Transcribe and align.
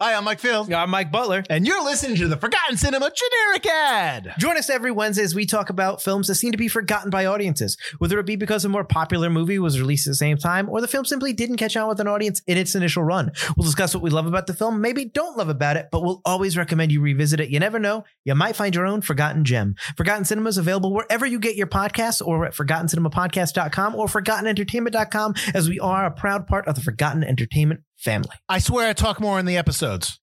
Hi, 0.00 0.14
I'm 0.14 0.24
Mike 0.24 0.40
Field. 0.40 0.72
I'm 0.72 0.90
Mike 0.90 1.12
Butler. 1.12 1.44
And 1.48 1.64
you're 1.64 1.84
listening 1.84 2.16
to 2.16 2.26
the 2.26 2.36
Forgotten 2.36 2.76
Cinema 2.76 3.12
Generic 3.14 3.64
Ad. 3.64 4.34
Join 4.38 4.58
us 4.58 4.68
every 4.68 4.90
Wednesday 4.90 5.22
as 5.22 5.36
we 5.36 5.46
talk 5.46 5.70
about 5.70 6.02
films 6.02 6.26
that 6.26 6.34
seem 6.34 6.50
to 6.50 6.58
be 6.58 6.66
forgotten 6.66 7.10
by 7.10 7.26
audiences, 7.26 7.76
whether 7.98 8.18
it 8.18 8.26
be 8.26 8.34
because 8.34 8.64
a 8.64 8.68
more 8.68 8.82
popular 8.82 9.30
movie 9.30 9.60
was 9.60 9.78
released 9.78 10.08
at 10.08 10.10
the 10.10 10.16
same 10.16 10.36
time 10.36 10.68
or 10.68 10.80
the 10.80 10.88
film 10.88 11.04
simply 11.04 11.32
didn't 11.32 11.58
catch 11.58 11.76
on 11.76 11.88
with 11.88 12.00
an 12.00 12.08
audience 12.08 12.42
in 12.48 12.58
its 12.58 12.74
initial 12.74 13.04
run. 13.04 13.30
We'll 13.56 13.66
discuss 13.66 13.94
what 13.94 14.02
we 14.02 14.10
love 14.10 14.26
about 14.26 14.48
the 14.48 14.52
film, 14.52 14.80
maybe 14.80 15.04
don't 15.04 15.38
love 15.38 15.48
about 15.48 15.76
it, 15.76 15.90
but 15.92 16.02
we'll 16.02 16.20
always 16.24 16.56
recommend 16.56 16.90
you 16.90 17.00
revisit 17.00 17.38
it. 17.38 17.50
You 17.50 17.60
never 17.60 17.78
know, 17.78 18.02
you 18.24 18.34
might 18.34 18.56
find 18.56 18.74
your 18.74 18.86
own 18.86 19.00
forgotten 19.00 19.44
gem. 19.44 19.76
Forgotten 19.96 20.24
Cinema 20.24 20.48
is 20.48 20.58
available 20.58 20.92
wherever 20.92 21.24
you 21.24 21.38
get 21.38 21.54
your 21.54 21.68
podcasts 21.68 22.20
or 22.20 22.46
at 22.46 22.54
forgottencinemapodcast.com 22.54 23.94
or 23.94 24.06
forgottenentertainment.com 24.06 25.34
as 25.54 25.68
we 25.68 25.78
are 25.78 26.04
a 26.04 26.10
proud 26.10 26.48
part 26.48 26.66
of 26.66 26.74
the 26.74 26.80
Forgotten 26.80 27.22
Entertainment 27.22 27.82
family. 28.04 28.36
I 28.48 28.58
swear 28.58 28.90
I 28.90 28.92
talk 28.92 29.18
more 29.18 29.40
in 29.40 29.46
the 29.46 29.56
episodes. 29.56 30.20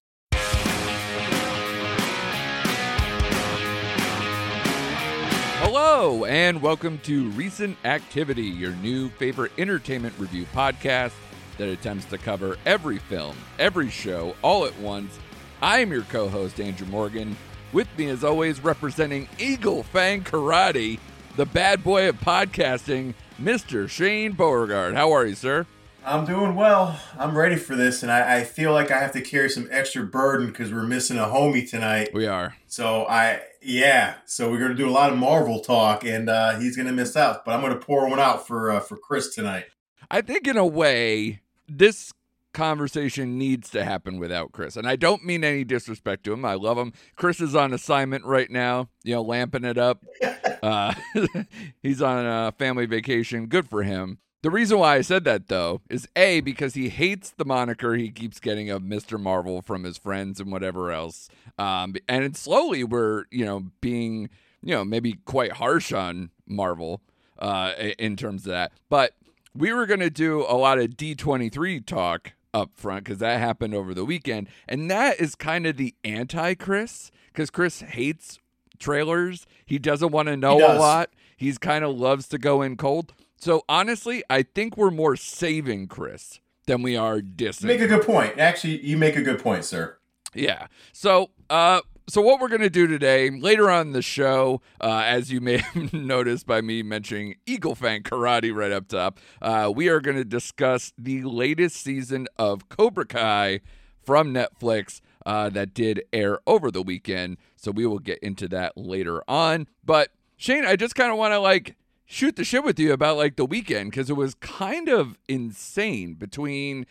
Hello, 5.58 6.24
and 6.24 6.62
welcome 6.62 6.98
to 7.00 7.30
Recent 7.30 7.76
Activity, 7.84 8.44
your 8.44 8.72
new 8.76 9.08
favorite 9.10 9.52
entertainment 9.58 10.14
review 10.18 10.46
podcast 10.54 11.12
that 11.58 11.68
attempts 11.68 12.04
to 12.06 12.18
cover 12.18 12.56
every 12.66 12.98
film, 12.98 13.36
every 13.58 13.90
show, 13.90 14.34
all 14.42 14.64
at 14.64 14.78
once. 14.78 15.18
I 15.60 15.80
am 15.80 15.90
your 15.90 16.02
co 16.02 16.28
host, 16.28 16.60
Andrew 16.60 16.86
Morgan. 16.86 17.36
With 17.72 17.88
me, 17.96 18.08
as 18.10 18.22
always, 18.22 18.62
representing 18.62 19.28
Eagle 19.38 19.82
Fang 19.82 20.22
Karate, 20.22 20.98
the 21.36 21.46
bad 21.46 21.82
boy 21.82 22.08
of 22.08 22.20
podcasting, 22.20 23.14
Mr. 23.40 23.88
Shane 23.88 24.32
Beauregard. 24.32 24.94
How 24.94 25.12
are 25.12 25.26
you, 25.26 25.34
sir? 25.34 25.66
I'm 26.04 26.24
doing 26.24 26.56
well. 26.56 26.98
I'm 27.16 27.36
ready 27.36 27.56
for 27.56 27.76
this, 27.76 28.02
and 28.02 28.10
I, 28.10 28.38
I 28.38 28.44
feel 28.44 28.72
like 28.72 28.90
I 28.90 28.98
have 28.98 29.12
to 29.12 29.20
carry 29.20 29.48
some 29.48 29.68
extra 29.70 30.02
burden 30.04 30.48
because 30.48 30.72
we're 30.72 30.82
missing 30.82 31.16
a 31.16 31.26
homie 31.26 31.68
tonight. 31.68 32.10
We 32.12 32.26
are. 32.26 32.56
So 32.66 33.06
I, 33.06 33.42
yeah. 33.60 34.14
So 34.26 34.50
we're 34.50 34.58
gonna 34.58 34.74
do 34.74 34.88
a 34.88 34.90
lot 34.90 35.12
of 35.12 35.18
Marvel 35.18 35.60
talk, 35.60 36.04
and 36.04 36.28
uh, 36.28 36.58
he's 36.58 36.76
gonna 36.76 36.92
miss 36.92 37.16
out. 37.16 37.44
But 37.44 37.54
I'm 37.54 37.60
gonna 37.60 37.76
pour 37.76 38.08
one 38.08 38.18
out 38.18 38.46
for 38.46 38.72
uh, 38.72 38.80
for 38.80 38.96
Chris 38.96 39.32
tonight. 39.32 39.66
I 40.10 40.22
think, 40.22 40.48
in 40.48 40.56
a 40.56 40.66
way, 40.66 41.40
this 41.68 42.12
conversation 42.52 43.38
needs 43.38 43.70
to 43.70 43.84
happen 43.84 44.18
without 44.18 44.52
Chris. 44.52 44.76
And 44.76 44.86
I 44.86 44.96
don't 44.96 45.24
mean 45.24 45.44
any 45.44 45.64
disrespect 45.64 46.24
to 46.24 46.32
him. 46.32 46.44
I 46.44 46.54
love 46.54 46.76
him. 46.76 46.92
Chris 47.16 47.40
is 47.40 47.54
on 47.54 47.72
assignment 47.72 48.24
right 48.24 48.50
now, 48.50 48.88
you 49.04 49.14
know, 49.14 49.22
lamping 49.22 49.64
it 49.64 49.78
up. 49.78 50.04
uh, 50.62 50.94
he's 51.82 52.02
on 52.02 52.26
a 52.26 52.52
family 52.58 52.86
vacation. 52.86 53.46
Good 53.46 53.68
for 53.68 53.82
him. 53.84 54.18
The 54.42 54.50
reason 54.50 54.78
why 54.78 54.96
I 54.96 55.02
said 55.02 55.22
that 55.24 55.46
though 55.46 55.80
is 55.88 56.08
A, 56.16 56.40
because 56.40 56.74
he 56.74 56.88
hates 56.88 57.30
the 57.30 57.44
moniker 57.44 57.94
he 57.94 58.10
keeps 58.10 58.40
getting 58.40 58.70
of 58.70 58.82
Mr. 58.82 59.18
Marvel 59.18 59.62
from 59.62 59.84
his 59.84 59.96
friends 59.96 60.40
and 60.40 60.50
whatever 60.50 60.90
else. 60.90 61.28
Um, 61.58 61.94
and 62.08 62.36
slowly 62.36 62.82
we're, 62.82 63.24
you 63.30 63.44
know, 63.44 63.66
being, 63.80 64.28
you 64.60 64.74
know, 64.74 64.84
maybe 64.84 65.18
quite 65.24 65.52
harsh 65.52 65.92
on 65.92 66.30
Marvel 66.44 67.00
uh, 67.38 67.72
in 67.98 68.16
terms 68.16 68.44
of 68.44 68.50
that. 68.50 68.72
But 68.88 69.14
we 69.54 69.72
were 69.72 69.86
going 69.86 70.00
to 70.00 70.10
do 70.10 70.40
a 70.48 70.56
lot 70.56 70.78
of 70.78 70.90
D23 70.90 71.86
talk 71.86 72.32
up 72.52 72.70
front 72.74 73.04
because 73.04 73.18
that 73.18 73.38
happened 73.38 73.74
over 73.74 73.94
the 73.94 74.04
weekend. 74.04 74.48
And 74.68 74.90
that 74.90 75.20
is 75.20 75.36
kind 75.36 75.66
of 75.66 75.76
the 75.76 75.94
anti 76.02 76.54
Chris 76.54 77.12
because 77.28 77.50
Chris 77.50 77.80
hates 77.80 78.40
trailers. 78.80 79.46
He 79.64 79.78
doesn't 79.78 80.10
want 80.10 80.26
to 80.28 80.36
know 80.36 80.58
a 80.58 80.74
lot. 80.78 81.10
He's 81.36 81.58
kind 81.58 81.84
of 81.84 81.96
loves 81.96 82.26
to 82.28 82.38
go 82.38 82.62
in 82.62 82.76
cold. 82.76 83.12
So 83.42 83.64
honestly, 83.68 84.22
I 84.30 84.44
think 84.44 84.76
we're 84.76 84.92
more 84.92 85.16
saving 85.16 85.88
Chris 85.88 86.38
than 86.68 86.80
we 86.80 86.96
are 86.96 87.18
dissing. 87.18 87.64
Make 87.64 87.80
a 87.80 87.88
good 87.88 88.06
point. 88.06 88.38
Actually, 88.38 88.86
you 88.86 88.96
make 88.96 89.16
a 89.16 89.20
good 89.20 89.42
point, 89.42 89.64
sir. 89.64 89.98
Yeah. 90.32 90.68
So, 90.92 91.30
uh, 91.50 91.80
so 92.08 92.22
what 92.22 92.40
we're 92.40 92.46
gonna 92.46 92.70
do 92.70 92.86
today, 92.86 93.30
later 93.30 93.68
on 93.68 93.94
the 93.94 94.00
show, 94.00 94.60
uh, 94.80 95.02
as 95.04 95.32
you 95.32 95.40
may 95.40 95.56
have 95.74 95.92
noticed 95.92 96.46
by 96.46 96.60
me 96.60 96.84
mentioning 96.84 97.34
Eagle 97.44 97.74
Fang 97.74 98.04
Karate 98.04 98.54
right 98.54 98.70
up 98.70 98.86
top, 98.86 99.18
uh, 99.40 99.72
we 99.74 99.88
are 99.88 99.98
gonna 99.98 100.22
discuss 100.22 100.92
the 100.96 101.24
latest 101.24 101.82
season 101.82 102.28
of 102.38 102.68
Cobra 102.68 103.06
Kai 103.06 103.58
from 104.04 104.32
Netflix. 104.32 105.00
Uh, 105.26 105.48
that 105.50 105.74
did 105.74 106.00
air 106.12 106.38
over 106.46 106.70
the 106.70 106.82
weekend. 106.82 107.38
So 107.56 107.72
we 107.72 107.86
will 107.86 107.98
get 107.98 108.20
into 108.20 108.46
that 108.50 108.76
later 108.76 109.20
on. 109.26 109.66
But 109.84 110.10
Shane, 110.36 110.64
I 110.64 110.76
just 110.76 110.94
kind 110.94 111.10
of 111.10 111.18
want 111.18 111.32
to 111.32 111.38
like 111.40 111.76
shoot 112.12 112.36
the 112.36 112.44
shit 112.44 112.62
with 112.62 112.78
you 112.78 112.92
about 112.92 113.16
like 113.16 113.36
the 113.36 113.44
weekend 113.44 113.90
because 113.90 114.10
it 114.10 114.16
was 114.16 114.34
kind 114.34 114.88
of 114.88 115.18
insane 115.28 116.14
between 116.14 116.86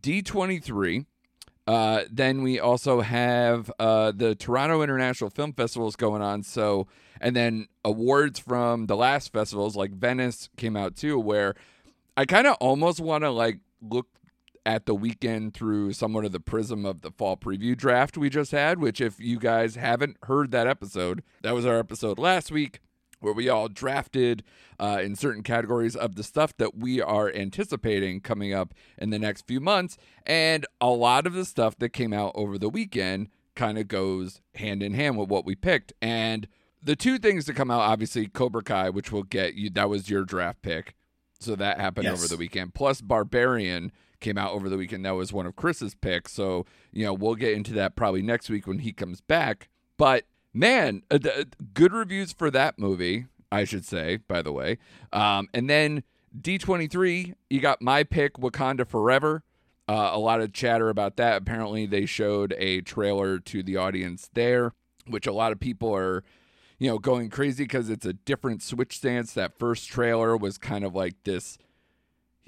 D23. 0.00 1.06
Uh, 1.66 2.04
then 2.10 2.42
we 2.42 2.58
also 2.58 3.00
have 3.02 3.70
uh, 3.78 4.10
the 4.10 4.34
Toronto 4.34 4.82
International 4.82 5.30
Film 5.30 5.52
Festivals 5.52 5.94
going 5.96 6.22
on. 6.22 6.42
So, 6.42 6.88
and 7.20 7.36
then 7.36 7.68
awards 7.84 8.40
from 8.40 8.86
the 8.86 8.96
last 8.96 9.32
festivals 9.32 9.76
like 9.76 9.92
Venice 9.92 10.48
came 10.56 10.76
out 10.76 10.96
too, 10.96 11.20
where 11.20 11.54
I 12.16 12.24
kind 12.24 12.46
of 12.46 12.56
almost 12.60 13.00
want 13.00 13.22
to 13.22 13.30
like 13.30 13.60
look 13.80 14.08
at 14.66 14.86
the 14.86 14.94
weekend 14.94 15.54
through 15.54 15.92
somewhat 15.92 16.24
of 16.24 16.32
the 16.32 16.40
prism 16.40 16.84
of 16.84 17.02
the 17.02 17.12
fall 17.12 17.36
preview 17.36 17.76
draft 17.76 18.18
we 18.18 18.28
just 18.28 18.50
had, 18.50 18.80
which, 18.80 19.00
if 19.00 19.20
you 19.20 19.38
guys 19.38 19.76
haven't 19.76 20.16
heard 20.24 20.50
that 20.50 20.66
episode, 20.66 21.22
that 21.42 21.54
was 21.54 21.64
our 21.64 21.78
episode 21.78 22.18
last 22.18 22.50
week 22.50 22.80
where 23.20 23.32
we 23.32 23.48
all 23.48 23.68
drafted 23.68 24.42
uh, 24.78 25.00
in 25.02 25.16
certain 25.16 25.42
categories 25.42 25.96
of 25.96 26.14
the 26.14 26.22
stuff 26.22 26.56
that 26.56 26.76
we 26.76 27.00
are 27.00 27.32
anticipating 27.32 28.20
coming 28.20 28.52
up 28.52 28.74
in 28.96 29.10
the 29.10 29.18
next 29.18 29.46
few 29.46 29.60
months. 29.60 29.96
And 30.24 30.66
a 30.80 30.90
lot 30.90 31.26
of 31.26 31.34
the 31.34 31.44
stuff 31.44 31.76
that 31.78 31.90
came 31.90 32.12
out 32.12 32.32
over 32.34 32.58
the 32.58 32.68
weekend 32.68 33.28
kind 33.54 33.78
of 33.78 33.88
goes 33.88 34.40
hand 34.54 34.82
in 34.82 34.94
hand 34.94 35.18
with 35.18 35.28
what 35.28 35.44
we 35.44 35.54
picked. 35.54 35.92
And 36.00 36.46
the 36.82 36.96
two 36.96 37.18
things 37.18 37.46
that 37.46 37.56
come 37.56 37.70
out, 37.70 37.80
obviously, 37.80 38.26
Cobra 38.28 38.62
Kai, 38.62 38.90
which 38.90 39.10
will 39.10 39.24
get 39.24 39.54
you, 39.54 39.68
that 39.70 39.88
was 39.88 40.08
your 40.08 40.24
draft 40.24 40.62
pick. 40.62 40.94
So 41.40 41.56
that 41.56 41.80
happened 41.80 42.04
yes. 42.04 42.18
over 42.18 42.28
the 42.28 42.36
weekend. 42.36 42.74
Plus, 42.74 43.00
Barbarian 43.00 43.92
came 44.20 44.38
out 44.38 44.52
over 44.52 44.68
the 44.68 44.76
weekend. 44.76 45.04
That 45.04 45.12
was 45.12 45.32
one 45.32 45.46
of 45.46 45.56
Chris's 45.56 45.94
picks. 45.94 46.32
So, 46.32 46.66
you 46.92 47.04
know, 47.04 47.14
we'll 47.14 47.36
get 47.36 47.52
into 47.52 47.72
that 47.74 47.96
probably 47.96 48.22
next 48.22 48.48
week 48.48 48.66
when 48.66 48.80
he 48.80 48.92
comes 48.92 49.20
back. 49.20 49.68
But 49.96 50.24
man, 50.52 51.02
uh, 51.10 51.18
uh, 51.24 51.44
good 51.74 51.92
reviews 51.92 52.32
for 52.32 52.50
that 52.50 52.78
movie, 52.78 53.26
I 53.50 53.64
should 53.64 53.84
say, 53.84 54.18
by 54.28 54.42
the 54.42 54.52
way. 54.52 54.78
Um, 55.12 55.48
and 55.54 55.68
then 55.68 56.02
D23, 56.38 57.34
you 57.50 57.60
got 57.60 57.80
my 57.82 58.04
pick, 58.04 58.34
Wakanda 58.34 58.86
Forever. 58.86 59.42
Uh, 59.88 60.10
a 60.12 60.18
lot 60.18 60.40
of 60.40 60.52
chatter 60.52 60.90
about 60.90 61.16
that. 61.16 61.40
Apparently, 61.40 61.86
they 61.86 62.04
showed 62.04 62.54
a 62.58 62.82
trailer 62.82 63.38
to 63.38 63.62
the 63.62 63.76
audience 63.76 64.28
there, 64.34 64.72
which 65.06 65.26
a 65.26 65.32
lot 65.32 65.50
of 65.50 65.58
people 65.58 65.94
are, 65.94 66.24
you 66.78 66.90
know, 66.90 66.98
going 66.98 67.30
crazy 67.30 67.64
because 67.64 67.88
it's 67.88 68.04
a 68.04 68.12
different 68.12 68.62
switch 68.62 68.98
stance. 68.98 69.32
That 69.32 69.58
first 69.58 69.88
trailer 69.88 70.36
was 70.36 70.58
kind 70.58 70.84
of 70.84 70.94
like 70.94 71.14
this 71.24 71.56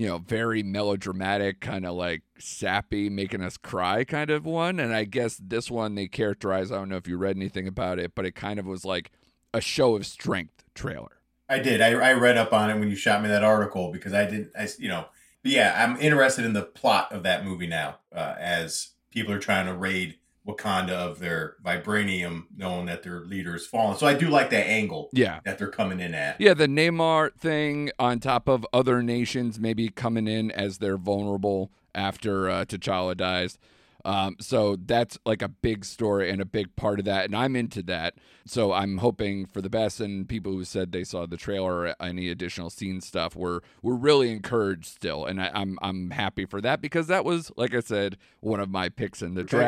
you 0.00 0.06
know, 0.06 0.16
very 0.16 0.62
melodramatic, 0.62 1.60
kind 1.60 1.84
of 1.84 1.94
like 1.94 2.22
sappy, 2.38 3.10
making 3.10 3.42
us 3.42 3.58
cry 3.58 4.02
kind 4.02 4.30
of 4.30 4.46
one. 4.46 4.80
And 4.80 4.94
I 4.94 5.04
guess 5.04 5.36
this 5.36 5.70
one 5.70 5.94
they 5.94 6.08
characterize, 6.08 6.72
I 6.72 6.76
don't 6.76 6.88
know 6.88 6.96
if 6.96 7.06
you 7.06 7.18
read 7.18 7.36
anything 7.36 7.68
about 7.68 7.98
it, 7.98 8.14
but 8.14 8.24
it 8.24 8.34
kind 8.34 8.58
of 8.58 8.64
was 8.64 8.82
like 8.82 9.10
a 9.52 9.60
show 9.60 9.96
of 9.96 10.06
strength 10.06 10.64
trailer. 10.74 11.18
I 11.50 11.58
did. 11.58 11.82
I, 11.82 11.90
I 11.90 12.12
read 12.14 12.38
up 12.38 12.54
on 12.54 12.70
it 12.70 12.78
when 12.78 12.88
you 12.88 12.96
shot 12.96 13.20
me 13.20 13.28
that 13.28 13.44
article 13.44 13.92
because 13.92 14.14
I 14.14 14.24
didn't, 14.24 14.52
I, 14.58 14.68
you 14.78 14.88
know, 14.88 15.04
yeah, 15.44 15.74
I'm 15.76 16.00
interested 16.00 16.46
in 16.46 16.54
the 16.54 16.62
plot 16.62 17.12
of 17.12 17.22
that 17.24 17.44
movie 17.44 17.66
now 17.66 17.98
uh, 18.10 18.36
as 18.40 18.92
people 19.10 19.34
are 19.34 19.38
trying 19.38 19.66
to 19.66 19.74
raid 19.74 20.16
Wakanda 20.46 20.92
of 20.92 21.18
their 21.18 21.56
vibranium, 21.64 22.44
knowing 22.56 22.86
that 22.86 23.02
their 23.02 23.20
leader 23.20 23.54
is 23.54 23.66
fallen. 23.66 23.98
So 23.98 24.06
I 24.06 24.14
do 24.14 24.28
like 24.28 24.50
that 24.50 24.66
angle. 24.66 25.10
Yeah, 25.12 25.40
that 25.44 25.58
they're 25.58 25.68
coming 25.68 26.00
in 26.00 26.14
at. 26.14 26.40
Yeah, 26.40 26.54
the 26.54 26.66
Namor 26.66 27.34
thing 27.34 27.90
on 27.98 28.20
top 28.20 28.48
of 28.48 28.66
other 28.72 29.02
nations 29.02 29.60
maybe 29.60 29.88
coming 29.88 30.26
in 30.26 30.50
as 30.50 30.78
they're 30.78 30.96
vulnerable 30.96 31.70
after 31.94 32.48
uh, 32.48 32.64
T'Challa 32.64 33.16
dies. 33.16 33.58
Um, 34.04 34.36
so 34.40 34.76
that's 34.76 35.18
like 35.26 35.42
a 35.42 35.48
big 35.48 35.84
story 35.84 36.30
and 36.30 36.40
a 36.40 36.46
big 36.46 36.74
part 36.76 36.98
of 36.98 37.04
that, 37.04 37.26
and 37.26 37.36
I'm 37.36 37.54
into 37.56 37.82
that. 37.84 38.14
So 38.46 38.72
I'm 38.72 38.98
hoping 38.98 39.46
for 39.46 39.60
the 39.60 39.70
best. 39.70 40.00
And 40.00 40.28
people 40.28 40.52
who 40.52 40.64
said 40.64 40.92
they 40.92 41.04
saw 41.04 41.26
the 41.26 41.36
trailer 41.36 41.80
or 41.80 41.94
any 42.00 42.28
additional 42.28 42.70
scene 42.70 43.00
stuff 43.00 43.36
were 43.36 43.62
were 43.82 43.96
really 43.96 44.30
encouraged 44.30 44.86
still, 44.86 45.26
and 45.26 45.40
I, 45.40 45.50
I'm 45.52 45.78
I'm 45.82 46.10
happy 46.10 46.46
for 46.46 46.60
that 46.62 46.80
because 46.80 47.08
that 47.08 47.24
was, 47.24 47.52
like 47.56 47.74
I 47.74 47.80
said, 47.80 48.16
one 48.40 48.60
of 48.60 48.70
my 48.70 48.88
picks 48.88 49.22
in 49.22 49.34
the 49.34 49.42
okay. 49.42 49.58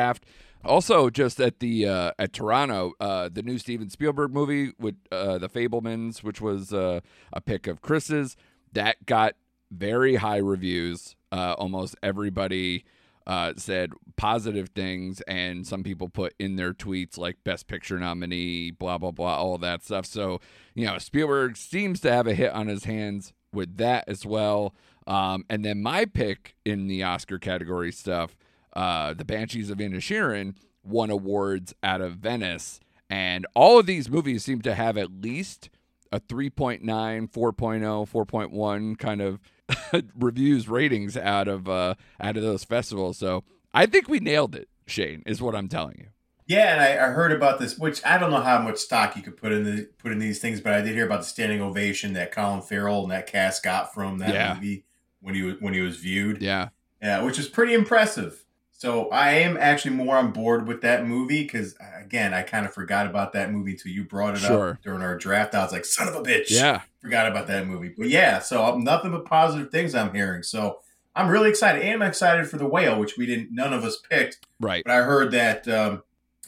Also, 0.65 1.11
just 1.11 1.41
at 1.41 1.59
the 1.59 1.87
uh, 1.87 2.13
at 2.19 2.33
Toronto, 2.33 2.93
uh, 3.01 3.29
the 3.33 3.43
new 3.43 3.59
Steven 3.59 3.91
Spielberg 3.91 4.33
movie 4.33 4.73
with 4.79 4.97
uh, 5.11 5.39
the 5.39 5.49
Fabelmans, 5.49 6.23
which 6.23 6.41
was 6.41 6.73
uh, 6.73 7.01
a 7.33 7.41
pick 7.41 7.67
of 7.67 7.83
Chris's, 7.83 8.37
that 8.73 9.05
got 9.05 9.35
very 9.71 10.17
high 10.17 10.37
reviews. 10.37 11.17
Uh, 11.33 11.55
almost 11.59 11.97
everybody 12.03 12.85
uh, 13.27 13.55
said 13.57 13.91
positive 14.17 14.69
things, 14.69 15.21
and 15.23 15.67
some 15.67 15.83
people 15.83 16.09
put 16.09 16.35
in 16.39 16.57
their 16.57 16.73
tweets 16.73 17.19
like 17.19 17.43
"Best 17.43 17.67
Picture 17.67 17.99
nominee," 17.99 18.71
blah 18.71 18.99
blah 18.99 19.11
blah, 19.11 19.37
all 19.37 19.59
that 19.59 19.83
stuff. 19.83 20.07
So 20.07 20.41
you 20.75 20.87
know, 20.87 20.99
Spielberg 20.99 21.57
seems 21.57 22.01
to 22.01 22.13
have 22.13 22.27
a 22.27 22.35
hit 22.35 22.53
on 22.53 22.69
his 22.69 22.85
hands 22.85 23.33
with 23.53 23.79
that 23.79 24.05
as 24.07 24.25
well. 24.25 24.75
Um, 25.07 25.45
and 25.51 25.65
then 25.65 25.83
my 25.83 26.05
pick 26.05 26.55
in 26.65 26.87
the 26.87 27.03
Oscar 27.03 27.41
category 27.41 27.91
stuff 27.91 28.37
uh, 28.75 29.15
The 29.15 29.25
Banshees 29.25 29.71
of 29.71 29.79
Inisherin 29.79 30.55
won 30.83 31.11
awards 31.11 31.75
out 31.83 32.01
of 32.01 32.15
Venice. 32.17 32.81
And 33.11 33.47
all 33.55 33.79
of 33.79 33.87
these 33.87 34.09
movies 34.11 34.45
seem 34.45 34.63
to 34.63 34.75
have 34.75 34.97
at 34.97 35.11
least 35.21 35.69
a 36.11 36.19
3.9, 36.21 36.81
4.0, 36.83 37.31
4.1 37.31 38.99
kind 38.99 39.21
of 39.21 39.41
reviews 40.19 40.69
ratings 40.69 41.17
out 41.17 41.49
of 41.49 41.69
uh, 41.69 41.95
out 42.21 42.37
of 42.37 42.43
those 42.43 42.65
festivals. 42.65 43.19
So 43.19 43.45
I 43.73 43.87
think 43.87 44.09
we 44.09 44.21
nailed 44.21 44.55
it, 44.55 44.69
Shane, 44.87 45.23
is 45.27 45.41
what 45.41 45.55
I'm 45.55 45.69
telling 45.69 45.97
you. 45.99 46.07
Yeah, 46.47 46.73
and 46.73 46.81
I, 46.81 47.07
I 47.07 47.11
heard 47.11 47.33
about 47.33 47.61
this, 47.61 47.79
which 47.79 48.05
I 48.05 48.19
don't 48.19 48.31
know 48.31 48.41
how 48.43 48.61
much 48.61 48.77
stock 48.79 49.17
you 49.17 49.23
could 49.23 49.37
put 49.37 49.53
in 49.53 49.65
the 49.65 49.89
put 49.99 50.13
in 50.13 50.19
these 50.19 50.39
things, 50.41 50.61
but 50.61 50.75
I 50.75 50.83
did 50.83 50.95
hear 50.95 51.07
about 51.07 51.21
the 51.21 51.27
standing 51.27 51.63
ovation 51.63 52.13
that 52.15 52.33
Colin 52.33 52.61
Farrell 52.63 53.03
and 53.03 53.11
that 53.13 53.27
cast 53.27 53.63
got 53.63 53.95
from 53.95 54.19
that 54.19 54.35
Yeah. 54.35 54.55
movie 54.55 54.85
when 55.21 55.35
he 55.35 55.43
was 55.43 55.55
when 55.61 55.73
he 55.73 55.81
was 55.81 55.99
viewed. 55.99 56.43
Yeah. 56.43 56.69
Yeah, 57.01 57.23
which 57.23 57.39
is 57.39 57.49
pretty 57.49 57.75
impressive. 57.75 58.42
So 58.83 59.09
I 59.11 59.31
am 59.35 59.57
actually 59.57 59.95
more 59.95 60.17
on 60.17 60.33
board 60.33 60.67
with 60.67 60.81
that 60.81 61.07
movie 61.07 61.45
because 61.45 61.77
again, 62.01 62.35
I 62.35 62.43
kind 62.43 62.67
of 62.67 62.75
forgot 62.75 63.07
about 63.07 63.33
that 63.35 63.53
movie 63.53 63.71
until 63.71 63.93
you 63.93 64.03
brought 64.03 64.35
it 64.35 64.41
Sure. 64.41 64.71
up 64.71 64.83
during 64.83 65.03
our 65.03 65.17
draft. 65.17 65.55
I 65.55 65.63
was 65.63 65.71
like, 65.71 65.85
"Son 65.85 66.09
of 66.09 66.17
a 66.17 66.21
bitch!" 66.21 66.47
Yeah. 66.51 66.81
forgot 67.01 67.29
about 67.31 67.47
that 67.47 67.69
movie. 67.69 67.95
But 67.97 68.09
yeah, 68.09 68.41
so 68.41 68.65
um, 68.65 68.83
nothing 68.83 69.13
but 69.13 69.25
positive 69.25 69.71
things 69.71 69.95
I'm 69.95 70.13
hearing. 70.13 70.43
So 70.43 70.81
I'm 71.15 71.29
really 71.29 71.49
excited, 71.49 71.81
and 71.81 72.03
I'm 72.03 72.09
excited 72.09 72.49
for 72.49 72.57
the 72.57 72.67
whale, 72.67 72.99
which 72.99 73.17
we 73.17 73.25
didn't, 73.25 73.53
none 73.53 73.73
of 73.73 73.85
us 73.85 73.99
picked. 74.11 74.45
Right. 74.59 74.83
But 74.85 74.93
I 74.95 75.03
heard 75.03 75.31
that 75.31 75.69
um, 75.69 76.03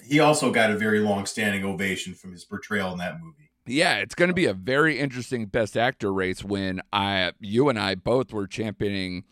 he 0.04 0.18
also 0.18 0.50
got 0.50 0.72
a 0.72 0.76
very 0.76 0.98
long 0.98 1.26
standing 1.26 1.64
ovation 1.64 2.14
from 2.14 2.32
his 2.32 2.44
portrayal 2.44 2.90
in 2.90 2.98
that 2.98 3.20
movie. 3.22 3.48
Yeah, 3.64 3.98
it's 3.98 4.16
going 4.16 4.30
to 4.30 4.34
be 4.34 4.46
a 4.46 4.54
very 4.54 4.98
interesting 4.98 5.46
best 5.46 5.76
actor 5.76 6.12
race 6.12 6.42
when 6.42 6.80
I 6.92 7.30
you 7.38 7.68
and 7.68 7.78
I 7.78 7.94
both 7.94 8.32
were 8.32 8.48
championing 8.48 9.22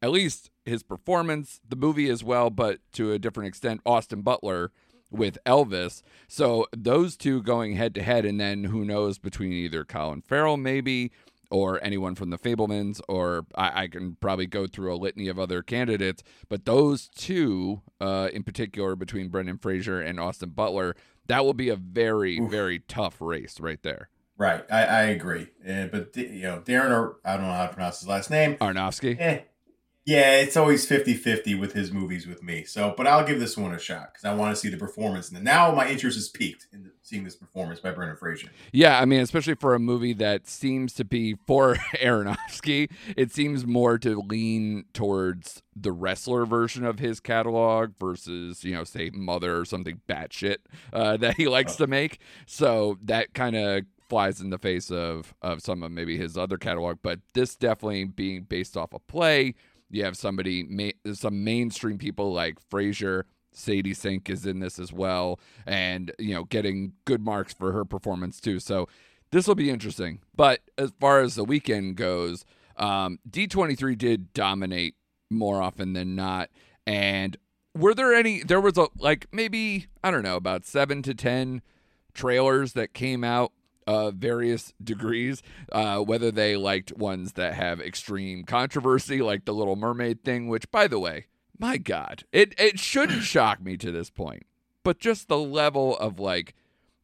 at 0.00 0.12
least 0.12 0.50
his 0.64 0.82
performance, 0.82 1.60
the 1.68 1.76
movie 1.76 2.08
as 2.08 2.24
well, 2.24 2.50
but 2.50 2.80
to 2.92 3.12
a 3.12 3.18
different 3.18 3.48
extent 3.48 3.80
Austin 3.84 4.22
Butler 4.22 4.70
with 5.10 5.38
Elvis. 5.46 6.02
So 6.28 6.66
those 6.76 7.16
two 7.16 7.42
going 7.42 7.76
head 7.76 7.94
to 7.94 8.02
head 8.02 8.24
and 8.24 8.40
then 8.40 8.64
who 8.64 8.84
knows 8.84 9.18
between 9.18 9.52
either 9.52 9.84
Colin 9.84 10.22
Farrell 10.22 10.56
maybe 10.56 11.12
or 11.50 11.82
anyone 11.84 12.14
from 12.14 12.30
the 12.30 12.38
Fabelmans, 12.38 13.00
or 13.08 13.46
I, 13.54 13.82
I 13.82 13.88
can 13.88 14.16
probably 14.16 14.46
go 14.46 14.66
through 14.66 14.92
a 14.92 14.96
litany 14.96 15.28
of 15.28 15.38
other 15.38 15.62
candidates. 15.62 16.22
But 16.48 16.64
those 16.64 17.08
two, 17.08 17.82
uh, 18.00 18.28
in 18.32 18.42
particular, 18.42 18.96
between 18.96 19.28
Brendan 19.28 19.58
Fraser 19.58 20.00
and 20.00 20.18
Austin 20.18 20.50
Butler, 20.50 20.96
that 21.26 21.44
will 21.44 21.54
be 21.54 21.68
a 21.68 21.76
very, 21.76 22.38
Oof. 22.40 22.50
very 22.50 22.80
tough 22.80 23.20
race 23.20 23.60
right 23.60 23.80
there. 23.82 24.08
Right, 24.36 24.64
I, 24.70 24.84
I 24.84 25.02
agree. 25.02 25.48
Uh, 25.64 25.86
but 25.86 26.16
you 26.16 26.42
know, 26.42 26.60
Darren, 26.60 26.90
or 26.90 27.18
I 27.24 27.36
don't 27.36 27.46
know 27.46 27.52
how 27.52 27.66
to 27.66 27.72
pronounce 27.72 28.00
his 28.00 28.08
last 28.08 28.30
name. 28.30 28.56
Arnofsky. 28.56 29.16
Eh, 29.20 29.40
yeah, 30.06 30.36
it's 30.36 30.56
always 30.56 30.86
50-50 30.86 31.58
with 31.58 31.72
his 31.72 31.90
movies 31.90 32.26
with 32.26 32.42
me. 32.42 32.64
So, 32.64 32.92
but 32.94 33.06
I'll 33.06 33.26
give 33.26 33.40
this 33.40 33.56
one 33.56 33.74
a 33.74 33.78
shot 33.78 34.12
because 34.12 34.24
I 34.24 34.34
want 34.34 34.54
to 34.54 34.60
see 34.60 34.68
the 34.68 34.76
performance. 34.76 35.30
And 35.30 35.42
now 35.42 35.72
my 35.72 35.88
interest 35.88 36.18
is 36.18 36.28
peaked 36.28 36.66
in 36.72 36.90
seeing 37.02 37.24
this 37.24 37.36
performance 37.36 37.80
by 37.80 37.90
Brendan 37.90 38.18
Fraser. 38.18 38.48
Yeah, 38.70 39.00
I 39.00 39.06
mean, 39.06 39.20
especially 39.20 39.54
for 39.54 39.74
a 39.74 39.78
movie 39.78 40.12
that 40.14 40.46
seems 40.46 40.92
to 40.94 41.04
be 41.04 41.36
for 41.46 41.76
Aronofsky, 41.94 42.90
it 43.16 43.32
seems 43.32 43.66
more 43.66 43.96
to 43.98 44.20
lean 44.20 44.84
towards 44.92 45.62
the 45.74 45.92
wrestler 45.92 46.44
version 46.44 46.84
of 46.84 46.98
his 46.98 47.18
catalog 47.18 47.96
versus, 47.98 48.62
you 48.62 48.74
know, 48.74 48.84
say 48.84 49.10
Mother 49.10 49.58
or 49.58 49.64
something 49.64 50.02
batshit 50.06 50.58
uh, 50.92 51.16
that 51.16 51.36
he 51.36 51.48
likes 51.48 51.76
to 51.76 51.86
make. 51.86 52.20
So 52.46 52.98
that 53.02 53.32
kind 53.32 53.56
of 53.56 53.84
flies 54.10 54.40
in 54.40 54.50
the 54.50 54.58
face 54.58 54.90
of 54.90 55.34
of 55.40 55.62
some 55.62 55.82
of 55.82 55.90
maybe 55.90 56.18
his 56.18 56.36
other 56.36 56.58
catalog. 56.58 56.98
But 57.02 57.20
this 57.32 57.56
definitely 57.56 58.04
being 58.04 58.42
based 58.42 58.76
off 58.76 58.92
a 58.92 58.98
play. 58.98 59.54
You 59.94 60.04
have 60.04 60.16
somebody, 60.16 60.64
ma- 60.64 61.12
some 61.14 61.44
mainstream 61.44 61.98
people 61.98 62.32
like 62.32 62.58
Fraser, 62.68 63.26
Sadie 63.52 63.94
Sink 63.94 64.28
is 64.28 64.44
in 64.44 64.58
this 64.58 64.78
as 64.78 64.92
well, 64.92 65.38
and 65.66 66.10
you 66.18 66.34
know, 66.34 66.44
getting 66.44 66.94
good 67.04 67.22
marks 67.22 67.54
for 67.54 67.72
her 67.72 67.84
performance 67.84 68.40
too. 68.40 68.58
So 68.58 68.88
this 69.30 69.46
will 69.46 69.54
be 69.54 69.70
interesting. 69.70 70.20
But 70.34 70.60
as 70.76 70.90
far 71.00 71.20
as 71.20 71.36
the 71.36 71.44
weekend 71.44 71.96
goes, 71.96 72.44
um, 72.76 73.20
D23 73.30 73.96
did 73.96 74.32
dominate 74.32 74.96
more 75.30 75.62
often 75.62 75.92
than 75.92 76.14
not. 76.14 76.50
And 76.86 77.36
were 77.74 77.94
there 77.94 78.14
any? 78.14 78.42
There 78.42 78.60
was 78.60 78.76
a 78.76 78.88
like 78.98 79.26
maybe 79.32 79.86
I 80.02 80.10
don't 80.10 80.22
know 80.22 80.36
about 80.36 80.64
seven 80.64 81.02
to 81.02 81.14
ten 81.14 81.62
trailers 82.12 82.72
that 82.74 82.94
came 82.94 83.24
out 83.24 83.52
of 83.86 84.14
various 84.14 84.72
degrees, 84.82 85.42
uh, 85.72 85.98
whether 85.98 86.30
they 86.30 86.56
liked 86.56 86.96
ones 86.96 87.32
that 87.32 87.54
have 87.54 87.80
extreme 87.80 88.44
controversy, 88.44 89.20
like 89.20 89.44
the 89.44 89.54
Little 89.54 89.76
Mermaid 89.76 90.24
thing, 90.24 90.48
which, 90.48 90.70
by 90.70 90.86
the 90.86 90.98
way, 90.98 91.26
my 91.58 91.76
God, 91.76 92.24
it, 92.32 92.54
it 92.58 92.78
shouldn't 92.78 93.22
shock 93.24 93.62
me 93.62 93.76
to 93.76 93.92
this 93.92 94.10
point, 94.10 94.44
but 94.82 94.98
just 94.98 95.28
the 95.28 95.38
level 95.38 95.96
of 95.98 96.18
like 96.18 96.54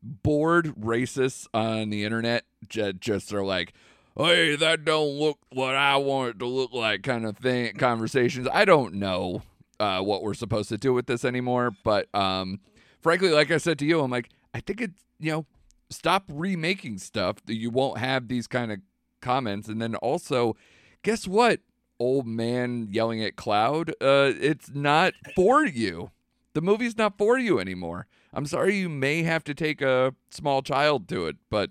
bored 0.03 0.75
racists 0.77 1.47
on 1.53 1.91
the 1.91 2.05
internet 2.05 2.45
ju- 2.69 2.93
just 2.93 3.33
are 3.33 3.45
like, 3.45 3.73
hey, 4.17 4.57
that 4.57 4.85
don't 4.85 5.19
look 5.19 5.39
what 5.53 5.75
I 5.75 5.97
want 5.97 6.31
it 6.31 6.39
to 6.41 6.47
look 6.47 6.73
like 6.73 7.03
kind 7.03 7.25
of 7.27 7.37
thing, 7.37 7.75
conversations. 7.75 8.49
I 8.53 8.65
don't 8.65 8.95
know 8.95 9.43
uh, 9.79 10.01
what 10.01 10.23
we're 10.23 10.35
supposed 10.35 10.69
to 10.71 10.79
do 10.79 10.93
with 10.93 11.07
this 11.07 11.25
anymore, 11.25 11.73
but 11.85 12.13
um, 12.15 12.61
frankly, 13.01 13.31
like 13.31 13.51
I 13.51 13.59
said 13.59 13.79
to 13.81 13.87
you, 13.87 14.01
I'm 14.01 14.11
like, 14.11 14.31
I 14.53 14.61
think 14.61 14.81
it's, 14.81 15.05
you 15.19 15.33
know, 15.33 15.47
stop 15.91 16.25
remaking 16.29 16.99
stuff 16.99 17.37
that 17.47 17.57
you 17.57 17.71
won't 17.71 17.99
have 17.99 18.29
these 18.29 18.47
kind 18.47 18.73
of 18.73 18.79
comments. 19.21 19.69
And 19.69 19.83
then 19.83 19.95
also 19.97 20.57
guess 21.03 21.27
what 21.27 21.61
old 21.99 22.27
man 22.27 22.89
yelling 22.91 23.23
at 23.23 23.37
cloud? 23.37 23.91
Uh 24.01 24.33
it's 24.41 24.71
not 24.75 25.13
for 25.35 25.65
you. 25.67 26.11
The 26.55 26.61
movie's 26.63 26.97
not 26.97 27.19
for 27.19 27.39
you 27.39 27.59
anymore. 27.59 28.07
I'm 28.33 28.47
sorry 28.47 28.77
you 28.77 28.89
may 28.89 29.23
have 29.25 29.45
to 29.45 29.55
take 29.55 29.83
a 29.83 30.15
small 30.31 30.63
child 30.63 31.09
to 31.09 31.27
it 31.27 31.37
but 31.51 31.71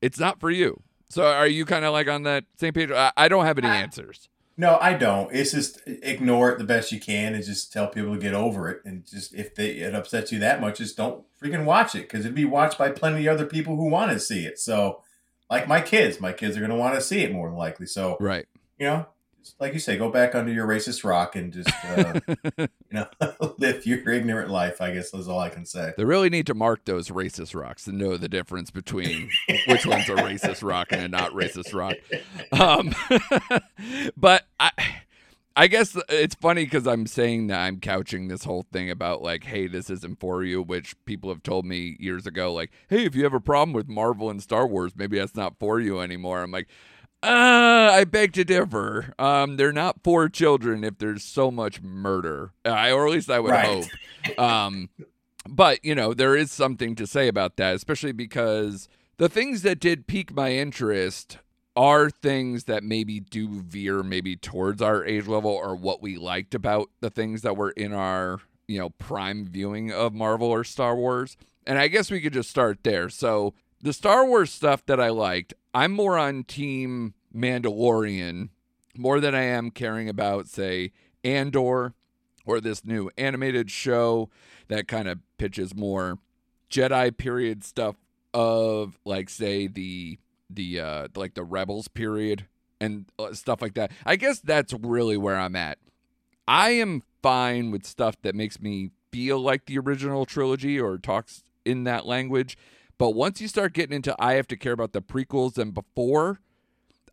it's 0.00 0.18
not 0.20 0.38
for 0.38 0.50
you. 0.50 0.82
So 1.08 1.24
are 1.24 1.46
you 1.46 1.64
kind 1.64 1.84
of 1.84 1.92
like 1.92 2.08
on 2.08 2.24
that 2.24 2.44
same 2.58 2.72
page? 2.72 2.90
I, 2.90 3.12
I 3.16 3.28
don't 3.28 3.46
have 3.46 3.58
any 3.58 3.68
I- 3.68 3.76
answers 3.76 4.28
No, 4.56 4.78
I 4.80 4.94
don't. 4.94 5.34
It's 5.34 5.52
just 5.52 5.80
ignore 5.86 6.50
it 6.50 6.58
the 6.58 6.64
best 6.64 6.90
you 6.90 6.98
can 6.98 7.34
and 7.34 7.44
just 7.44 7.72
tell 7.72 7.88
people 7.88 8.14
to 8.14 8.20
get 8.20 8.32
over 8.32 8.70
it. 8.70 8.82
And 8.84 9.06
just 9.06 9.34
if 9.34 9.54
they 9.54 9.70
it 9.72 9.94
upsets 9.94 10.32
you 10.32 10.38
that 10.38 10.60
much, 10.60 10.78
just 10.78 10.96
don't 10.96 11.24
freaking 11.42 11.64
watch 11.64 11.94
it 11.94 12.02
because 12.02 12.20
it'd 12.20 12.34
be 12.34 12.46
watched 12.46 12.78
by 12.78 12.90
plenty 12.90 13.26
of 13.26 13.34
other 13.34 13.46
people 13.46 13.76
who 13.76 13.90
want 13.90 14.12
to 14.12 14.20
see 14.20 14.46
it. 14.46 14.58
So, 14.58 15.02
like 15.50 15.68
my 15.68 15.80
kids, 15.80 16.20
my 16.20 16.32
kids 16.32 16.56
are 16.56 16.60
going 16.60 16.70
to 16.70 16.76
want 16.76 16.94
to 16.94 17.00
see 17.00 17.22
it 17.22 17.32
more 17.32 17.48
than 17.48 17.58
likely. 17.58 17.86
So, 17.86 18.16
right 18.18 18.46
you 18.78 18.86
know, 18.86 19.06
like 19.60 19.72
you 19.72 19.78
say, 19.78 19.96
go 19.96 20.10
back 20.10 20.34
under 20.34 20.52
your 20.52 20.66
racist 20.66 21.04
rock 21.04 21.36
and 21.36 21.52
just 21.52 21.70
uh, 21.84 22.20
you 22.58 22.68
know 22.90 23.06
live 23.58 23.86
your 23.86 24.08
ignorant 24.10 24.50
life. 24.50 24.80
I 24.80 24.92
guess 24.92 25.12
is 25.14 25.28
all 25.28 25.40
I 25.40 25.50
can 25.50 25.64
say. 25.64 25.92
they 25.96 26.04
really 26.04 26.30
need 26.30 26.46
to 26.46 26.54
mark 26.54 26.84
those 26.84 27.08
racist 27.08 27.54
rocks 27.54 27.84
to 27.84 27.92
know 27.92 28.16
the 28.16 28.28
difference 28.28 28.70
between 28.70 29.30
which 29.66 29.86
one's 29.86 30.08
a 30.08 30.14
racist 30.16 30.66
rock 30.66 30.88
and 30.90 31.02
a 31.02 31.08
not 31.08 31.32
racist 31.32 31.74
rock 31.74 31.94
Um, 32.52 32.94
but 34.16 34.44
I, 34.58 34.70
I 35.56 35.68
guess 35.68 35.96
it's 36.08 36.34
funny 36.34 36.64
because 36.64 36.86
I'm 36.86 37.06
saying 37.06 37.46
that 37.46 37.60
I'm 37.60 37.80
couching 37.80 38.28
this 38.28 38.44
whole 38.44 38.66
thing 38.72 38.90
about 38.90 39.22
like, 39.22 39.44
hey, 39.44 39.66
this 39.66 39.88
isn't 39.88 40.20
for 40.20 40.44
you, 40.44 40.62
which 40.62 40.94
people 41.06 41.30
have 41.30 41.42
told 41.42 41.64
me 41.64 41.96
years 41.98 42.26
ago, 42.26 42.52
like, 42.52 42.70
hey, 42.88 43.04
if 43.04 43.14
you 43.14 43.24
have 43.24 43.34
a 43.34 43.40
problem 43.40 43.72
with 43.72 43.88
Marvel 43.88 44.28
and 44.30 44.42
Star 44.42 44.66
Wars, 44.66 44.92
maybe 44.96 45.18
that's 45.18 45.34
not 45.34 45.58
for 45.58 45.80
you 45.80 46.00
anymore. 46.00 46.42
I'm 46.42 46.50
like, 46.50 46.68
uh, 47.26 47.90
I 47.92 48.04
beg 48.04 48.32
to 48.34 48.44
differ. 48.44 49.14
Um, 49.18 49.56
they're 49.56 49.72
not 49.72 50.02
for 50.04 50.28
children 50.28 50.84
if 50.84 50.98
there's 50.98 51.24
so 51.24 51.50
much 51.50 51.82
murder, 51.82 52.52
I, 52.64 52.92
or 52.92 53.06
at 53.06 53.12
least 53.12 53.30
I 53.30 53.40
would 53.40 53.52
Right. 53.52 53.64
hope. 53.64 53.96
Um, 54.38 54.90
but 55.48 55.84
you 55.84 55.94
know, 55.94 56.14
there 56.14 56.36
is 56.36 56.50
something 56.52 56.94
to 56.96 57.06
say 57.06 57.28
about 57.28 57.56
that, 57.56 57.74
especially 57.74 58.12
because 58.12 58.88
the 59.16 59.28
things 59.28 59.62
that 59.62 59.80
did 59.80 60.06
pique 60.06 60.34
my 60.34 60.52
interest 60.52 61.38
are 61.76 62.08
things 62.10 62.64
that 62.64 62.82
maybe 62.82 63.20
do 63.20 63.60
veer 63.60 64.02
maybe 64.02 64.34
towards 64.36 64.80
our 64.80 65.04
age 65.04 65.26
level 65.26 65.50
or 65.50 65.76
what 65.76 66.00
we 66.00 66.16
liked 66.16 66.54
about 66.54 66.88
the 67.00 67.10
things 67.10 67.42
that 67.42 67.56
were 67.56 67.70
in 67.70 67.92
our 67.92 68.40
you 68.66 68.78
know 68.78 68.90
prime 68.90 69.46
viewing 69.46 69.92
of 69.92 70.14
Marvel 70.14 70.48
or 70.48 70.64
Star 70.64 70.96
Wars. 70.96 71.36
And 71.66 71.78
I 71.78 71.88
guess 71.88 72.10
we 72.10 72.20
could 72.20 72.32
just 72.32 72.50
start 72.50 72.78
there. 72.84 73.08
So 73.10 73.52
the 73.82 73.92
Star 73.92 74.24
Wars 74.24 74.52
stuff 74.52 74.86
that 74.86 75.00
I 75.00 75.08
liked, 75.10 75.52
I'm 75.74 75.92
more 75.92 76.16
on 76.16 76.44
team 76.44 77.14
Mandalorian 77.36 78.48
more 78.96 79.20
than 79.20 79.34
I 79.34 79.42
am 79.42 79.70
caring 79.70 80.08
about 80.08 80.48
say 80.48 80.92
Andor 81.22 81.94
or 82.44 82.60
this 82.60 82.84
new 82.84 83.10
animated 83.18 83.70
show 83.70 84.30
that 84.68 84.88
kind 84.88 85.08
of 85.08 85.18
pitches 85.38 85.74
more 85.74 86.18
Jedi 86.70 87.16
period 87.16 87.64
stuff 87.64 87.96
of 88.32 88.98
like 89.04 89.28
say 89.28 89.66
the 89.66 90.18
the 90.50 90.80
uh 90.80 91.08
like 91.14 91.34
the 91.34 91.44
rebels 91.44 91.88
period 91.88 92.46
and 92.80 93.06
uh, 93.18 93.32
stuff 93.32 93.62
like 93.62 93.74
that. 93.74 93.90
I 94.04 94.16
guess 94.16 94.40
that's 94.40 94.72
really 94.72 95.16
where 95.16 95.36
I'm 95.36 95.56
at. 95.56 95.78
I 96.46 96.70
am 96.70 97.02
fine 97.22 97.70
with 97.70 97.84
stuff 97.84 98.16
that 98.22 98.34
makes 98.34 98.60
me 98.60 98.90
feel 99.10 99.40
like 99.40 99.66
the 99.66 99.78
original 99.78 100.26
trilogy 100.26 100.78
or 100.78 100.98
talks 100.98 101.42
in 101.64 101.84
that 101.84 102.06
language, 102.06 102.56
but 102.98 103.10
once 103.10 103.40
you 103.40 103.48
start 103.48 103.72
getting 103.72 103.96
into 103.96 104.14
I 104.18 104.34
have 104.34 104.46
to 104.48 104.56
care 104.56 104.72
about 104.72 104.92
the 104.92 105.02
prequels 105.02 105.58
and 105.58 105.74
before, 105.74 106.40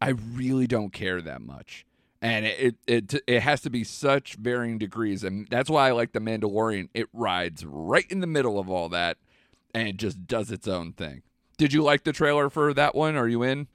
I 0.04 0.10
really 0.34 0.68
don't 0.68 0.92
care 0.92 1.22
that 1.22 1.42
much. 1.42 1.86
and 2.22 2.46
it, 2.46 2.76
it 2.88 3.14
it 3.28 3.42
has 3.42 3.62
to 3.62 3.70
be 3.70 3.84
such 3.84 4.36
varying 4.36 4.78
degrees, 4.78 5.24
and 5.24 5.48
that's 5.50 5.70
why 5.70 5.90
I 5.90 5.92
like 5.92 6.14
the 6.14 6.20
Mandalorian. 6.20 6.90
It 6.94 7.08
rides 7.12 7.66
right 7.66 8.06
in 8.10 8.22
the 8.22 8.28
middle 8.28 8.58
of 8.60 8.70
all 8.70 8.88
that, 8.90 9.18
and 9.74 9.88
it 9.88 9.98
just 9.98 10.26
does 10.26 10.50
its 10.50 10.68
own 10.68 10.94
thing. 10.94 11.24
Did 11.58 11.74
you 11.74 11.84
like 11.84 12.04
the 12.04 12.14
trailer 12.14 12.50
for 12.50 12.74
that 12.74 12.96
one? 12.96 13.16
Are 13.16 13.28
you 13.28 13.44
in? 13.44 13.68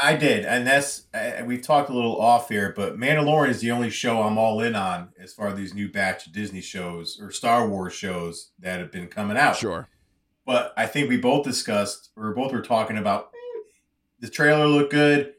I, 0.00 0.14
did, 0.14 0.44
and 0.44 0.64
that's 0.64 1.06
uh, 1.12 1.42
we've 1.44 1.62
talked 1.62 1.90
a 1.90 1.92
little 1.92 2.16
off 2.20 2.48
here, 2.48 2.72
but 2.76 2.96
Mandalorian 2.96 3.48
is 3.48 3.60
the 3.60 3.72
only 3.72 3.90
show 3.90 4.22
I'm 4.22 4.38
all 4.38 4.60
in 4.60 4.76
on 4.76 5.08
as 5.20 5.32
far 5.32 5.48
as 5.48 5.56
these 5.56 5.74
new 5.74 5.90
batch 5.90 6.26
of 6.26 6.32
Disney 6.32 6.60
shows 6.60 7.18
or 7.20 7.32
Star 7.32 7.68
Wars 7.68 7.92
shows 7.92 8.52
that 8.60 8.78
have 8.78 8.92
been 8.92 9.08
coming 9.08 9.36
out. 9.36 9.56
Sure. 9.56 9.88
But 10.46 10.72
I 10.76 10.86
think 10.86 11.08
we 11.08 11.16
both 11.16 11.44
discussed, 11.44 12.10
or 12.16 12.32
both 12.32 12.52
were 12.52 12.62
talking 12.62 12.96
about, 12.96 13.30
eh, 13.34 13.60
the 14.20 14.28
trailer 14.28 14.66
looked 14.68 14.92
good, 14.92 15.34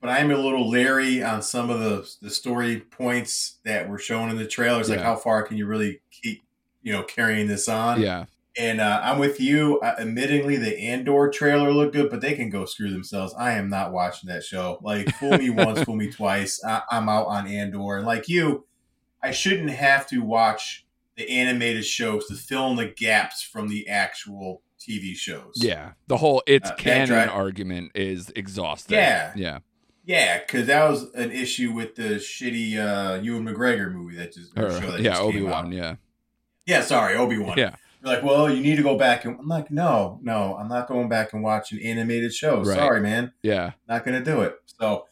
but 0.00 0.10
I'm 0.10 0.30
a 0.30 0.36
little 0.36 0.68
leery 0.68 1.22
on 1.22 1.42
some 1.42 1.70
of 1.70 1.80
the 1.80 2.08
the 2.22 2.30
story 2.30 2.80
points 2.80 3.58
that 3.64 3.88
were 3.88 3.98
shown 3.98 4.30
in 4.30 4.36
the 4.36 4.46
trailers. 4.46 4.88
Like, 4.90 5.00
how 5.00 5.16
far 5.16 5.42
can 5.42 5.56
you 5.56 5.66
really 5.66 6.00
keep, 6.10 6.42
you 6.82 6.92
know, 6.92 7.02
carrying 7.02 7.46
this 7.48 7.68
on? 7.68 8.00
Yeah. 8.00 8.24
And 8.58 8.80
uh, 8.80 9.00
I'm 9.04 9.18
with 9.18 9.38
you. 9.38 9.80
Uh, 9.80 9.96
admittingly, 10.00 10.58
the 10.58 10.78
Andor 10.78 11.28
trailer 11.28 11.70
looked 11.72 11.92
good, 11.94 12.08
but 12.10 12.22
they 12.22 12.32
can 12.34 12.48
go 12.48 12.64
screw 12.64 12.90
themselves. 12.90 13.34
I 13.38 13.52
am 13.52 13.68
not 13.68 13.92
watching 13.92 14.28
that 14.28 14.44
show. 14.44 14.78
Like, 14.82 15.14
fool 15.16 15.36
me 15.36 15.50
once, 15.64 15.82
fool 15.82 15.96
me 15.96 16.10
twice. 16.10 16.64
I- 16.64 16.80
I'm 16.90 17.08
out 17.10 17.26
on 17.26 17.46
Andor. 17.46 17.98
And 17.98 18.06
like 18.06 18.28
you, 18.28 18.64
I 19.22 19.30
shouldn't 19.32 19.68
have 19.70 20.06
to 20.08 20.20
watch 20.20 20.86
the 21.16 21.28
animated 21.28 21.84
shows 21.84 22.26
to 22.28 22.34
fill 22.34 22.70
in 22.70 22.76
the 22.76 22.86
gaps 22.86 23.42
from 23.42 23.68
the 23.68 23.88
actual 23.88 24.62
TV 24.80 25.14
shows. 25.14 25.52
Yeah. 25.56 25.92
The 26.06 26.16
whole 26.16 26.42
it's 26.46 26.70
Uh, 26.70 26.74
canon 26.76 27.08
drive- 27.08 27.30
argument 27.30 27.92
is 27.94 28.32
exhausting. 28.36 28.96
Yeah. 28.96 29.32
Yeah. 29.36 29.58
Yeah, 30.06 30.38
because 30.38 30.68
that 30.68 30.88
was 30.88 31.12
an 31.14 31.32
issue 31.32 31.72
with 31.72 31.96
the 31.96 32.14
shitty 32.14 32.78
uh, 32.78 33.20
Ewan 33.20 33.44
McGregor 33.44 33.92
movie 33.92 34.16
that 34.16 34.32
just, 34.32 34.56
or 34.56 34.70
that 34.70 35.00
yeah. 35.00 35.18
Obi 35.18 35.42
Wan. 35.42 35.72
Yeah. 35.72 35.96
Yeah, 36.64 36.82
sorry, 36.82 37.16
Obi 37.16 37.38
Wan. 37.38 37.58
Yeah. 37.58 37.74
You're 38.00 38.14
like, 38.14 38.22
well, 38.22 38.48
you 38.48 38.62
need 38.62 38.76
to 38.76 38.84
go 38.84 38.96
back 38.96 39.24
and 39.24 39.36
I'm 39.38 39.48
like, 39.48 39.70
no, 39.70 40.20
no, 40.22 40.56
I'm 40.56 40.68
not 40.68 40.86
going 40.86 41.08
back 41.08 41.32
and 41.32 41.42
watch 41.42 41.72
an 41.72 41.80
animated 41.80 42.32
show. 42.32 42.58
Right. 42.58 42.76
Sorry, 42.76 43.00
man. 43.00 43.32
Yeah. 43.42 43.72
not 43.88 44.04
going 44.04 44.22
to 44.22 44.24
do 44.24 44.42
it. 44.42 44.56
So, 44.78 45.06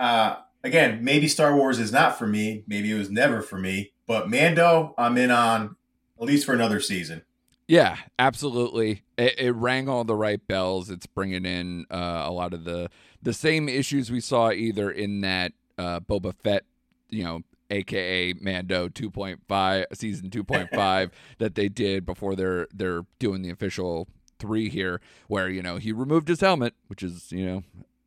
uh, 0.00 0.36
again, 0.64 1.04
maybe 1.04 1.28
Star 1.28 1.54
Wars 1.54 1.78
is 1.78 1.92
not 1.92 2.18
for 2.18 2.26
me. 2.26 2.64
Maybe 2.66 2.90
it 2.90 2.98
was 2.98 3.10
never 3.10 3.42
for 3.42 3.58
me. 3.58 3.92
But 4.08 4.28
Mando, 4.28 4.94
I'm 4.98 5.16
in 5.16 5.30
on 5.30 5.76
at 6.20 6.26
least 6.26 6.44
for 6.44 6.54
another 6.54 6.80
season. 6.80 7.22
Yeah, 7.70 7.98
absolutely. 8.18 9.04
It, 9.16 9.38
it 9.38 9.52
rang 9.52 9.88
all 9.88 10.02
the 10.02 10.16
right 10.16 10.44
bells. 10.44 10.90
It's 10.90 11.06
bringing 11.06 11.44
in 11.46 11.86
uh, 11.88 12.24
a 12.26 12.32
lot 12.32 12.52
of 12.52 12.64
the 12.64 12.90
the 13.22 13.32
same 13.32 13.68
issues 13.68 14.10
we 14.10 14.18
saw 14.18 14.50
either 14.50 14.90
in 14.90 15.20
that 15.20 15.52
uh, 15.78 16.00
Boba 16.00 16.34
Fett, 16.34 16.64
you 17.10 17.22
know, 17.22 17.42
aka 17.70 18.32
Mando 18.40 18.88
2.5 18.88 19.84
season 19.94 20.30
2.5 20.30 21.10
that 21.38 21.54
they 21.54 21.68
did 21.68 22.04
before 22.04 22.34
they're 22.34 22.66
they're 22.74 23.02
doing 23.20 23.42
the 23.42 23.50
official 23.50 24.08
three 24.40 24.68
here, 24.68 25.00
where 25.28 25.48
you 25.48 25.62
know 25.62 25.76
he 25.76 25.92
removed 25.92 26.26
his 26.26 26.40
helmet, 26.40 26.74
which 26.88 27.04
is 27.04 27.30
you 27.30 27.46
know 27.46 27.62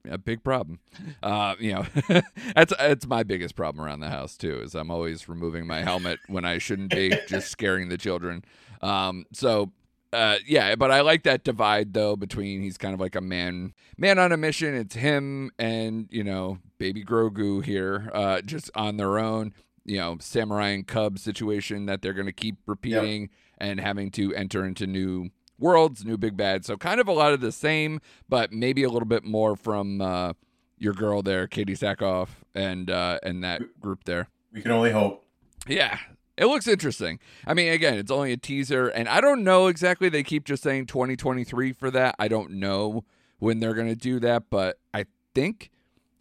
a 0.09 0.17
big 0.17 0.43
problem. 0.43 0.79
Uh, 1.21 1.55
you 1.57 1.73
know, 1.73 1.85
that's 2.53 2.75
that's 2.77 3.07
my 3.07 3.23
biggest 3.23 3.55
problem 3.55 3.85
around 3.85 4.01
the 4.01 4.09
house 4.09 4.35
too. 4.35 4.59
Is 4.59 4.75
I'm 4.75 4.91
always 4.91 5.29
removing 5.29 5.65
my 5.65 5.83
helmet 5.83 6.19
when 6.27 6.43
I 6.43 6.57
shouldn't 6.57 6.91
be, 6.91 7.17
just 7.29 7.49
scaring 7.49 7.87
the 7.87 7.97
children. 7.97 8.43
Um, 8.83 9.25
so 9.31 9.71
uh, 10.13 10.37
yeah, 10.45 10.75
but 10.75 10.91
I 10.91 11.01
like 11.01 11.23
that 11.23 11.43
divide 11.43 11.93
though 11.93 12.15
between 12.15 12.61
he's 12.61 12.77
kind 12.77 12.93
of 12.93 12.99
like 12.99 13.15
a 13.15 13.21
man 13.21 13.73
man 13.97 14.19
on 14.19 14.31
a 14.31 14.37
mission. 14.37 14.75
It's 14.75 14.95
him 14.95 15.51
and 15.57 16.07
you 16.11 16.23
know 16.23 16.59
baby 16.77 17.03
Grogu 17.03 17.63
here, 17.63 18.11
uh, 18.13 18.41
just 18.41 18.69
on 18.75 18.97
their 18.97 19.17
own. 19.17 19.53
You 19.85 19.97
know, 19.97 20.17
samurai 20.21 20.69
and 20.69 20.87
cub 20.87 21.19
situation 21.19 21.87
that 21.87 22.01
they're 22.01 22.13
going 22.13 22.27
to 22.27 22.31
keep 22.31 22.55
repeating 22.65 23.29
and 23.57 23.81
having 23.81 24.11
to 24.11 24.33
enter 24.33 24.65
into 24.65 24.87
new 24.87 25.29
worlds, 25.59 26.05
new 26.05 26.17
big 26.17 26.37
bad. 26.37 26.63
So 26.63 26.77
kind 26.77 27.01
of 27.01 27.09
a 27.09 27.11
lot 27.11 27.33
of 27.33 27.41
the 27.41 27.51
same, 27.51 27.99
but 28.29 28.53
maybe 28.53 28.83
a 28.83 28.89
little 28.89 29.07
bit 29.07 29.25
more 29.25 29.57
from 29.57 29.99
uh, 29.99 30.33
your 30.77 30.93
girl 30.93 31.21
there, 31.21 31.47
Katee 31.47 31.77
Sackhoff, 31.77 32.29
and 32.55 32.89
uh, 32.89 33.19
and 33.23 33.43
that 33.43 33.61
group 33.81 34.05
there. 34.05 34.29
We 34.53 34.61
can 34.61 34.71
only 34.71 34.91
hope. 34.91 35.25
Yeah. 35.67 35.97
It 36.37 36.45
looks 36.45 36.67
interesting. 36.67 37.19
I 37.45 37.53
mean, 37.53 37.71
again, 37.71 37.95
it's 37.99 38.11
only 38.11 38.31
a 38.31 38.37
teaser, 38.37 38.87
and 38.87 39.07
I 39.07 39.21
don't 39.21 39.43
know 39.43 39.67
exactly. 39.67 40.09
They 40.09 40.23
keep 40.23 40.45
just 40.45 40.63
saying 40.63 40.87
2023 40.87 41.73
for 41.73 41.91
that. 41.91 42.15
I 42.17 42.27
don't 42.27 42.51
know 42.51 43.03
when 43.39 43.59
they're 43.59 43.75
going 43.75 43.89
to 43.89 43.95
do 43.95 44.19
that, 44.21 44.49
but 44.49 44.79
I 44.93 45.05
think 45.35 45.69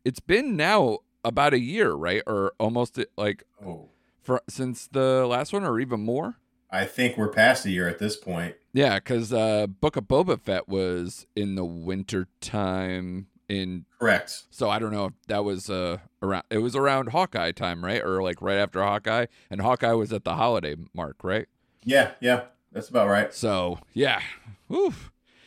it's 0.04 0.20
been 0.20 0.56
now 0.56 0.98
about 1.24 1.54
a 1.54 1.60
year, 1.60 1.92
right? 1.92 2.22
Or 2.26 2.52
almost 2.58 2.98
like 3.16 3.44
Oh, 3.64 3.88
for, 4.20 4.42
since 4.48 4.86
the 4.88 5.26
last 5.26 5.52
one, 5.52 5.64
or 5.64 5.80
even 5.80 6.00
more. 6.00 6.36
I 6.70 6.84
think 6.84 7.16
we're 7.16 7.28
past 7.28 7.64
a 7.66 7.70
year 7.70 7.88
at 7.88 7.98
this 7.98 8.16
point. 8.16 8.56
Yeah, 8.72 8.96
because 8.96 9.32
uh, 9.32 9.66
Book 9.66 9.96
of 9.96 10.04
Boba 10.04 10.40
Fett 10.40 10.68
was 10.68 11.26
in 11.36 11.54
the 11.54 11.64
winter 11.64 12.28
time 12.40 13.28
in 13.52 13.84
Correct. 13.98 14.44
So 14.50 14.70
I 14.70 14.78
don't 14.78 14.92
know 14.92 15.06
if 15.06 15.12
that 15.28 15.44
was 15.44 15.68
uh 15.68 15.98
around 16.22 16.44
it 16.50 16.58
was 16.58 16.74
around 16.74 17.08
Hawkeye 17.10 17.52
time, 17.52 17.84
right? 17.84 18.02
Or 18.02 18.22
like 18.22 18.40
right 18.40 18.58
after 18.58 18.82
Hawkeye. 18.82 19.26
And 19.50 19.60
Hawkeye 19.60 19.92
was 19.92 20.12
at 20.12 20.24
the 20.24 20.34
holiday 20.34 20.76
mark, 20.94 21.16
right? 21.22 21.46
Yeah, 21.84 22.12
yeah, 22.20 22.44
that's 22.72 22.88
about 22.88 23.08
right. 23.08 23.32
So 23.32 23.78
yeah. 23.92 24.20
Whew. 24.68 24.94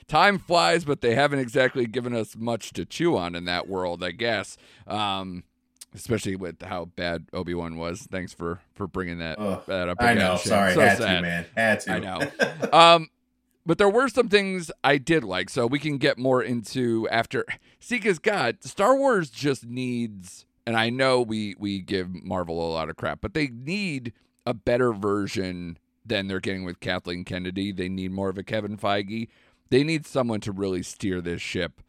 Time 0.07 0.37
flies, 0.37 0.85
but 0.85 1.01
they 1.01 1.15
haven't 1.15 1.39
exactly 1.39 1.87
given 1.87 2.13
us 2.15 2.35
much 2.37 2.73
to 2.73 2.85
chew 2.85 3.17
on 3.17 3.33
in 3.33 3.45
that 3.45 3.67
world, 3.67 4.03
I 4.03 4.11
guess. 4.11 4.57
Um 4.87 5.43
especially 5.95 6.35
with 6.35 6.61
how 6.61 6.83
bad 6.85 7.25
Obi-Wan 7.31 7.77
was. 7.77 8.01
Thanks 8.11 8.33
for 8.33 8.59
for 8.73 8.85
bringing 8.85 9.19
that 9.19 9.39
Ugh, 9.39 9.63
that 9.65 9.89
up 9.89 9.97
I 9.99 10.13
know. 10.13 10.35
Sorry, 10.35 10.73
So 10.73 10.81
had 10.81 10.97
sad. 10.97 11.15
to, 11.15 11.21
man. 11.21 11.45
Had 11.55 11.79
to. 11.81 11.91
I 11.93 11.99
know. 11.99 12.19
um, 12.73 13.07
but 13.65 13.77
there 13.77 13.89
were 13.89 14.07
some 14.07 14.29
things 14.29 14.71
I 14.83 14.97
did 14.97 15.23
like, 15.23 15.49
so 15.49 15.65
we 15.65 15.79
can 15.79 15.97
get 15.97 16.17
more 16.17 16.41
into 16.43 17.07
after. 17.09 17.45
See, 17.79 17.97
because 17.97 18.19
God, 18.19 18.63
Star 18.63 18.95
Wars 18.95 19.29
just 19.29 19.65
needs, 19.65 20.45
and 20.65 20.77
I 20.77 20.89
know 20.89 21.21
we 21.21 21.55
we 21.57 21.79
give 21.79 22.23
Marvel 22.23 22.61
a 22.61 22.71
lot 22.71 22.89
of 22.89 22.95
crap, 22.95 23.21
but 23.21 23.33
they 23.33 23.47
need 23.47 24.13
a 24.45 24.53
better 24.53 24.93
version 24.93 25.77
than 26.05 26.27
they're 26.27 26.39
getting 26.39 26.63
with 26.63 26.79
Kathleen 26.79 27.23
Kennedy. 27.23 27.71
They 27.71 27.89
need 27.89 28.11
more 28.11 28.29
of 28.29 28.37
a 28.37 28.43
Kevin 28.43 28.77
Feige. 28.77 29.27
They 29.69 29.83
need 29.83 30.05
someone 30.05 30.39
to 30.41 30.51
really 30.51 30.83
steer 30.83 31.19
this 31.21 31.41
ship 31.41 31.81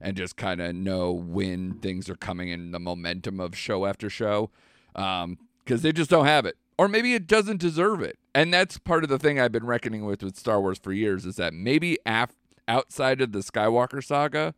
and 0.00 0.16
just 0.16 0.36
kind 0.36 0.60
of 0.60 0.74
know 0.74 1.12
when 1.12 1.74
things 1.74 2.10
are 2.10 2.16
coming 2.16 2.48
in 2.48 2.72
the 2.72 2.78
momentum 2.78 3.40
of 3.40 3.56
show 3.56 3.86
after 3.86 4.10
show 4.10 4.50
um, 4.94 5.38
because 5.64 5.80
they 5.82 5.92
just 5.92 6.10
don't 6.10 6.26
have 6.26 6.44
it 6.44 6.56
or 6.82 6.88
maybe 6.88 7.14
it 7.14 7.26
doesn't 7.26 7.60
deserve 7.60 8.02
it 8.02 8.18
and 8.34 8.52
that's 8.52 8.76
part 8.78 9.04
of 9.04 9.10
the 9.10 9.18
thing 9.18 9.38
i've 9.38 9.52
been 9.52 9.64
reckoning 9.64 10.04
with 10.04 10.22
with 10.22 10.36
star 10.36 10.60
wars 10.60 10.78
for 10.78 10.92
years 10.92 11.24
is 11.24 11.36
that 11.36 11.54
maybe 11.54 11.96
af- 12.04 12.34
outside 12.66 13.20
of 13.20 13.32
the 13.32 13.38
skywalker 13.38 14.04
saga 14.04 14.52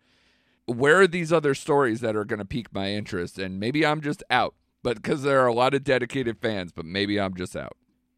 where 0.67 1.01
are 1.01 1.07
these 1.07 1.33
other 1.33 1.55
stories 1.55 2.01
that 2.01 2.17
are 2.17 2.25
going 2.25 2.39
to 2.39 2.45
pique 2.45 2.73
my 2.73 2.91
interest 2.91 3.39
and 3.39 3.61
maybe 3.61 3.85
i'm 3.85 4.01
just 4.01 4.23
out 4.31 4.55
but 4.83 4.97
because 4.97 5.23
there 5.23 5.41
are 5.41 5.47
a 5.47 5.53
lot 5.55 5.75
of 5.75 5.85
dedicated 5.85 6.39
fans 6.39 6.73
but 6.73 6.87
maybe 6.87 7.21
i'm 7.21 7.35
just 7.35 7.55
out 7.57 7.77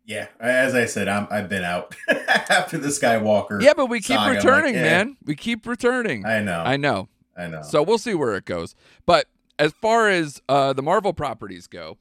yeah, 0.08 0.28
as 0.38 0.76
I 0.76 0.84
said, 0.84 1.08
I'm 1.08 1.26
I've 1.32 1.48
been 1.48 1.64
out 1.64 1.96
after 2.08 2.78
the 2.78 2.90
Skywalker. 2.90 3.60
yeah 3.60 3.72
but 3.74 3.86
we 3.86 3.98
keep 3.98 4.16
saga, 4.16 4.20
I'm 4.20 4.34
like, 4.36 4.44
returning 4.44 4.76
eh. 4.76 4.82
man 4.82 5.16
we 5.24 5.34
keep 5.34 5.66
returning 5.66 6.24
I 6.24 6.40
know. 6.40 6.60
i 6.60 6.76
know 6.76 7.08
I 7.36 7.48
know. 7.48 7.62
So 7.62 7.82
we'll 7.82 7.98
see 7.98 8.14
where 8.14 8.34
it 8.36 8.44
goes. 8.44 8.74
But 9.04 9.26
as 9.58 9.72
far 9.72 10.08
as 10.08 10.40
uh, 10.48 10.72
the 10.72 10.82
Marvel 10.82 11.12
properties 11.12 11.66
go, 11.66 11.98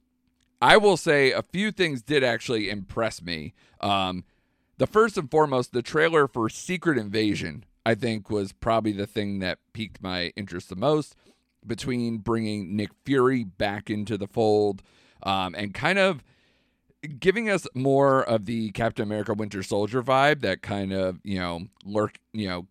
I 0.61 0.77
will 0.77 0.97
say 0.97 1.31
a 1.31 1.41
few 1.41 1.71
things 1.71 2.01
did 2.01 2.23
actually 2.23 2.69
impress 2.69 3.21
me. 3.21 3.53
Um, 3.81 4.23
the 4.77 4.87
first 4.87 5.17
and 5.17 5.29
foremost, 5.29 5.73
the 5.73 5.81
trailer 5.81 6.27
for 6.27 6.49
Secret 6.49 6.97
Invasion, 6.97 7.65
I 7.85 7.95
think, 7.95 8.29
was 8.29 8.51
probably 8.51 8.91
the 8.91 9.07
thing 9.07 9.39
that 9.39 9.59
piqued 9.73 10.01
my 10.01 10.33
interest 10.35 10.69
the 10.69 10.75
most. 10.75 11.15
Between 11.65 12.19
bringing 12.19 12.75
Nick 12.75 12.91
Fury 13.05 13.43
back 13.43 13.89
into 13.89 14.19
the 14.19 14.27
fold 14.27 14.83
um, 15.23 15.55
and 15.55 15.73
kind 15.73 15.97
of 15.97 16.23
giving 17.19 17.49
us 17.49 17.67
more 17.73 18.23
of 18.23 18.45
the 18.45 18.71
Captain 18.71 19.03
America 19.03 19.33
Winter 19.33 19.63
Soldier 19.63 20.03
vibe, 20.03 20.41
that 20.41 20.61
kind 20.61 20.93
of 20.93 21.19
you 21.23 21.39
know 21.39 21.67
lurk, 21.83 22.19
you 22.33 22.47
know, 22.47 22.67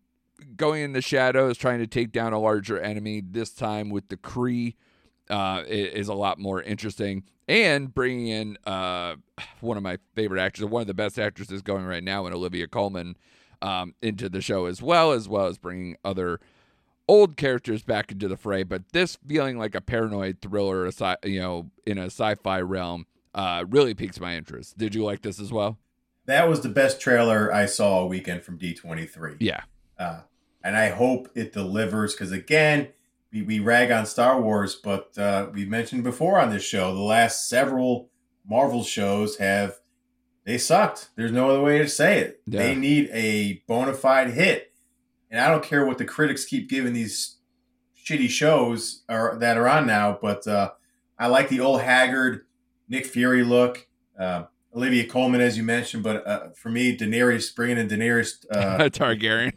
going 0.55 0.83
in 0.83 0.93
the 0.93 1.01
shadows, 1.01 1.57
trying 1.57 1.79
to 1.79 1.87
take 1.87 2.11
down 2.11 2.33
a 2.33 2.39
larger 2.39 2.79
enemy. 2.79 3.21
This 3.21 3.49
time 3.49 3.89
with 3.89 4.07
the 4.07 4.17
Kree, 4.17 4.75
uh, 5.29 5.63
is 5.67 6.07
a 6.07 6.13
lot 6.13 6.39
more 6.39 6.61
interesting. 6.61 7.23
And 7.47 7.93
bringing 7.93 8.27
in 8.27 8.57
uh, 8.65 9.15
one 9.61 9.77
of 9.77 9.83
my 9.83 9.97
favorite 10.15 10.41
actors, 10.41 10.65
one 10.65 10.81
of 10.81 10.87
the 10.87 10.93
best 10.93 11.19
actresses 11.19 11.61
going 11.61 11.85
right 11.85 12.03
now, 12.03 12.25
and 12.25 12.33
Olivia 12.33 12.67
Colman, 12.67 13.17
um, 13.61 13.93
into 14.01 14.29
the 14.29 14.41
show 14.41 14.65
as 14.65 14.81
well, 14.81 15.11
as 15.11 15.29
well 15.29 15.45
as 15.45 15.57
bringing 15.57 15.95
other 16.03 16.39
old 17.07 17.37
characters 17.37 17.83
back 17.83 18.11
into 18.11 18.27
the 18.27 18.37
fray. 18.37 18.63
But 18.63 18.91
this 18.93 19.17
feeling 19.27 19.57
like 19.57 19.75
a 19.75 19.81
paranoid 19.81 20.41
thriller, 20.41 20.85
a 20.85 20.91
sci- 20.91 21.17
you 21.23 21.39
know, 21.39 21.69
in 21.85 21.97
a 21.97 22.05
sci-fi 22.05 22.61
realm, 22.61 23.05
uh, 23.33 23.65
really 23.69 23.93
piques 23.93 24.19
my 24.19 24.35
interest. 24.35 24.77
Did 24.77 24.95
you 24.95 25.03
like 25.03 25.21
this 25.21 25.39
as 25.39 25.51
well? 25.51 25.77
that 26.25 26.49
was 26.49 26.61
the 26.61 26.69
best 26.69 26.99
trailer 26.99 27.53
I 27.53 27.65
saw 27.65 27.99
all 27.99 28.09
weekend 28.09 28.43
from 28.43 28.57
D23. 28.57 29.37
Yeah. 29.39 29.61
Uh, 29.97 30.21
and 30.63 30.75
I 30.75 30.89
hope 30.89 31.29
it 31.35 31.53
delivers 31.53 32.13
because 32.13 32.31
again, 32.31 32.89
we, 33.35 33.41
we 33.41 33.59
rag 33.59 33.91
on 33.91 34.05
Star 34.05 34.39
Wars, 34.39 34.75
but 34.75 35.15
uh, 35.17 35.47
we 35.53 35.65
mentioned 35.65 36.05
before 36.05 36.39
on 36.39 36.49
this 36.49 36.63
show 36.63 36.95
the 36.95 37.01
last 37.01 37.49
several 37.49 38.09
Marvel 38.47 38.83
shows 38.83 39.37
have 39.37 39.75
they 40.45 40.57
sucked. 40.57 41.09
There's 41.15 41.33
no 41.33 41.49
other 41.49 41.61
way 41.61 41.79
to 41.79 41.89
say 41.89 42.19
it. 42.19 42.41
Yeah. 42.45 42.63
They 42.63 42.75
need 42.75 43.09
a 43.11 43.63
bona 43.67 43.93
fide 43.93 44.29
hit, 44.29 44.71
and 45.29 45.41
I 45.41 45.49
don't 45.49 45.63
care 45.63 45.85
what 45.85 45.97
the 45.97 46.05
critics 46.05 46.45
keep 46.45 46.69
giving 46.69 46.93
these 46.93 47.37
shitty 48.05 48.29
shows 48.29 49.03
are, 49.09 49.35
that 49.39 49.57
are 49.57 49.67
on 49.67 49.85
now, 49.85 50.17
but 50.21 50.47
uh, 50.47 50.71
I 51.19 51.27
like 51.27 51.49
the 51.49 51.59
old 51.59 51.81
haggard 51.81 52.45
Nick 52.87 53.05
Fury 53.05 53.43
look. 53.43 53.87
Uh, 54.17 54.43
Olivia 54.73 55.07
Colman, 55.07 55.41
as 55.41 55.57
you 55.57 55.63
mentioned, 55.63 56.03
but 56.03 56.25
uh, 56.27 56.49
for 56.49 56.69
me, 56.69 56.95
Daenerys 56.95 57.55
bringing 57.55 57.77
in 57.77 57.87
Daenerys, 57.87 58.45
uh, 58.51 58.77
Targaryen. 58.89 59.53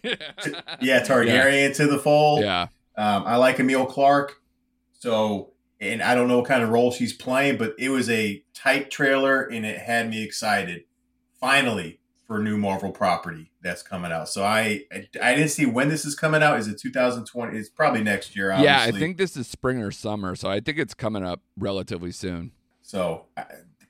yeah, 0.80 1.04
Targaryen 1.04 1.74
to 1.74 1.86
the 1.88 1.98
fold. 1.98 2.42
Yeah. 2.42 2.68
Um, 2.98 3.22
I 3.26 3.36
like 3.36 3.58
Emilia 3.58 3.86
Clarke. 3.86 4.42
So, 4.92 5.52
and 5.80 6.02
I 6.02 6.16
don't 6.16 6.26
know 6.26 6.38
what 6.38 6.48
kind 6.48 6.62
of 6.64 6.70
role 6.70 6.90
she's 6.90 7.12
playing, 7.12 7.56
but 7.56 7.74
it 7.78 7.90
was 7.90 8.10
a 8.10 8.42
tight 8.52 8.90
trailer 8.90 9.42
and 9.42 9.64
it 9.64 9.78
had 9.78 10.10
me 10.10 10.24
excited. 10.24 10.84
Finally, 11.40 12.00
for 12.26 12.40
a 12.40 12.42
new 12.42 12.58
Marvel 12.58 12.90
property 12.90 13.52
that's 13.62 13.82
coming 13.82 14.10
out. 14.10 14.28
So 14.28 14.44
I, 14.44 14.82
I, 14.92 15.08
I 15.22 15.34
didn't 15.34 15.50
see 15.50 15.64
when 15.64 15.88
this 15.88 16.04
is 16.04 16.16
coming 16.16 16.42
out. 16.42 16.58
Is 16.58 16.66
it 16.66 16.78
2020? 16.78 17.56
It's 17.56 17.68
probably 17.70 18.02
next 18.02 18.34
year. 18.36 18.50
Obviously. 18.50 18.66
Yeah, 18.66 18.82
I 18.82 18.90
think 18.90 19.16
this 19.16 19.36
is 19.36 19.46
spring 19.46 19.80
or 19.80 19.92
summer, 19.92 20.34
so 20.34 20.50
I 20.50 20.58
think 20.60 20.78
it's 20.78 20.94
coming 20.94 21.24
up 21.24 21.40
relatively 21.56 22.12
soon. 22.12 22.52
so. 22.82 23.26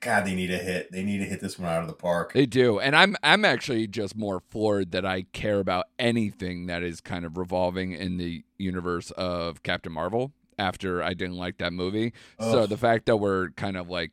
God, 0.01 0.25
they 0.25 0.35
need 0.35 0.51
a 0.51 0.57
hit. 0.57 0.91
They 0.91 1.03
need 1.03 1.17
to 1.17 1.25
hit 1.25 1.41
this 1.41 1.59
one 1.59 1.69
out 1.69 1.81
of 1.81 1.87
the 1.87 1.93
park. 1.93 2.33
They 2.33 2.45
do, 2.45 2.79
and 2.79 2.95
I'm 2.95 3.15
I'm 3.21 3.43
actually 3.43 3.87
just 3.87 4.15
more 4.15 4.39
floored 4.39 4.91
that 4.91 5.05
I 5.05 5.23
care 5.33 5.59
about 5.59 5.85
anything 5.97 6.67
that 6.67 6.83
is 6.83 7.01
kind 7.01 7.25
of 7.25 7.37
revolving 7.37 7.91
in 7.91 8.17
the 8.17 8.43
universe 8.57 9.11
of 9.11 9.63
Captain 9.63 9.91
Marvel. 9.91 10.31
After 10.57 11.01
I 11.01 11.13
didn't 11.13 11.37
like 11.37 11.57
that 11.59 11.71
movie, 11.71 12.11
so 12.37 12.65
the 12.65 12.75
fact 12.75 13.05
that 13.05 13.15
we're 13.15 13.51
kind 13.51 13.77
of 13.77 13.89
like 13.89 14.11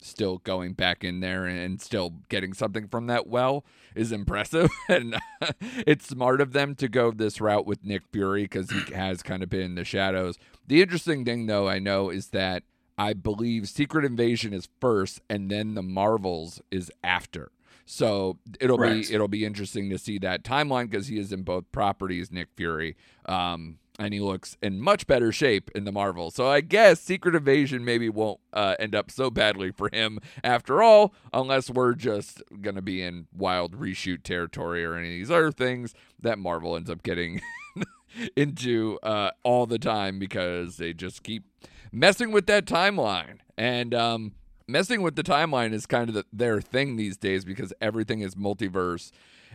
still 0.00 0.38
going 0.38 0.72
back 0.72 1.02
in 1.02 1.20
there 1.20 1.46
and 1.46 1.80
still 1.80 2.14
getting 2.28 2.52
something 2.52 2.88
from 2.88 3.06
that 3.06 3.26
well 3.26 3.64
is 3.94 4.12
impressive, 4.12 4.70
and 4.88 5.16
it's 5.60 6.06
smart 6.06 6.40
of 6.40 6.52
them 6.52 6.74
to 6.76 6.88
go 6.88 7.10
this 7.10 7.40
route 7.40 7.66
with 7.66 7.84
Nick 7.84 8.02
Fury 8.12 8.42
because 8.42 8.70
he 8.70 8.94
has 8.94 9.22
kind 9.22 9.42
of 9.42 9.48
been 9.48 9.62
in 9.62 9.74
the 9.74 9.84
shadows. 9.84 10.36
The 10.66 10.82
interesting 10.82 11.24
thing, 11.24 11.46
though, 11.46 11.68
I 11.68 11.78
know 11.78 12.10
is 12.10 12.28
that 12.28 12.64
I 12.98 13.12
believe 13.12 13.68
Secret 13.68 14.04
Invasion 14.04 14.52
is 14.52 14.68
first, 14.80 15.20
and 15.30 15.50
then 15.50 15.74
the 15.74 15.82
Marvels 15.82 16.60
is 16.70 16.90
after. 17.04 17.52
So 17.90 18.38
it'll 18.60 18.76
be 18.76 19.10
it'll 19.10 19.28
be 19.28 19.46
interesting 19.46 19.88
to 19.88 19.98
see 19.98 20.18
that 20.18 20.42
timeline 20.42 20.90
because 20.90 21.06
he 21.06 21.18
is 21.18 21.32
in 21.32 21.42
both 21.42 21.72
properties, 21.72 22.30
Nick 22.30 22.48
Fury, 22.54 22.96
um, 23.24 23.78
and 23.98 24.12
he 24.12 24.20
looks 24.20 24.58
in 24.60 24.78
much 24.78 25.06
better 25.06 25.32
shape 25.32 25.70
in 25.74 25.84
the 25.84 25.92
Marvel. 25.92 26.30
So 26.30 26.48
I 26.48 26.60
guess 26.60 27.00
Secret 27.00 27.34
Invasion 27.34 27.86
maybe 27.86 28.10
won't 28.10 28.40
uh, 28.52 28.74
end 28.78 28.94
up 28.94 29.10
so 29.10 29.30
badly 29.30 29.70
for 29.76 29.88
him 29.90 30.18
after 30.44 30.82
all, 30.82 31.14
unless 31.32 31.70
we're 31.70 31.94
just 31.94 32.42
gonna 32.60 32.82
be 32.82 33.00
in 33.00 33.26
wild 33.32 33.78
reshoot 33.78 34.22
territory 34.22 34.84
or 34.84 34.94
any 34.94 35.08
of 35.08 35.14
these 35.14 35.30
other 35.30 35.50
things 35.50 35.94
that 36.20 36.38
Marvel 36.38 36.76
ends 36.76 36.90
up 36.90 37.02
getting 37.02 37.40
into 38.36 38.98
uh, 39.02 39.30
all 39.44 39.64
the 39.64 39.78
time 39.78 40.18
because 40.18 40.76
they 40.76 40.92
just 40.92 41.22
keep 41.22 41.44
messing 41.92 42.32
with 42.32 42.46
that 42.46 42.64
timeline. 42.66 43.38
And 43.56 43.94
um, 43.94 44.32
messing 44.66 45.02
with 45.02 45.16
the 45.16 45.22
timeline 45.22 45.72
is 45.72 45.86
kind 45.86 46.08
of 46.08 46.14
the, 46.14 46.24
their 46.32 46.60
thing 46.60 46.96
these 46.96 47.16
days 47.16 47.44
because 47.44 47.72
everything 47.80 48.20
is 48.20 48.34
multiverse. 48.34 49.10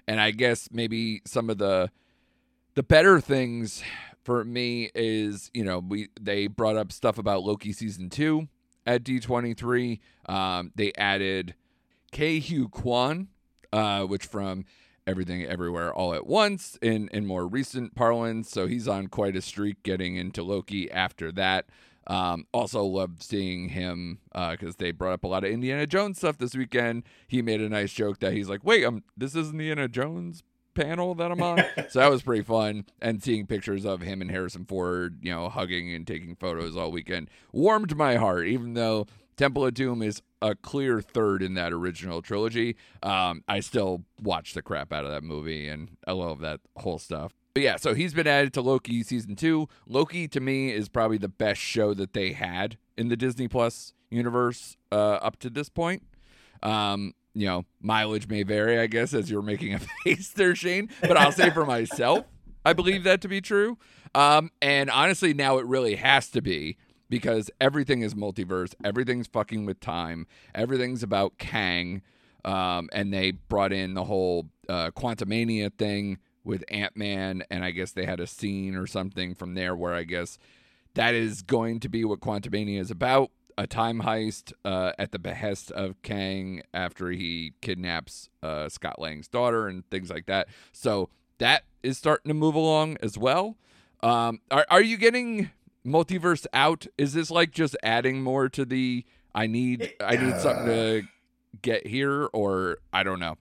And 0.07 0.19
I 0.19 0.31
guess 0.31 0.69
maybe 0.71 1.21
some 1.25 1.49
of 1.49 1.57
the 1.57 1.89
the 2.75 2.83
better 2.83 3.21
things 3.21 3.83
for 4.23 4.43
me 4.43 4.89
is 4.95 5.51
you 5.53 5.63
know 5.63 5.79
we 5.79 6.09
they 6.19 6.47
brought 6.47 6.75
up 6.75 6.91
stuff 6.91 7.17
about 7.17 7.43
Loki 7.43 7.71
season 7.71 8.09
two 8.09 8.47
at 8.85 9.03
D 9.03 9.19
twenty 9.19 9.53
three. 9.53 10.01
Um, 10.25 10.71
they 10.75 10.91
added 10.97 11.55
Ke 12.11 12.41
Huy 12.41 12.67
Quan, 12.69 13.27
uh, 13.71 14.03
which 14.03 14.25
from 14.25 14.65
Everything 15.05 15.45
Everywhere 15.45 15.93
All 15.93 16.13
at 16.13 16.25
Once 16.25 16.77
in 16.81 17.09
in 17.09 17.25
more 17.25 17.47
recent 17.47 17.95
parlance. 17.95 18.49
So 18.49 18.67
he's 18.67 18.87
on 18.87 19.07
quite 19.07 19.35
a 19.35 19.41
streak 19.41 19.83
getting 19.83 20.15
into 20.15 20.43
Loki 20.43 20.91
after 20.91 21.31
that. 21.33 21.65
Um, 22.07 22.45
also 22.53 22.83
loved 22.83 23.23
seeing 23.23 23.69
him 23.69 24.19
because 24.33 24.75
they 24.75 24.91
brought 24.91 25.13
up 25.13 25.23
a 25.23 25.27
lot 25.27 25.43
of 25.43 25.51
Indiana 25.51 25.87
Jones 25.87 26.17
stuff 26.17 26.37
this 26.37 26.55
weekend. 26.55 27.03
He 27.27 27.41
made 27.41 27.61
a 27.61 27.69
nice 27.69 27.93
joke 27.93 28.19
that 28.19 28.33
he's 28.33 28.49
like, 28.49 28.63
"Wait, 28.63 28.83
um, 28.83 29.03
this 29.15 29.35
is 29.35 29.51
Indiana 29.51 29.87
Jones 29.87 30.43
panel 30.73 31.15
that 31.15 31.31
I'm 31.31 31.41
on." 31.41 31.63
so 31.89 31.99
that 31.99 32.11
was 32.11 32.23
pretty 32.23 32.43
fun. 32.43 32.85
And 33.01 33.23
seeing 33.23 33.45
pictures 33.47 33.85
of 33.85 34.01
him 34.01 34.21
and 34.21 34.29
Harrison 34.29 34.65
Ford, 34.65 35.19
you 35.21 35.31
know, 35.31 35.49
hugging 35.49 35.93
and 35.93 36.05
taking 36.05 36.35
photos 36.35 36.75
all 36.75 36.91
weekend 36.91 37.29
warmed 37.51 37.95
my 37.95 38.15
heart. 38.15 38.47
Even 38.47 38.73
though 38.73 39.07
Temple 39.37 39.65
of 39.65 39.73
Doom 39.73 40.01
is 40.01 40.21
a 40.41 40.55
clear 40.55 41.01
third 41.01 41.41
in 41.41 41.53
that 41.53 41.71
original 41.71 42.21
trilogy, 42.21 42.75
um, 43.01 43.43
I 43.47 43.61
still 43.61 44.03
watch 44.21 44.53
the 44.53 44.61
crap 44.61 44.91
out 44.91 45.05
of 45.05 45.11
that 45.11 45.23
movie 45.23 45.67
and 45.67 45.95
I 46.05 46.11
love 46.11 46.41
that 46.41 46.59
whole 46.75 46.99
stuff. 46.99 47.33
But 47.53 47.61
yeah, 47.61 47.75
so 47.75 47.93
he's 47.93 48.13
been 48.13 48.27
added 48.27 48.53
to 48.53 48.61
Loki 48.61 49.03
season 49.03 49.35
two. 49.35 49.67
Loki 49.87 50.27
to 50.27 50.39
me 50.39 50.71
is 50.71 50.89
probably 50.89 51.19
the 51.19 51.29
best 51.29 51.61
show 51.61 51.93
that 51.93 52.13
they 52.13 52.31
had 52.33 52.77
in 52.97 53.09
the 53.09 53.15
Disney 53.15 53.47
Plus 53.47 53.93
universe 54.09 54.75
uh, 54.91 54.95
up 55.15 55.37
to 55.39 55.49
this 55.49 55.69
point. 55.69 56.03
Um, 56.63 57.13
you 57.35 57.45
know, 57.45 57.65
mileage 57.79 58.27
may 58.27 58.43
vary, 58.43 58.79
I 58.79 58.87
guess, 58.87 59.13
as 59.13 59.29
you're 59.29 59.41
making 59.43 59.73
a 59.73 59.79
face 60.03 60.29
there, 60.29 60.55
Shane. 60.55 60.89
But 61.01 61.17
I'll 61.17 61.31
say 61.31 61.51
for 61.51 61.65
myself, 61.65 62.25
I 62.65 62.73
believe 62.73 63.03
that 63.03 63.21
to 63.21 63.27
be 63.27 63.41
true. 63.41 63.77
Um, 64.15 64.51
and 64.61 64.89
honestly, 64.89 65.33
now 65.33 65.57
it 65.57 65.65
really 65.65 65.95
has 65.95 66.29
to 66.29 66.41
be 66.41 66.77
because 67.09 67.51
everything 67.61 68.01
is 68.01 68.15
multiverse. 68.15 68.73
Everything's 68.83 69.27
fucking 69.27 69.65
with 69.65 69.79
time. 69.79 70.25
Everything's 70.55 71.03
about 71.03 71.37
Kang. 71.37 72.01
Um, 72.45 72.89
and 72.91 73.13
they 73.13 73.31
brought 73.31 73.71
in 73.71 73.93
the 73.93 74.03
whole 74.05 74.49
uh, 74.67 74.91
Quantumania 74.91 75.71
thing 75.77 76.17
with 76.43 76.63
Ant 76.69 76.95
Man, 76.95 77.43
and 77.49 77.63
I 77.63 77.71
guess 77.71 77.91
they 77.91 78.05
had 78.05 78.19
a 78.19 78.27
scene 78.27 78.75
or 78.75 78.87
something 78.87 79.35
from 79.35 79.53
there 79.53 79.75
where 79.75 79.93
I 79.93 80.03
guess 80.03 80.37
that 80.93 81.13
is 81.13 81.41
going 81.41 81.79
to 81.81 81.89
be 81.89 82.05
what 82.05 82.19
Quantumania 82.19 82.79
is 82.79 82.91
about 82.91 83.31
a 83.57 83.67
time 83.67 84.01
heist 84.01 84.53
uh, 84.65 84.93
at 84.97 85.11
the 85.11 85.19
behest 85.19 85.71
of 85.71 86.01
Kang 86.01 86.61
after 86.73 87.09
he 87.11 87.53
kidnaps 87.61 88.29
uh, 88.41 88.69
Scott 88.69 88.99
Lang's 88.99 89.27
daughter 89.27 89.67
and 89.67 89.87
things 89.89 90.09
like 90.09 90.25
that. 90.25 90.47
So 90.71 91.09
that 91.37 91.63
is 91.81 91.97
starting 91.97 92.29
to 92.29 92.33
move 92.33 92.55
along 92.55 92.97
as 93.01 93.17
well. 93.17 93.57
Um, 94.01 94.41
are, 94.51 94.65
are 94.69 94.81
you 94.81 94.97
getting 94.97 95.51
multiverse 95.85 96.45
out? 96.53 96.87
Is 96.97 97.13
this 97.13 97.31
like 97.31 97.51
just 97.51 97.75
adding 97.83 98.21
more 98.21 98.49
to 98.49 98.65
the 98.65 99.05
I 99.35 99.47
need 99.47 99.93
I 99.99 100.15
need 100.15 100.39
something 100.39 100.65
to 100.67 101.03
get 101.61 101.87
here 101.87 102.29
or 102.33 102.77
I 102.91 103.03
don't 103.03 103.19
know. 103.19 103.37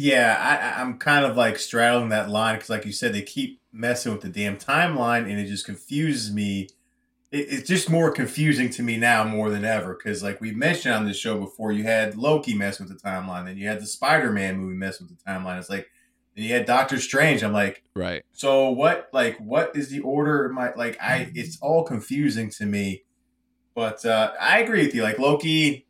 Yeah, 0.00 0.36
I, 0.76 0.80
I'm 0.80 0.96
kind 0.98 1.24
of 1.24 1.36
like 1.36 1.58
straddling 1.58 2.10
that 2.10 2.30
line 2.30 2.54
because, 2.54 2.70
like 2.70 2.86
you 2.86 2.92
said, 2.92 3.12
they 3.12 3.22
keep 3.22 3.60
messing 3.72 4.12
with 4.12 4.20
the 4.20 4.28
damn 4.28 4.56
timeline, 4.56 5.22
and 5.22 5.40
it 5.40 5.46
just 5.46 5.66
confuses 5.66 6.32
me. 6.32 6.68
It, 7.32 7.48
it's 7.50 7.68
just 7.68 7.90
more 7.90 8.12
confusing 8.12 8.70
to 8.70 8.82
me 8.84 8.96
now 8.96 9.24
more 9.24 9.50
than 9.50 9.64
ever 9.64 9.94
because, 9.94 10.22
like 10.22 10.40
we 10.40 10.52
mentioned 10.52 10.94
on 10.94 11.04
this 11.04 11.16
show 11.18 11.36
before, 11.40 11.72
you 11.72 11.82
had 11.82 12.16
Loki 12.16 12.54
mess 12.54 12.78
with 12.78 12.90
the 12.90 12.94
timeline, 12.94 13.44
then 13.46 13.56
you 13.56 13.66
had 13.66 13.80
the 13.80 13.86
Spider-Man 13.86 14.58
movie 14.58 14.76
mess 14.76 15.00
with 15.00 15.08
the 15.08 15.16
timeline. 15.28 15.58
It's 15.58 15.68
like 15.68 15.90
then 16.36 16.44
you 16.44 16.54
had 16.54 16.64
Doctor 16.64 17.00
Strange. 17.00 17.42
I'm 17.42 17.52
like, 17.52 17.82
Right. 17.96 18.24
so 18.30 18.70
what? 18.70 19.08
Like, 19.12 19.36
what 19.38 19.74
is 19.74 19.90
the 19.90 19.98
order? 19.98 20.48
My 20.50 20.72
like, 20.74 20.96
I 21.02 21.32
it's 21.34 21.58
all 21.60 21.82
confusing 21.82 22.50
to 22.50 22.66
me. 22.66 23.02
But 23.74 24.06
uh, 24.06 24.32
I 24.40 24.60
agree 24.60 24.86
with 24.86 24.94
you. 24.94 25.02
Like 25.02 25.18
Loki, 25.18 25.87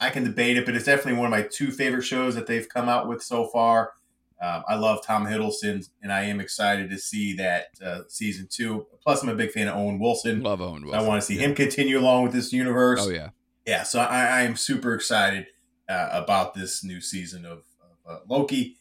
I 0.00 0.10
can 0.10 0.24
debate 0.24 0.56
it, 0.58 0.66
but 0.66 0.74
it's 0.74 0.84
definitely 0.84 1.14
one 1.20 1.26
of 1.26 1.30
my 1.30 1.42
two 1.42 1.70
favorite 1.70 2.02
shows 2.02 2.34
that 2.34 2.46
they've 2.46 2.68
come 2.68 2.88
out 2.88 3.08
with 3.08 3.22
so 3.22 3.46
far. 3.48 3.92
Um, 4.42 4.62
I 4.68 4.74
love 4.74 5.02
Tom 5.02 5.24
Hiddleston, 5.26 5.88
and 6.02 6.12
I 6.12 6.24
am 6.24 6.40
excited 6.40 6.90
to 6.90 6.98
see 6.98 7.34
that 7.36 7.68
uh, 7.82 8.00
season 8.08 8.46
two. 8.50 8.86
Plus, 9.02 9.22
I'm 9.22 9.30
a 9.30 9.34
big 9.34 9.50
fan 9.52 9.68
of 9.68 9.76
Owen 9.76 9.98
Wilson. 9.98 10.42
Love 10.42 10.60
Owen 10.60 10.82
Wilson. 10.84 11.00
I 11.00 11.08
want 11.08 11.22
to 11.22 11.26
see 11.26 11.36
Yeah. 11.36 11.46
him 11.46 11.54
continue 11.54 11.98
along 11.98 12.24
with 12.24 12.32
this 12.32 12.52
universe. 12.52 13.00
Oh 13.02 13.08
yeah. 13.08 13.30
Yeah, 13.66 13.82
so 13.82 13.98
I, 14.00 14.26
I 14.26 14.42
am 14.42 14.54
super 14.54 14.92
excited 14.94 15.46
uh, 15.88 16.10
about 16.12 16.52
this 16.54 16.84
new 16.84 17.00
season 17.00 17.46
of, 17.46 17.62
of 17.80 17.96
uh, 18.06 18.18
Loki. 18.28 18.76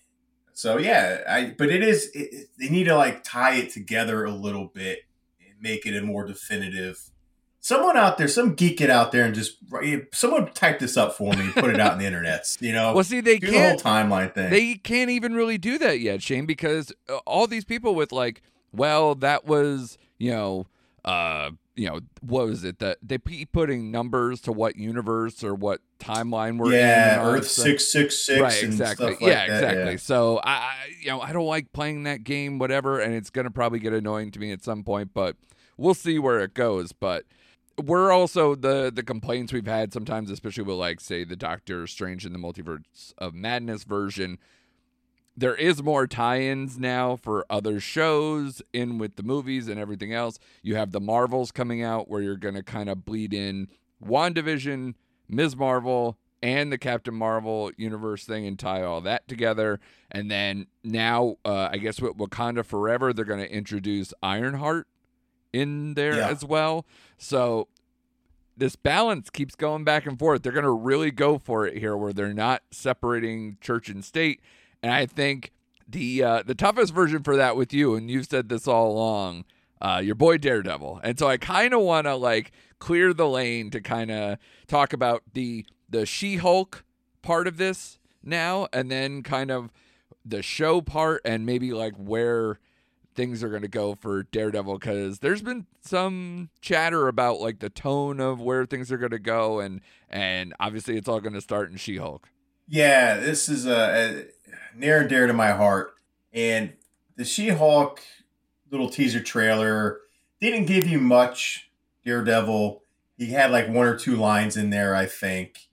So 0.53 0.77
yeah, 0.77 1.21
I 1.27 1.55
but 1.57 1.69
it 1.69 1.81
is 1.81 2.07
it, 2.13 2.33
it- 2.33 2.47
they 2.59 2.67
need 2.69 2.83
to 2.85 2.95
like 2.95 3.23
tie 3.23 3.55
it 3.55 3.69
together 3.71 4.25
a 4.25 4.31
little 4.31 4.65
bit 4.67 4.99
and 5.39 5.59
make 5.61 5.85
it 5.85 5.95
a 5.95 6.01
more 6.01 6.25
definitive. 6.27 6.99
Someone 7.65 7.97
out 7.97 8.19
there, 8.19 8.27
some 8.27 8.53
geek 8.53 8.79
it 8.79 8.91
out 8.91 9.11
there, 9.11 9.25
and 9.25 9.33
just 9.33 9.57
someone 10.11 10.51
type 10.53 10.77
this 10.77 10.95
up 10.97 11.15
for 11.15 11.33
me, 11.33 11.49
put 11.51 11.71
it 11.71 11.79
out 11.79 11.93
in 11.93 11.97
the 11.97 12.05
internets. 12.05 12.61
You 12.65 12.71
know, 12.71 12.93
Well, 12.93 13.03
see, 13.03 13.21
they 13.21 13.39
do 13.39 13.47
the 13.49 13.53
whole 13.53 13.79
can't. 13.79 14.11
timeline 14.11 14.35
thing. 14.35 14.51
They 14.51 14.75
can't 14.75 15.09
even 15.09 15.33
really 15.33 15.57
do 15.57 15.79
that 15.79 15.99
yet, 15.99 16.21
Shane, 16.21 16.45
because 16.45 16.93
uh, 17.09 17.15
all 17.25 17.47
these 17.47 17.65
people 17.65 17.95
with 17.95 18.11
like, 18.11 18.43
well, 18.71 19.15
that 19.15 19.45
was 19.45 19.97
you 20.19 20.29
know, 20.29 20.67
uh, 21.05 21.49
you 21.75 21.89
know, 21.89 22.01
what 22.21 22.45
was 22.45 22.63
it 22.63 22.77
that 22.77 22.99
they 23.01 23.17
keep 23.17 23.51
putting 23.51 23.89
numbers 23.89 24.41
to 24.41 24.51
what 24.51 24.75
universe 24.75 25.43
or 25.43 25.55
what 25.55 25.81
timeline 25.99 26.59
we're 26.59 26.67
in? 26.67 26.73
yeah, 26.73 27.25
Earth 27.25 27.47
six 27.47 27.91
six 27.91 28.19
six, 28.19 28.39
right 28.39 28.63
exactly 28.63 29.07
like 29.07 29.21
yeah 29.21 29.47
that, 29.47 29.63
exactly 29.71 29.97
so 29.97 30.39
I, 30.43 30.51
I 30.51 30.75
you 31.01 31.07
know 31.07 31.19
i 31.21 31.33
don't 31.33 31.47
like 31.47 31.73
playing 31.73 32.03
that 32.03 32.23
game 32.23 32.59
whatever 32.59 32.99
and 32.99 33.15
it's 33.15 33.29
gonna 33.31 33.49
probably 33.49 33.79
get 33.79 33.93
annoying 33.93 34.29
to 34.31 34.39
me 34.39 34.51
at 34.51 34.63
some 34.63 34.83
point 34.83 35.11
but 35.15 35.35
we'll 35.77 35.93
see 35.93 36.19
where 36.19 36.39
it 36.39 36.53
goes. 36.53 36.91
But 36.91 37.25
we're 37.83 38.11
also 38.11 38.55
the 38.55 38.91
the 38.93 39.03
complaints 39.03 39.51
we've 39.51 39.67
had 39.67 39.93
sometimes, 39.93 40.31
especially 40.31 40.63
with 40.63 40.77
like 40.77 40.99
say 40.99 41.23
the 41.23 41.35
Doctor 41.35 41.87
Strange 41.87 42.25
in 42.25 42.33
the 42.33 42.39
Multiverse 42.39 43.13
of 43.17 43.33
Madness 43.33 43.83
version. 43.83 44.37
There 45.37 45.55
is 45.55 45.83
more 45.83 46.07
tie-ins 46.07 46.79
now 46.79 47.17
for 47.17 47.45
other 47.49 47.81
shows 47.81 48.61
in 48.71 48.97
with 48.97 49.17
the 49.17 49.23
movies 49.23 49.67
and 49.67 49.77
everything 49.77 50.13
else. 50.13 50.39
You 50.61 50.75
have 50.75 50.93
the 50.93 51.01
Marvels 51.01 51.51
coming 51.51 51.83
out 51.83 52.09
where 52.09 52.21
you're 52.21 52.37
going 52.37 52.55
to 52.55 52.63
kind 52.63 52.87
of 52.87 53.03
bleed 53.03 53.33
in 53.33 53.67
WandaVision, 54.01 54.93
Ms. 55.27 55.57
Marvel, 55.57 56.17
and 56.41 56.71
the 56.71 56.77
Captain 56.77 57.13
Marvel 57.13 57.71
universe 57.75 58.23
thing 58.23 58.47
and 58.47 58.57
tie 58.57 58.81
all 58.81 59.01
that 59.01 59.27
together. 59.27 59.81
And 60.09 60.31
then 60.31 60.67
now, 60.85 61.35
uh, 61.43 61.67
I 61.69 61.79
guess 61.79 61.99
with 61.99 62.15
Wakanda 62.15 62.65
Forever, 62.65 63.11
they're 63.11 63.25
going 63.25 63.41
to 63.41 63.51
introduce 63.51 64.13
Ironheart 64.23 64.87
in 65.61 65.93
there 65.95 66.15
Yeah. 66.17 66.29
as 66.29 66.43
well. 66.43 66.85
So 67.17 67.67
this 68.57 68.75
balance 68.75 69.29
keeps 69.29 69.55
going 69.55 69.83
back 69.83 70.05
and 70.05 70.17
forth. 70.17 70.43
They're 70.43 70.51
going 70.51 70.63
to 70.63 70.71
really 70.71 71.11
go 71.11 71.37
for 71.37 71.65
it 71.65 71.77
here, 71.77 71.95
where 71.97 72.13
they're 72.13 72.33
not 72.33 72.63
separating 72.71 73.57
church 73.61 73.89
and 73.89 74.03
state. 74.03 74.41
And 74.81 74.91
I 74.93 75.05
think 75.05 75.51
the 75.87 76.23
uh, 76.23 76.43
the 76.45 76.55
toughest 76.55 76.93
version 76.93 77.23
for 77.23 77.35
that 77.35 77.55
with 77.55 77.73
you, 77.73 77.95
and 77.95 78.09
you've 78.09 78.27
said 78.27 78.49
this 78.49 78.67
all 78.67 78.91
along, 78.91 79.45
uh, 79.81 80.01
your 80.03 80.15
boy 80.15 80.37
Daredevil. 80.37 81.01
And 81.03 81.17
so 81.19 81.27
I 81.27 81.37
kind 81.37 81.73
of 81.73 81.81
want 81.81 82.05
to 82.07 82.15
like 82.15 82.51
clear 82.79 83.13
the 83.13 83.27
lane 83.27 83.69
to 83.71 83.81
kind 83.81 84.11
of 84.11 84.37
talk 84.67 84.93
about 84.93 85.23
the 85.33 85.65
the 85.89 86.05
She 86.05 86.37
Hulk 86.37 86.83
part 87.21 87.47
of 87.47 87.57
this 87.57 87.99
now, 88.23 88.67
and 88.73 88.89
then 88.89 89.21
kind 89.21 89.51
of 89.51 89.71
the 90.25 90.41
show 90.41 90.81
part, 90.81 91.21
and 91.25 91.45
maybe 91.45 91.71
like 91.73 91.93
where 91.95 92.59
things 93.15 93.43
are 93.43 93.49
going 93.49 93.61
to 93.61 93.67
go 93.67 93.95
for 93.95 94.23
Daredevil 94.23 94.77
because 94.79 95.19
there's 95.19 95.41
been 95.41 95.65
some 95.81 96.49
chatter 96.61 97.07
about 97.07 97.39
like 97.39 97.59
the 97.59 97.69
tone 97.69 98.19
of 98.19 98.41
where 98.41 98.65
things 98.65 98.91
are 98.91 98.97
going 98.97 99.11
to 99.11 99.19
go 99.19 99.59
and 99.59 99.81
and 100.09 100.53
obviously 100.59 100.97
it's 100.97 101.07
all 101.07 101.19
going 101.19 101.33
to 101.33 101.41
start 101.41 101.71
in 101.71 101.77
She-Hulk. 101.77 102.29
Yeah, 102.67 103.17
this 103.17 103.47
is 103.49 103.65
a, 103.65 104.25
a 104.75 104.77
near 104.77 105.01
and 105.01 105.09
dear 105.09 105.27
to 105.27 105.33
my 105.33 105.51
heart. 105.51 105.95
And 106.33 106.73
the 107.15 107.25
She-Hulk 107.25 108.01
little 108.71 108.89
teaser 108.89 109.21
trailer 109.21 110.01
didn't 110.39 110.65
give 110.65 110.87
you 110.87 110.99
much. 110.99 111.69
Daredevil, 112.03 112.83
he 113.17 113.27
had 113.31 113.51
like 113.51 113.67
one 113.67 113.87
or 113.87 113.97
two 113.97 114.15
lines 114.15 114.57
in 114.57 114.69
there, 114.69 114.95
I 114.95 115.05
think. 115.05 115.69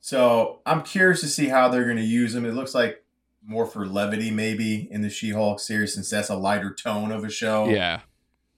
So 0.00 0.60
I'm 0.66 0.82
curious 0.82 1.20
to 1.20 1.28
see 1.28 1.48
how 1.48 1.68
they're 1.68 1.84
going 1.84 1.96
to 1.96 2.02
use 2.02 2.34
him. 2.34 2.44
It 2.44 2.54
looks 2.54 2.74
like 2.74 3.04
more 3.44 3.66
for 3.66 3.86
levity, 3.86 4.30
maybe 4.30 4.88
in 4.90 5.02
the 5.02 5.10
She-Hulk 5.10 5.60
series, 5.60 5.94
since 5.94 6.10
that's 6.10 6.28
a 6.28 6.36
lighter 6.36 6.72
tone 6.74 7.10
of 7.12 7.24
a 7.24 7.30
show. 7.30 7.68
Yeah. 7.68 8.00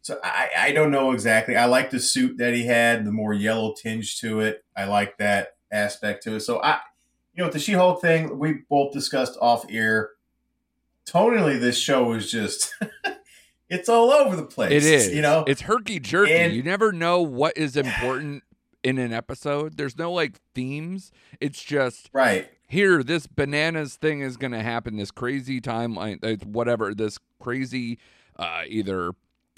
So 0.02 0.18
I, 0.24 0.50
I 0.56 0.72
don't 0.72 0.90
know 0.90 1.12
exactly. 1.12 1.56
I 1.56 1.66
like 1.66 1.90
the 1.90 2.00
suit 2.00 2.38
that 2.38 2.54
he 2.54 2.66
had, 2.66 3.04
the 3.04 3.12
more 3.12 3.32
yellow 3.32 3.72
tinge 3.80 4.18
to 4.20 4.40
it. 4.40 4.64
I 4.76 4.84
like 4.84 5.16
that 5.18 5.56
aspect 5.70 6.24
to 6.24 6.34
it. 6.36 6.40
So 6.40 6.60
I, 6.60 6.80
you 7.34 7.38
know, 7.38 7.44
with 7.44 7.54
the 7.54 7.60
She-Hulk 7.60 8.00
thing, 8.00 8.38
we 8.38 8.62
both 8.68 8.92
discussed 8.92 9.38
off 9.40 9.64
air. 9.70 10.10
Tonally, 11.06 11.58
this 11.60 11.78
show 11.78 12.12
is 12.12 12.30
just, 12.30 12.74
it's 13.68 13.88
all 13.88 14.10
over 14.10 14.34
the 14.36 14.44
place. 14.44 14.72
It 14.72 14.84
is. 14.84 15.14
you 15.14 15.22
know. 15.22 15.44
it's 15.46 15.62
herky 15.62 16.00
jerky. 16.00 16.32
And- 16.32 16.52
you 16.52 16.62
never 16.62 16.92
know 16.92 17.22
what 17.22 17.56
is 17.56 17.76
important 17.76 18.42
in 18.82 18.98
an 18.98 19.12
episode. 19.12 19.76
There's 19.76 19.96
no 19.96 20.12
like 20.12 20.40
themes. 20.54 21.12
It's 21.40 21.62
just 21.62 22.10
right. 22.12 22.50
Here 22.72 23.02
this 23.02 23.26
bananas 23.26 23.96
thing 23.96 24.20
is 24.22 24.36
going 24.38 24.52
to 24.52 24.62
happen 24.62 24.96
this 24.96 25.10
crazy 25.10 25.60
timeline 25.60 26.44
whatever 26.46 26.94
this 26.94 27.18
crazy 27.38 27.98
uh 28.38 28.62
either 28.66 29.12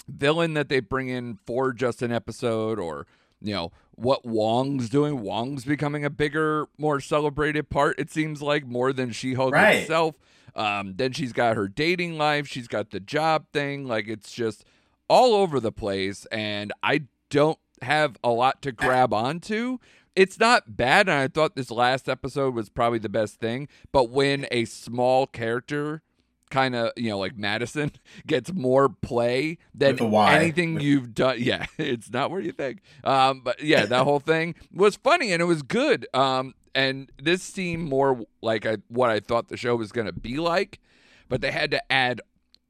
villain 0.09 0.53
that 0.53 0.67
they 0.69 0.81
bring 0.81 1.07
in 1.07 1.39
for 1.45 1.71
just 1.71 2.01
an 2.01 2.11
episode 2.11 2.77
or 2.77 3.07
you 3.41 3.53
know 3.53 3.71
what 3.97 4.25
Wong's 4.25 4.89
doing. 4.89 5.21
Wong's 5.21 5.63
becoming 5.63 6.03
a 6.03 6.09
bigger 6.09 6.67
more 6.77 6.99
celebrated 6.99 7.69
part 7.69 7.97
it 7.97 8.11
seems 8.11 8.41
like 8.41 8.65
more 8.65 8.91
than 8.91 9.11
She-Hulk 9.11 9.53
Right. 9.53 9.77
itself. 9.77 10.15
Um 10.53 10.95
then 10.97 11.13
she's 11.13 11.31
got 11.33 11.55
her 11.55 11.67
dating 11.69 12.17
life 12.17 12.47
she's 12.47 12.67
got 12.67 12.89
the 12.91 12.99
job 12.99 13.45
thing 13.53 13.87
like 13.87 14.07
it's 14.09 14.31
just 14.33 14.65
all 15.07 15.33
over 15.35 15.59
the 15.61 15.71
place 15.71 16.25
and 16.31 16.73
I 16.83 17.03
don't 17.29 17.59
have 17.81 18.17
a 18.23 18.29
lot 18.29 18.61
to 18.63 18.71
grab 18.71 19.13
onto 19.13 19.77
it's 20.15 20.39
not 20.39 20.75
bad 20.77 21.09
and 21.09 21.17
i 21.17 21.27
thought 21.27 21.55
this 21.55 21.71
last 21.71 22.07
episode 22.09 22.53
was 22.53 22.69
probably 22.69 22.99
the 22.99 23.09
best 23.09 23.39
thing 23.39 23.67
but 23.91 24.09
when 24.09 24.45
a 24.51 24.65
small 24.65 25.27
character 25.27 26.01
kind 26.49 26.75
of 26.75 26.91
you 26.95 27.09
know 27.09 27.17
like 27.17 27.37
madison 27.37 27.91
gets 28.27 28.53
more 28.53 28.87
play 28.89 29.57
than 29.73 29.93
With 29.93 30.01
a 30.01 30.05
Y. 30.05 30.35
anything 30.35 30.79
you've 30.79 31.13
done 31.13 31.37
yeah 31.39 31.65
it's 31.77 32.11
not 32.11 32.31
where 32.31 32.39
you 32.39 32.51
think 32.51 32.81
um 33.03 33.41
but 33.43 33.61
yeah 33.61 33.85
that 33.85 34.03
whole 34.03 34.19
thing 34.19 34.55
was 34.73 34.95
funny 34.95 35.31
and 35.31 35.41
it 35.41 35.45
was 35.45 35.63
good 35.63 36.07
um 36.13 36.53
and 36.73 37.11
this 37.21 37.41
seemed 37.41 37.89
more 37.89 38.21
like 38.41 38.65
I, 38.65 38.77
what 38.89 39.09
i 39.09 39.19
thought 39.19 39.47
the 39.47 39.57
show 39.57 39.75
was 39.75 39.91
going 39.91 40.07
to 40.07 40.13
be 40.13 40.37
like 40.37 40.79
but 41.27 41.41
they 41.41 41.51
had 41.51 41.71
to 41.71 41.91
add 41.91 42.21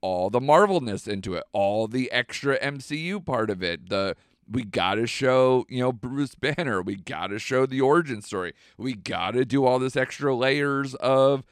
all 0.01 0.29
the 0.29 0.41
marvelness 0.41 1.07
into 1.07 1.33
it 1.33 1.43
all 1.51 1.87
the 1.87 2.11
extra 2.11 2.57
mcu 2.59 3.25
part 3.25 3.49
of 3.49 3.61
it 3.61 3.89
the 3.89 4.15
we 4.49 4.63
gotta 4.63 5.07
show 5.07 5.65
you 5.69 5.79
know 5.79 5.91
bruce 5.91 6.35
banner. 6.39 6.81
We 6.81 6.95
gotta 6.95 7.39
show 7.39 7.65
the 7.65 7.81
origin 7.81 8.21
story. 8.21 8.53
We 8.77 8.93
gotta 8.93 9.45
do 9.45 9.65
all 9.65 9.79
this 9.79 9.95
extra 9.95 10.35
layers 10.35 10.95
of 10.95 11.43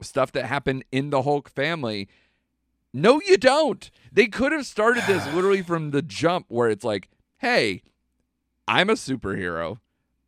stuff 0.00 0.32
that 0.32 0.46
happened 0.46 0.84
in 0.90 1.10
the 1.10 1.22
hulk 1.22 1.48
family. 1.48 2.08
No 2.92 3.20
you 3.26 3.36
don't. 3.36 3.90
They 4.12 4.26
could 4.26 4.52
have 4.52 4.66
started 4.66 5.04
this 5.06 5.26
literally 5.34 5.62
from 5.62 5.90
the 5.90 6.02
jump 6.02 6.46
where 6.48 6.68
it's 6.68 6.84
like 6.84 7.08
hey 7.38 7.82
i'm 8.68 8.90
a 8.90 8.94
superhero. 8.94 9.78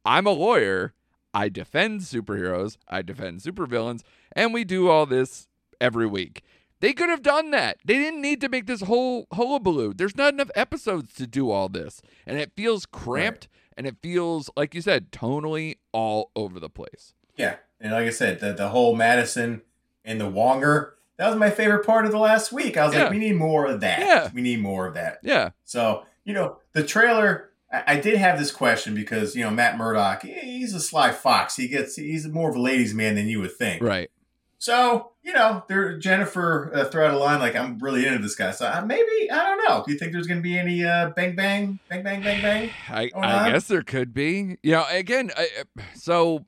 I'm 0.05 0.27
a 0.27 0.33
lawyer. 0.33 0.93
I 1.33 1.49
defend 1.49 2.03
superheroes. 2.03 2.77
I 2.89 3.03
defend 3.03 3.41
supervillains. 3.41 4.03
And 4.33 4.53
we 4.53 4.65
do 4.65 4.89
all 4.89 5.07
this 5.07 5.49
every 5.81 6.07
week 6.07 6.43
they 6.81 6.93
could 6.93 7.09
have 7.09 7.23
done 7.23 7.51
that. 7.53 7.79
They 7.85 7.95
didn't 7.95 8.21
need 8.21 8.41
to 8.43 8.49
make 8.49 8.67
this 8.67 8.83
whole 8.83 9.27
hullabaloo. 9.33 9.95
There's 9.95 10.17
not 10.17 10.35
enough 10.35 10.51
episodes 10.55 11.15
to 11.15 11.27
do 11.27 11.51
all 11.51 11.69
this. 11.69 12.03
And 12.27 12.39
it 12.39 12.53
feels 12.57 12.85
cramped 12.87 13.49
and 13.77 13.87
it 13.87 13.97
feels, 14.03 14.51
like 14.57 14.75
you 14.75 14.81
said, 14.81 15.11
tonally 15.11 15.77
all 15.93 16.31
over 16.37 16.61
the 16.61 16.69
place. 16.69 17.15
Yeah. 17.37 17.57
And 17.81 17.93
like 17.93 18.07
I 18.07 18.11
said, 18.11 18.41
the, 18.41 18.53
the 18.53 18.69
whole 18.69 18.95
Madison 18.95 19.63
and 20.05 20.21
the 20.21 20.31
Wonger, 20.31 20.93
that 21.17 21.29
was 21.29 21.37
my 21.37 21.51
favorite 21.51 21.87
part 21.87 22.07
of 22.07 22.13
the 22.13 22.19
last 22.19 22.53
week. 22.53 22.77
I 22.77 22.87
was 22.87 22.95
Yeah. 22.95 23.05
like, 23.05 23.13
we 23.13 23.19
need 23.19 23.37
more 23.37 23.67
of 23.67 23.81
that. 23.81 24.01
Yeah. 24.01 24.31
We 24.35 24.43
need 24.43 24.61
more 24.61 24.87
of 24.87 24.95
that. 24.95 25.19
Yeah. 25.23 25.51
So, 25.65 26.05
you 26.25 26.35
know, 26.35 26.59
the 26.73 26.83
trailer, 26.85 27.51
I, 27.73 27.83
I 27.87 28.01
did 28.01 28.17
have 28.19 28.39
this 28.39 28.51
question 28.51 28.95
because, 28.95 29.35
you 29.35 29.43
know, 29.45 29.51
Matt 29.51 29.77
Murdock, 29.79 30.23
he's 30.23 30.75
a 30.75 30.81
sly 30.81 31.13
fox. 31.13 31.57
He 31.57 31.69
gets, 31.69 31.97
he's 31.97 32.27
more 32.29 32.51
of 32.51 32.57
a 32.57 32.61
ladies' 32.61 32.95
man 32.95 33.15
than 33.15 33.29
you 33.29 33.41
would 33.41 33.57
think. 33.57 33.83
Right. 33.83 34.11
So, 34.59 35.13
you 35.23 35.33
know, 35.33 35.63
there, 35.69 35.99
Jennifer 35.99 36.71
uh, 36.75 36.85
threw 36.87 37.05
out 37.05 37.13
a 37.13 37.19
line 37.19 37.41
like, 37.41 37.55
I'm 37.55 37.79
really 37.79 38.07
into 38.07 38.21
this 38.21 38.35
guy. 38.35 38.51
So 38.51 38.67
uh, 38.67 38.83
maybe, 38.87 39.31
I 39.31 39.43
don't 39.43 39.69
know. 39.69 39.85
Do 39.87 39.93
you 39.93 39.99
think 39.99 40.13
there's 40.13 40.27
going 40.27 40.39
to 40.39 40.43
be 40.43 40.59
any 40.59 40.85
uh, 40.85 41.11
bang, 41.11 41.37
bang, 41.37 41.79
bang, 41.91 42.03
bang, 42.03 42.23
bang, 42.23 42.41
bang? 42.41 42.71
I, 42.89 43.11
I 43.15 43.51
guess 43.51 43.69
there 43.69 43.83
could 43.83 44.15
be. 44.15 44.57
You 44.63 44.73
know, 44.73 44.87
again, 44.91 45.31
I, 45.37 45.49
so 45.95 46.47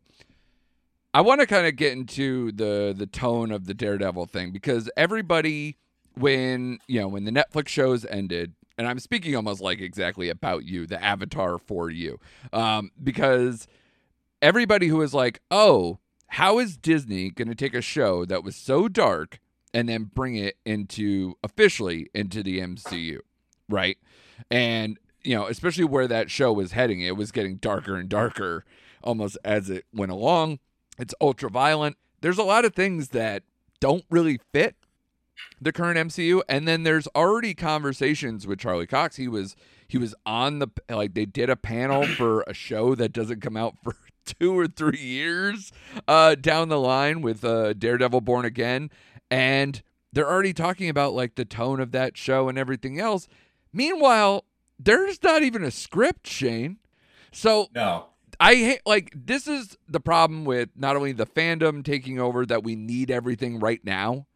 I 1.16 1.22
want 1.22 1.40
to 1.40 1.46
kind 1.46 1.66
of 1.66 1.76
get 1.76 1.92
into 1.92 2.52
the 2.52 2.94
the 2.96 3.06
tone 3.06 3.50
of 3.50 3.64
the 3.64 3.72
Daredevil 3.72 4.26
thing 4.26 4.50
because 4.50 4.90
everybody, 4.98 5.78
when 6.14 6.78
you 6.86 7.00
know, 7.00 7.08
when 7.08 7.24
the 7.24 7.30
Netflix 7.30 7.68
shows 7.68 8.04
ended, 8.04 8.54
and 8.76 8.86
I'm 8.86 8.98
speaking 8.98 9.34
almost 9.34 9.62
like 9.62 9.80
exactly 9.80 10.28
about 10.28 10.64
you, 10.64 10.86
the 10.86 11.02
Avatar 11.02 11.56
for 11.58 11.88
you, 11.88 12.18
um, 12.52 12.90
because 13.02 13.66
everybody 14.42 14.88
who 14.88 14.98
was 14.98 15.14
like, 15.14 15.40
oh, 15.50 15.98
how 16.28 16.58
is 16.58 16.76
Disney 16.76 17.30
going 17.30 17.48
to 17.48 17.54
take 17.54 17.74
a 17.74 17.80
show 17.80 18.24
that 18.24 18.44
was 18.44 18.56
so 18.56 18.88
dark 18.88 19.40
and 19.72 19.88
then 19.88 20.04
bring 20.04 20.36
it 20.36 20.56
into 20.64 21.34
officially 21.42 22.08
into 22.14 22.42
the 22.42 22.60
MCU, 22.60 23.18
right? 23.68 23.98
And 24.50 24.98
you 25.22 25.34
know, 25.34 25.46
especially 25.46 25.84
where 25.84 26.06
that 26.06 26.30
show 26.30 26.52
was 26.52 26.72
heading, 26.72 27.00
it 27.00 27.16
was 27.16 27.32
getting 27.32 27.56
darker 27.56 27.96
and 27.96 28.08
darker 28.08 28.64
almost 29.02 29.36
as 29.44 29.70
it 29.70 29.84
went 29.92 30.12
along. 30.12 30.58
It's 30.98 31.14
ultra 31.20 31.50
violent. 31.50 31.96
There's 32.20 32.38
a 32.38 32.42
lot 32.44 32.64
of 32.64 32.74
things 32.74 33.10
that 33.10 33.42
don't 33.80 34.04
really 34.10 34.40
fit 34.52 34.76
the 35.60 35.72
current 35.72 35.98
MCU 35.98 36.40
and 36.48 36.66
then 36.66 36.82
there's 36.82 37.06
already 37.14 37.54
conversations 37.54 38.46
with 38.46 38.58
Charlie 38.58 38.86
Cox. 38.86 39.16
He 39.16 39.28
was 39.28 39.56
he 39.88 39.98
was 39.98 40.14
on 40.24 40.58
the 40.58 40.68
like 40.88 41.14
they 41.14 41.26
did 41.26 41.50
a 41.50 41.56
panel 41.56 42.06
for 42.06 42.42
a 42.46 42.54
show 42.54 42.94
that 42.94 43.12
doesn't 43.12 43.40
come 43.40 43.56
out 43.56 43.74
for 43.82 43.96
2 44.26 44.58
or 44.58 44.66
3 44.66 44.98
years 44.98 45.72
uh 46.06 46.34
down 46.34 46.68
the 46.68 46.80
line 46.80 47.22
with 47.22 47.44
uh 47.44 47.72
Daredevil 47.72 48.20
Born 48.22 48.44
Again 48.44 48.90
and 49.30 49.82
they're 50.12 50.28
already 50.28 50.52
talking 50.52 50.88
about 50.88 51.12
like 51.14 51.34
the 51.34 51.44
tone 51.44 51.80
of 51.80 51.92
that 51.92 52.16
show 52.16 52.48
and 52.48 52.56
everything 52.58 52.98
else. 52.98 53.28
Meanwhile, 53.72 54.44
there's 54.78 55.22
not 55.22 55.42
even 55.42 55.62
a 55.62 55.70
script, 55.70 56.26
Shane. 56.26 56.78
So 57.32 57.68
No. 57.74 58.06
I 58.40 58.54
hate 58.54 58.80
like 58.86 59.12
this 59.14 59.46
is 59.46 59.76
the 59.88 60.00
problem 60.00 60.44
with 60.44 60.70
not 60.76 60.96
only 60.96 61.12
the 61.12 61.26
fandom 61.26 61.84
taking 61.84 62.18
over 62.18 62.46
that 62.46 62.62
we 62.64 62.76
need 62.76 63.10
everything 63.10 63.58
right 63.58 63.84
now, 63.84 64.26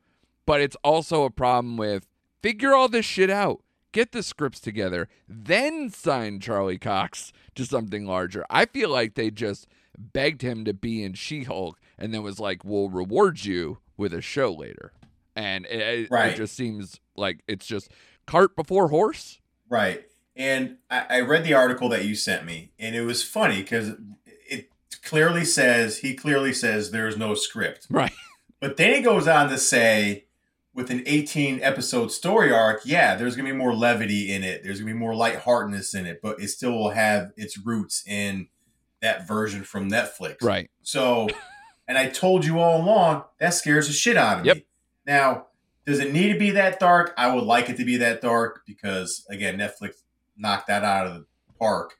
but 0.46 0.60
it's 0.60 0.76
also 0.82 1.24
a 1.24 1.30
problem 1.30 1.76
with 1.76 2.06
figure 2.42 2.74
all 2.74 2.88
this 2.88 3.06
shit 3.06 3.30
out. 3.30 3.62
get 3.92 4.12
the 4.12 4.22
scripts 4.22 4.60
together, 4.60 5.08
then 5.28 5.90
sign 5.90 6.40
Charlie 6.40 6.78
Cox 6.78 7.32
to 7.54 7.64
something 7.64 8.06
larger. 8.06 8.44
I 8.48 8.66
feel 8.66 8.88
like 8.88 9.14
they 9.14 9.30
just 9.30 9.66
begged 10.12 10.42
him 10.42 10.64
to 10.64 10.72
be 10.74 11.02
in 11.02 11.14
She 11.14 11.44
Hulk 11.44 11.78
and 11.98 12.12
then 12.14 12.22
was 12.22 12.40
like, 12.40 12.64
we'll 12.64 12.88
reward 12.88 13.44
you 13.44 13.78
with 13.96 14.12
a 14.14 14.20
show 14.20 14.52
later. 14.52 14.92
And 15.36 15.66
it, 15.66 16.10
Right. 16.10 16.32
it 16.32 16.36
just 16.36 16.54
seems 16.56 16.98
like 17.16 17.40
it's 17.46 17.66
just 17.66 17.90
cart 18.26 18.56
before 18.56 18.88
horse. 18.88 19.38
Right. 19.68 20.04
And 20.36 20.78
I, 20.90 21.06
I 21.10 21.20
read 21.20 21.44
the 21.44 21.54
article 21.54 21.88
that 21.90 22.04
you 22.04 22.14
sent 22.14 22.44
me, 22.44 22.72
and 22.78 22.94
it 22.96 23.02
was 23.02 23.22
funny 23.22 23.60
because 23.62 23.92
it 24.26 24.70
clearly 25.02 25.44
says 25.44 25.98
he 25.98 26.14
clearly 26.14 26.52
says 26.52 26.90
there's 26.90 27.16
no 27.16 27.34
script. 27.34 27.86
Right. 27.90 28.12
But 28.60 28.76
then 28.76 28.94
he 28.94 29.00
goes 29.00 29.26
on 29.26 29.48
to 29.48 29.56
say, 29.56 30.26
with 30.74 30.90
an 30.90 31.02
18 31.06 31.60
episode 31.62 32.12
story 32.12 32.52
arc, 32.52 32.82
yeah, 32.84 33.14
there's 33.16 33.34
gonna 33.34 33.48
be 33.48 33.56
more 33.56 33.74
levity 33.74 34.30
in 34.34 34.44
it. 34.44 34.62
There's 34.62 34.80
gonna 34.80 34.92
be 34.92 34.98
more 34.98 35.14
lightheartedness 35.14 35.94
in 35.94 36.04
it, 36.04 36.20
but 36.22 36.38
it 36.42 36.48
still 36.48 36.72
will 36.72 36.90
have 36.90 37.32
its 37.38 37.56
roots 37.56 38.04
in 38.06 38.48
that 39.02 39.26
version 39.26 39.64
from 39.64 39.90
Netflix. 39.90 40.42
Right. 40.42 40.70
So, 40.82 41.28
and 41.88 41.96
I 41.98 42.08
told 42.08 42.44
you 42.44 42.58
all 42.58 42.80
along 42.80 43.24
that 43.38 43.54
scares 43.54 43.86
the 43.86 43.92
shit 43.92 44.16
out 44.16 44.40
of 44.40 44.46
Yep. 44.46 44.56
me. 44.58 44.66
Now, 45.06 45.46
does 45.86 45.98
it 45.98 46.12
need 46.12 46.32
to 46.32 46.38
be 46.38 46.50
that 46.52 46.78
dark? 46.78 47.14
I 47.16 47.34
would 47.34 47.44
like 47.44 47.68
it 47.70 47.76
to 47.78 47.84
be 47.84 47.96
that 47.98 48.20
dark 48.20 48.62
because 48.66 49.24
again, 49.30 49.56
Netflix 49.58 49.94
knocked 50.36 50.68
that 50.68 50.84
out 50.84 51.06
of 51.06 51.14
the 51.14 51.26
park. 51.58 51.96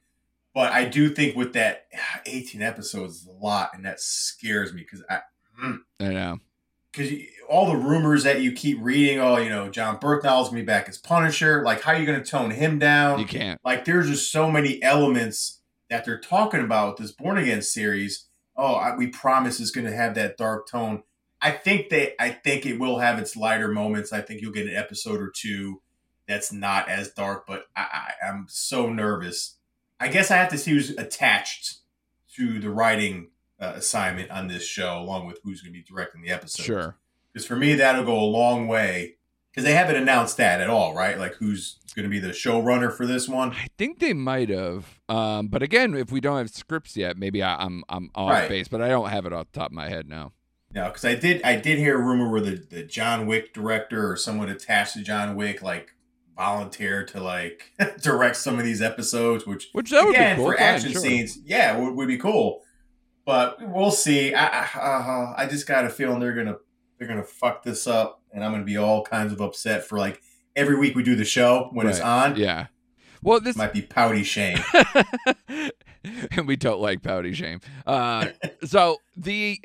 But 0.55 0.73
I 0.73 0.85
do 0.85 1.09
think 1.15 1.37
with 1.37 1.53
that 1.55 1.87
18 2.27 2.63
episodes 2.63 3.23
is 3.23 3.27
a 3.27 3.33
lot, 3.33 3.71
and 3.75 3.85
that 3.85 4.01
scares 4.01 4.73
me 4.73 4.83
because 4.83 5.03
I 5.09 5.21
mm. 5.63 5.79
I 6.01 6.09
know. 6.09 6.39
because 6.93 7.11
all 7.49 7.67
the 7.67 7.77
rumors 7.77 8.23
that 8.25 8.41
you 8.41 8.53
keep 8.53 8.79
reading, 8.81 9.19
oh, 9.19 9.39
you 9.39 9.49
know, 9.49 9.69
Jon 9.69 9.99
Bernthal's 9.99 10.49
gonna 10.51 10.61
be 10.61 10.67
back 10.67 10.89
as 10.89 10.99
Punisher. 10.99 11.63
Like, 11.65 11.83
how 11.83 11.93
are 11.93 11.99
you 11.99 12.07
gonna 12.07 12.25
tone 12.25 12.51
him 12.51 12.79
down? 12.79 13.19
You 13.21 13.27
can't. 13.27 13.61
like 13.65 13.85
there's 13.85 14.09
just 14.09 14.31
so 14.31 14.51
many 14.51 14.83
elements 14.83 15.60
that 15.91 16.05
they're 16.05 16.19
talking 16.21 16.61
about 16.61 16.97
this 16.97 17.13
born 17.13 17.37
again 17.37 17.61
series 17.63 18.27
oh 18.57 18.75
I, 18.75 18.97
we 18.97 19.09
promise 19.09 19.61
it's 19.61 19.71
going 19.71 19.87
to 19.87 19.95
have 19.95 20.15
that 20.15 20.37
dark 20.37 20.69
tone. 20.69 21.03
I 21.43 21.51
think 21.53 21.89
they 21.91 22.15
i 22.19 22.31
think 22.31 22.65
it 22.67 22.79
will 22.79 22.99
have 23.01 23.19
its 23.19 23.37
lighter 23.37 23.69
moments. 23.69 24.13
I 24.13 24.21
think 24.23 24.41
you'll 24.41 24.53
get 24.53 24.67
an 24.67 24.77
episode 24.77 25.21
or 25.21 25.31
two 25.35 25.83
that's 26.29 26.53
not 26.53 26.89
as 26.89 27.11
dark 27.13 27.45
but 27.47 27.65
i, 27.77 27.81
I 28.23 28.29
i'm 28.29 28.47
so 28.49 28.89
nervous. 28.93 29.57
I 29.99 30.09
guess 30.09 30.31
i 30.31 30.37
have 30.37 30.51
to 30.51 30.59
see 30.59 30.71
who's 30.73 30.91
attached 30.91 31.79
to 32.37 32.61
the 32.61 32.71
writing 32.71 33.31
uh, 33.59 33.73
assignment 33.77 34.31
on 34.31 34.49
this 34.49 34.65
show 34.65 34.99
along 34.99 35.27
with 35.27 35.41
who's 35.43 35.61
going 35.61 35.73
to 35.73 35.79
be 35.79 35.85
directing 35.85 36.23
the 36.23 36.31
episode 36.31 36.63
Sure. 36.63 36.97
because 37.33 37.47
for 37.47 37.57
me 37.57 37.75
that'll 37.75 38.05
go 38.05 38.19
a 38.19 38.25
long 38.25 38.67
way 38.69 39.17
because 39.51 39.65
they 39.65 39.75
haven't 39.75 39.97
announced 39.97 40.37
that 40.37 40.61
at 40.61 40.71
all 40.71 40.95
right 40.95 41.19
like 41.19 41.35
who's 41.35 41.77
going 41.97 42.05
to 42.05 42.09
be 42.11 42.19
the 42.21 42.29
showrunner 42.29 42.93
for 42.95 43.05
this 43.07 43.29
one 43.29 43.51
I 43.51 43.67
think 43.77 43.99
they 43.99 44.13
might 44.13 44.49
have. 44.49 45.01
Um, 45.09 45.49
but 45.49 45.63
again, 45.63 45.95
if 45.95 46.13
we 46.13 46.21
don't 46.21 46.39
have 46.39 46.51
scripts 46.51 46.97
yet, 46.97 47.17
maybe 47.17 47.43
I, 47.43 47.57
I'm 47.65 47.83
I'm 47.89 48.11
off 48.15 48.31
Right. 48.31 48.49
base, 48.49 48.69
but 48.69 48.81
I 48.81 48.89
don't 48.89 49.09
have 49.11 49.27
it 49.27 49.33
off 49.33 49.51
the 49.53 49.59
top 49.59 49.71
of 49.71 49.75
my 49.75 49.89
head 49.89 50.09
now. 50.09 50.33
No, 50.73 50.85
because 50.87 51.05
I 51.05 51.17
did 51.17 51.43
I 51.43 51.57
did 51.57 51.79
hear 51.79 51.99
a 52.01 52.03
rumor 52.03 52.31
where 52.31 52.41
the, 52.41 52.65
the 52.71 52.85
John 52.85 53.27
Wick 53.27 53.53
director 53.53 54.09
or 54.09 54.17
someone 54.17 54.49
attached 54.49 54.93
to 54.95 55.03
John 55.03 55.35
Wick 55.35 55.63
like 55.63 55.93
volunteered 56.37 57.09
to 57.09 57.21
like 57.21 57.73
direct 58.03 58.37
some 58.37 58.57
of 58.59 58.65
these 58.65 58.81
episodes, 58.81 59.47
which 59.47 59.69
Which 59.73 59.91
that 59.91 60.05
would 60.05 60.13
be 60.17 60.35
cool. 60.37 60.47
for 60.47 60.57
Fine, 60.57 60.63
action 60.67 60.93
sure. 60.93 61.01
scenes, 61.01 61.39
yeah, 61.45 61.77
would, 61.77 61.95
would 61.97 62.09
be 62.09 62.19
cool. 62.19 62.63
But 63.27 63.57
we'll 63.61 63.91
see. 63.91 64.33
I 64.33 64.47
I, 64.47 64.79
uh, 64.79 65.35
I 65.37 65.47
just 65.47 65.67
got 65.67 65.85
a 65.85 65.91
feeling 65.91 66.21
they're 66.21 66.35
gonna 66.35 66.57
they're 66.99 67.09
gonna 67.09 67.25
fuck 67.25 67.65
this 67.65 67.87
up, 67.89 68.20
and 68.33 68.45
I'm 68.45 68.53
gonna 68.53 68.65
be 68.65 68.77
all 68.77 69.05
kinds 69.05 69.33
of 69.33 69.41
upset 69.41 69.85
for 69.85 69.99
like 69.99 70.23
every 70.57 70.77
week 70.77 70.95
we 70.95 71.03
do 71.03 71.15
the 71.15 71.25
show 71.25 71.69
when 71.73 71.87
it's 71.87 72.01
on. 72.01 72.37
Yeah. 72.37 72.67
Well, 73.23 73.41
this 73.41 73.57
Might 73.57 73.73
be 73.73 73.83
pouty 73.83 74.23
Shane. 74.23 74.59
and 76.31 76.47
we 76.47 76.57
don't 76.57 76.81
like 76.81 77.03
pouty 77.03 77.33
Shane. 77.35 77.61
Uh, 77.87 78.29
so 78.65 78.99
the 79.17 79.61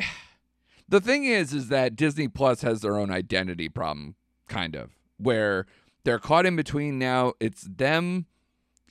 the 0.87 1.01
thing 1.01 1.23
is, 1.23 1.53
is 1.53 1.69
that 1.69 1.95
Disney 1.95 2.27
Plus 2.27 2.61
has 2.61 2.81
their 2.81 2.97
own 2.97 3.09
identity 3.11 3.69
problem, 3.69 4.15
kind 4.47 4.75
of, 4.75 4.91
where 5.17 5.65
they're 6.03 6.19
caught 6.19 6.45
in 6.45 6.55
between 6.55 6.99
now. 6.99 7.33
It's 7.39 7.63
them, 7.63 8.25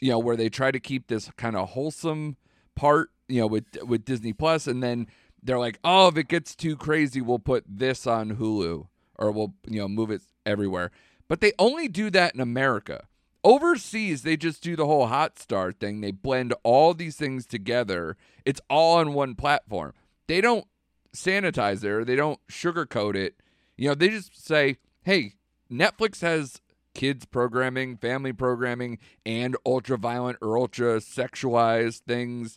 you 0.00 0.10
know, 0.10 0.18
where 0.18 0.36
they 0.36 0.48
try 0.48 0.70
to 0.70 0.80
keep 0.80 1.06
this 1.08 1.30
kind 1.36 1.56
of 1.56 1.70
wholesome 1.70 2.36
part, 2.74 3.10
you 3.28 3.40
know, 3.40 3.46
with 3.46 3.66
with 3.82 4.04
Disney 4.04 4.32
Plus, 4.32 4.66
and 4.66 4.82
then 4.82 5.06
they're 5.42 5.58
like, 5.58 5.78
oh, 5.84 6.08
if 6.08 6.16
it 6.16 6.28
gets 6.28 6.56
too 6.56 6.74
crazy, 6.76 7.20
we'll 7.20 7.38
put 7.38 7.64
this 7.68 8.06
on 8.06 8.36
Hulu, 8.36 8.86
or 9.16 9.30
we'll 9.30 9.54
you 9.68 9.80
know 9.80 9.88
move 9.88 10.10
it 10.10 10.22
everywhere. 10.46 10.90
But 11.28 11.40
they 11.40 11.52
only 11.58 11.88
do 11.88 12.10
that 12.10 12.34
in 12.34 12.40
America. 12.40 13.06
Overseas, 13.42 14.22
they 14.22 14.36
just 14.36 14.62
do 14.62 14.74
the 14.74 14.86
whole 14.86 15.08
Hotstar 15.08 15.74
thing. 15.76 16.00
They 16.00 16.12
blend 16.12 16.54
all 16.62 16.94
these 16.94 17.16
things 17.16 17.44
together. 17.44 18.16
It's 18.44 18.60
all 18.70 18.96
on 18.96 19.12
one 19.12 19.34
platform. 19.34 19.92
They 20.26 20.40
don't 20.40 20.66
sanitize 21.14 21.84
it 21.84 21.90
or 21.90 22.04
they 22.04 22.16
don't 22.16 22.40
sugarcoat 22.48 23.16
it. 23.16 23.36
You 23.76 23.88
know, 23.88 23.94
they 23.94 24.08
just 24.08 24.46
say, 24.46 24.78
hey, 25.02 25.34
Netflix 25.70 26.20
has 26.22 26.60
kids 26.94 27.26
programming, 27.26 27.96
family 27.96 28.32
programming, 28.32 28.98
and 29.26 29.56
ultra 29.66 29.98
violent 29.98 30.38
or 30.40 30.56
ultra 30.56 30.96
sexualized 30.96 32.02
things 32.06 32.56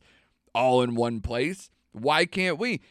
all 0.54 0.82
in 0.82 0.96
one 0.96 1.22
place. 1.22 1.70
Why 1.92 2.26
can't 2.26 2.60
we? 2.60 2.82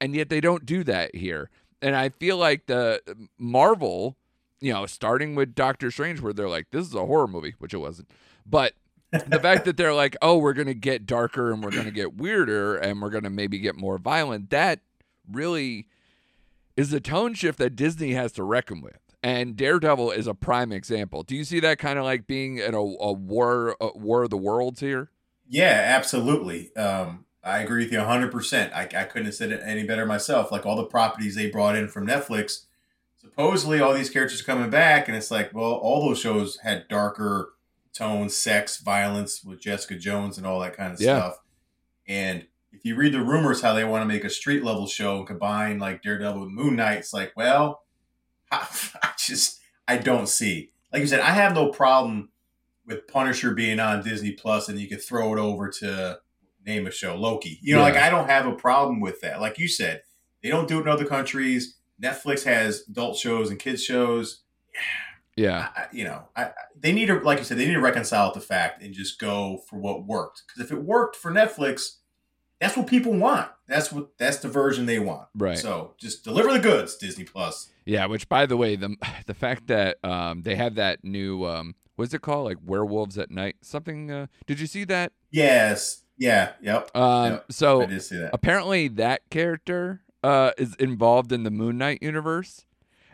And 0.00 0.14
yet 0.14 0.28
they 0.28 0.40
don't 0.40 0.66
do 0.66 0.82
that 0.84 1.14
here. 1.14 1.50
And 1.82 1.94
I 1.94 2.08
feel 2.08 2.36
like 2.36 2.66
the 2.66 3.00
Marvel, 3.38 4.16
you 4.60 4.72
know, 4.72 4.86
starting 4.86 5.34
with 5.34 5.54
Doctor 5.54 5.90
Strange, 5.90 6.20
where 6.20 6.32
they're 6.32 6.48
like, 6.48 6.70
this 6.70 6.86
is 6.86 6.94
a 6.94 7.06
horror 7.06 7.28
movie, 7.28 7.54
which 7.58 7.74
it 7.74 7.78
wasn't. 7.78 8.10
But 8.44 8.74
the 9.10 9.38
fact 9.38 9.64
that 9.66 9.76
they're 9.76 9.94
like, 9.94 10.16
oh, 10.22 10.38
we're 10.38 10.54
to 10.66 10.74
get 10.74 11.06
darker 11.06 11.52
and 11.52 11.62
we're 11.62 11.70
to 11.86 11.90
get 11.90 12.16
weirder 12.16 12.76
and 12.76 13.00
we're 13.00 13.10
to 13.24 13.30
maybe 13.30 13.58
get 13.58 13.76
more 13.76 13.98
violent, 13.98 14.50
that 14.50 14.80
really 15.30 15.86
is 16.76 16.92
a 16.92 17.00
tone 17.00 17.34
shift 17.34 17.58
that 17.58 17.76
Disney 17.76 18.12
has 18.12 18.32
to 18.32 18.42
reckon 18.42 18.80
with. 18.80 18.98
And 19.22 19.56
Daredevil 19.56 20.12
is 20.12 20.26
a 20.26 20.34
prime 20.34 20.72
example. 20.72 21.22
Do 21.22 21.36
you 21.36 21.44
see 21.44 21.60
that 21.60 21.78
kind 21.78 21.98
of 21.98 22.04
like 22.04 22.26
being 22.26 22.58
in 22.58 22.74
a, 22.74 22.80
a 22.80 23.12
war, 23.12 23.76
a 23.80 23.96
war 23.96 24.22
of 24.22 24.30
the 24.30 24.36
worlds 24.36 24.80
here? 24.80 25.10
Yeah, 25.48 25.82
absolutely. 25.84 26.74
Um, 26.76 27.25
I 27.46 27.60
agree 27.60 27.84
with 27.84 27.92
you 27.92 27.98
100%. 27.98 28.72
I, 28.72 28.82
I 28.82 29.04
couldn't 29.04 29.26
have 29.26 29.34
said 29.34 29.52
it 29.52 29.62
any 29.64 29.84
better 29.84 30.04
myself. 30.04 30.50
Like 30.50 30.66
all 30.66 30.76
the 30.76 30.84
properties 30.84 31.34
they 31.36 31.50
brought 31.50 31.76
in 31.76 31.88
from 31.88 32.06
Netflix, 32.06 32.64
supposedly 33.20 33.80
all 33.80 33.94
these 33.94 34.10
characters 34.10 34.42
coming 34.42 34.70
back, 34.70 35.08
and 35.08 35.16
it's 35.16 35.30
like, 35.30 35.54
well, 35.54 35.72
all 35.72 36.06
those 36.08 36.18
shows 36.18 36.58
had 36.62 36.88
darker 36.88 37.52
tones, 37.92 38.36
sex, 38.36 38.78
violence 38.78 39.42
with 39.44 39.60
Jessica 39.60 39.96
Jones 39.96 40.36
and 40.38 40.46
all 40.46 40.60
that 40.60 40.76
kind 40.76 40.92
of 40.92 41.00
Yeah. 41.00 41.18
stuff. 41.18 41.38
And 42.08 42.46
if 42.72 42.84
you 42.84 42.94
read 42.94 43.12
the 43.14 43.22
rumors 43.22 43.62
how 43.62 43.72
they 43.72 43.84
want 43.84 44.02
to 44.02 44.06
make 44.06 44.24
a 44.24 44.30
street 44.30 44.62
level 44.62 44.86
show 44.86 45.18
and 45.18 45.26
combine 45.26 45.78
like 45.78 46.02
Daredevil 46.02 46.40
with 46.42 46.50
Moon 46.50 46.76
Knight, 46.76 46.98
it's 46.98 47.12
like, 47.14 47.32
well, 47.36 47.82
I, 48.50 48.66
I 49.02 49.10
just 49.18 49.60
I 49.88 49.96
don't 49.98 50.28
see. 50.28 50.70
Like 50.92 51.00
you 51.00 51.06
said, 51.08 51.20
I 51.20 51.30
have 51.30 51.54
no 51.54 51.70
problem 51.70 52.30
with 52.86 53.08
Punisher 53.08 53.54
being 53.54 53.80
on 53.80 54.02
Disney 54.04 54.32
Plus, 54.32 54.68
and 54.68 54.78
you 54.78 54.88
could 54.88 55.02
throw 55.02 55.36
it 55.36 55.40
over 55.40 55.68
to 55.68 56.18
name 56.66 56.86
a 56.86 56.90
show 56.90 57.14
Loki. 57.16 57.58
You 57.62 57.76
know, 57.76 57.82
like 57.82 57.96
I 57.96 58.10
don't 58.10 58.28
have 58.28 58.46
a 58.46 58.52
problem 58.54 59.00
with 59.00 59.20
that. 59.22 59.40
Like 59.40 59.58
you 59.58 59.68
said, 59.68 60.02
they 60.42 60.48
don't 60.50 60.68
do 60.68 60.78
it 60.78 60.82
in 60.82 60.88
other 60.88 61.04
countries. 61.06 61.76
Netflix 62.02 62.44
has 62.44 62.84
adult 62.88 63.16
shows 63.16 63.50
and 63.50 63.58
kids 63.58 63.82
shows. 63.82 64.42
Yeah. 65.38 65.68
I, 65.76 65.84
you 65.92 66.04
know, 66.04 66.22
I, 66.34 66.44
I- 66.44 66.52
they 66.80 66.92
need 66.92 67.06
to, 67.06 67.18
like 67.20 67.38
you 67.38 67.44
said, 67.44 67.58
they 67.58 67.66
need 67.66 67.74
to 67.74 67.80
reconcile 67.80 68.32
the 68.32 68.40
fact 68.40 68.82
and 68.82 68.94
just 68.94 69.18
go 69.20 69.62
for 69.68 69.78
what 69.78 70.06
worked. 70.06 70.42
Because 70.46 70.70
if 70.70 70.74
it 70.74 70.82
worked 70.82 71.14
for 71.14 71.30
Netflix, 71.30 71.96
that's 72.58 72.74
what 72.74 72.86
people 72.86 73.12
want. 73.12 73.50
That's 73.68 73.92
what 73.92 74.16
that's 74.18 74.38
the 74.38 74.48
version 74.48 74.86
they 74.86 74.98
want. 74.98 75.28
Right. 75.34 75.58
So 75.58 75.92
just 75.98 76.24
deliver 76.24 76.52
the 76.54 76.58
goods, 76.58 76.96
Disney 76.96 77.24
Plus. 77.24 77.68
Yeah, 77.84 78.06
which 78.06 78.30
by 78.30 78.46
the 78.46 78.56
way, 78.56 78.76
the 78.76 78.96
the 79.26 79.34
fact 79.34 79.66
that 79.66 80.02
um 80.02 80.40
they 80.40 80.54
have 80.54 80.76
that 80.76 81.04
new 81.04 81.44
um 81.44 81.74
what's 81.96 82.14
it 82.14 82.22
called? 82.22 82.46
Like 82.46 82.58
werewolves 82.64 83.18
at 83.18 83.30
night. 83.30 83.56
Something 83.60 84.10
uh 84.10 84.26
did 84.46 84.58
you 84.58 84.66
see 84.66 84.84
that? 84.84 85.12
Yes. 85.30 86.02
Yeah. 86.18 86.52
Yep. 86.62 86.96
Um 86.96 87.32
Yep, 87.32 87.44
so 87.52 87.82
I 87.82 87.86
did 87.86 88.02
see 88.02 88.16
that. 88.16 88.30
apparently 88.32 88.88
that 88.88 89.22
character 89.30 90.02
uh 90.24 90.52
is 90.58 90.74
involved 90.76 91.32
in 91.32 91.42
the 91.44 91.50
Moon 91.50 91.78
Knight 91.78 92.02
universe. 92.02 92.64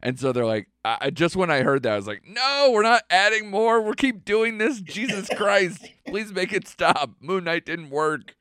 And 0.05 0.19
so 0.19 0.33
they're 0.33 0.45
like, 0.47 0.69
I, 0.85 0.99
I- 1.03 1.11
just 1.11 1.37
when 1.37 1.51
I 1.51 1.63
heard 1.63 1.85
that, 1.85 1.93
I 1.93 1.97
was 1.97 2.07
like, 2.09 2.23
no, 2.27 2.71
we're 2.73 2.83
not 2.83 3.03
adding 3.09 3.51
more. 3.51 3.81
We'll 3.81 3.95
keep 3.95 4.25
doing 4.25 4.59
this. 4.59 4.81
Jesus 4.81 5.29
Christ, 5.37 5.87
please 6.07 6.33
make 6.33 6.53
it 6.53 6.67
stop. 6.67 7.11
Moon 7.21 7.45
Knight 7.45 7.65
didn't 7.67 7.91
work. 7.91 8.35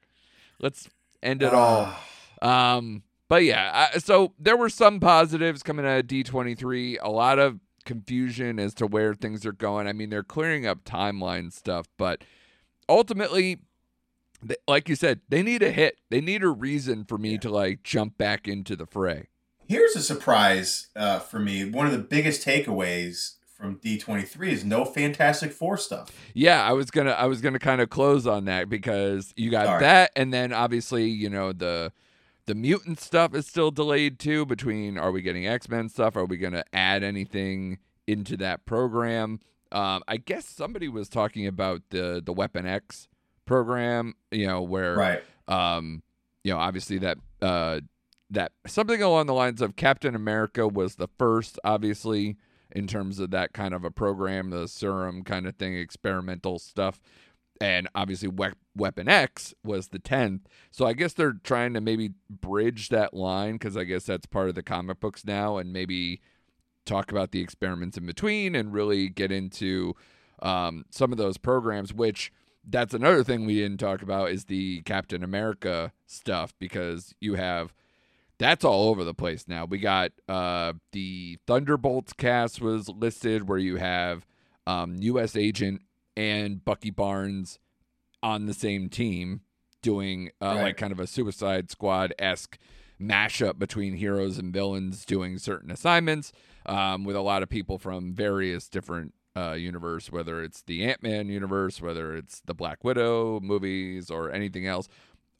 Let's 0.60 0.90
end 1.22 1.44
it 1.44 1.54
all. 1.54 1.94
Ah. 2.42 2.76
Um, 2.78 3.04
but 3.30 3.44
yeah, 3.44 3.90
I, 3.94 4.00
so 4.00 4.34
there 4.40 4.58
were 4.58 4.70
some 4.70 5.00
positives 5.00 5.62
coming 5.64 5.86
out 5.86 6.00
of 6.00 6.08
D23. 6.08 6.98
A 7.02 7.12
lot 7.12 7.38
of 7.38 7.60
confusion 7.86 8.58
as 8.60 8.74
to 8.76 8.88
where 8.88 9.14
things 9.14 9.46
are 9.46 9.52
going. 9.54 9.88
I 9.88 9.94
mean, 9.94 10.10
they're 10.10 10.24
clearing 10.24 10.66
up 10.66 10.84
timeline 10.84 11.54
stuff, 11.54 11.86
but 11.98 12.24
ultimately, 12.90 13.60
th- 14.48 14.60
like 14.68 14.90
you 14.90 14.96
said, 14.96 15.22
they 15.30 15.44
need 15.44 15.62
a 15.64 15.72
hit. 15.72 15.98
They 16.10 16.22
need 16.22 16.44
a 16.44 16.50
reason 16.50 17.06
for 17.06 17.18
me 17.18 17.32
Yeah. 17.34 17.40
to 17.40 17.50
like 17.50 17.84
jump 17.84 18.18
back 18.18 18.48
into 18.48 18.76
the 18.76 18.86
fray. 18.86 19.28
Here's 19.68 19.96
a 19.96 20.02
surprise 20.02 20.88
uh, 20.96 21.20
for 21.20 21.40
me. 21.40 21.70
One 21.70 21.86
of 21.86 21.94
the 21.94 22.00
biggest 22.00 22.46
takeaways 22.46 23.36
from 23.56 23.78
D23 23.78 24.50
is 24.50 24.66
no 24.66 24.84
Fantastic 24.86 25.52
Four 25.52 25.78
stuff. 25.78 26.10
Yeah, 26.34 26.64
I 26.64 26.74
was 26.74 26.92
gonna 26.92 27.12
I 27.12 27.26
was 27.28 27.42
gonna 27.42 27.60
kind 27.60 27.80
of 27.80 27.90
close 27.90 28.26
on 28.28 28.46
that 28.46 28.70
because 28.70 29.34
you 29.38 29.52
got 29.52 29.68
right. 29.68 29.80
that, 29.80 30.12
and 30.16 30.34
then 30.34 30.52
obviously 30.52 31.08
you 31.10 31.30
know 31.30 31.54
the 31.54 31.92
the 32.48 32.56
mutant 32.56 33.00
stuff 33.00 33.36
is 33.36 33.46
still 33.48 33.70
delayed 33.72 34.20
too. 34.20 34.46
Between 34.46 34.98
are 34.98 35.12
we 35.12 35.22
getting 35.22 35.48
X 35.48 35.70
Men 35.70 35.90
stuff? 35.90 36.16
Are 36.18 36.26
we 36.26 36.38
gonna 36.38 36.64
add 36.74 37.04
anything 37.04 37.78
into 38.08 38.36
that 38.38 38.66
program? 38.66 39.40
Um, 39.72 40.02
I 40.08 40.18
guess 40.18 40.48
somebody 40.48 40.90
was 40.90 41.08
talking 41.08 41.46
about 41.48 41.84
the 41.92 42.22
the 42.26 42.34
Weapon 42.34 42.66
X 42.66 43.08
program. 43.46 44.14
You 44.32 44.48
know 44.48 44.62
where 44.62 44.96
Right. 44.96 45.24
um, 45.48 46.04
you 46.44 46.52
know, 46.54 46.60
obviously 46.60 46.98
that 47.00 47.18
uh, 47.42 47.82
that 48.30 48.52
something 48.68 49.02
along 49.02 49.26
the 49.28 49.34
lines 49.34 49.62
of 49.62 49.76
Captain 49.76 50.16
America 50.16 50.68
was 50.68 50.96
the 50.96 51.08
first, 51.20 51.60
obviously, 51.64 52.38
in 52.72 52.88
terms 52.88 53.20
of 53.20 53.32
that 53.32 53.54
kind 53.54 53.74
of 53.74 53.84
a 53.84 53.92
program, 53.92 54.50
the 54.50 54.68
serum 54.68 55.24
kind 55.24 55.46
of 55.46 55.56
thing, 55.58 55.76
experimental 55.76 56.58
stuff, 56.58 57.00
and 57.60 57.88
obviously 57.94 58.30
we- 58.30 58.54
Weapon 58.74 59.10
X 59.10 59.54
was 59.66 59.90
the 59.90 60.00
tenth. 60.00 60.48
So 60.72 60.86
I 60.86 60.94
guess 60.94 61.12
they're 61.14 61.34
trying 61.44 61.74
to 61.74 61.82
maybe 61.82 62.12
bridge 62.30 62.88
that 62.90 63.14
line 63.14 63.54
because 63.54 63.76
I 63.76 63.84
guess 63.84 64.06
that's 64.06 64.26
part 64.26 64.48
of 64.48 64.56
the 64.56 64.64
comic 64.64 65.02
books 65.02 65.26
now, 65.26 65.58
and 65.58 65.74
maybe 65.74 66.22
talk 66.86 67.12
about 67.12 67.32
the 67.32 67.42
experiments 67.42 67.98
in 67.98 68.06
between 68.06 68.56
and 68.56 68.72
really 68.74 69.10
get 69.10 69.32
into 69.32 69.94
um, 70.42 70.86
some 70.90 71.12
of 71.12 71.18
those 71.18 71.38
programs, 71.38 71.94
which 71.94 72.32
that's 72.68 72.94
another 72.94 73.24
thing 73.24 73.46
we 73.46 73.56
didn't 73.56 73.80
talk 73.80 74.02
about 74.02 74.32
is 74.32 74.46
the 74.46 74.82
Captain 74.84 75.24
America 75.24 75.92
stuff 76.06 76.54
because 76.60 77.14
you 77.20 77.36
have 77.36 77.74
that's 78.38 78.66
all 78.66 78.90
over 78.90 79.04
the 79.04 79.14
place 79.14 79.48
now. 79.48 79.66
We 79.66 79.78
got 79.78 80.12
uh, 80.28 80.74
the 80.94 81.38
Thunderbolts 81.46 82.14
cast 82.14 82.60
was 82.62 82.90
listed 82.90 83.48
where 83.48 83.58
you 83.60 83.76
have 83.78 84.26
um, 84.66 84.96
U.S. 85.00 85.36
Agent 85.36 85.82
and 86.18 86.64
Bucky 86.66 86.90
Barnes 86.90 87.60
on 88.24 88.46
the 88.48 88.54
same 88.54 88.90
team 88.90 89.42
doing 89.84 90.30
uh, 90.42 90.46
Right. 90.56 90.62
like 90.64 90.78
kind 90.78 90.92
of 90.92 91.00
a 91.00 91.08
Suicide 91.08 91.70
Squad 91.72 92.14
esque 92.20 92.58
mashup 93.00 93.58
between 93.60 93.96
heroes 93.96 94.38
and 94.38 94.54
villains 94.54 95.06
doing 95.06 95.38
certain 95.40 95.72
assignments 95.72 96.32
um, 96.68 97.04
with 97.04 97.16
a 97.16 97.22
lot 97.22 97.42
of 97.44 97.50
people 97.50 97.78
from 97.80 98.14
various 98.14 98.68
different 98.70 99.14
uh, 99.36 99.54
universe, 99.54 100.12
whether 100.12 100.44
it's 100.44 100.62
the 100.62 100.84
Ant 100.84 101.02
Man 101.02 101.28
universe, 101.28 101.82
whether 101.82 102.16
it's 102.16 102.42
the 102.46 102.54
Black 102.54 102.84
Widow 102.84 103.40
movies, 103.40 104.10
or 104.10 104.32
anything 104.32 104.68
else, 104.68 104.88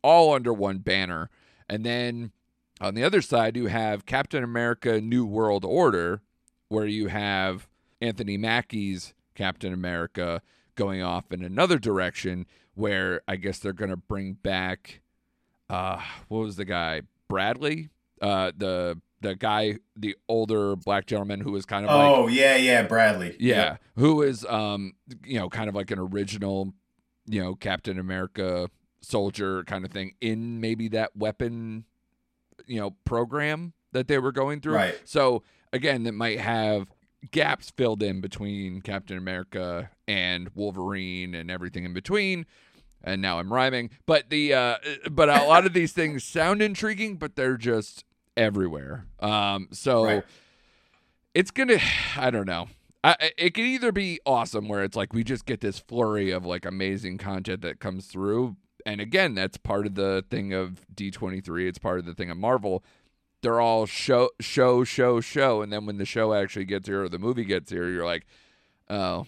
all 0.02 0.34
under 0.34 0.54
one 0.54 0.80
banner. 0.80 1.30
And 1.68 1.86
then 1.86 2.32
on 2.80 2.96
the 2.96 3.04
other 3.04 3.22
side, 3.22 3.56
you 3.56 3.68
have 3.68 4.06
Captain 4.06 4.44
America 4.44 5.00
New 5.02 5.26
World 5.26 5.66
Order, 5.66 6.22
where 6.70 6.88
you 6.88 7.08
have 7.08 7.68
Anthony 8.00 8.38
Mackie's 8.38 9.14
Captain 9.36 9.74
America 9.74 10.42
going 10.76 11.02
off 11.02 11.32
in 11.32 11.44
another 11.44 11.78
direction, 11.78 12.46
where 12.74 13.22
I 13.28 13.36
guess 13.36 13.60
they're 13.60 13.74
going 13.74 13.92
to 13.92 13.98
bring 13.98 14.34
back, 14.34 15.02
uh, 15.70 16.02
what 16.28 16.40
was 16.40 16.56
the 16.56 16.66
guy? 16.66 17.02
Bradley? 17.28 17.90
Uh, 18.22 18.52
the 18.56 19.00
the 19.22 19.36
guy, 19.36 19.78
the 19.96 20.16
older 20.28 20.76
black 20.76 21.06
gentleman 21.06 21.40
who 21.40 21.52
was 21.52 21.66
kind 21.66 21.86
of 21.86 21.92
like 21.96 22.10
Oh 22.10 22.28
yeah, 22.28 22.56
yeah, 22.56 22.84
Bradley. 22.84 23.36
yeah, 23.40 23.78
who 23.96 24.22
is 24.22 24.46
um 24.46 24.94
you 25.26 25.40
know 25.40 25.50
kind 25.50 25.70
of 25.70 25.76
like 25.76 25.92
an 25.92 26.00
original, 26.00 26.74
you 27.26 27.42
know, 27.42 27.56
Captain 27.56 28.00
America 28.00 28.70
soldier 29.02 29.64
kind 29.64 29.84
of 29.86 29.92
thing 29.92 30.14
in 30.22 30.60
maybe 30.62 30.88
that 30.90 31.16
weapon 31.16 31.86
you 32.68 32.80
know 32.80 32.92
program 33.06 33.74
that 33.94 34.08
they 34.08 34.18
were 34.20 34.32
going 34.32 34.62
through. 34.62 34.76
Right. 34.76 35.00
So 35.06 35.44
again, 35.74 36.04
that 36.04 36.14
might 36.14 36.40
have 36.40 36.88
gaps 37.32 37.72
filled 37.76 38.02
in 38.02 38.22
between 38.22 38.82
Captain 38.82 39.18
America 39.18 39.92
and 40.08 40.50
Wolverine 40.56 41.36
and 41.36 41.52
everything 41.52 41.84
in 41.86 41.94
between. 41.94 42.46
And 43.04 43.22
now 43.22 43.40
I'm 43.40 43.52
rhyming, 43.52 43.90
but 44.06 44.30
the 44.30 44.54
uh 44.54 44.76
but 45.10 45.30
a 45.30 45.44
lot 45.46 45.66
of 45.66 45.74
these 45.74 45.92
things 45.92 46.24
sound 46.24 46.62
intriguing, 46.62 47.18
but 47.18 47.36
they're 47.36 47.58
just 47.58 48.06
everywhere. 48.38 49.06
Um 49.20 49.68
so 49.72 50.06
Right. 50.06 50.24
it's 51.34 51.52
gonna 51.52 51.78
i 52.18 52.30
don't 52.32 52.48
know. 52.48 52.68
I, 53.04 53.32
it 53.36 53.56
could 53.56 53.66
either 53.66 53.92
be 53.92 54.20
awesome 54.28 54.68
where 54.68 54.84
it's 54.84 54.96
like 54.96 55.12
we 55.12 55.24
just 55.24 55.48
get 55.48 55.60
this 55.62 55.80
flurry 55.80 56.30
of 56.30 56.46
like 56.46 56.66
amazing 56.66 57.18
content 57.18 57.62
that 57.64 57.80
comes 57.80 58.06
through. 58.06 58.58
And 58.86 59.02
again 59.02 59.34
that's 59.34 59.58
part 59.58 59.86
of 59.86 59.96
the 59.96 60.24
thing 60.30 60.54
of 60.54 60.86
d23 60.94 61.68
it's 61.68 61.80
part 61.80 62.00
of 62.00 62.06
the 62.06 62.14
thing 62.14 62.30
of 62.30 62.38
marvel. 62.38 62.84
They're 63.42 63.60
all 63.60 63.86
show 63.88 64.30
show 64.40 64.84
show 64.84 65.20
show. 65.20 65.62
And 65.64 65.74
then 65.74 65.86
when 65.88 65.98
the 65.98 66.06
show 66.06 66.34
actually 66.34 66.66
gets 66.66 66.88
here 66.88 67.04
or 67.04 67.10
the 67.10 67.18
movie 67.20 67.44
gets 67.46 67.72
here 67.72 67.90
you're 67.90 68.06
like 68.06 68.26
oh 68.90 69.26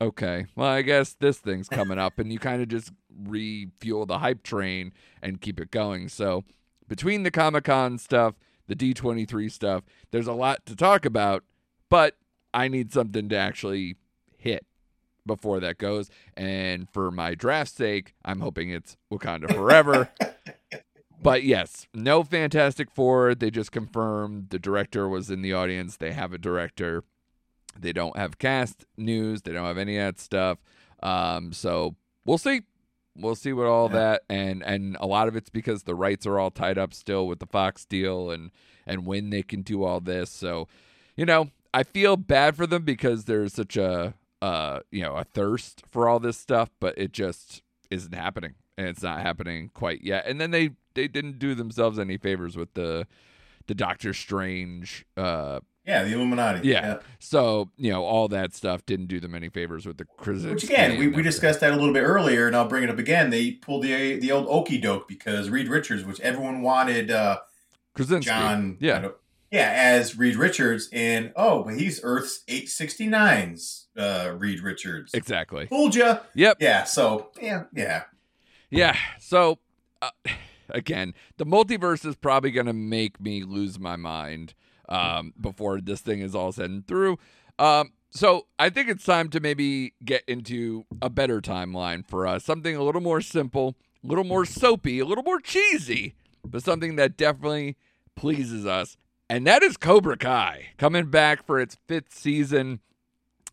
okay. 0.00 0.46
Well 0.54 0.68
i 0.68 0.82
guess 0.82 1.14
this 1.14 1.38
thing's 1.38 1.68
coming 1.68 1.98
up. 1.98 2.18
And 2.20 2.32
you 2.32 2.38
kind 2.38 2.62
of 2.62 2.68
just 2.68 2.92
refuel 3.26 4.06
the 4.06 4.18
hype 4.18 4.42
train 4.44 4.92
and 5.20 5.40
keep 5.40 5.58
it 5.58 5.70
going. 5.72 6.08
So 6.08 6.44
between 6.90 7.22
the 7.22 7.30
comic-con 7.30 7.96
stuff 7.96 8.34
the 8.66 8.76
d23 8.76 9.50
stuff 9.50 9.84
there's 10.10 10.26
a 10.26 10.32
lot 10.32 10.66
to 10.66 10.76
talk 10.76 11.06
about 11.06 11.42
but 11.88 12.16
i 12.52 12.68
need 12.68 12.92
something 12.92 13.28
to 13.28 13.36
actually 13.36 13.96
hit 14.36 14.66
before 15.26 15.60
that 15.60 15.78
goes 15.78 16.10
and 16.36 16.88
for 16.90 17.10
my 17.10 17.34
draft 17.34 17.74
sake 17.74 18.14
i'm 18.24 18.40
hoping 18.40 18.70
it's 18.70 18.96
wakanda 19.10 19.52
forever 19.54 20.10
but 21.22 21.44
yes, 21.44 21.86
no 21.92 22.22
Fantastic 22.22 22.90
Four. 22.90 23.34
They 23.34 23.50
just 23.50 23.72
confirmed 23.72 24.48
the 24.50 24.58
director 24.58 25.08
was 25.08 25.30
in 25.30 25.42
the 25.42 25.52
audience. 25.52 25.96
They 25.96 26.12
have 26.12 26.32
a 26.32 26.38
director. 26.38 27.04
They 27.78 27.92
don't 27.92 28.16
have 28.16 28.38
cast 28.38 28.86
news. 28.96 29.42
They 29.42 29.52
don't 29.52 29.66
have 29.66 29.78
any 29.78 29.98
of 29.98 30.06
that 30.06 30.20
stuff. 30.20 30.58
Um, 31.02 31.52
so 31.52 31.96
we'll 32.24 32.38
see. 32.38 32.62
We'll 33.16 33.34
see 33.34 33.52
what 33.52 33.66
all 33.66 33.88
Yeah. 33.88 33.96
that 33.98 34.22
and 34.28 34.62
and 34.62 34.96
a 35.00 35.06
lot 35.06 35.28
of 35.28 35.36
it's 35.36 35.50
because 35.50 35.82
the 35.82 35.94
rights 35.94 36.26
are 36.26 36.38
all 36.38 36.50
tied 36.50 36.78
up 36.78 36.94
still 36.94 37.26
with 37.26 37.38
the 37.40 37.46
Fox 37.46 37.84
deal 37.84 38.30
and 38.30 38.50
and 38.86 39.04
when 39.06 39.30
they 39.30 39.42
can 39.42 39.62
do 39.62 39.84
all 39.84 40.00
this. 40.00 40.30
So, 40.30 40.68
you 41.16 41.26
know, 41.26 41.50
I 41.74 41.82
feel 41.82 42.16
bad 42.16 42.56
for 42.56 42.66
them 42.66 42.82
because 42.84 43.24
there's 43.24 43.52
such 43.54 43.76
a 43.76 44.14
uh 44.42 44.80
you 44.90 45.02
know 45.02 45.16
a 45.16 45.24
thirst 45.24 45.82
for 45.90 46.08
all 46.08 46.18
this 46.20 46.36
stuff, 46.38 46.70
but 46.80 46.96
it 46.96 47.12
just 47.12 47.62
isn't 47.90 48.14
happening 48.14 48.54
and 48.78 48.86
it's 48.86 49.02
not 49.02 49.20
happening 49.20 49.70
quite 49.74 50.02
yet. 50.02 50.24
And 50.26 50.40
then 50.40 50.50
they 50.52 50.70
they 50.94 51.08
didn't 51.08 51.38
do 51.38 51.54
themselves 51.54 51.98
any 51.98 52.16
favors 52.16 52.56
with 52.56 52.74
the 52.74 53.06
the 53.66 53.74
Doctor 53.74 54.14
Strange 54.14 55.04
uh 55.16 55.60
Yeah, 55.90 56.04
the 56.04 56.12
Illuminati. 56.12 56.68
yeah. 56.68 56.98
So, 57.18 57.70
you 57.76 57.90
know, 57.90 58.04
all 58.04 58.28
that 58.28 58.54
stuff 58.54 58.86
didn't 58.86 59.06
do 59.06 59.18
them 59.18 59.34
any 59.34 59.48
favors 59.48 59.86
with 59.86 59.98
the 59.98 60.04
Krasinski. 60.04 60.52
Which 60.54 60.64
again, 60.64 60.98
we, 60.98 61.08
we 61.08 61.20
discussed 61.22 61.58
that 61.60 61.72
a 61.72 61.76
little 61.76 61.92
bit 61.92 62.02
earlier, 62.02 62.46
and 62.46 62.54
I'll 62.54 62.68
bring 62.68 62.84
it 62.84 62.90
up 62.90 62.98
again. 62.98 63.30
They 63.30 63.50
pulled 63.52 63.82
the 63.82 64.16
the 64.20 64.30
old 64.30 64.46
okey 64.46 64.78
doke 64.80 65.08
because 65.08 65.50
Reed 65.50 65.66
Richards, 65.66 66.04
which 66.04 66.20
everyone 66.20 66.62
wanted 66.62 67.10
uh, 67.10 67.38
Krasinski. 67.94 68.30
John, 68.30 68.76
Yeah. 68.80 69.08
Yeah, 69.50 69.72
as 69.74 70.16
Reed 70.16 70.36
Richards, 70.36 70.88
and 70.92 71.32
oh, 71.34 71.64
but 71.64 71.74
he's 71.74 71.98
Earth's 72.04 72.44
869's 72.46 73.88
uh, 73.96 74.32
Reed 74.38 74.60
Richards. 74.60 75.12
Exactly. 75.12 75.66
Fooled 75.66 75.96
ya. 75.96 76.20
Yep. 76.34 76.58
Yeah. 76.60 76.84
So 76.84 77.30
yeah, 77.42 77.64
yeah. 77.74 78.04
Yeah. 78.70 78.96
So, 79.18 79.58
uh, 80.00 80.10
again, 80.68 81.14
the 81.36 81.44
multiverse 81.44 82.06
is 82.06 82.14
probably 82.14 82.52
going 82.52 82.66
to 82.66 82.72
make 82.72 83.20
me 83.20 83.42
lose 83.42 83.76
my 83.80 83.96
mind 83.96 84.54
um, 84.90 85.32
before 85.40 85.80
this 85.80 86.00
thing 86.00 86.20
is 86.20 86.34
all 86.34 86.52
said 86.52 86.70
and 86.70 86.86
through. 86.86 87.18
Um, 87.58 87.92
so, 88.12 88.46
I 88.58 88.70
think 88.70 88.88
it's 88.88 89.04
time 89.04 89.28
to 89.30 89.40
maybe 89.40 89.94
get 90.04 90.24
into 90.26 90.84
a 91.00 91.08
better 91.08 91.40
timeline 91.40 92.04
for 92.04 92.26
us. 92.26 92.44
Something 92.44 92.74
a 92.74 92.82
little 92.82 93.00
more 93.00 93.20
simple, 93.20 93.76
a 94.02 94.06
little 94.08 94.24
more 94.24 94.44
soapy, 94.44 94.98
a 94.98 95.04
little 95.04 95.22
more 95.22 95.40
cheesy, 95.40 96.14
but 96.44 96.64
something 96.64 96.96
that 96.96 97.16
definitely 97.16 97.76
pleases 98.16 98.66
us. 98.66 98.96
And 99.28 99.46
that 99.46 99.62
is 99.62 99.76
Cobra 99.76 100.16
Kai 100.16 100.70
coming 100.76 101.06
back 101.06 101.46
for 101.46 101.60
its 101.60 101.76
fifth 101.86 102.12
season. 102.12 102.80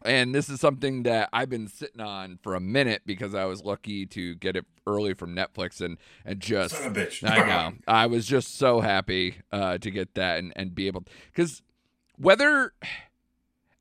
And 0.06 0.34
this 0.34 0.50
is 0.50 0.60
something 0.60 1.04
that 1.04 1.30
I've 1.34 1.50
been 1.50 1.68
sitting 1.68 2.02
on 2.02 2.40
for 2.42 2.56
a 2.56 2.60
minute 2.60 3.02
because 3.06 3.34
I 3.34 3.46
was 3.46 3.64
lucky 3.64 4.06
to 4.08 4.36
get 4.36 4.56
it 4.56 4.66
early 4.86 5.14
from 5.14 5.36
Netflix 5.36 5.82
and 5.82 5.98
and 6.24 6.40
just 6.40 6.76
Son 6.76 6.88
of 6.88 6.98
a 6.98 7.00
bitch. 7.00 7.30
I 7.30 7.48
know. 7.48 7.74
I 7.88 8.06
was 8.06 8.26
just 8.26 8.58
so 8.58 8.82
happy 8.82 9.38
uh, 9.52 9.78
to 9.80 9.92
get 9.92 10.16
that 10.16 10.40
and 10.40 10.54
and 10.56 10.76
be 10.76 10.88
able 10.88 11.06
because 11.34 11.62
whether 12.18 12.74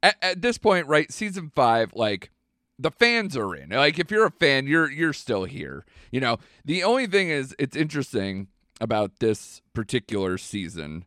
at, 0.03 0.17
at 0.23 0.43
this 0.43 0.59
point 0.59 0.87
right 0.87 1.13
season 1.13 1.53
five 1.55 1.93
like 1.95 2.31
the 2.79 2.91
fans 2.91 3.37
are 3.37 3.55
in. 3.55 3.71
Like 3.71 3.99
if 3.99 4.11
you're 4.11 4.27
a 4.27 4.31
fan 4.31 4.67
you're 4.67 4.91
you're 4.91 5.13
still 5.13 5.45
here 5.45 5.85
you 6.11 6.21
know? 6.21 6.39
The 6.65 6.83
only 6.83 7.07
thing 7.07 7.29
is 7.29 7.55
it's 7.59 7.77
interesting 7.77 8.49
about 8.81 9.19
this 9.21 9.63
particular 9.75 10.39
season 10.39 11.05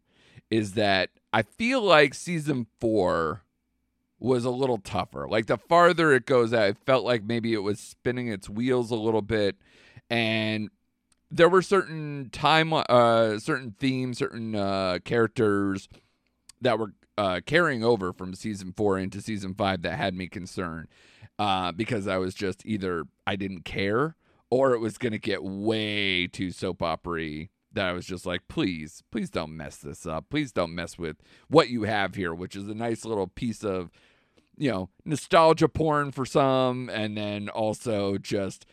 is 0.49 0.73
that 0.73 1.09
I 1.31 1.41
feel 1.43 1.81
like 1.81 2.13
season 2.13 2.67
four 2.79 3.43
was 4.19 4.45
a 4.45 4.49
little 4.49 4.77
tougher. 4.77 5.27
Like 5.29 5.47
the 5.47 5.57
farther 5.57 6.13
it 6.13 6.25
goes 6.25 6.53
out, 6.53 6.69
it 6.69 6.77
felt 6.85 7.05
like 7.05 7.23
maybe 7.23 7.53
it 7.53 7.63
was 7.63 7.79
spinning 7.79 8.27
its 8.27 8.49
wheels 8.49 8.91
a 8.91 8.95
little 8.95 9.21
bit, 9.21 9.55
and 10.09 10.69
there 11.31 11.49
were 11.49 11.61
certain 11.61 12.29
time, 12.31 12.73
uh, 12.73 13.37
certain 13.39 13.75
themes, 13.79 14.17
certain 14.17 14.55
uh, 14.55 14.99
characters 15.05 15.87
that 16.61 16.79
were 16.79 16.93
uh, 17.17 17.41
carrying 17.45 17.83
over 17.83 18.13
from 18.13 18.33
season 18.33 18.73
four 18.75 18.97
into 18.97 19.21
season 19.21 19.53
five 19.53 19.81
that 19.81 19.97
had 19.97 20.13
me 20.13 20.27
concerned 20.27 20.87
uh, 21.37 21.71
because 21.71 22.07
I 22.07 22.17
was 22.17 22.33
just 22.33 22.65
either 22.65 23.05
I 23.27 23.35
didn't 23.35 23.65
care 23.65 24.15
or 24.49 24.73
it 24.73 24.79
was 24.79 24.97
going 24.97 25.11
to 25.11 25.19
get 25.19 25.43
way 25.43 26.27
too 26.27 26.51
soap 26.51 26.81
opera 26.81 27.47
that 27.73 27.85
I 27.85 27.93
was 27.93 28.05
just 28.05 28.25
like, 28.25 28.47
please, 28.47 29.03
please 29.11 29.29
don't 29.29 29.55
mess 29.55 29.77
this 29.77 30.05
up. 30.05 30.29
Please 30.29 30.51
don't 30.51 30.73
mess 30.73 30.97
with 30.97 31.17
what 31.47 31.69
you 31.69 31.83
have 31.83 32.15
here, 32.15 32.33
which 32.33 32.55
is 32.55 32.67
a 32.67 32.73
nice 32.73 33.05
little 33.05 33.27
piece 33.27 33.63
of, 33.63 33.91
you 34.59 34.69
know, 34.69 34.89
nostalgia 35.05 35.69
porn 35.69 36.11
for 36.11 36.25
some, 36.25 36.89
and 36.89 37.17
then 37.17 37.49
also 37.49 38.17
just 38.17 38.65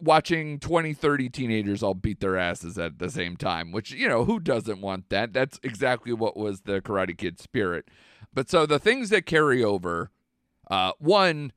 watching 0.00 0.60
20, 0.60 0.94
30 0.94 1.28
teenagers 1.28 1.82
all 1.82 1.94
beat 1.94 2.20
their 2.20 2.38
asses 2.38 2.78
at 2.78 2.98
the 2.98 3.10
same 3.10 3.36
time, 3.36 3.72
which, 3.72 3.90
you 3.90 4.08
know, 4.08 4.24
who 4.24 4.38
doesn't 4.38 4.80
want 4.80 5.08
that? 5.10 5.32
That's 5.32 5.58
exactly 5.62 6.12
what 6.12 6.36
was 6.36 6.62
the 6.62 6.80
Karate 6.80 7.18
Kid 7.18 7.40
spirit. 7.40 7.88
But 8.32 8.48
so 8.48 8.64
the 8.64 8.78
things 8.78 9.10
that 9.10 9.26
carry 9.26 9.62
over, 9.62 10.10
uh, 10.70 10.92
one, 10.98 11.52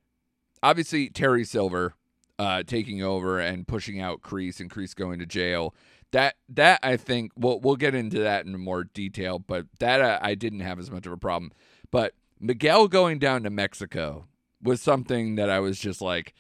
obviously 0.64 1.10
Terry 1.10 1.46
Silver 1.46 1.94
uh, 2.40 2.64
taking 2.64 3.02
over 3.02 3.40
and 3.40 3.68
pushing 3.68 4.02
out 4.02 4.22
Kreese 4.22 4.60
and 4.60 4.70
Kreese 4.70 4.96
going 4.96 5.20
to 5.20 5.26
jail. 5.26 5.74
That 6.12 6.36
that 6.50 6.80
I 6.82 6.98
think 6.98 7.32
we'll 7.36 7.60
we'll 7.60 7.76
get 7.76 7.96
into 7.96 8.20
that 8.20 8.46
in 8.46 8.58
more 8.60 8.86
detail, 8.86 9.40
but 9.40 9.66
that 9.80 10.02
uh, 10.02 10.20
I 10.22 10.36
didn't 10.36 10.62
have 10.62 10.80
as 10.80 10.92
much 10.92 11.06
of 11.06 11.12
a 11.12 11.18
problem. 11.18 11.52
But 11.92 12.14
Miguel 12.40 12.88
going 12.88 13.20
down 13.20 13.44
to 13.44 13.50
Mexico 13.50 14.26
was 14.62 14.82
something 14.82 15.36
that 15.36 15.50
I 15.50 15.60
was 15.60 15.80
just 15.80 16.02
like, 16.02 16.34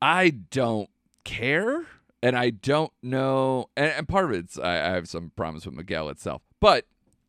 I 0.00 0.30
don't 0.30 0.90
care, 1.24 1.86
and 2.22 2.36
I 2.36 2.50
don't 2.50 2.92
know. 3.02 3.66
And, 3.76 3.92
and 3.92 4.08
part 4.08 4.26
of 4.26 4.32
it's 4.32 4.58
I, 4.58 4.76
I 4.76 4.90
have 4.90 5.08
some 5.08 5.32
problems 5.36 5.66
with 5.66 5.74
Miguel 5.74 6.08
itself, 6.08 6.42
but 6.60 6.86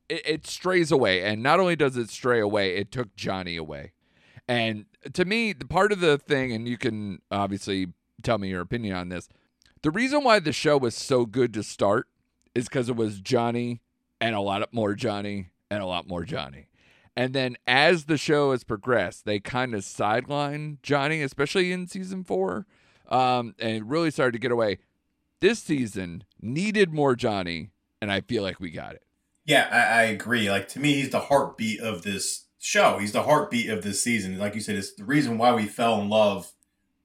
it, 0.10 0.26
it 0.26 0.48
strays 0.48 0.92
away. 0.92 1.24
And 1.24 1.42
not 1.42 1.60
only 1.60 1.76
does 1.76 1.98
it 1.98 2.10
stray 2.10 2.40
away, 2.40 2.76
it 2.76 2.92
took 2.92 3.16
Johnny 3.16 3.58
away. 3.58 3.94
And 4.48 4.86
to 5.14 5.26
me, 5.26 5.54
the 5.54 5.66
part 5.66 5.92
of 5.92 6.00
the 6.00 6.18
thing, 6.18 6.52
and 6.52 6.68
you 6.68 6.78
can 6.78 7.22
obviously 7.32 7.88
tell 8.22 8.38
me 8.38 8.50
your 8.50 8.62
opinion 8.62 8.96
on 8.96 9.10
this. 9.10 9.28
The 9.82 9.92
reason 9.92 10.24
why 10.24 10.40
the 10.40 10.54
show 10.54 10.78
was 10.78 10.96
so 10.96 11.26
good 11.26 11.54
to 11.54 11.64
start 11.64 12.08
is 12.54 12.66
because 12.66 12.90
it 12.90 12.96
was 12.96 13.20
Johnny 13.20 13.82
and 14.22 14.36
a 14.36 14.42
lot 14.42 14.74
more 14.74 14.94
Johnny 14.94 15.50
and 15.70 15.82
a 15.82 15.86
lot 15.86 16.08
more 16.08 16.24
Johnny. 16.24 16.68
And 17.16 17.34
then 17.34 17.56
as 17.66 18.06
the 18.06 18.18
show 18.18 18.52
has 18.52 18.64
progressed, 18.64 19.26
they 19.26 19.40
kind 19.40 19.74
of 19.74 19.84
sideline 19.84 20.80
Johnny, 20.84 21.22
especially 21.22 21.72
in 21.72 21.88
season 21.88 22.24
four, 22.24 22.66
um, 23.08 23.56
and 23.60 23.78
it 23.78 23.86
really 23.86 24.12
started 24.12 24.34
to 24.34 24.40
get 24.40 24.52
away. 24.52 24.80
This 25.40 25.60
season 25.60 26.24
needed 26.42 26.94
more 26.94 27.16
Johnny, 27.16 27.70
and 28.02 28.12
I 28.12 28.22
feel 28.22 28.44
like 28.44 28.60
we 28.60 28.72
got 28.72 28.96
it. 28.96 29.04
Yeah, 29.46 29.70
I, 29.72 30.02
I 30.02 30.04
agree. 30.04 30.50
Like 30.50 30.68
to 30.70 30.80
me, 30.80 30.96
he's 30.96 31.12
the 31.12 31.20
heartbeat 31.20 31.80
of 31.80 32.02
this 32.02 32.46
show. 32.60 32.98
He's 32.98 33.12
the 33.12 33.24
heartbeat 33.24 33.70
of 33.70 33.84
this 33.84 34.02
season. 34.02 34.38
Like 34.38 34.56
you 34.56 34.62
said, 34.62 34.76
it's 34.76 34.94
the 34.94 35.06
reason 35.06 35.38
why 35.38 35.54
we 35.54 35.68
fell 35.68 36.02
in 36.02 36.10
love 36.10 36.52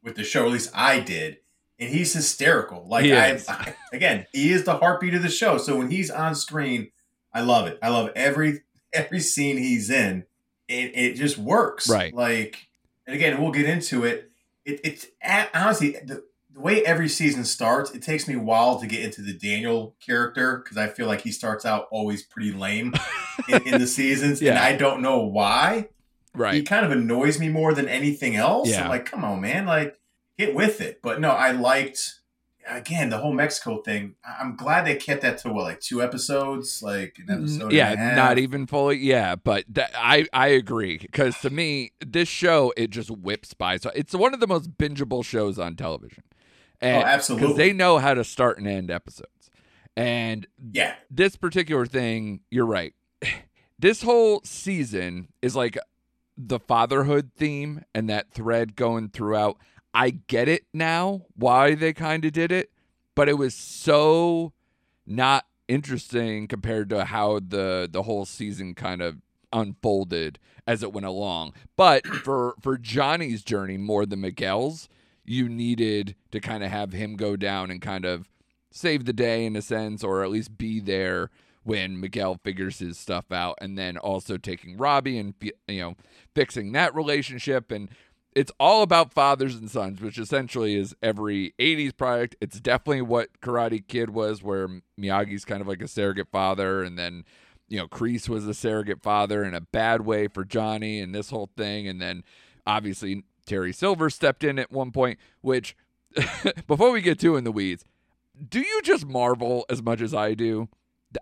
with 0.02 0.16
the 0.16 0.24
show. 0.24 0.46
At 0.46 0.52
least 0.52 0.70
I 0.74 1.00
did. 1.00 1.38
And 1.78 1.90
he's 1.90 2.12
hysterical. 2.12 2.86
Like 2.88 3.04
He 3.04 3.14
I. 3.14 3.40
I, 3.48 3.74
again, 3.92 4.26
he 4.32 4.52
is 4.52 4.64
the 4.64 4.76
heartbeat 4.76 5.14
of 5.14 5.22
the 5.22 5.30
show. 5.30 5.58
So 5.58 5.76
when 5.76 5.90
he's 5.90 6.10
on 6.10 6.34
screen, 6.34 6.90
I 7.32 7.42
love 7.42 7.66
it. 7.66 7.78
I 7.82 7.88
love 7.88 8.10
every 8.14 8.62
every 8.92 9.20
scene 9.20 9.56
he's 9.56 9.90
in. 9.90 10.24
It 10.68 10.92
it 10.94 11.14
just 11.14 11.38
works. 11.38 11.88
Right. 11.88 12.14
Like, 12.14 12.68
and 13.06 13.14
again, 13.16 13.40
we'll 13.40 13.52
get 13.52 13.66
into 13.66 14.04
it. 14.04 14.30
It 14.64 14.80
it's 14.84 15.06
honestly 15.54 15.90
the 16.04 16.24
the 16.52 16.60
way 16.60 16.84
every 16.84 17.08
season 17.08 17.44
starts. 17.44 17.92
It 17.92 18.02
takes 18.02 18.26
me 18.26 18.34
a 18.34 18.40
while 18.40 18.80
to 18.80 18.86
get 18.86 19.04
into 19.04 19.22
the 19.22 19.32
Daniel 19.32 19.94
character 20.04 20.58
because 20.58 20.76
I 20.76 20.88
feel 20.88 21.06
like 21.06 21.20
he 21.20 21.30
starts 21.30 21.64
out 21.64 21.86
always 21.92 22.22
pretty 22.24 22.50
lame 22.52 22.92
in, 23.48 23.62
in 23.66 23.80
the 23.80 23.86
seasons, 23.88 24.40
and 24.42 24.58
I 24.58 24.76
don't 24.76 25.00
know 25.02 25.20
why 25.20 25.88
Right. 26.34 26.54
he 26.54 26.62
kind 26.62 26.84
of 26.86 26.92
annoys 26.92 27.40
me 27.40 27.48
more 27.48 27.72
than 27.74 27.88
anything 27.88 28.36
else. 28.36 28.68
Yeah. 28.70 28.84
I'm 28.84 28.88
like, 28.88 29.06
come 29.06 29.24
on, 29.24 29.40
man, 29.40 29.66
like 29.66 29.98
get 30.38 30.54
with 30.54 30.80
it. 30.80 31.00
But 31.02 31.20
no, 31.20 31.30
I 31.30 31.50
liked 31.52 32.19
again 32.70 33.10
the 33.10 33.18
whole 33.18 33.32
Mexico 33.32 33.80
thing. 33.82 34.14
I'm 34.24 34.56
glad 34.56 34.86
they 34.86 34.96
kept 34.96 35.22
that 35.22 35.38
to 35.38 35.52
what 35.52 35.64
like 35.64 35.80
two 35.80 36.02
episodes, 36.02 36.82
like 36.82 37.16
an 37.18 37.26
mm, 37.26 37.42
episode. 37.42 37.72
yeah, 37.72 37.90
and 37.90 38.00
a 38.00 38.02
half. 38.02 38.16
not 38.16 38.38
even 38.38 38.66
fully. 38.66 38.98
Yeah, 38.98 39.36
but 39.36 39.64
that, 39.68 39.90
I 39.94 40.26
I 40.32 40.48
agree 40.48 40.98
because 40.98 41.38
to 41.40 41.50
me 41.50 41.92
this 42.04 42.28
show 42.28 42.72
it 42.76 42.90
just 42.90 43.10
whips 43.10 43.54
by. 43.54 43.76
So 43.76 43.90
it's 43.94 44.14
one 44.14 44.34
of 44.34 44.40
the 44.40 44.46
most 44.46 44.76
bingeable 44.76 45.24
shows 45.24 45.58
on 45.58 45.76
television. 45.76 46.24
Oh, 46.82 46.86
and, 46.86 47.02
Oh, 47.04 47.06
absolutely. 47.06 47.46
Because 47.46 47.58
they 47.58 47.72
know 47.72 47.98
how 47.98 48.14
to 48.14 48.24
start 48.24 48.58
and 48.58 48.66
end 48.66 48.90
episodes. 48.90 49.50
And 49.96 50.46
Yeah, 50.72 50.94
this 51.10 51.36
particular 51.36 51.86
thing, 51.86 52.40
you're 52.50 52.66
right. 52.66 52.94
This 53.78 54.02
whole 54.02 54.42
season 54.44 55.28
is 55.40 55.56
like 55.56 55.78
the 56.36 56.60
fatherhood 56.60 57.30
theme 57.34 57.82
and 57.94 58.10
that 58.10 58.30
thread 58.30 58.76
going 58.76 59.08
throughout. 59.08 59.56
I 59.92 60.10
get 60.10 60.48
it 60.48 60.66
now 60.72 61.22
why 61.34 61.74
they 61.74 61.92
kind 61.92 62.24
of 62.24 62.32
did 62.32 62.52
it, 62.52 62.70
but 63.14 63.28
it 63.28 63.38
was 63.38 63.54
so 63.54 64.52
not 65.06 65.46
interesting 65.68 66.48
compared 66.48 66.90
to 66.90 67.04
how 67.04 67.40
the 67.40 67.88
the 67.90 68.02
whole 68.02 68.24
season 68.24 68.74
kind 68.74 69.02
of 69.02 69.18
unfolded 69.52 70.38
as 70.66 70.82
it 70.82 70.92
went 70.92 71.06
along. 71.06 71.54
But 71.76 72.06
for 72.24 72.54
for 72.60 72.78
Johnny's 72.78 73.42
journey 73.42 73.76
more 73.76 74.06
than 74.06 74.20
Miguel's, 74.20 74.88
you 75.24 75.48
needed 75.48 76.14
to 76.32 76.40
kind 76.40 76.62
of 76.62 76.70
have 76.70 76.92
him 76.92 77.16
go 77.16 77.36
down 77.36 77.70
and 77.70 77.80
kind 77.80 78.04
of 78.04 78.28
save 78.70 79.04
the 79.04 79.12
day 79.12 79.44
in 79.44 79.56
a 79.56 79.62
sense, 79.62 80.04
or 80.04 80.22
at 80.22 80.30
least 80.30 80.56
be 80.56 80.78
there 80.80 81.30
when 81.62 82.00
Miguel 82.00 82.38
figures 82.42 82.78
his 82.78 82.96
stuff 82.98 83.30
out, 83.32 83.58
and 83.60 83.76
then 83.76 83.98
also 83.98 84.36
taking 84.36 84.76
Robbie 84.76 85.18
and 85.18 85.34
you 85.68 85.80
know 85.80 85.94
fixing 86.34 86.72
that 86.72 86.94
relationship 86.94 87.70
and. 87.70 87.88
It's 88.34 88.52
all 88.60 88.82
about 88.82 89.12
fathers 89.12 89.56
and 89.56 89.70
sons, 89.70 90.00
which 90.00 90.18
essentially 90.18 90.76
is 90.76 90.94
every 91.02 91.52
80s 91.58 91.96
product. 91.96 92.36
It's 92.40 92.60
definitely 92.60 93.02
what 93.02 93.40
Karate 93.40 93.86
Kid 93.86 94.10
was, 94.10 94.42
where 94.42 94.68
Miyagi's 94.98 95.44
kind 95.44 95.60
of 95.60 95.66
like 95.66 95.82
a 95.82 95.88
surrogate 95.88 96.28
father, 96.30 96.82
and 96.82 96.98
then 96.98 97.24
you 97.68 97.78
know, 97.78 97.86
Kreese 97.86 98.28
was 98.28 98.46
a 98.46 98.52
surrogate 98.52 99.00
father 99.00 99.44
in 99.44 99.54
a 99.54 99.60
bad 99.60 100.02
way 100.02 100.26
for 100.26 100.44
Johnny 100.44 101.00
and 101.00 101.14
this 101.14 101.30
whole 101.30 101.50
thing. 101.56 101.86
And 101.86 102.00
then 102.02 102.24
obviously 102.66 103.22
Terry 103.46 103.72
Silver 103.72 104.10
stepped 104.10 104.42
in 104.44 104.58
at 104.58 104.72
one 104.72 104.90
point, 104.90 105.18
which 105.40 105.76
before 106.66 106.90
we 106.90 107.00
get 107.00 107.20
too 107.20 107.36
in 107.36 107.44
the 107.44 107.52
weeds, 107.52 107.84
do 108.48 108.58
you 108.58 108.80
just 108.82 109.06
marvel 109.06 109.64
as 109.70 109.82
much 109.82 110.00
as 110.00 110.12
I 110.12 110.34
do 110.34 110.68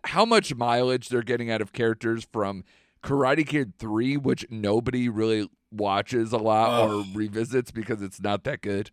how 0.04 0.24
much 0.24 0.54
mileage 0.54 1.08
they're 1.08 1.22
getting 1.22 1.50
out 1.50 1.60
of 1.60 1.72
characters 1.72 2.26
from 2.30 2.64
Karate 3.02 3.46
Kid 3.46 3.74
3, 3.78 4.16
which 4.16 4.46
nobody 4.50 5.08
really 5.08 5.48
watches 5.70 6.32
a 6.32 6.38
lot 6.38 6.88
or 6.88 7.04
revisits 7.14 7.70
because 7.70 8.02
it's 8.02 8.20
not 8.20 8.44
that 8.44 8.60
good? 8.62 8.90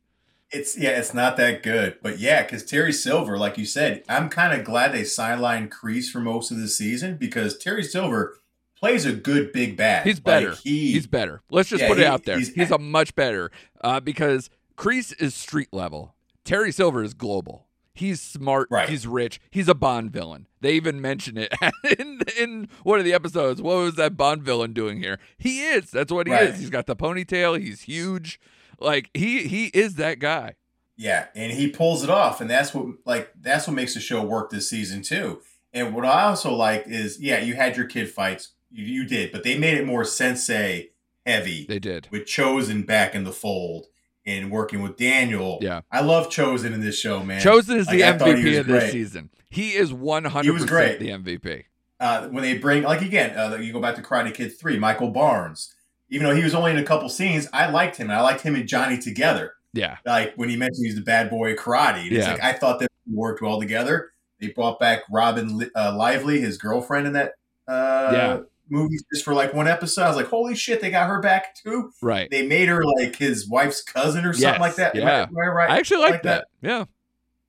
it's 0.51 0.77
yeah, 0.77 0.91
it's 0.91 1.13
not 1.13 1.37
that 1.37 1.63
good. 1.63 1.97
But 2.03 2.19
yeah, 2.19 2.43
because 2.43 2.63
Terry 2.63 2.93
Silver, 2.93 3.37
like 3.37 3.57
you 3.57 3.65
said, 3.65 4.03
I'm 4.07 4.29
kind 4.29 4.57
of 4.57 4.63
glad 4.65 4.91
they 4.93 5.01
sidelined 5.01 5.69
Kreese 5.69 6.09
for 6.09 6.19
most 6.19 6.51
of 6.51 6.57
the 6.57 6.67
season 6.67 7.17
because 7.17 7.57
Terry 7.57 7.83
Silver 7.83 8.37
plays 8.77 9.05
a 9.05 9.11
good 9.13 9.51
big 9.51 9.75
bad. 9.75 10.05
He's 10.05 10.19
better. 10.19 10.51
Like, 10.51 10.59
he, 10.59 10.91
He's 10.91 11.07
better. 11.07 11.41
Let's 11.49 11.67
just 11.69 11.81
Yeah, 11.81 11.87
put 11.89 11.97
it 11.97 12.01
he- 12.01 12.07
out 12.07 12.23
there. 12.25 12.37
He's, 12.37 12.53
he's- 12.53 12.71
a 12.71 12.77
much 12.77 13.15
better 13.15 13.51
uh, 13.83 13.99
because 13.99 14.49
Kreese 14.77 15.19
is 15.19 15.33
street 15.33 15.69
level. 15.73 16.13
Terry 16.45 16.71
Silver 16.71 17.03
is 17.03 17.15
global. 17.15 17.64
He's 17.95 18.21
smart. 18.21 18.67
Right. 18.69 18.87
He's 18.87 19.07
rich. 19.07 19.39
He's 19.49 19.67
a 19.67 19.73
Bond 19.73 20.11
villain. 20.11 20.47
They 20.61 20.73
even 20.73 21.01
mention 21.01 21.37
it 21.37 21.51
in, 21.99 22.21
in 22.37 22.67
one 22.83 22.99
of 22.99 23.05
the 23.05 23.13
episodes. 23.13 23.61
What 23.61 23.77
was 23.77 23.95
that 23.95 24.15
Bond 24.17 24.43
villain 24.43 24.73
doing 24.73 25.01
here? 25.01 25.17
He 25.37 25.63
is. 25.63 25.89
That's 25.91 26.11
what 26.11 26.27
he 26.27 26.33
Right. 26.33 26.49
is. 26.49 26.59
He's 26.59 26.69
got 26.69 26.85
the 26.85 26.95
ponytail. 26.95 27.59
He's 27.59 27.81
huge. 27.81 28.39
Like 28.79 29.09
he 29.13 29.47
he 29.47 29.67
is 29.67 29.95
that 29.95 30.19
guy. 30.19 30.55
Yeah, 30.97 31.27
and 31.35 31.51
he 31.51 31.69
pulls 31.69 32.03
it 32.03 32.09
off, 32.09 32.39
and 32.41 32.49
that's 32.49 32.73
what 32.73 32.87
like 33.05 33.31
that's 33.39 33.67
what 33.67 33.73
makes 33.75 33.93
the 33.95 33.99
show 33.99 34.23
work 34.23 34.49
this 34.49 34.69
season 34.69 35.01
too. 35.01 35.41
And 35.73 35.93
what 35.93 36.05
I 36.05 36.23
also 36.23 36.53
like 36.53 36.83
is, 36.87 37.19
yeah, 37.19 37.39
you 37.39 37.55
had 37.55 37.75
your 37.75 37.85
kid 37.85 38.09
fights, 38.09 38.53
you, 38.71 38.85
you 38.85 39.05
did, 39.05 39.31
but 39.33 39.43
they 39.43 39.57
made 39.57 39.77
it 39.77 39.85
more 39.85 40.05
sensei 40.05 40.91
heavy 41.25 41.65
They 41.67 41.79
did. 41.79 42.07
with 42.11 42.25
Chozen 42.25 42.85
back 42.85 43.13
in 43.15 43.23
the 43.25 43.33
fold 43.33 43.87
and 44.25 44.49
working 44.51 44.81
with 44.81 44.97
Daniel. 44.97 45.59
Yeah. 45.61 45.81
I 45.91 46.01
love 46.01 46.29
Chozen 46.29 46.73
in 46.73 46.81
this 46.81 46.97
show, 46.99 47.23
man. 47.23 47.41
Chozen 47.41 47.75
is 47.77 47.87
the 47.87 48.03
I 48.03 48.13
MVP 48.13 48.59
of 48.59 48.67
this 48.67 48.81
great. 48.83 48.91
season. 48.91 49.29
He 49.49 49.73
is 49.75 49.93
one 49.93 50.23
He 50.25 50.29
hundred 50.31 50.53
was 50.53 50.65
great. 50.65 50.99
the 50.99 51.09
MVP. 51.09 51.63
uh, 51.99 52.27
when 52.29 52.43
they 52.43 52.57
bring 52.57 52.83
like 52.83 53.01
again, 53.01 53.37
uh, 53.37 53.55
you 53.57 53.71
go 53.71 53.79
back 53.79 53.95
to 53.95 54.01
Karate 54.01 54.33
Kid 54.33 54.57
three, 54.57 54.77
Michael 54.77 55.09
Barnes. 55.11 55.73
Even 56.09 56.27
though 56.27 56.35
he 56.35 56.43
was 56.43 56.53
only 56.53 56.71
in 56.71 56.77
a 56.77 56.83
couple 56.83 57.09
scenes, 57.09 57.47
I 57.53 57.69
liked 57.69 57.97
him. 57.97 58.11
I 58.11 58.21
liked 58.21 58.41
him 58.41 58.55
and 58.55 58.67
Johnny 58.67 58.97
together. 58.97 59.53
Yeah. 59.73 59.97
Like 60.05 60.33
when 60.35 60.49
he 60.49 60.55
mentioned 60.55 60.85
he's 60.85 60.95
the 60.95 61.01
bad 61.01 61.29
boy 61.29 61.53
of 61.53 61.57
karate. 61.57 62.09
Yeah. 62.09 62.31
like 62.33 62.43
I 62.43 62.53
thought 62.53 62.79
they 62.79 62.87
worked 63.11 63.41
well 63.41 63.59
together. 63.59 64.11
They 64.39 64.49
brought 64.49 64.79
back 64.79 65.01
Robyn 65.11 65.69
uh, 65.75 65.95
Lively, 65.95 66.41
his 66.41 66.57
girlfriend 66.57 67.07
in 67.07 67.13
that 67.13 67.33
uh, 67.67 68.09
Yeah. 68.13 68.39
Movie, 68.69 68.97
just 69.13 69.25
for 69.25 69.33
like 69.33 69.53
one 69.53 69.67
episode. 69.67 70.03
I 70.03 70.07
was 70.07 70.17
like, 70.17 70.27
holy 70.27 70.55
shit, 70.55 70.81
they 70.81 70.91
got 70.91 71.07
her 71.09 71.19
back 71.19 71.55
too. 71.55 71.91
Right. 72.01 72.29
They 72.29 72.45
made 72.47 72.67
her 72.67 72.83
like 72.83 73.15
his 73.15 73.47
wife's 73.47 73.81
cousin 73.83 74.25
or 74.25 74.33
something 74.33 74.53
Yes, 74.53 74.59
like 74.59 74.75
that. 74.75 74.95
Yeah. 74.95 75.25
I 75.29 75.47
right? 75.47 75.69
I 75.69 75.77
actually 75.77 76.01
like, 76.01 76.11
like 76.13 76.23
that. 76.23 76.47
Yeah. 76.61 76.85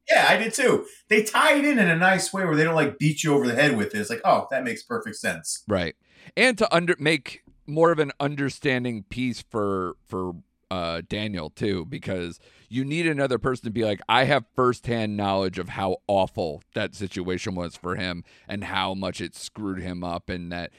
Yeah, 0.09 0.27
I 0.29 0.37
did 0.37 0.55
too. 0.55 0.87
They 1.09 1.23
tie 1.25 1.55
it 1.55 1.65
in 1.65 1.79
in 1.79 1.89
a 1.89 1.97
nice 1.97 2.33
way 2.33 2.45
where 2.45 2.55
they 2.55 2.63
don't 2.65 2.77
like 2.77 2.99
beat 2.99 3.25
you 3.25 3.35
over 3.35 3.47
the 3.47 3.55
head 3.55 3.77
with 3.77 3.95
it. 3.95 3.99
It's 3.99 4.11
like, 4.11 4.21
oh, 4.25 4.47
that 4.51 4.63
makes 4.63 4.83
perfect 4.83 5.17
sense. 5.17 5.65
Right. 5.67 5.97
and 6.37 6.57
to 6.59 6.73
under 6.75 6.95
make 6.99 7.43
more 7.67 7.91
of 7.91 7.99
an 7.99 8.13
understanding 8.21 9.03
piece 9.05 9.43
for 9.43 9.97
for 10.07 10.35
uh, 10.71 11.03
Daniel 11.09 11.51
too, 11.51 11.85
because 11.87 12.39
you 12.69 12.85
need 12.85 13.07
another 13.07 13.39
person 13.39 13.65
to 13.65 13.71
be 13.71 13.85
like, 13.85 14.01
I 14.09 14.25
have 14.25 14.45
firsthand 14.57 15.17
knowledge 15.17 15.59
of 15.61 15.69
how 15.71 15.99
awful 16.09 16.63
that 16.75 16.95
situation 16.95 17.55
was 17.55 17.77
for 17.77 17.95
him 17.95 18.25
and 18.49 18.65
how 18.65 18.93
much 18.95 19.21
it 19.21 19.35
screwed 19.37 19.81
him 19.81 20.03
up, 20.03 20.29
and 20.29 20.51
that 20.53 20.71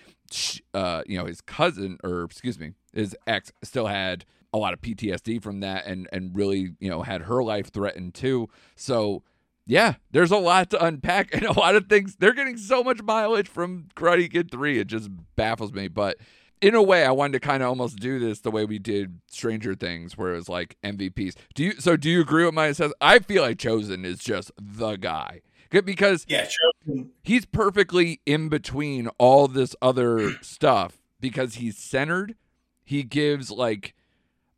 uh, 0.73 1.03
you 1.05 1.17
know 1.17 1.25
his 1.25 1.41
cousin 1.41 1.97
or 2.03 2.23
excuse 2.23 2.59
me, 2.59 2.73
his 2.93 3.15
ex 3.25 3.51
still 3.63 3.87
had 3.87 4.25
a 4.53 4.57
lot 4.57 4.73
of 4.73 4.81
PTSD 4.81 5.41
from 5.41 5.59
that, 5.61 5.85
and 5.85 6.07
and 6.11 6.35
really 6.35 6.75
you 6.79 6.89
know 6.89 7.01
had 7.01 7.23
her 7.23 7.43
life 7.43 7.71
threatened 7.71 8.13
too. 8.13 8.49
So 8.75 9.23
yeah, 9.67 9.95
there's 10.11 10.31
a 10.31 10.37
lot 10.37 10.69
to 10.71 10.83
unpack 10.83 11.29
and 11.33 11.43
a 11.43 11.51
lot 11.51 11.75
of 11.75 11.87
things. 11.87 12.15
They're 12.15 12.33
getting 12.33 12.57
so 12.57 12.83
much 12.83 13.01
mileage 13.03 13.49
from 13.49 13.87
Karate 13.95 14.31
Kid 14.31 14.49
3. 14.49 14.79
It 14.79 14.87
just 14.87 15.09
baffles 15.35 15.73
me. 15.73 15.89
But 15.89 16.17
in 16.61 16.73
a 16.73 16.81
way, 16.81 17.05
I 17.05 17.11
wanted 17.11 17.33
to 17.33 17.39
kind 17.41 17.61
of 17.61 17.69
almost 17.69 17.97
do 17.97 18.17
this 18.17 18.39
the 18.39 18.49
way 18.49 18.65
we 18.65 18.79
did 18.79 19.19
Stranger 19.29 19.75
Things, 19.75 20.17
where 20.17 20.33
it 20.33 20.37
was 20.37 20.49
like 20.49 20.77
MVPs. 20.83 21.35
Do 21.53 21.63
you 21.63 21.73
so 21.73 21.95
do 21.97 22.09
you 22.09 22.21
agree 22.21 22.45
with 22.45 22.53
my 22.53 22.67
assessment? 22.67 22.95
I 23.01 23.19
feel 23.19 23.43
like 23.43 23.57
Chozen 23.57 24.05
is 24.05 24.19
just 24.19 24.51
the 24.57 24.95
guy. 24.95 25.41
Because 25.69 26.25
yeah, 26.27 26.47
Chozen. 26.47 27.09
he's 27.23 27.45
perfectly 27.45 28.21
in 28.25 28.49
between 28.49 29.07
all 29.17 29.47
this 29.47 29.75
other 29.81 30.33
stuff 30.41 30.97
because 31.19 31.55
he's 31.55 31.77
centered. 31.77 32.35
He 32.83 33.03
gives 33.03 33.51
like 33.51 33.93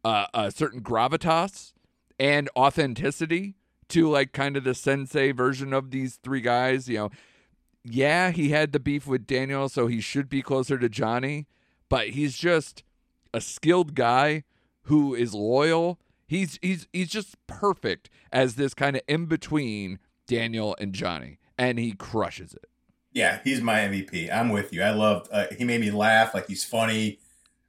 uh, 0.03 0.27
a 0.33 0.51
certain 0.51 0.81
gravitas 0.81 1.73
and 2.19 2.49
authenticity 2.55 3.55
to 3.89 4.07
like 4.07 4.33
kind 4.33 4.55
of 4.55 4.63
the 4.63 4.75
sensei 4.75 5.31
version 5.31 5.73
of 5.73 5.91
these 5.91 6.19
three 6.23 6.41
guys. 6.41 6.87
You 6.87 6.97
know, 6.97 7.09
yeah, 7.83 8.31
he 8.31 8.49
had 8.49 8.71
the 8.71 8.79
beef 8.79 9.07
with 9.07 9.27
Daniel, 9.27 9.69
so 9.69 9.87
he 9.87 10.01
should 10.01 10.29
be 10.29 10.41
closer 10.41 10.77
to 10.77 10.89
Johnny, 10.89 11.47
but 11.89 12.09
he's 12.09 12.37
just 12.37 12.83
a 13.33 13.41
skilled 13.41 13.95
guy 13.95 14.43
who 14.83 15.15
is 15.15 15.33
loyal. 15.33 15.99
He's 16.27 16.59
he's 16.61 16.87
he's 16.93 17.09
just 17.09 17.35
perfect 17.47 18.09
as 18.31 18.55
this 18.55 18.73
kind 18.73 18.95
of 18.95 19.01
in 19.07 19.25
between 19.25 19.99
Daniel 20.29 20.75
and 20.79 20.93
Johnny, 20.93 21.39
and 21.57 21.79
he 21.79 21.91
crushes 21.91 22.53
it. 22.53 22.69
Yeah, 23.11 23.39
he's 23.43 23.61
my 23.61 23.79
MVP. 23.79 24.31
I'm 24.31 24.49
with 24.49 24.71
you. 24.71 24.83
I 24.83 24.91
loved. 24.91 25.27
Uh, 25.31 25.47
he 25.57 25.65
made 25.65 25.81
me 25.81 25.89
laugh. 25.89 26.33
Like 26.33 26.47
he's 26.47 26.63
funny. 26.63 27.19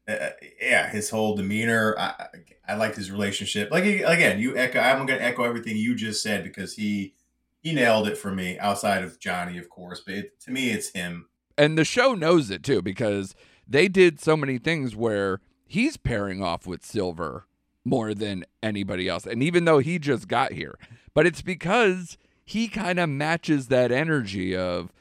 Uh, 0.07 0.29
yeah, 0.61 0.91
his 0.91 1.09
whole 1.09 1.35
demeanor. 1.35 1.97
I, 1.99 2.27
I 2.69 2.75
liked 2.77 2.97
his 2.97 3.11
relationship. 3.11 3.71
Like 3.71 3.85
again, 3.85 4.39
you 4.39 4.57
echo. 4.57 4.79
I'm 4.79 5.07
going 5.07 5.19
to 5.19 5.25
echo 5.25 5.43
everything 5.45 5.77
you 5.77 5.97
just 5.97 6.23
said 6.23 6.45
because 6.45 6.75
he 6.75 7.15
he 7.63 7.73
nailed 7.73 8.07
it 8.07 8.19
for 8.19 8.31
me. 8.31 8.59
Outside 8.59 9.03
of 9.03 9.19
Johnny, 9.19 9.57
of 9.57 9.71
course, 9.71 10.03
but 10.05 10.15
it, 10.15 10.41
to 10.41 10.51
me, 10.51 10.71
it's 10.71 10.91
him. 10.91 11.27
And 11.57 11.79
the 11.79 11.85
show 11.85 12.15
knows 12.15 12.51
it 12.51 12.63
too 12.63 12.83
because 12.83 13.35
they 13.67 13.89
did 13.89 14.21
so 14.21 14.37
many 14.37 14.59
things 14.59 14.95
where 14.95 15.41
he's 15.67 15.97
pairing 15.97 16.43
off 16.43 16.67
with 16.67 16.85
Silver 16.85 17.47
more 17.85 18.13
than 18.13 18.45
anybody 18.63 19.09
else. 19.09 19.25
And 19.27 19.43
even 19.43 19.65
though 19.65 19.79
he 19.79 19.99
just 19.99 20.29
got 20.29 20.53
here, 20.53 20.79
but 21.15 21.27
it's 21.27 21.43
because 21.43 22.19
he 22.45 22.69
kind 22.69 22.99
of 22.99 23.09
matches 23.09 23.69
that 23.69 23.93
energy 23.93 24.57
of, 24.57 24.93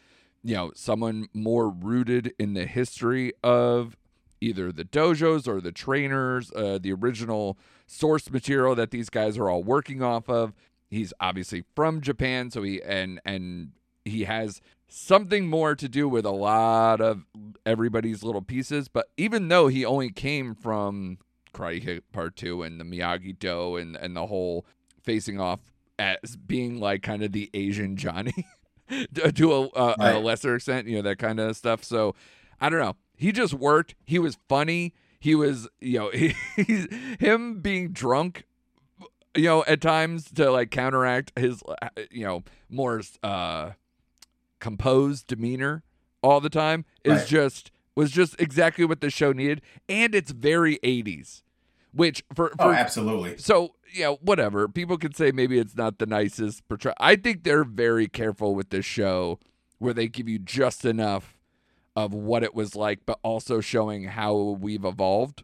you 0.44 0.56
know, 0.56 0.72
someone 0.76 1.28
more 1.34 1.70
rooted 1.70 2.34
in 2.38 2.54
the 2.54 2.66
history 2.66 3.34
of 3.44 3.98
either 4.42 4.72
the 4.72 4.86
dojos 4.86 5.48
or 5.48 5.60
the 5.62 5.72
trainers, 5.72 6.52
uh, 6.54 6.78
the 6.82 6.94
original 6.94 7.58
source 7.88 8.30
material 8.30 8.76
that 8.76 8.92
these 8.92 9.10
guys 9.10 9.38
are 9.38 9.50
all 9.50 9.64
working 9.64 10.02
off 10.02 10.30
of. 10.30 10.54
He's 10.90 11.14
obviously 11.20 11.64
from 11.76 12.02
Japan, 12.02 12.50
so 12.52 12.64
he 12.64 12.82
and 12.82 13.20
and 13.24 13.72
he 14.06 14.24
has 14.24 14.62
something 14.88 15.48
more 15.48 15.76
to 15.76 15.88
do 15.88 16.10
with 16.10 16.26
a 16.26 16.32
lot 16.32 17.00
of 17.00 17.26
everybody's 17.66 18.24
little 18.24 18.42
pieces. 18.42 18.88
But 18.88 19.10
even 19.18 19.50
though 19.50 19.68
he 19.68 19.86
only 19.86 20.10
came 20.12 20.56
from 20.56 21.20
Karate 21.54 21.84
Kid 21.84 22.12
Part 22.12 22.36
Two 22.36 22.64
and 22.64 22.80
the 22.80 22.86
Miyagi 22.86 23.38
Do 23.38 23.76
and 23.76 23.96
and 23.96 24.16
the 24.16 24.28
whole 24.28 24.66
facing 25.04 25.40
off 25.40 25.60
as 26.00 26.36
being 26.36 26.80
like 26.80 27.04
kind 27.04 27.22
of 27.22 27.34
the 27.34 27.50
Asian 27.54 27.97
Johnny 27.97 28.47
to 29.14 29.54
a, 29.54 29.68
uh, 29.68 29.95
right. 30.00 30.16
a 30.16 30.20
lesser 30.20 30.56
extent, 30.56 30.88
you 30.88 30.95
know 30.95 31.02
that 31.04 31.20
kind 31.20 31.39
of 31.39 31.56
stuff. 31.56 31.84
So 31.84 32.16
I 32.60 32.70
don't 32.70 32.80
know 32.80 32.95
he 33.20 33.34
just 33.34 33.54
worked. 33.54 33.95
He 34.06 34.18
was 34.18 34.38
funny. 34.47 34.93
He 35.20 35.36
was, 35.36 35.68
you 35.82 36.00
know, 36.00 36.10
he, 36.12 36.34
him 37.20 37.60
being 37.60 37.89
drunk, 37.89 38.45
you 39.36 39.43
know, 39.43 39.66
at 39.68 39.82
times 39.82 40.32
to 40.32 40.50
like 40.50 40.72
counteract 40.72 41.38
his, 41.38 41.62
you 42.10 42.24
know, 42.24 42.43
more 42.70 43.02
uh, 43.22 43.72
composed 44.60 45.28
demeanor 45.28 45.84
all 46.24 46.39
the 46.39 46.50
time 46.50 46.86
is 47.04 47.20
right. 47.20 47.28
just 47.28 47.72
was 47.93 48.12
just 48.12 48.39
exactly 48.39 48.86
what 48.86 49.02
the 49.02 49.10
show 49.10 49.34
needed, 49.34 49.62
and 49.89 50.16
it's 50.16 50.32
very 50.32 50.78
80s. 50.78 51.41
Which 51.92 52.24
for, 52.34 52.52
oh, 52.60 52.64
for 52.64 52.70
oh, 52.70 52.74
absolutely. 52.74 53.38
So 53.38 53.76
yeah, 53.94 54.10
whatever 54.22 54.68
people 54.68 54.98
can 54.98 55.14
say, 55.14 55.32
maybe 55.32 55.60
it's 55.60 55.76
not 55.76 55.98
the 55.98 56.06
nicest 56.06 56.68
portrayal. 56.68 56.96
I 57.00 57.16
think 57.16 57.44
they're 57.44 57.64
very 57.64 58.08
careful 58.08 58.56
with 58.56 58.70
this 58.70 58.86
show, 58.86 59.40
where 59.80 59.94
they 59.94 60.08
give 60.08 60.30
you 60.30 60.40
just 60.40 60.86
enough 60.86 61.38
of 61.96 62.14
what 62.14 62.44
it 62.44 62.54
was 62.54 62.76
like, 62.76 63.00
but 63.06 63.20
also 63.24 63.60
showing 63.60 64.06
how 64.06 64.36
we've 64.36 64.86
evolved 64.86 65.44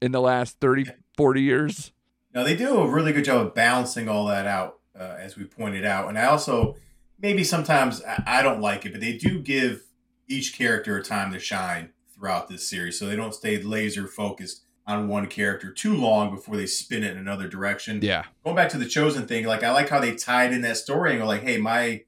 in 0.00 0.12
the 0.12 0.20
last 0.20 0.60
30, 0.60 0.86
40 1.16 1.42
years. 1.42 1.92
Now, 2.34 2.44
they 2.44 2.56
do 2.56 2.78
a 2.78 2.88
really 2.88 3.12
good 3.12 3.24
job 3.24 3.46
of 3.46 3.54
balancing 3.54 4.08
all 4.08 4.26
that 4.26 4.46
out, 4.46 4.78
uh, 4.98 5.16
as 5.18 5.36
we 5.36 5.44
pointed 5.44 5.84
out. 5.84 6.08
And 6.08 6.18
I 6.18 6.26
also, 6.26 6.76
maybe 7.20 7.44
sometimes 7.44 8.02
I 8.26 8.42
don't 8.42 8.60
like 8.60 8.86
it, 8.86 8.92
but 8.92 9.00
they 9.00 9.16
do 9.16 9.40
give 9.40 9.82
each 10.28 10.56
character 10.56 10.96
a 10.96 11.02
time 11.02 11.32
to 11.32 11.38
shine 11.38 11.90
throughout 12.14 12.48
this 12.48 12.68
series. 12.68 12.98
So 12.98 13.06
they 13.06 13.16
don't 13.16 13.34
stay 13.34 13.60
laser 13.60 14.06
focused 14.06 14.64
on 14.86 15.08
one 15.08 15.26
character 15.26 15.70
too 15.72 15.94
long 15.94 16.34
before 16.34 16.56
they 16.56 16.66
spin 16.66 17.04
it 17.04 17.12
in 17.12 17.18
another 17.18 17.48
direction. 17.48 18.00
Yeah. 18.02 18.24
Going 18.44 18.56
back 18.56 18.68
to 18.70 18.78
the 18.78 18.84
Chozen 18.84 19.28
thing, 19.28 19.46
like 19.46 19.62
I 19.62 19.72
like 19.72 19.88
how 19.88 20.00
they 20.00 20.14
tied 20.14 20.52
in 20.52 20.62
that 20.62 20.76
story 20.76 21.12
and 21.12 21.20
go 21.20 21.26
like, 21.26 21.42
hey, 21.42 21.58
my 21.58 22.02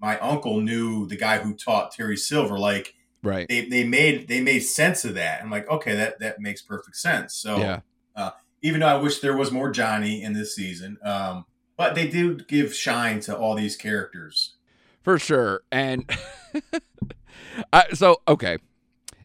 my 0.00 0.18
uncle 0.18 0.60
knew 0.60 1.06
the 1.06 1.16
guy 1.16 1.38
who 1.38 1.54
taught 1.54 1.92
Terry 1.92 2.16
Silver. 2.16 2.58
Like, 2.58 2.94
right? 3.22 3.48
They, 3.48 3.68
they 3.68 3.84
made 3.84 4.28
they 4.28 4.40
made 4.40 4.60
sense 4.60 5.04
of 5.04 5.14
that. 5.14 5.42
I'm 5.42 5.50
like, 5.50 5.68
okay, 5.68 5.94
that 5.96 6.20
that 6.20 6.40
makes 6.40 6.62
perfect 6.62 6.96
sense. 6.96 7.34
So, 7.34 7.58
yeah. 7.58 7.80
Uh, 8.14 8.30
even 8.62 8.80
though 8.80 8.86
I 8.86 8.96
wish 8.96 9.18
there 9.18 9.36
was 9.36 9.50
more 9.50 9.70
Johnny 9.70 10.22
in 10.22 10.32
this 10.32 10.54
season, 10.54 10.98
um, 11.02 11.46
but 11.76 11.94
they 11.94 12.06
do 12.06 12.36
give 12.36 12.74
shine 12.74 13.20
to 13.20 13.36
all 13.36 13.54
these 13.54 13.76
characters 13.76 14.54
for 15.04 15.18
sure. 15.18 15.62
And 15.70 16.10
I, 17.72 17.92
so, 17.92 18.22
okay, 18.26 18.58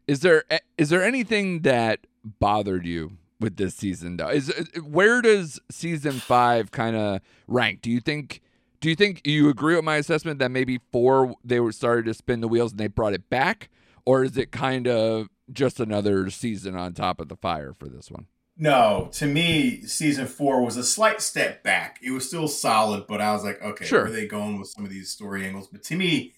is 0.05 0.19
there 0.19 0.43
is 0.77 0.89
there 0.89 1.03
anything 1.03 1.61
that 1.61 2.05
bothered 2.23 2.85
you 2.85 3.17
with 3.39 3.57
this 3.57 3.75
season 3.75 4.17
though? 4.17 4.29
Is 4.29 4.51
where 4.83 5.21
does 5.21 5.59
season 5.69 6.13
five 6.13 6.71
kind 6.71 6.95
of 6.95 7.21
rank? 7.47 7.81
Do 7.81 7.91
you 7.91 7.99
think? 7.99 8.41
Do 8.81 8.87
you 8.87 8.95
think 8.95 9.27
you 9.27 9.49
agree 9.49 9.75
with 9.75 9.83
my 9.83 9.97
assessment 9.97 10.39
that 10.39 10.51
maybe 10.51 10.79
four 10.93 11.35
they 11.43 11.59
were 11.59 11.73
started 11.73 12.05
to 12.05 12.13
spin 12.13 12.39
the 12.39 12.47
wheels 12.47 12.71
and 12.71 12.79
they 12.79 12.87
brought 12.87 13.13
it 13.13 13.29
back, 13.29 13.69
or 14.05 14.23
is 14.23 14.37
it 14.37 14.51
kind 14.51 14.87
of 14.87 15.27
just 15.51 15.79
another 15.79 16.29
season 16.29 16.75
on 16.75 16.93
top 16.93 17.19
of 17.19 17.27
the 17.27 17.35
fire 17.35 17.73
for 17.73 17.89
this 17.89 18.09
one? 18.09 18.27
No, 18.61 19.09
to 19.13 19.25
me, 19.25 19.83
season 19.83 20.27
four 20.27 20.63
was 20.63 20.75
a 20.75 20.83
slight 20.83 21.21
step 21.21 21.63
back. 21.63 21.97
It 22.03 22.11
was 22.11 22.27
still 22.27 22.49
solid, 22.49 23.07
but 23.07 23.21
I 23.21 23.31
was 23.31 23.45
like, 23.45 23.61
okay, 23.61 23.85
sure. 23.85 24.03
where 24.03 24.11
are 24.11 24.15
they 24.15 24.27
going 24.27 24.59
with 24.59 24.67
some 24.67 24.83
of 24.83 24.89
these 24.89 25.09
story 25.09 25.45
angles? 25.45 25.67
But 25.67 25.81
to 25.83 25.95
me, 25.95 26.33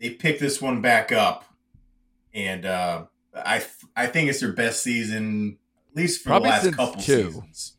they 0.00 0.10
picked 0.10 0.40
this 0.40 0.60
one 0.60 0.80
back 0.80 1.12
up, 1.12 1.44
and 2.34 2.66
uh, 2.66 3.04
I 3.34 3.64
I 3.96 4.06
think 4.06 4.28
it's 4.30 4.40
their 4.40 4.52
best 4.52 4.82
season, 4.82 5.58
at 5.90 5.96
least 5.96 6.22
for 6.22 6.30
Probably 6.30 6.50
the 6.50 6.54
last 6.54 6.76
couple 6.76 7.02
two. 7.02 7.24
seasons. 7.24 7.74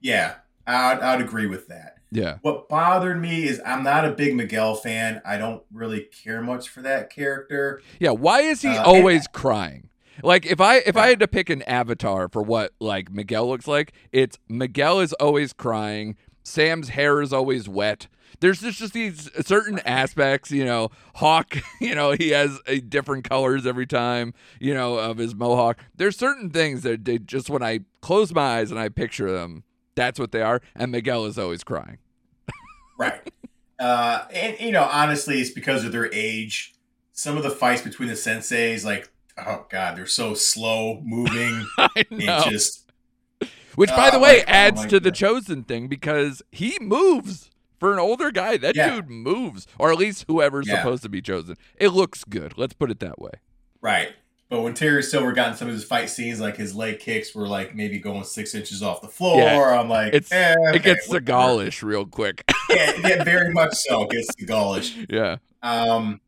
Yeah, 0.00 0.34
I'd, 0.66 1.00
I'd 1.00 1.20
agree 1.20 1.46
with 1.46 1.68
that. 1.68 1.98
Yeah. 2.10 2.38
What 2.42 2.68
bothered 2.68 3.20
me 3.20 3.44
is 3.44 3.60
I'm 3.66 3.82
not 3.82 4.04
a 4.04 4.12
big 4.12 4.34
Miguel 4.36 4.74
fan. 4.74 5.20
I 5.24 5.38
don't 5.38 5.62
really 5.72 6.08
care 6.24 6.40
much 6.40 6.68
for 6.68 6.80
that 6.82 7.10
character. 7.10 7.82
Yeah. 7.98 8.10
Why 8.10 8.40
is 8.40 8.62
he 8.62 8.68
uh, 8.68 8.84
always 8.84 9.26
and, 9.26 9.32
crying? 9.32 9.88
Like 10.22 10.46
if 10.46 10.60
I 10.60 10.76
if 10.78 10.96
I 10.96 11.08
had 11.08 11.20
to 11.20 11.28
pick 11.28 11.50
an 11.50 11.62
avatar 11.62 12.28
for 12.28 12.42
what 12.42 12.72
like 12.80 13.10
Miguel 13.10 13.48
looks 13.48 13.66
like, 13.66 13.92
it's 14.12 14.38
Miguel 14.48 15.00
is 15.00 15.12
always 15.14 15.52
crying. 15.52 16.16
Sam's 16.42 16.90
hair 16.90 17.20
is 17.20 17.32
always 17.32 17.68
wet. 17.68 18.06
There's 18.40 18.60
just, 18.60 18.78
just 18.78 18.92
these 18.92 19.30
certain 19.46 19.80
aspects, 19.80 20.50
you 20.50 20.64
know. 20.64 20.90
Hawk, 21.16 21.56
you 21.80 21.94
know, 21.94 22.12
he 22.12 22.30
has 22.30 22.58
a 22.66 22.80
different 22.80 23.28
colors 23.28 23.66
every 23.66 23.86
time, 23.86 24.34
you 24.60 24.74
know, 24.74 24.98
of 24.98 25.18
his 25.18 25.34
mohawk. 25.34 25.78
There's 25.94 26.16
certain 26.16 26.50
things 26.50 26.82
that 26.82 27.04
they 27.04 27.18
just 27.18 27.48
when 27.50 27.62
I 27.62 27.80
close 28.00 28.32
my 28.32 28.58
eyes 28.58 28.70
and 28.70 28.78
I 28.78 28.88
picture 28.88 29.32
them, 29.32 29.64
that's 29.96 30.18
what 30.20 30.30
they 30.30 30.42
are. 30.42 30.60
And 30.76 30.92
Miguel 30.92 31.24
is 31.24 31.38
always 31.38 31.64
crying. 31.64 31.98
right. 32.98 33.20
Uh, 33.78 34.24
and, 34.32 34.58
you 34.60 34.70
know, 34.70 34.84
honestly, 34.84 35.40
it's 35.40 35.50
because 35.50 35.84
of 35.84 35.92
their 35.92 36.12
age. 36.14 36.74
Some 37.12 37.36
of 37.36 37.42
the 37.42 37.50
fights 37.50 37.82
between 37.82 38.08
the 38.08 38.14
senseis, 38.14 38.84
like, 38.84 39.10
oh, 39.38 39.66
God, 39.70 39.96
they're 39.96 40.06
so 40.06 40.34
slow 40.34 41.00
moving. 41.04 41.66
I 41.78 42.04
know. 42.10 42.36
And 42.42 42.50
just. 42.50 42.90
Which, 43.74 43.90
by 43.90 44.08
uh, 44.08 44.10
the 44.12 44.18
way, 44.18 44.38
like, 44.38 44.48
oh 44.48 44.52
adds 44.52 44.84
oh 44.84 44.88
to 44.88 45.00
the 45.00 45.10
Chozen 45.10 45.66
thing 45.66 45.88
because 45.88 46.42
he 46.52 46.78
moves. 46.80 47.50
For 47.78 47.92
an 47.92 47.98
older 47.98 48.30
guy, 48.30 48.56
that 48.56 48.74
yeah. 48.74 48.94
dude 48.94 49.10
moves, 49.10 49.66
or 49.78 49.92
at 49.92 49.98
least 49.98 50.24
whoever's 50.28 50.66
yeah. 50.66 50.76
supposed 50.78 51.02
to 51.02 51.08
be 51.08 51.20
Chozen. 51.20 51.56
It 51.76 51.88
looks 51.90 52.24
good. 52.24 52.56
Let's 52.56 52.72
put 52.74 52.90
it 52.90 53.00
that 53.00 53.18
way. 53.18 53.32
Right. 53.80 54.10
But 54.48 54.62
when 54.62 54.74
Terry 54.74 55.02
Silver 55.02 55.32
got 55.32 55.50
in 55.50 55.56
some 55.56 55.68
of 55.68 55.74
his 55.74 55.84
fight 55.84 56.08
scenes, 56.08 56.40
like 56.40 56.56
his 56.56 56.74
leg 56.74 57.00
kicks 57.00 57.34
were 57.34 57.48
like 57.48 57.74
maybe 57.74 57.98
going 57.98 58.22
six 58.24 58.54
inches 58.54 58.82
off 58.82 59.00
the 59.02 59.08
floor. 59.08 59.40
Yeah. 59.40 59.80
I'm 59.80 59.88
like, 59.88 60.14
It's- 60.14 60.30
eh, 60.30 60.54
okay, 60.68 60.76
it 60.76 60.82
gets. 60.82 61.08
Seagullish 61.08 61.82
real 61.82 62.06
quick. 62.06 62.44
yeah, 62.70 62.92
yeah, 63.04 63.24
very 63.24 63.52
much 63.52 63.74
so. 63.74 64.04
It 64.04 64.10
gets 64.10 64.28
Seagullish. 64.36 65.06
yeah. 65.10 65.36
Um, 65.62 66.20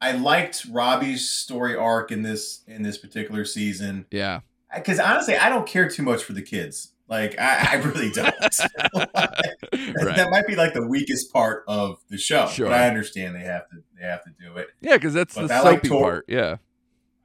I 0.00 0.12
liked 0.12 0.66
Robbie's 0.70 1.28
story 1.28 1.74
arc 1.74 2.12
in 2.12 2.22
this 2.22 2.62
in 2.68 2.82
this 2.82 2.96
particular 2.98 3.44
season 3.44 4.06
Yeah. 4.10 4.40
because 4.74 5.00
honestly, 5.00 5.36
I 5.36 5.48
don't 5.48 5.66
care 5.66 5.88
too 5.88 6.02
much 6.02 6.22
for 6.22 6.32
the 6.32 6.42
kids. 6.42 6.92
Like 7.08 7.38
I, 7.38 7.72
I 7.72 7.74
really 7.76 8.10
don't. 8.10 8.34
right. 8.94 10.16
That 10.16 10.28
might 10.30 10.46
be 10.46 10.56
like 10.56 10.72
the 10.74 10.86
weakest 10.86 11.32
part 11.32 11.64
of 11.68 11.98
the 12.08 12.16
show, 12.18 12.46
Sure. 12.46 12.66
but 12.66 12.74
I 12.80 12.88
understand 12.88 13.34
they 13.34 13.40
have 13.40 13.68
to 13.70 13.76
they 14.00 14.06
have 14.06 14.24
to 14.24 14.30
do 14.40 14.56
it. 14.56 14.68
Yeah, 14.80 14.94
because 14.96 15.14
that's 15.14 15.34
But 15.34 15.48
the 15.48 15.54
I 15.54 15.60
like 15.60 15.82
Tor- 15.82 16.02
part. 16.02 16.24
Yeah. 16.28 16.56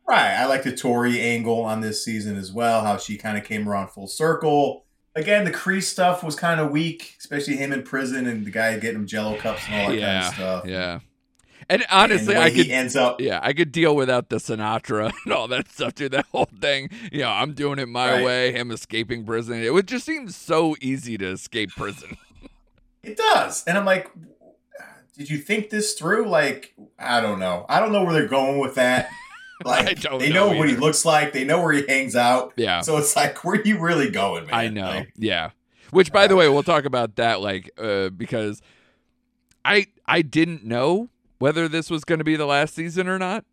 Right. 0.07 0.31
I 0.35 0.45
like 0.47 0.63
the 0.63 0.75
Tori 0.75 1.21
angle 1.21 1.61
on 1.61 1.81
this 1.81 2.03
season 2.03 2.35
as 2.35 2.51
well. 2.51 2.81
How 2.83 2.97
she 2.97 3.15
kind 3.17 3.37
of 3.37 3.43
came 3.43 3.69
around 3.69 3.89
full 3.89 4.07
circle. 4.07 4.85
Again, 5.15 5.43
the 5.43 5.51
Kreese 5.51 5.83
stuff 5.83 6.23
was 6.23 6.35
kind 6.35 6.59
of 6.59 6.71
weak, 6.71 7.15
especially 7.19 7.55
him 7.57 7.71
in 7.73 7.83
prison 7.83 8.25
and 8.27 8.45
the 8.45 8.51
guy 8.51 8.77
getting 8.79 9.01
him 9.01 9.07
Jello 9.07 9.37
cups 9.37 9.61
and 9.67 9.81
all 9.81 9.89
that 9.89 9.97
Yeah. 9.99 10.13
kind 10.21 10.25
of 10.27 10.33
stuff. 10.33 10.65
Yeah. 10.67 10.99
And 11.69 11.83
And 11.83 11.91
honestly, 11.91 12.33
way 12.35 12.41
I 12.41 12.49
could. 12.49 12.67
ends 12.69 12.95
up. 12.95 13.21
Yeah, 13.21 13.39
I 13.43 13.53
could 13.53 13.71
deal 13.71 13.95
without 13.95 14.29
the 14.29 14.37
Sinatra 14.37 15.11
and 15.25 15.33
all 15.33 15.47
that 15.49 15.69
stuff, 15.71 15.93
dude. 15.95 16.11
That 16.13 16.25
whole 16.31 16.49
thing, 16.59 16.89
you 17.11 17.19
know, 17.19 17.29
I'm 17.29 17.53
doing 17.53 17.77
it 17.79 17.87
my 17.87 18.13
Right. 18.13 18.25
way. 18.25 18.51
Him 18.51 18.71
escaping 18.71 19.23
prison. 19.25 19.61
It 19.63 19.71
would 19.73 19.87
just 19.87 20.05
seem 20.05 20.29
so 20.29 20.75
easy 20.81 21.17
to 21.17 21.27
escape 21.27 21.69
prison. 21.75 22.17
It 23.01 23.15
does, 23.15 23.63
and 23.65 23.77
I'm 23.77 23.85
like, 23.85 24.11
did 25.17 25.29
you 25.29 25.37
think 25.37 25.69
this 25.69 25.93
through? 25.93 26.27
Like, 26.27 26.73
I 26.99 27.21
don't 27.21 27.39
know. 27.39 27.65
I 27.69 27.79
don't 27.79 27.93
know 27.93 28.03
where 28.03 28.11
they're 28.13 28.27
going 28.27 28.59
with 28.59 28.75
that. 28.75 29.09
Like, 29.65 29.87
I 29.89 29.93
don't 29.93 30.19
they 30.19 30.29
know 30.31 30.51
know, 30.53 30.57
what 30.57 30.69
he 30.69 30.75
looks 30.77 31.03
like. 31.03 31.33
They 31.33 31.43
know 31.43 31.61
where 31.61 31.73
he 31.73 31.85
hangs 31.85 32.15
out. 32.15 32.53
Yeah, 32.55 32.79
So 32.79 32.95
it's 32.97 33.13
like, 33.17 33.43
where 33.43 33.59
are 33.59 33.63
you 33.63 33.77
really 33.77 34.09
going, 34.09 34.45
man? 34.45 34.53
I 34.53 34.67
know. 34.69 34.85
Like, 34.87 35.11
yeah. 35.17 35.49
Which, 35.91 36.13
by 36.13 36.27
the 36.27 36.37
way, 36.37 36.47
we'll 36.47 36.63
talk 36.63 36.85
about 36.85 37.17
that, 37.17 37.41
like, 37.41 37.69
uh, 37.77 38.07
because 38.09 38.61
I 39.65 39.87
I 40.05 40.21
didn't 40.21 40.63
know 40.63 41.09
whether 41.39 41.67
this 41.67 41.89
was 41.89 42.03
going 42.03 42.19
to 42.19 42.25
be 42.25 42.35
the 42.35 42.45
last 42.45 42.75
season 42.75 43.07
or 43.07 43.17
not, 43.17 43.45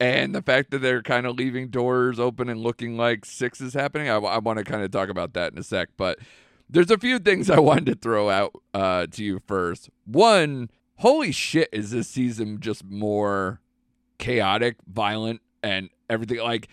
and 0.00 0.34
the 0.34 0.42
fact 0.42 0.70
that 0.70 0.78
they're 0.78 1.02
kind 1.02 1.26
of 1.26 1.36
leaving 1.36 1.68
doors 1.68 2.18
open 2.18 2.48
and 2.48 2.60
looking 2.60 2.96
like 2.96 3.24
six 3.24 3.60
is 3.60 3.74
happening. 3.74 4.08
I, 4.08 4.18
want 4.18 4.58
to 4.58 4.64
kind 4.64 4.82
of 4.82 4.90
talk 4.90 5.08
about 5.08 5.34
that 5.34 5.52
in 5.52 5.58
a 5.58 5.62
sec, 5.62 5.90
but 5.96 6.18
there's 6.68 6.90
a 6.90 6.98
few 6.98 7.18
things 7.18 7.50
I 7.50 7.60
wanted 7.60 7.86
to 7.86 7.94
throw 7.94 8.30
out 8.30 8.52
uh, 8.74 9.06
to 9.06 9.24
you 9.24 9.40
first. 9.46 9.90
One, 10.04 10.70
holy 10.96 11.32
shit, 11.32 11.68
is 11.72 11.90
this 11.90 12.08
season 12.08 12.60
just 12.60 12.84
more 12.84 13.60
chaotic, 14.18 14.76
violent, 14.86 15.40
and 15.62 15.90
everything 16.08 16.38
like 16.38 16.68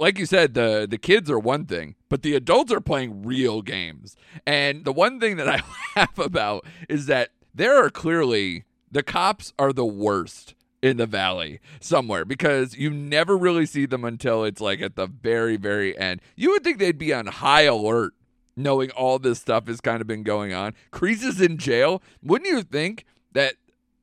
like 0.00 0.18
you 0.18 0.26
said, 0.26 0.54
the 0.54 0.86
the 0.88 0.98
kids 0.98 1.30
are 1.30 1.38
one 1.38 1.64
thing, 1.64 1.94
but 2.08 2.22
the 2.22 2.34
adults 2.34 2.72
are 2.72 2.80
playing 2.80 3.22
real 3.22 3.62
games. 3.62 4.16
And 4.46 4.84
the 4.84 4.92
one 4.92 5.20
thing 5.20 5.36
that 5.36 5.48
I 5.48 5.62
laugh 5.96 6.18
about 6.18 6.66
is 6.88 7.06
that 7.06 7.30
there 7.54 7.76
are 7.76 7.90
clearly 7.90 8.64
the 8.90 9.02
cops 9.02 9.52
are 9.58 9.72
the 9.72 9.84
worst 9.84 10.54
in 10.82 10.96
the 10.96 11.06
valley 11.06 11.60
somewhere 11.78 12.24
because 12.24 12.76
you 12.76 12.90
never 12.90 13.36
really 13.36 13.66
see 13.66 13.84
them 13.84 14.04
until 14.04 14.44
it's 14.44 14.60
like 14.60 14.80
at 14.80 14.96
the 14.96 15.06
very 15.06 15.56
very 15.56 15.96
end. 15.98 16.20
You 16.36 16.50
would 16.50 16.64
think 16.64 16.78
they'd 16.78 16.98
be 16.98 17.12
on 17.12 17.26
high 17.26 17.62
alert 17.62 18.14
knowing 18.56 18.90
all 18.90 19.18
this 19.18 19.40
stuff 19.40 19.66
has 19.66 19.80
kind 19.80 20.00
of 20.00 20.06
been 20.06 20.22
going 20.22 20.52
on. 20.52 20.74
Kreese 20.92 21.24
is 21.24 21.40
in 21.40 21.56
jail. 21.58 22.02
Wouldn't 22.22 22.50
you 22.50 22.62
think 22.62 23.04
that 23.32 23.54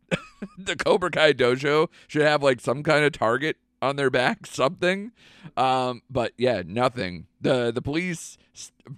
the 0.58 0.76
Cobra 0.76 1.12
Kai 1.12 1.34
dojo 1.34 1.90
should 2.08 2.24
have 2.24 2.44
like 2.44 2.62
some 2.62 2.84
kind 2.84 3.06
of 3.06 3.12
target 3.12 3.58
on 3.82 3.96
their 3.96 4.10
back, 4.10 4.46
something? 4.46 5.12
Um, 5.56 6.02
but 6.10 6.34
yeah, 6.38 6.64
nothing. 6.66 7.28
The 7.42 7.72
the 7.72 7.82
police 7.82 8.38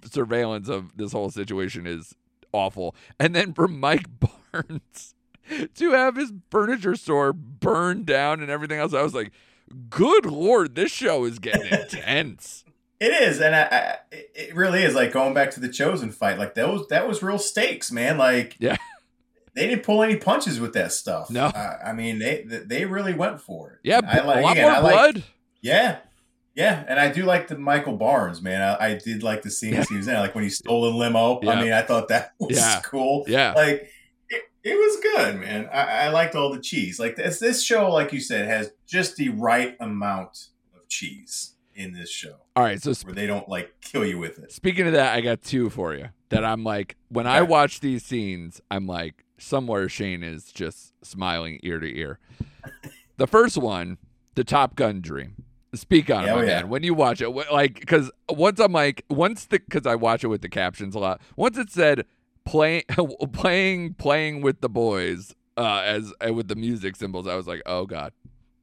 surveillance 0.04 0.68
of 0.68 0.96
this 0.96 1.12
whole 1.12 1.30
situation 1.30 1.86
is 1.86 2.14
awful. 2.52 2.94
And 3.18 3.34
then 3.34 3.52
for 3.52 3.68
Mike 3.68 4.06
Barnes 4.52 5.14
to 5.74 5.90
have 5.92 6.16
his 6.16 6.32
furniture 6.50 6.96
store 6.96 7.32
burned 7.32 8.06
down 8.06 8.40
and 8.40 8.50
everything 8.50 8.78
else, 8.78 8.94
I 8.94 9.02
was 9.02 9.14
like, 9.14 9.32
good 9.88 10.26
lord, 10.26 10.74
this 10.74 10.90
show 10.92 11.24
is 11.24 11.38
getting 11.38 11.66
intense. 11.80 12.64
It 12.98 13.12
is, 13.22 13.40
and 13.40 13.56
I, 13.56 13.62
I, 13.62 13.96
it 14.12 14.54
really 14.54 14.82
is. 14.82 14.94
Like 14.94 15.10
going 15.12 15.32
back 15.32 15.52
to 15.52 15.60
the 15.60 15.68
Chozen 15.70 16.12
fight, 16.12 16.38
like 16.38 16.54
that 16.54 16.68
was 16.68 16.86
that 16.88 17.08
was 17.08 17.22
real 17.22 17.38
stakes, 17.38 17.90
man. 17.90 18.18
Like, 18.18 18.56
Yeah. 18.60 18.76
they 19.54 19.66
didn't 19.66 19.84
pull 19.84 20.02
any 20.02 20.16
punches 20.16 20.60
with 20.60 20.74
that 20.74 20.92
stuff. 20.92 21.30
No. 21.30 21.46
uh, 21.46 21.78
I 21.82 21.92
mean 21.94 22.18
they 22.18 22.42
they 22.46 22.84
really 22.84 23.14
went 23.14 23.40
for 23.40 23.72
it. 23.72 23.78
Yeah, 23.84 24.00
I 24.06 24.18
a 24.18 24.26
like 24.26 24.42
lot 24.44 24.52
again, 24.52 24.64
more 24.64 24.72
I 24.74 24.78
like- 24.80 24.92
blood. 25.14 25.24
Yeah, 25.62 25.98
yeah, 26.54 26.84
and 26.88 27.00
I 27.00 27.10
do 27.10 27.24
like 27.24 27.48
the 27.48 27.56
Michael 27.56 27.96
Barnes 27.96 28.42
man. 28.42 28.60
I, 28.60 28.88
I 28.90 28.94
did 29.02 29.22
like 29.22 29.40
the 29.42 29.50
scenes 29.50 29.88
he 29.88 29.96
was 29.96 30.06
in, 30.06 30.14
like 30.16 30.34
when 30.34 30.44
he 30.44 30.50
stole 30.50 30.82
the 30.82 30.96
limo. 30.98 31.40
Yeah. 31.42 31.52
I 31.52 31.62
mean, 31.62 31.72
I 31.72 31.80
thought 31.80 32.08
that 32.08 32.34
was 32.38 32.58
Yeah. 32.58 32.80
cool. 32.84 33.24
yeah. 33.28 33.54
Like 33.54 33.88
it, 34.62 34.74
was 34.74 35.00
good, 35.14 35.40
man. 35.40 35.68
I, 35.72 36.06
I 36.06 36.08
liked 36.08 36.34
all 36.34 36.52
the 36.52 36.60
cheese. 36.60 36.98
Like 36.98 37.16
this, 37.16 37.38
this 37.38 37.62
show, 37.62 37.90
like 37.90 38.12
you 38.12 38.20
said, 38.20 38.46
has 38.46 38.72
just 38.86 39.16
the 39.16 39.30
right 39.30 39.76
amount 39.80 40.48
of 40.74 40.88
cheese 40.88 41.54
in 41.74 41.92
this 41.92 42.10
show 42.10 42.36
All 42.56 42.64
right, 42.64 42.82
so 42.82 42.92
where 43.04 43.14
they 43.14 43.26
don't 43.26 43.48
like 43.48 43.72
kill 43.80 44.04
you 44.04 44.18
with 44.18 44.38
it. 44.38 44.52
Speaking 44.52 44.86
of 44.86 44.92
that, 44.92 45.14
I 45.14 45.20
got 45.20 45.42
two 45.42 45.70
for 45.70 45.94
you 45.94 46.08
that 46.28 46.44
I'm 46.44 46.64
like, 46.64 46.96
when 47.08 47.26
I 47.26 47.42
watch 47.42 47.80
these 47.80 48.04
scenes, 48.04 48.60
I'm 48.70 48.86
like, 48.86 49.24
somewhere 49.38 49.88
Shane 49.88 50.22
is 50.22 50.52
just 50.52 50.92
smiling 51.04 51.58
ear 51.62 51.78
to 51.78 51.98
ear. 51.98 52.18
the 53.16 53.26
first 53.26 53.56
one, 53.56 53.98
the 54.34 54.44
Top 54.44 54.76
Gun 54.76 55.00
dream. 55.00 55.44
Speak 55.72 56.10
on 56.10 56.28
it, 56.28 56.32
my 56.32 56.40
yeah. 56.40 56.46
man. 56.46 56.68
When 56.68 56.82
you 56.82 56.94
watch 56.94 57.20
it, 57.20 57.30
like, 57.30 57.78
because 57.78 58.10
once 58.28 58.58
I'm 58.58 58.72
like, 58.72 59.04
once 59.08 59.46
the, 59.46 59.60
because 59.60 59.86
I 59.86 59.94
watch 59.94 60.24
it 60.24 60.26
with 60.26 60.42
the 60.42 60.48
captions 60.48 60.96
a 60.96 60.98
lot. 60.98 61.20
Once 61.36 61.56
it 61.56 61.70
said 61.70 62.04
playing, 62.50 62.82
playing, 63.32 63.94
playing 63.94 64.42
with 64.42 64.60
the 64.60 64.68
boys, 64.68 65.34
uh, 65.56 65.82
as 65.84 66.12
uh, 66.26 66.32
with 66.34 66.48
the 66.48 66.56
music 66.56 66.96
symbols, 66.96 67.26
I 67.26 67.36
was 67.36 67.46
like, 67.46 67.62
oh 67.66 67.86
god, 67.86 68.12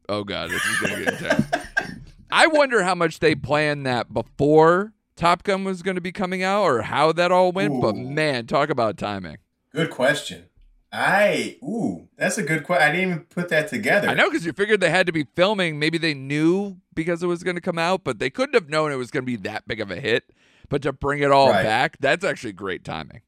oh 0.10 0.24
god, 0.24 0.50
this 0.50 0.64
is 0.66 0.80
gonna 0.80 1.04
get 1.04 1.14
intense. 1.14 1.46
I 2.32 2.48
wonder 2.48 2.84
how 2.84 2.94
much 2.96 3.20
they 3.20 3.36
planned 3.36 3.86
that 3.86 4.14
before 4.14 4.94
Top 5.16 5.44
Gun 5.44 5.64
was 5.64 5.82
going 5.82 5.96
to 5.96 6.02
be 6.02 6.12
coming 6.12 6.44
out, 6.44 6.64
or 6.64 6.82
how 6.82 7.12
that 7.14 7.32
all 7.32 7.52
went. 7.54 7.82
But 7.82 7.96
man, 7.96 8.46
talk 8.48 8.70
about 8.70 8.98
timing. 8.98 9.38
Good 9.72 9.90
question. 9.90 10.46
I 10.92 11.58
ooh, 11.64 12.08
that's 12.18 12.38
a 12.38 12.44
good 12.44 12.64
question. 12.64 12.88
I 12.88 12.92
didn't 12.92 13.10
even 13.10 13.24
put 13.26 13.50
that 13.50 13.68
together. 13.70 14.10
I 14.10 14.14
know 14.14 14.30
because 14.30 14.46
you 14.46 14.54
figured 14.54 14.80
they 14.82 14.90
had 14.90 15.06
to 15.08 15.12
be 15.14 15.26
filming. 15.36 15.80
Maybe 15.80 15.98
they 15.98 16.14
knew 16.14 16.78
because 16.94 17.24
it 17.24 17.28
was 17.28 17.44
going 17.44 17.56
to 17.56 17.62
come 17.62 17.80
out, 17.80 18.04
but 18.04 18.20
they 18.20 18.30
couldn't 18.30 18.54
have 18.56 18.70
known 18.70 18.92
it 18.92 18.96
was 18.96 19.10
going 19.12 19.24
to 19.24 19.26
be 19.26 19.36
that 19.38 19.68
big 19.68 19.80
of 19.80 19.90
a 19.92 20.00
hit. 20.00 20.32
But 20.70 20.82
to 20.82 20.92
bring 20.94 21.22
it 21.22 21.32
all 21.32 21.50
Right. 21.50 21.64
back, 21.64 21.98
that's 22.00 22.26
actually 22.26 22.54
great 22.54 22.84
timing. 22.84 23.22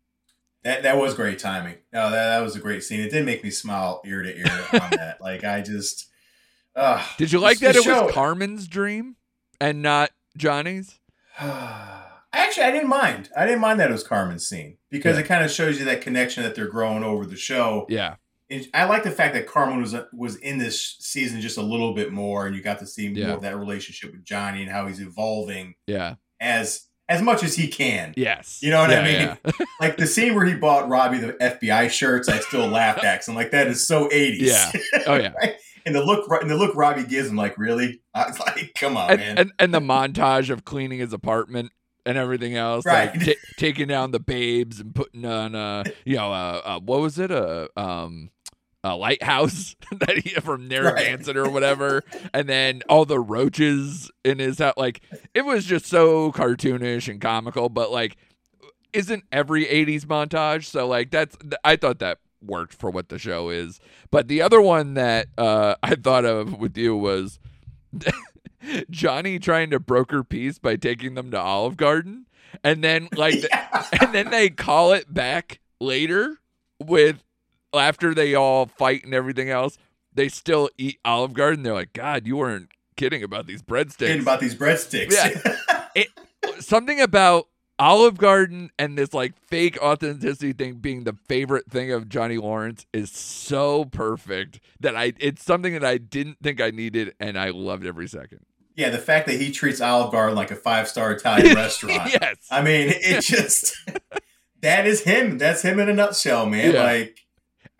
That 0.63 0.83
that 0.83 0.97
was 0.97 1.13
great 1.13 1.39
timing. 1.39 1.75
No, 1.93 2.09
that, 2.11 2.27
that 2.37 2.39
was 2.43 2.55
a 2.55 2.59
great 2.59 2.83
scene. 2.83 2.99
It 2.99 3.11
did 3.11 3.25
make 3.25 3.43
me 3.43 3.49
smile 3.49 4.01
ear 4.05 4.23
to 4.23 4.37
ear 4.37 4.45
on 4.73 4.89
that. 4.91 5.17
Like 5.21 5.43
I 5.43 5.61
just. 5.61 6.07
Uh, 6.75 7.03
Did 7.17 7.31
you 7.31 7.39
like 7.39 7.59
that 7.59 7.75
it 7.75 7.83
show- 7.83 8.05
was 8.05 8.13
Carmen's 8.13 8.67
dream 8.67 9.15
and 9.59 9.81
not 9.81 10.11
Johnny's? 10.37 10.99
Actually, 12.31 12.63
I 12.63 12.71
didn't 12.71 12.89
mind. 12.89 13.29
I 13.35 13.45
didn't 13.45 13.61
mind 13.61 13.79
that 13.79 13.89
it 13.89 13.93
was 13.93 14.03
Carmen's 14.03 14.47
scene 14.47 14.77
because 14.91 15.15
Yeah. 15.17 15.23
it 15.23 15.27
kind 15.27 15.43
of 15.43 15.51
shows 15.51 15.79
you 15.79 15.85
that 15.85 16.01
connection 16.01 16.43
that 16.43 16.55
they're 16.55 16.67
growing 16.67 17.03
over 17.03 17.25
the 17.25 17.35
show. 17.35 17.85
Yeah, 17.89 18.15
And 18.51 18.67
I 18.73 18.85
like 18.85 19.03
the 19.03 19.11
fact 19.11 19.33
that 19.33 19.47
Carmen 19.47 19.81
was 19.81 19.95
was 20.13 20.35
in 20.37 20.57
this 20.59 20.95
season 20.99 21.41
just 21.41 21.57
a 21.57 21.61
little 21.63 21.93
bit 21.93 22.11
more, 22.13 22.45
and 22.45 22.55
you 22.55 22.61
got 22.61 22.79
to 22.79 22.85
see 22.85 23.07
Yeah. 23.07 23.27
more 23.27 23.35
of 23.37 23.41
that 23.41 23.57
relationship 23.57 24.11
with 24.11 24.23
Johnny 24.23 24.61
and 24.61 24.71
how 24.71 24.85
he's 24.87 24.99
evolving 25.01 25.75
yeah, 25.87 26.15
as 26.39 26.85
as 27.09 27.21
much 27.21 27.43
as 27.43 27.55
he 27.55 27.67
can. 27.67 28.13
yes. 28.15 28.59
You 28.61 28.69
know 28.69 28.79
what 28.79 28.91
I 28.91 29.09
Yeah, 29.09 29.35
mean? 29.43 29.53
Like 29.81 29.97
the 29.97 30.07
scene 30.07 30.35
where 30.35 30.45
he 30.45 30.55
bought 30.55 30.87
Robbie 30.87 31.17
the 31.17 31.33
FBI 31.33 31.89
shirts, 31.89 32.29
I 32.29 32.39
still 32.39 32.67
laughed 32.67 33.03
at. 33.03 33.27
I'm 33.27 33.35
like, 33.35 33.51
that 33.51 33.67
is 33.67 33.85
so 33.85 34.07
80s. 34.09 34.37
Yeah. 34.39 34.71
Oh 35.07 35.15
yeah. 35.15 35.33
and 35.85 35.95
the 35.95 36.03
look, 36.03 36.29
and 36.41 36.49
the 36.49 36.55
look 36.55 36.75
Robbie 36.75 37.03
gives 37.05 37.29
him, 37.29 37.35
like, 37.35 37.57
really? 37.57 38.01
I 38.13 38.27
was 38.27 38.39
like, 38.39 38.71
come 38.79 38.95
on, 38.95 39.11
and, 39.11 39.19
man. 39.19 39.37
and 39.39 39.51
and 39.59 39.73
the 39.73 39.79
montage 39.79 40.49
of 40.49 40.63
cleaning 40.65 40.99
his 40.99 41.11
apartment 41.13 41.71
and 42.05 42.17
everything 42.17 42.55
else, 42.55 42.85
like 42.85 43.13
Right. 43.15 43.35
taking 43.57 43.87
down 43.87 44.11
the 44.11 44.19
babes 44.19 44.79
and 44.79 44.93
putting 44.95 45.25
on 45.25 45.53
uh 45.55 45.83
you 46.05 46.15
know 46.15 46.31
uh, 46.31 46.61
uh 46.63 46.79
what 46.79 47.01
was 47.01 47.19
it 47.19 47.29
a 47.31 47.69
um 47.77 48.29
a 48.83 48.95
lighthouse 48.95 49.75
that 49.91 50.17
he 50.23 50.29
from 50.39 50.67
Narragansett 50.67 51.35
or 51.37 51.49
whatever, 51.49 52.03
and 52.33 52.47
then 52.47 52.81
all 52.89 53.05
the 53.05 53.19
roaches 53.19 54.09
in 54.23 54.39
his 54.39 54.59
house, 54.59 54.75
like 54.77 55.01
it 55.33 55.43
was 55.45 55.65
just 55.65 55.85
so 55.85 56.31
cartoonish 56.31 57.09
and 57.09 57.19
comical, 57.21 57.69
but 57.69 57.91
like 57.91 58.17
isn't 58.91 59.23
every 59.31 59.65
80s 59.65 60.05
montage? 60.05 60.65
So 60.65 60.87
like 60.87 61.11
that's 61.11 61.37
i 61.63 61.75
thought 61.75 61.99
that 61.99 62.17
worked 62.41 62.73
for 62.73 62.89
what 62.89 63.09
the 63.09 63.19
show 63.19 63.49
is. 63.49 63.79
But 64.11 64.27
the 64.29 64.41
other 64.41 64.61
one 64.61 64.93
that 64.95 65.27
uh 65.37 65.75
i 65.83 65.95
thought 65.95 66.25
of 66.25 66.57
with 66.57 66.77
you 66.77 66.95
was 66.95 67.39
johnny 68.89 69.39
trying 69.39 69.69
to 69.69 69.79
broker 69.79 70.23
peace 70.23 70.59
by 70.59 70.75
taking 70.75 71.13
them 71.15 71.31
to 71.31 71.39
olive 71.39 71.77
garden 71.77 72.25
and 72.63 72.83
then 72.83 73.07
like 73.15 73.35
Yeah. 73.49 73.85
and 74.01 74.13
then 74.13 74.29
they 74.31 74.49
call 74.49 74.91
it 74.91 75.11
back 75.13 75.59
later 75.79 76.37
with 76.83 77.23
after 77.73 78.13
they 78.13 78.33
all 78.35 78.65
fight 78.65 79.03
and 79.03 79.13
everything 79.13 79.49
else 79.49 79.77
they 80.13 80.27
still 80.27 80.69
eat 80.77 80.99
olive 81.05 81.33
garden 81.33 81.63
they're 81.63 81.73
like 81.73 81.93
god 81.93 82.25
you 82.25 82.37
weren't 82.37 82.69
kidding 82.99 83.23
about 83.23 83.47
these 83.47 83.61
breadsticks. 83.61 83.99
Kidding 83.99 84.21
about 84.21 84.41
these 84.41 84.55
breadsticks. 84.55 85.13
Yeah. 85.95 86.03
Something 86.59 86.99
about 86.99 87.47
Olive 87.79 88.17
Garden 88.17 88.71
and 88.77 88.97
this 88.97 89.13
like 89.13 89.37
fake 89.37 89.81
authenticity 89.81 90.51
thing 90.51 90.75
being 90.75 91.05
the 91.05 91.13
favorite 91.13 91.71
thing 91.71 91.93
of 91.93 92.09
Johnny 92.09 92.37
Lawrence 92.37 92.85
is 92.91 93.09
so 93.09 93.85
perfect 93.85 94.59
that 94.81 94.97
I 94.97 95.13
it's 95.19 95.45
something 95.45 95.71
that 95.73 95.85
I 95.85 95.97
didn't 95.97 96.39
think 96.43 96.59
I 96.59 96.71
needed 96.71 97.13
and 97.21 97.39
I 97.39 97.51
loved 97.51 97.85
every 97.85 98.07
second. 98.07 98.41
yeah, 98.75 98.89
the 98.89 98.97
fact 98.97 99.27
that 99.27 99.39
he 99.39 99.49
treats 99.51 99.79
Olive 99.79 100.11
Garden 100.11 100.35
like 100.35 100.51
a 100.51 100.55
five 100.57 100.89
star 100.89 101.13
Italian 101.13 101.55
restaurant. 101.55 102.11
yes. 102.11 102.35
I 102.51 102.61
mean, 102.61 102.89
it 102.89 103.21
just 103.23 103.77
that 104.61 104.85
is 104.85 105.03
him. 105.03 105.37
That's 105.37 105.61
him 105.61 105.79
in 105.79 105.87
a 105.87 105.93
nutshell, 105.93 106.45
man. 106.47 106.73
Yeah. 106.73 106.83
Like, 106.83 107.17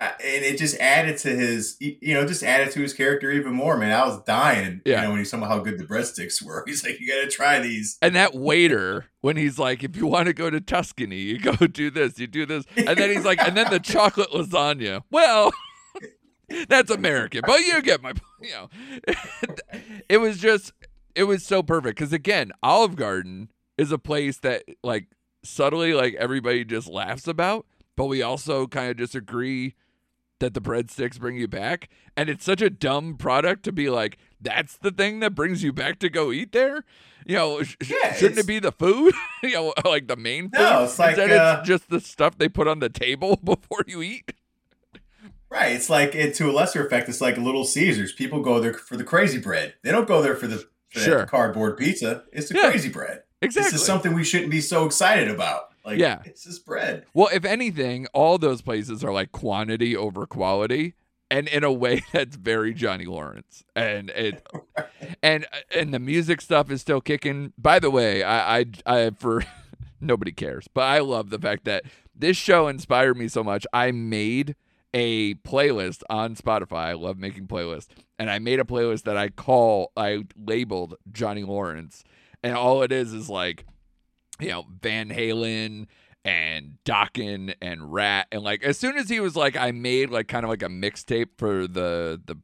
and 0.02 0.46
it 0.46 0.58
just 0.58 0.78
added 0.80 1.18
to 1.20 1.30
his, 1.30 1.76
you 1.80 2.14
know, 2.14 2.26
just 2.26 2.42
added 2.42 2.72
to 2.72 2.80
his 2.82 2.94
character 2.94 3.32
even 3.32 3.54
more, 3.54 3.78
man. 3.78 3.92
I 3.92 4.06
was 4.06 4.22
dying, 4.24 4.82
Yeah. 4.86 4.98
you 4.98 5.04
know, 5.04 5.10
when 5.12 5.20
he 5.20 5.26
saw 5.26 5.44
how 5.46 5.60
good 5.60 5.78
the 5.78 5.84
breadsticks 5.84 6.42
were. 6.42 6.64
He's 6.68 6.86
like, 6.86 7.00
you 7.02 7.08
got 7.08 7.22
to 7.22 7.28
try 7.30 7.60
these. 7.60 7.98
And 8.02 8.16
that 8.16 8.34
waiter, 8.34 9.06
when 9.22 9.36
he's 9.36 9.60
like, 9.60 9.84
if 9.84 9.98
you 9.98 10.08
want 10.08 10.28
to 10.28 10.34
go 10.34 10.50
to 10.50 10.62
Tuscany, 10.62 11.18
you 11.18 11.40
go 11.40 11.54
do 11.68 11.90
this, 11.92 12.18
you 12.18 12.28
do 12.28 12.46
this. 12.46 12.64
And 12.78 12.98
then 12.98 13.10
he's 13.10 13.26
like, 13.26 13.40
and 13.46 13.58
then 13.58 13.70
the 13.70 13.80
chocolate 13.80 14.30
lasagna. 14.32 15.04
Well, 15.12 15.52
that's 16.70 16.90
American, 16.92 17.42
but 17.46 17.60
you 17.60 17.82
get 17.82 18.02
my, 18.02 18.14
point, 18.14 18.24
you 18.42 18.52
know, 18.52 18.70
it 20.08 20.20
was 20.20 20.38
just, 20.38 20.72
it 21.14 21.24
was 21.24 21.46
so 21.46 21.62
perfect. 21.62 21.98
Because 21.98 22.14
again, 22.14 22.52
Olive 22.64 22.96
Garden 22.96 23.52
is 23.78 23.92
a 23.92 23.98
place 23.98 24.38
that 24.40 24.64
like 24.82 25.08
subtly, 25.44 25.94
like 25.94 26.14
everybody 26.16 26.64
just 26.64 26.88
laughs 26.88 27.28
about, 27.28 27.66
but 27.98 28.06
we 28.06 28.22
also 28.22 28.66
kind 28.68 28.90
of 28.92 28.96
disagree 28.98 29.76
that 30.40 30.54
the 30.54 30.62
breadsticks 30.62 31.20
bring 31.20 31.36
you 31.38 31.48
back. 31.48 31.90
And 32.18 32.30
it's 32.30 32.44
such 32.46 32.62
a 32.62 32.70
dumb 32.70 33.16
product 33.18 33.64
to 33.64 33.72
be 33.72 33.90
like, 33.90 34.18
that's 34.42 34.76
the 34.78 34.92
thing 34.92 35.20
that 35.20 35.36
brings 35.36 35.64
you 35.64 35.72
back 35.74 36.00
to 36.00 36.10
go 36.10 36.32
eat 36.32 36.52
there. 36.52 36.84
You 37.26 37.36
know, 37.36 37.64
sh- 37.64 37.76
Yeah, 37.88 38.14
shouldn't 38.14 38.40
it 38.40 38.48
be 38.48 38.60
the 38.60 38.72
food? 38.72 39.14
you 39.44 39.52
know, 39.54 39.74
like 39.86 40.08
the 40.08 40.16
main 40.16 40.46
food. 40.50 40.60
No, 40.60 40.84
it's 40.86 40.98
like, 40.98 41.18
uh, 41.18 41.58
it's 41.60 41.68
just 41.68 41.90
the 41.90 42.00
stuff 42.00 42.38
they 42.38 42.50
put 42.50 42.68
on 42.68 42.80
the 42.80 42.90
table 42.90 43.36
before 43.44 43.84
you 43.88 44.02
eat. 44.02 44.34
Right. 45.50 45.72
It's 45.74 45.90
like, 45.90 46.14
and 46.16 46.34
to 46.36 46.50
a 46.50 46.54
lesser 46.54 46.86
effect, 46.86 47.10
it's 47.10 47.22
like 47.22 47.38
Little 47.38 47.66
Caesars. 47.66 48.14
People 48.14 48.42
go 48.42 48.60
there 48.60 48.74
for 48.74 48.98
the 48.98 49.04
crazy 49.04 49.40
bread. 49.40 49.74
They 49.84 49.92
don't 49.92 50.08
go 50.08 50.22
there 50.22 50.36
for 50.36 50.48
the, 50.48 50.58
for 50.90 51.00
Sure. 51.00 51.26
cardboard 51.26 51.78
pizza. 51.78 52.24
It's 52.32 52.50
the 52.50 52.56
Yeah. 52.56 52.70
crazy 52.70 52.90
bread. 52.90 53.24
Exactly. 53.42 53.72
This 53.72 53.82
is 53.82 53.86
something 53.86 54.14
we 54.14 54.24
shouldn't 54.24 54.52
be 54.52 54.62
so 54.62 54.86
excited 54.86 55.28
about. 55.30 55.69
Like, 55.86 56.00
Yeah. 56.00 56.22
it's 56.26 56.44
just 56.44 56.66
bread. 56.66 57.06
Well, 57.14 57.30
if 57.34 57.46
anything, 57.46 58.08
all 58.14 58.38
those 58.38 58.62
places 58.62 59.04
are 59.04 59.12
like 59.14 59.32
quantity 59.32 59.96
over 59.96 60.26
quality, 60.26 60.94
and 61.32 61.48
in 61.48 61.64
a 61.64 61.72
way 61.72 62.04
that's 62.14 62.36
very 62.36 62.74
Johnny 62.74 63.06
Lawrence. 63.06 63.64
And 63.76 64.10
it, 64.12 64.46
and 65.24 65.46
uh, 65.54 65.58
and 65.76 65.94
the 65.94 66.00
music 66.00 66.42
stuff 66.42 66.70
is 66.72 66.82
still 66.82 67.02
kicking. 67.02 67.54
By 67.58 67.80
the 67.80 67.90
way, 67.92 68.24
I 68.24 68.60
I, 68.60 68.66
I 68.86 69.10
for 69.12 69.44
nobody 70.02 70.32
cares, 70.32 70.68
but 70.74 70.82
I 70.82 71.00
love 71.00 71.30
the 71.30 71.40
fact 71.40 71.66
that 71.66 71.84
this 72.16 72.36
show 72.38 72.68
inspired 72.68 73.18
me 73.18 73.28
so 73.28 73.44
much. 73.44 73.66
I 73.74 73.92
made 73.92 74.56
a 74.94 75.36
playlist 75.36 76.02
on 76.10 76.36
Spotify. 76.36 76.88
I 76.88 76.94
love 76.94 77.18
making 77.20 77.48
playlists, 77.48 77.88
and 78.18 78.30
I 78.30 78.40
made 78.40 78.60
a 78.60 78.64
playlist 78.64 79.04
that 79.04 79.16
I 79.18 79.30
call 79.30 79.92
I 79.96 80.24
labeled 80.36 80.96
Johnny 81.12 81.44
Lawrence, 81.44 82.04
and 82.44 82.56
all 82.56 82.82
it 82.82 82.92
is 82.92 83.14
is 83.14 83.30
like 83.30 83.66
you 84.40 84.50
know, 84.50 84.66
Van 84.82 85.10
Halen 85.10 85.88
and 86.26 86.78
Dokken 86.86 87.54
and 87.62 87.94
Ratt. 87.94 88.28
And 88.32 88.44
like 88.44 88.64
as 88.64 88.78
soon 88.78 88.98
as 88.98 89.10
he 89.10 89.20
was 89.20 89.36
like 89.36 89.56
I 89.56 89.72
made 89.72 90.10
like 90.10 90.28
kind 90.28 90.44
of 90.44 90.50
like 90.50 90.64
a 90.64 90.68
mixtape 90.68 91.30
for 91.38 91.68
the 91.68 92.22
the 92.26 92.36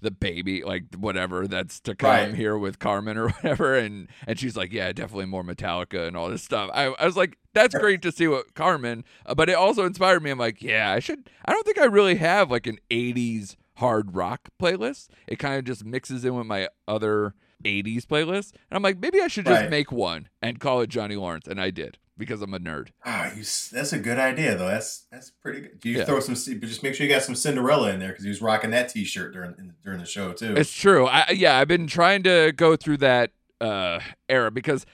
the 0.00 0.10
baby 0.10 0.62
like 0.62 0.82
whatever 0.98 1.46
that's 1.48 1.80
to 1.80 1.94
come 1.94 2.10
Right. 2.10 2.34
here 2.34 2.58
with 2.58 2.78
Carmen 2.78 3.16
or 3.16 3.28
whatever. 3.40 3.74
And 3.74 4.08
and 4.26 4.38
she's 4.38 4.56
like 4.56 4.72
yeah 4.72 4.92
definitely 4.92 5.26
more 5.26 5.42
Metallica 5.44 6.06
and 6.06 6.16
all 6.16 6.28
this 6.28 6.42
stuff. 6.42 6.70
I, 6.74 6.86
I 6.86 7.06
was 7.06 7.16
like 7.16 7.38
that's 7.54 7.74
great 7.74 8.02
to 8.02 8.12
see 8.12 8.26
what 8.28 8.54
Carmen 8.54 9.04
uh, 9.24 9.34
but 9.34 9.48
it 9.48 9.54
also 9.54 9.84
inspired 9.86 10.22
me. 10.22 10.30
I'm 10.30 10.38
like 10.38 10.60
yeah 10.62 10.90
I 10.90 10.98
should 10.98 11.30
I 11.44 11.52
don't 11.52 11.64
think 11.64 11.78
I 11.78 11.84
really 11.84 12.16
have 12.16 12.50
like 12.50 12.66
an 12.66 12.78
80s 12.90 13.56
hard 13.78 14.14
rock 14.14 14.50
playlist. 14.60 15.08
It 15.26 15.38
kind 15.38 15.56
of 15.58 15.64
just 15.64 15.84
mixes 15.84 16.24
in 16.24 16.34
with 16.34 16.46
my 16.46 16.68
other 16.86 17.34
80s 17.64 18.04
playlist 18.04 18.52
and 18.70 18.76
I'm 18.76 18.82
like 18.82 18.98
maybe 18.98 19.20
I 19.20 19.28
should 19.28 19.46
just 19.46 19.60
Right. 19.62 19.70
make 19.70 19.90
one 19.90 20.28
and 20.42 20.60
call 20.60 20.80
it 20.80 20.88
Johnny 20.90 21.16
Lawrence 21.16 21.46
and 21.48 21.60
I 21.60 21.70
did 21.70 21.98
because 22.16 22.42
I'm 22.42 22.54
a 22.54 22.58
nerd 22.60 22.88
Ah, 23.04 23.26
you, 23.34 23.42
that's 23.72 23.92
a 23.92 23.98
good 23.98 24.18
idea 24.18 24.56
though. 24.56 24.68
That's 24.68 25.06
that's 25.10 25.30
pretty 25.30 25.60
good. 25.62 25.80
Do 25.80 25.88
you 25.90 25.98
Yeah. 25.98 26.04
throw 26.04 26.20
some? 26.20 26.34
But 26.60 26.68
just 26.68 26.82
make 26.82 26.94
sure 26.94 27.06
you 27.06 27.12
got 27.12 27.22
some 27.22 27.34
Cinderella 27.34 27.90
in 27.92 27.98
there 27.98 28.10
because 28.10 28.24
he 28.24 28.28
was 28.30 28.40
rocking 28.42 28.70
that 28.70 28.88
T-shirt 28.90 29.32
during 29.32 29.54
in- 29.58 29.74
during 29.84 29.98
the 29.98 30.06
show 30.06 30.32
too. 30.32 30.54
It's 30.56 30.72
true. 30.72 31.06
I, 31.06 31.30
yeah, 31.30 31.58
I've 31.58 31.68
been 31.68 31.86
trying 31.86 32.22
to 32.24 32.52
go 32.54 32.76
through 32.76 32.98
that 32.98 33.32
uh, 33.60 33.98
era 34.28 34.50
because 34.50 34.86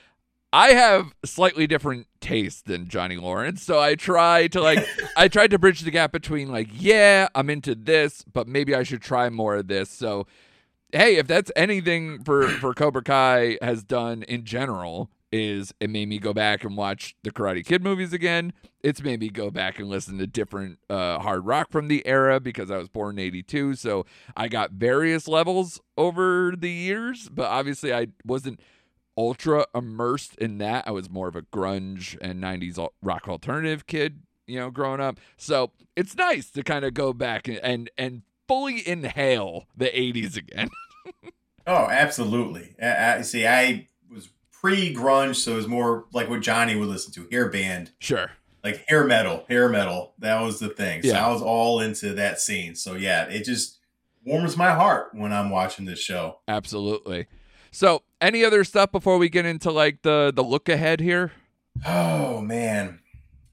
I 0.53 0.69
have 0.73 1.13
slightly 1.23 1.65
different 1.67 2.07
taste 2.19 2.65
than 2.65 2.87
Johnny 2.89 3.15
Lawrence. 3.17 3.63
So 3.63 3.79
I 3.79 3.95
try 3.95 4.47
to 4.47 4.61
like, 4.61 4.85
I 5.17 5.27
tried 5.29 5.51
to 5.51 5.59
bridge 5.59 5.81
the 5.81 5.91
gap 5.91 6.11
between 6.11 6.51
like, 6.51 6.67
yeah, 6.73 7.27
I'm 7.35 7.49
into 7.49 7.73
this, 7.75 8.23
but 8.31 8.47
maybe 8.47 8.75
I 8.75 8.83
should 8.83 9.01
try 9.01 9.29
more 9.29 9.55
of 9.55 9.67
this. 9.67 9.89
So, 9.89 10.27
hey, 10.93 11.17
if 11.17 11.27
that's 11.27 11.51
anything 11.55 12.23
for 12.23 12.47
for 12.47 12.73
Cobra 12.73 13.03
Kai 13.03 13.57
has 13.61 13.83
done 13.83 14.23
in 14.23 14.45
general, 14.45 15.09
is 15.31 15.73
it 15.79 15.89
made 15.89 16.09
me 16.09 16.19
go 16.19 16.33
back 16.33 16.63
and 16.63 16.75
watch 16.75 17.15
the 17.23 17.31
Karate 17.31 17.65
Kid 17.65 17.83
movies 17.83 18.13
again. 18.13 18.53
It's 18.81 19.01
made 19.01 19.19
me 19.19 19.29
go 19.29 19.51
back 19.51 19.79
and 19.79 19.87
listen 19.87 20.17
to 20.17 20.27
different 20.27 20.79
uh, 20.89 21.19
hard 21.19 21.45
rock 21.45 21.71
from 21.71 21.87
the 21.87 22.05
era 22.05 22.39
because 22.39 22.69
I 22.71 22.77
was 22.77 22.89
born 22.89 23.17
in 23.17 23.25
'82. 23.25 23.75
So 23.75 24.05
I 24.35 24.47
got 24.47 24.71
various 24.71 25.27
levels 25.27 25.79
over 25.97 26.53
the 26.57 26.71
years, 26.71 27.29
but 27.29 27.45
obviously 27.45 27.93
I 27.93 28.07
wasn't 28.25 28.59
ultra 29.17 29.65
immersed 29.75 30.35
in 30.35 30.57
that. 30.59 30.87
I 30.87 30.91
was 30.91 31.09
more 31.09 31.27
of 31.27 31.35
a 31.35 31.41
grunge 31.41 32.17
and 32.21 32.41
90s 32.41 32.89
rock 33.01 33.27
alternative 33.27 33.85
kid, 33.85 34.21
you 34.47 34.59
know, 34.59 34.71
growing 34.71 34.99
up. 34.99 35.19
So 35.37 35.71
it's 35.95 36.15
nice 36.15 36.49
to 36.51 36.63
kind 36.63 36.85
of 36.85 36.93
go 36.93 37.13
back 37.13 37.47
and, 37.47 37.59
and, 37.59 37.89
and 37.97 38.21
fully 38.51 38.85
inhale 38.85 39.65
the 39.77 39.85
80s 39.85 40.35
again. 40.35 40.69
oh, 41.67 41.87
absolutely. 41.89 42.75
I, 42.81 43.15
I 43.15 43.21
see. 43.21 43.47
I 43.47 43.87
was 44.13 44.27
pre-grunge, 44.51 45.37
so 45.37 45.53
it 45.53 45.55
was 45.55 45.69
more 45.69 46.03
like 46.11 46.29
what 46.29 46.41
Johnny 46.41 46.75
would 46.75 46.89
listen 46.89 47.13
to, 47.13 47.29
hair 47.31 47.47
band, 47.47 47.91
sure. 47.99 48.31
like 48.61 48.83
hair 48.89 49.05
metal, 49.05 49.45
hair 49.47 49.69
metal. 49.69 50.15
That 50.19 50.41
was 50.41 50.59
the 50.59 50.67
thing. 50.67 51.01
So 51.01 51.09
Yeah. 51.09 51.25
I 51.25 51.31
was 51.31 51.41
all 51.41 51.79
into 51.79 52.13
that 52.15 52.41
scene. 52.41 52.75
So 52.75 52.95
yeah, 52.95 53.23
it 53.29 53.45
just 53.45 53.77
warms 54.25 54.57
my 54.57 54.71
heart 54.71 55.11
when 55.13 55.31
I'm 55.31 55.49
watching 55.49 55.85
this 55.85 55.99
show. 55.99 56.39
Absolutely. 56.45 57.27
So, 57.73 58.03
any 58.19 58.43
other 58.43 58.65
stuff 58.65 58.91
before 58.91 59.17
we 59.17 59.29
get 59.29 59.45
into 59.45 59.71
like 59.71 60.01
the 60.01 60.33
the 60.35 60.43
look 60.43 60.67
ahead 60.67 60.99
here? 60.99 61.31
Oh 61.85 62.41
man. 62.41 62.99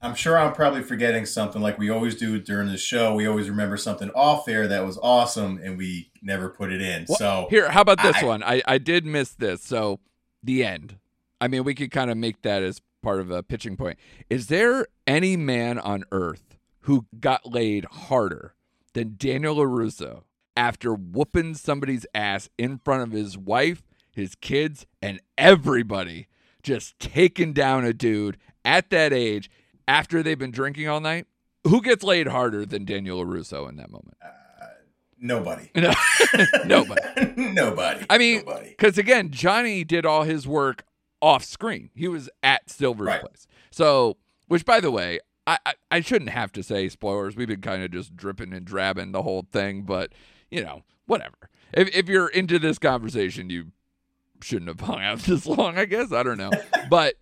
I'm 0.01 0.15
sure 0.15 0.37
I'm 0.39 0.53
probably 0.53 0.81
forgetting 0.81 1.25
something 1.25 1.61
like 1.61 1.77
we 1.77 1.89
always 1.89 2.15
do 2.15 2.39
during 2.39 2.69
the 2.69 2.77
show. 2.77 3.13
We 3.15 3.27
always 3.27 3.49
remember 3.49 3.75
something 3.75 4.09
off 4.11 4.47
air 4.47 4.67
that 4.67 4.85
was 4.85 4.97
awesome 5.01 5.59
and 5.61 5.77
we 5.77 6.11
never 6.21 6.49
put 6.49 6.71
it 6.71 6.81
in. 6.81 7.05
Well, 7.09 7.17
so 7.17 7.47
Here, 7.49 7.69
how 7.69 7.81
about 7.81 8.01
this 8.01 8.17
I- 8.17 8.25
one? 8.25 8.43
I 8.43 8.61
I 8.65 8.77
did 8.77 9.05
miss 9.05 9.31
this. 9.31 9.61
So, 9.61 9.99
the 10.41 10.63
end. 10.63 10.97
I 11.41 11.47
mean, 11.49 11.63
we 11.65 11.75
could 11.75 11.91
kind 11.91 12.09
of 12.09 12.17
make 12.17 12.41
that 12.43 12.63
as 12.63 12.81
part 13.01 13.19
of 13.19 13.29
a 13.31 13.43
pitching 13.43 13.75
point. 13.77 13.97
Is 14.29 14.47
there 14.47 14.87
any 15.05 15.35
man 15.35 15.77
on 15.79 16.03
earth 16.11 16.57
who 16.81 17.05
got 17.19 17.45
laid 17.45 17.85
harder 17.85 18.55
than 18.93 19.15
Daniel 19.17 19.55
LaRusso 19.57 20.23
after 20.55 20.93
whooping 20.93 21.55
somebody's 21.55 22.05
ass 22.13 22.49
in 22.57 22.77
front 22.79 23.03
of 23.03 23.11
his 23.11 23.37
wife, 23.37 23.83
his 24.13 24.35
kids, 24.35 24.85
and 25.01 25.19
everybody? 25.37 26.27
Just 26.63 26.99
taking 26.99 27.53
down 27.53 27.85
a 27.85 27.93
dude 27.93 28.37
at 28.65 28.89
that 28.89 29.13
age 29.13 29.49
after 29.89 30.23
they've 30.23 30.39
been 30.39 30.51
drinking 30.51 30.87
all 30.87 31.01
night? 31.01 31.25
Who 31.67 31.81
gets 31.81 32.03
laid 32.03 32.27
harder 32.27 32.65
than 32.65 32.85
Daniel 32.85 33.23
LaRusso 33.25 33.67
in 33.67 33.75
that 33.77 33.89
moment? 33.91 34.15
uh, 34.23 34.27
nobody. 35.19 35.69
No. 35.75 35.91
Nobody. 36.65 37.01
nobody. 37.35 38.05
I 38.09 38.17
mean. 38.17 38.43
Because 38.45 38.97
again, 38.97 39.31
Johnny 39.31 39.83
did 39.83 40.05
all 40.05 40.23
his 40.23 40.47
work 40.47 40.83
off 41.21 41.43
screen. 41.43 41.89
He 41.95 42.07
was 42.07 42.29
at 42.43 42.69
Silver's 42.69 43.07
Right. 43.07 43.21
place. 43.21 43.47
So, 43.71 44.17
which 44.47 44.63
by 44.65 44.79
the 44.79 44.91
way, 44.91 45.19
I, 45.45 45.57
I, 45.65 45.73
I 45.91 46.01
shouldn't 46.01 46.29
have 46.29 46.51
to 46.53 46.63
say 46.63 46.87
spoilers. 46.89 47.35
We've 47.35 47.47
been 47.47 47.61
kind 47.61 47.83
of 47.83 47.91
just 47.91 48.15
dripping 48.15 48.53
and 48.53 48.63
drabbing 48.65 49.11
the 49.11 49.23
whole 49.23 49.45
thing, 49.51 49.81
but 49.81 50.13
you 50.51 50.63
know, 50.63 50.83
whatever. 51.07 51.49
If 51.73 51.93
if 51.95 52.07
you're 52.07 52.29
into 52.29 52.57
this 52.59 52.79
conversation, 52.79 53.49
you 53.49 53.71
shouldn't 54.41 54.69
have 54.69 54.79
hung 54.79 55.01
out 55.03 55.19
this 55.27 55.45
long. 55.45 55.77
I 55.77 55.85
guess 55.85 56.13
I 56.13 56.23
don't 56.23 56.37
know, 56.37 56.51
but 56.89 57.15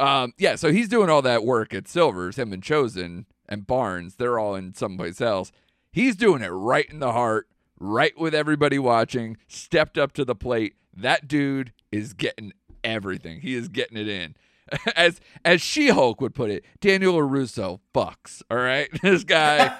um, 0.00 0.32
yeah. 0.38 0.56
So 0.56 0.72
he's 0.72 0.88
doing 0.88 1.10
all 1.10 1.22
that 1.22 1.44
work 1.44 1.74
at 1.74 1.88
Silver's. 1.88 2.36
Him 2.36 2.52
and 2.52 2.62
Chozen 2.62 3.24
and 3.48 3.66
Barnes, 3.66 4.16
they're 4.16 4.38
all 4.38 4.54
in 4.54 4.74
someplace 4.74 5.20
else. 5.20 5.52
He's 5.90 6.16
doing 6.16 6.42
it 6.42 6.48
right 6.48 6.88
in 6.88 6.98
the 7.00 7.12
heart, 7.12 7.48
right 7.80 8.16
with 8.18 8.34
everybody 8.34 8.78
watching. 8.78 9.36
Stepped 9.48 9.98
up 9.98 10.12
to 10.12 10.24
the 10.24 10.34
plate. 10.34 10.74
That 10.94 11.26
dude 11.26 11.72
is 11.90 12.12
getting 12.12 12.52
everything. 12.84 13.40
He 13.40 13.54
is 13.54 13.68
getting 13.68 13.96
it 13.96 14.08
in. 14.08 14.34
As 14.96 15.20
as 15.46 15.62
She 15.62 15.88
Hulk 15.88 16.20
would 16.20 16.34
put 16.34 16.50
it, 16.50 16.62
Daniel 16.80 17.22
Russo 17.22 17.80
fucks. 17.94 18.42
All 18.50 18.58
right, 18.58 18.88
this 19.02 19.24
guy, 19.24 19.74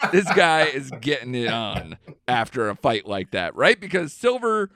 this 0.12 0.24
guy 0.34 0.64
is 0.64 0.90
getting 1.00 1.36
it 1.36 1.48
on 1.48 1.98
after 2.26 2.68
a 2.68 2.74
fight 2.74 3.06
like 3.06 3.30
that, 3.30 3.54
right? 3.54 3.80
Because 3.80 4.12
Silver 4.12 4.70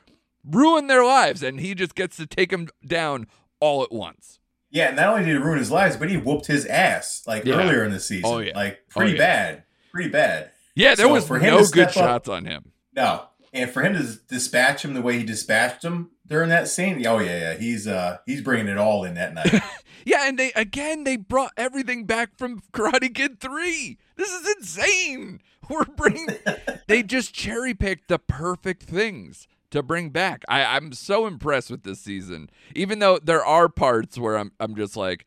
ruined 0.44 0.88
their 0.88 1.04
lives, 1.04 1.42
and 1.42 1.58
he 1.58 1.74
just 1.74 1.96
gets 1.96 2.16
to 2.18 2.26
take 2.26 2.50
them 2.50 2.68
down 2.86 3.26
all 3.58 3.82
at 3.82 3.90
once. 3.90 4.38
Yeah, 4.70 4.90
not 4.90 5.08
only 5.08 5.24
did 5.24 5.30
he 5.32 5.42
ruin 5.42 5.58
his 5.58 5.70
lives, 5.70 5.96
but 5.96 6.10
he 6.10 6.16
whooped 6.16 6.46
his 6.46 6.66
ass 6.66 7.22
like 7.26 7.44
Yeah. 7.44 7.54
earlier 7.54 7.84
in 7.84 7.90
the 7.92 8.00
season. 8.00 8.24
Oh, 8.26 8.38
yeah. 8.38 8.52
Like 8.54 8.88
pretty 8.88 9.12
Oh, 9.12 9.14
yeah. 9.14 9.18
bad. 9.18 9.62
Pretty 9.92 10.10
bad. 10.10 10.50
Yeah, 10.74 10.94
there 10.94 11.06
So 11.06 11.12
was 11.12 11.26
for 11.26 11.38
him 11.38 11.54
no 11.54 11.66
good 11.66 11.86
up- 11.88 11.92
shots 11.92 12.28
on 12.28 12.44
him. 12.44 12.72
No. 12.94 13.24
And 13.52 13.70
for 13.70 13.82
him 13.82 13.94
to 13.94 14.02
dispatch 14.28 14.84
him 14.84 14.92
the 14.94 15.00
way 15.00 15.18
he 15.18 15.24
dispatched 15.24 15.82
him 15.82 16.10
during 16.26 16.50
that 16.50 16.68
scene, 16.68 17.04
oh 17.06 17.18
yeah, 17.18 17.38
yeah, 17.38 17.54
he's 17.54 17.86
uh 17.86 18.18
he's 18.26 18.42
bringing 18.42 18.68
it 18.68 18.76
all 18.78 19.04
in 19.04 19.14
that 19.14 19.34
night. 19.34 19.62
Yeah, 20.04 20.26
and 20.26 20.38
they 20.38 20.52
again 20.52 21.04
they 21.04 21.16
brought 21.16 21.52
everything 21.58 22.04
back 22.04 22.38
from 22.38 22.62
Karate 22.72 23.14
Kid 23.14 23.40
3. 23.40 23.98
This 24.16 24.30
is 24.32 24.48
insane. 24.56 25.40
We're 25.68 25.84
bringing 25.84 26.28
they 26.86 27.02
just 27.02 27.34
cherry 27.34 27.74
picked 27.74 28.08
the 28.08 28.18
perfect 28.18 28.84
things 28.84 29.46
to 29.70 29.82
bring 29.82 30.10
back. 30.10 30.44
I, 30.48 30.76
I'm 30.76 30.92
so 30.92 31.26
impressed 31.26 31.70
with 31.70 31.82
this 31.82 32.00
season. 32.00 32.50
Even 32.74 32.98
though 32.98 33.18
there 33.18 33.44
are 33.44 33.68
parts 33.68 34.18
where 34.18 34.36
I'm 34.36 34.52
I'm 34.60 34.74
just 34.74 34.96
like, 34.96 35.26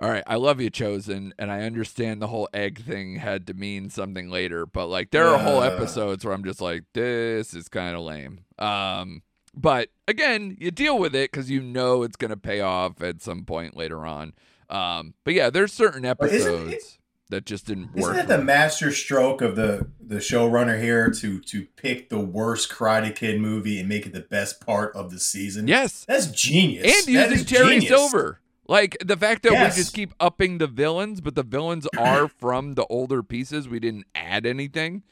all 0.00 0.10
right, 0.10 0.24
I 0.26 0.36
love 0.36 0.60
you, 0.60 0.70
Chozen, 0.70 1.32
and 1.38 1.50
I 1.52 1.62
understand 1.62 2.20
the 2.20 2.26
whole 2.26 2.48
egg 2.52 2.82
thing 2.82 3.16
had 3.16 3.46
to 3.46 3.54
mean 3.54 3.90
something 3.90 4.28
later, 4.28 4.66
but 4.66 4.88
like 4.88 5.10
there 5.10 5.26
are 5.28 5.38
whole 5.38 5.62
episodes 5.62 6.24
where 6.24 6.34
I'm 6.34 6.44
just 6.44 6.60
like, 6.60 6.84
this 6.94 7.54
is 7.54 7.68
kind 7.68 7.94
of 7.94 8.02
lame. 8.02 8.40
Um, 8.58 9.22
but 9.54 9.90
again, 10.08 10.56
you 10.58 10.70
deal 10.70 10.98
with 10.98 11.14
it 11.14 11.30
because 11.30 11.50
you 11.50 11.60
know 11.60 12.02
it's 12.02 12.16
gonna 12.16 12.36
pay 12.36 12.60
off 12.60 13.00
at 13.02 13.22
some 13.22 13.44
point 13.44 13.76
later 13.76 14.04
on. 14.04 14.32
Um, 14.68 15.14
but 15.24 15.34
yeah, 15.34 15.50
there's 15.50 15.72
certain 15.72 16.04
episodes 16.04 16.98
that 17.34 17.44
just 17.46 17.66
didn't 17.66 17.92
work. 17.94 18.14
Isn't 18.14 18.16
that 18.16 18.28
the 18.28 18.42
master 18.42 18.90
stroke 18.92 19.42
of 19.42 19.56
the 19.56 19.88
the 20.00 20.16
showrunner 20.16 20.80
here 20.80 21.10
to 21.10 21.40
to 21.40 21.66
pick 21.76 22.08
the 22.08 22.20
worst 22.20 22.70
Karate 22.70 23.14
Kid 23.14 23.40
movie 23.40 23.78
and 23.80 23.88
make 23.88 24.06
it 24.06 24.12
the 24.12 24.20
best 24.20 24.64
part 24.64 24.94
of 24.96 25.10
the 25.10 25.18
season? 25.20 25.66
yes, 25.68 26.04
That's 26.06 26.26
genius. 26.28 26.84
and 27.06 27.16
That 27.16 27.30
using 27.30 27.46
Terry 27.46 27.68
genius. 27.80 27.88
Silver. 27.88 28.40
Like 28.66 28.96
the 29.04 29.16
fact 29.16 29.42
that 29.42 29.52
Yes. 29.52 29.76
we 29.76 29.82
just 29.82 29.94
keep 29.94 30.14
upping 30.18 30.56
the 30.58 30.66
villains, 30.66 31.20
but 31.20 31.34
the 31.34 31.42
villains 31.42 31.86
are 31.98 32.28
from 32.28 32.74
the 32.74 32.86
older 32.86 33.22
pieces. 33.22 33.68
We 33.68 33.78
didn't 33.78 34.06
add 34.14 34.46
anything. 34.46 35.02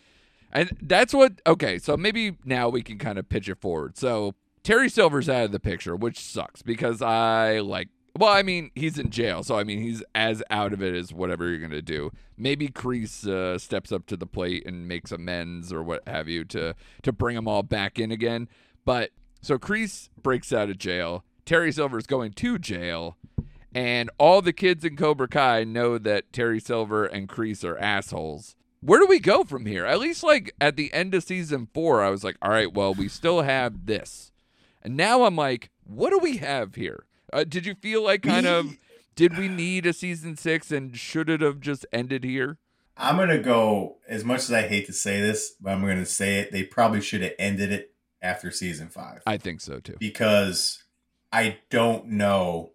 And 0.53 0.77
that's 0.81 1.13
what 1.15 1.41
okay, 1.47 1.79
so 1.79 1.97
maybe 1.97 2.37
now 2.45 2.69
we 2.69 2.83
can 2.83 2.99
kind 2.99 3.19
of 3.19 3.29
pitch 3.29 3.49
it 3.49 3.61
forward. 3.61 3.97
So 3.99 4.35
Terry 4.63 4.89
Silver's 4.89 5.29
out 5.29 5.45
of 5.47 5.53
the 5.53 5.59
picture, 5.61 5.97
which 5.97 6.19
sucks 6.21 6.63
because 6.63 7.03
I 7.03 7.59
like 7.61 7.89
well, 8.19 8.33
I 8.33 8.43
mean, 8.43 8.71
he's 8.75 8.99
in 8.99 9.11
jail, 9.11 9.43
so 9.43 9.59
I 9.59 9.65
mean 9.65 9.81
he's 9.81 10.03
as 10.15 10.43
out 10.51 10.73
of 10.73 10.83
it 10.83 10.95
as 10.95 11.13
whatever 11.13 11.49
you're 11.49 11.59
gonna 11.59 11.81
do. 11.81 12.11
Maybe 12.37 12.69
Kreese 12.69 13.27
uh, 13.27 13.59
steps 13.59 13.91
up 13.91 14.07
to 14.07 14.17
the 14.17 14.27
plate 14.27 14.67
and 14.67 14.87
makes 14.87 15.13
amends 15.13 15.73
or 15.73 15.83
what 15.83 16.07
have 16.07 16.29
you 16.29 16.45
to 16.47 16.75
to 17.03 17.13
bring 17.13 17.37
them 17.37 17.49
all 17.49 17.63
back 17.63 17.99
in 17.99 18.11
again. 18.11 18.49
But 18.85 19.11
so 19.41 19.59
Kreese 19.59 20.09
breaks 20.21 20.53
out 20.53 20.69
of 20.69 20.79
jail. 20.79 21.25
Terry 21.47 21.73
Silver 21.73 21.99
is 21.99 22.07
going 22.07 22.33
to 22.35 22.59
jail, 22.59 23.17
and 23.75 24.11
all 24.19 24.43
the 24.43 24.53
kids 24.53 24.85
in 24.85 24.97
Cobra 24.97 25.27
Kai 25.27 25.65
know 25.65 25.97
that 25.99 26.33
Terry 26.33 26.61
Silver 26.61 27.07
and 27.07 27.29
Kreese 27.29 27.65
are 27.65 27.79
assholes. 27.79 28.57
Where 28.81 29.01
do 29.01 29.07
we 29.07 29.21
go 29.21 29.45
from 29.45 29.65
here? 29.65 29.87
At 29.87 30.01
least, 30.01 30.23
like 30.23 30.55
at 30.61 30.77
the 30.77 30.93
end 30.93 31.15
of 31.15 31.25
season 31.25 31.69
four, 31.73 32.03
I 32.03 32.11
was 32.11 32.25
like, 32.25 32.37
all 32.43 32.51
right, 32.51 32.73
well, 32.73 32.93
we 32.93 33.09
still 33.09 33.41
have 33.43 33.87
this, 33.87 34.33
and 34.83 34.97
now 34.97 35.25
I'm 35.25 35.37
like, 35.37 35.71
what 35.85 36.11
do 36.11 36.19
we 36.19 36.37
have 36.37 36.75
here? 36.75 37.07
Uh, 37.33 37.45
did 37.45 37.65
you 37.67 37.75
feel 37.75 38.03
like 38.03 38.23
kind 38.23 38.47
of 38.47 38.77
did 39.17 39.37
we 39.39 39.49
need 39.49 39.87
a 39.87 39.93
season 39.93 40.37
six, 40.37 40.71
and 40.71 40.97
should 40.97 41.29
it 41.31 41.41
have 41.41 41.61
just 41.61 41.87
ended 41.93 42.25
here? 42.25 42.59
I'm 42.97 43.17
gonna 43.17 43.39
go 43.43 43.97
as 44.07 44.25
much 44.25 44.41
as 44.41 44.53
I 44.53 44.63
hate 44.69 44.87
to 44.87 44.93
say 44.93 45.21
this, 45.21 45.55
but 45.61 45.71
I'm 45.73 45.81
gonna 45.81 46.05
say 46.07 46.39
it. 46.41 46.53
They 46.53 46.63
probably 46.63 47.01
should 47.01 47.23
have 47.23 47.33
ended 47.39 47.73
it 47.73 47.95
after 48.21 48.51
season 48.53 48.89
five 48.89 49.21
I 49.27 49.37
think 49.37 49.61
so 49.61 49.81
too. 49.81 49.97
because 49.99 50.85
I 51.33 51.59
don't 51.71 52.07
know. 52.09 52.73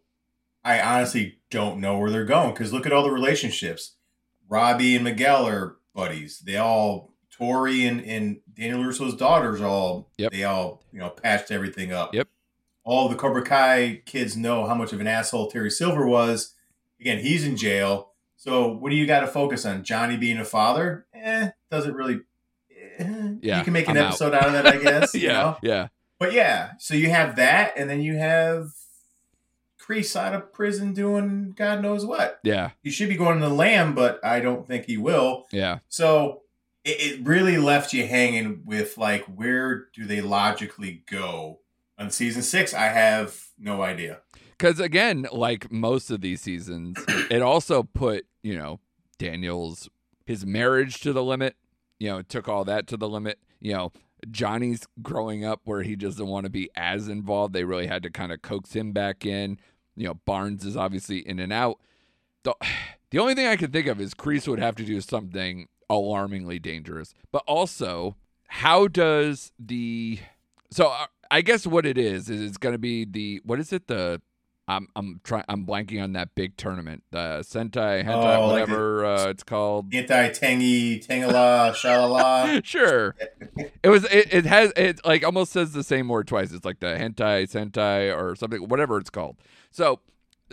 I 0.64 0.82
honestly 0.82 1.40
don't 1.50 1.80
know 1.80 1.98
where 1.98 2.10
they're 2.10 2.26
going 2.26 2.54
because 2.54 2.74
look 2.74 2.86
at 2.86 2.92
all 2.92 3.04
the 3.04 3.12
relationships. 3.12 3.94
Robbie 4.50 4.96
and 4.96 5.04
Miguel 5.04 5.48
are 5.48 5.78
buddies. 5.94 6.40
They 6.40 6.58
all 6.58 7.14
Tori 7.32 7.86
and, 7.86 8.02
and 8.04 8.40
Daniel 8.54 8.84
Russo's 8.84 9.16
daughters 9.16 9.62
all 9.62 10.10
Yep. 10.18 10.32
they 10.32 10.44
all 10.44 10.84
you 10.92 11.00
know 11.00 11.10
patched 11.12 11.52
everything 11.52 11.94
up. 11.94 12.14
Yep. 12.14 12.28
All 12.88 13.10
the 13.10 13.16
Cobra 13.18 13.44
Kai 13.44 14.02
kids 14.06 14.38
know 14.38 14.66
how 14.66 14.74
much 14.74 14.94
of 14.94 15.02
an 15.02 15.08
asshole 15.08 15.52
Terry 15.52 15.70
Silver 15.70 16.08
was. 16.08 16.56
Again, 17.02 17.20
he's 17.20 17.46
in 17.46 17.58
jail. 17.58 18.14
So 18.38 18.70
what 18.72 18.92
do 18.92 18.96
you 18.96 19.06
got 19.06 19.20
to 19.20 19.28
focus 19.28 19.66
on? 19.66 19.84
Johnny 19.84 20.16
being 20.16 20.38
a 20.38 20.46
father? 20.46 21.06
Eh, 21.14 21.50
doesn't 21.70 21.94
really. 21.94 22.22
eh, 22.98 23.34
Yeah, 23.42 23.58
you 23.58 23.64
can 23.66 23.74
make 23.74 23.90
an 23.90 23.98
I'm 23.98 24.06
episode 24.06 24.34
out 24.34 24.46
of 24.48 24.54
that, 24.54 24.66
I 24.66 24.78
guess. 24.78 25.14
you 25.16 25.28
yeah, 25.28 25.34
know? 25.34 25.58
yeah, 25.62 25.88
But 26.18 26.32
yeah, 26.32 26.72
so 26.80 26.94
you 26.96 27.10
have 27.10 27.36
that, 27.36 27.74
and 27.76 27.90
then 27.90 28.00
you 28.02 28.16
have 28.18 28.68
Kreese 29.82 30.16
out 30.16 30.34
of 30.34 30.54
prison 30.54 30.94
doing 30.94 31.54
God 31.58 31.82
knows 31.82 32.06
what. 32.06 32.40
yeah, 32.44 32.72
He 32.84 32.90
should 32.90 33.10
be 33.10 33.16
going 33.18 33.40
to 33.42 33.48
the 33.50 33.54
Lamb, 33.54 33.96
but 33.96 34.24
I 34.24 34.40
don't 34.40 34.66
think 34.68 34.86
he 34.86 34.98
will. 34.98 35.46
yeah. 35.52 35.80
So 35.90 36.44
it, 36.86 37.20
it 37.20 37.28
really 37.28 37.58
left 37.58 37.92
you 37.94 38.08
hanging 38.08 38.62
with 38.66 38.98
like, 38.98 39.26
where 39.26 39.88
do 39.94 40.06
they 40.06 40.22
logically 40.22 41.04
go 41.12 41.60
on 41.98 42.12
season 42.12 42.42
six? 42.42 42.74
I 42.74 42.88
have 42.88 43.48
no 43.58 43.82
idea. 43.82 44.22
Because 44.58 44.80
again, 44.80 45.28
like 45.32 45.72
most 45.72 46.10
of 46.10 46.22
these 46.22 46.42
seasons, 46.42 46.98
it 47.30 47.42
also 47.42 47.84
put 47.84 48.26
you 48.44 48.58
know 48.58 48.80
Daniel's 49.18 49.90
his 50.26 50.46
marriage 50.46 51.00
to 51.02 51.14
the 51.14 51.24
limit. 51.24 51.56
You 52.00 52.10
know, 52.10 52.18
it 52.18 52.30
took 52.30 52.48
all 52.48 52.66
that 52.66 52.88
to 52.88 52.98
the 52.98 53.10
limit. 53.10 53.40
You 53.60 53.74
know, 53.74 53.92
Johnny's 54.30 54.88
growing 55.02 55.46
up 55.46 55.62
where 55.64 55.84
he 55.84 55.96
doesn't 55.96 56.28
want 56.28 56.46
to 56.46 56.50
be 56.50 56.70
as 56.76 57.08
involved. 57.08 57.54
They 57.54 57.64
really 57.64 57.88
had 57.88 58.04
to 58.04 58.10
kind 58.10 58.32
of 58.32 58.42
coax 58.42 58.74
him 58.74 58.92
back 58.92 59.26
in. 59.26 59.60
You 59.96 60.08
know, 60.08 60.14
Barnes 60.14 60.66
is 60.66 60.78
obviously 60.78 61.20
in 61.20 61.40
and 61.40 61.54
out. 61.54 61.80
The, 62.44 62.56
the 63.12 63.20
only 63.20 63.36
thing 63.36 63.48
I 63.48 63.56
can 63.56 63.72
think 63.72 63.88
of 63.88 64.00
is 64.02 64.14
Kreese 64.14 64.48
would 64.48 64.60
have 64.60 64.76
to 64.76 64.84
do 64.84 65.02
something 65.02 65.68
alarmingly 65.90 66.60
dangerous. 66.60 67.14
But 67.32 67.44
also, 67.48 68.16
how 68.48 68.88
does 68.88 69.52
the 69.58 70.20
so 70.70 70.88
uh, 70.88 71.08
I 71.32 71.42
guess 71.42 71.66
what 71.68 71.86
it 71.86 71.98
is 71.98 72.30
is 72.30 72.42
it's 72.42 72.58
going 72.58 72.74
to 72.74 72.80
be 72.80 73.06
the 73.06 73.42
what 73.44 73.60
is 73.60 73.72
it 73.74 73.88
the 73.88 74.22
I'm 74.70 74.88
I'm 74.96 75.22
trying 75.24 75.46
I'm 75.48 75.66
blanking 75.66 76.04
on 76.04 76.14
that 76.14 76.36
big 76.36 76.58
tournament 76.58 77.04
the 77.12 77.40
Sentai 77.42 78.04
Hentai 78.04 78.38
Oh, 78.38 78.48
like 78.48 78.52
whatever 78.52 79.06
uh, 79.06 79.30
it's 79.30 79.44
called. 79.44 79.94
Anti 79.94 80.30
tangy, 80.34 81.00
tangala, 81.00 81.72
shalala. 81.72 82.62
sure, 82.66 83.16
it 83.82 83.88
was 83.90 84.04
it, 84.06 84.34
it 84.34 84.46
has 84.46 84.74
it 84.76 85.06
like 85.06 85.24
almost 85.24 85.54
says 85.54 85.72
the 85.72 85.84
same 85.84 86.10
word 86.10 86.28
twice. 86.28 86.52
It's 86.52 86.66
like 86.66 86.80
the 86.82 86.88
hentai 86.88 87.44
sentai 87.50 88.16
or 88.16 88.36
something 88.36 88.68
whatever 88.68 88.98
it's 88.98 89.10
called. 89.10 89.38
So 89.72 90.02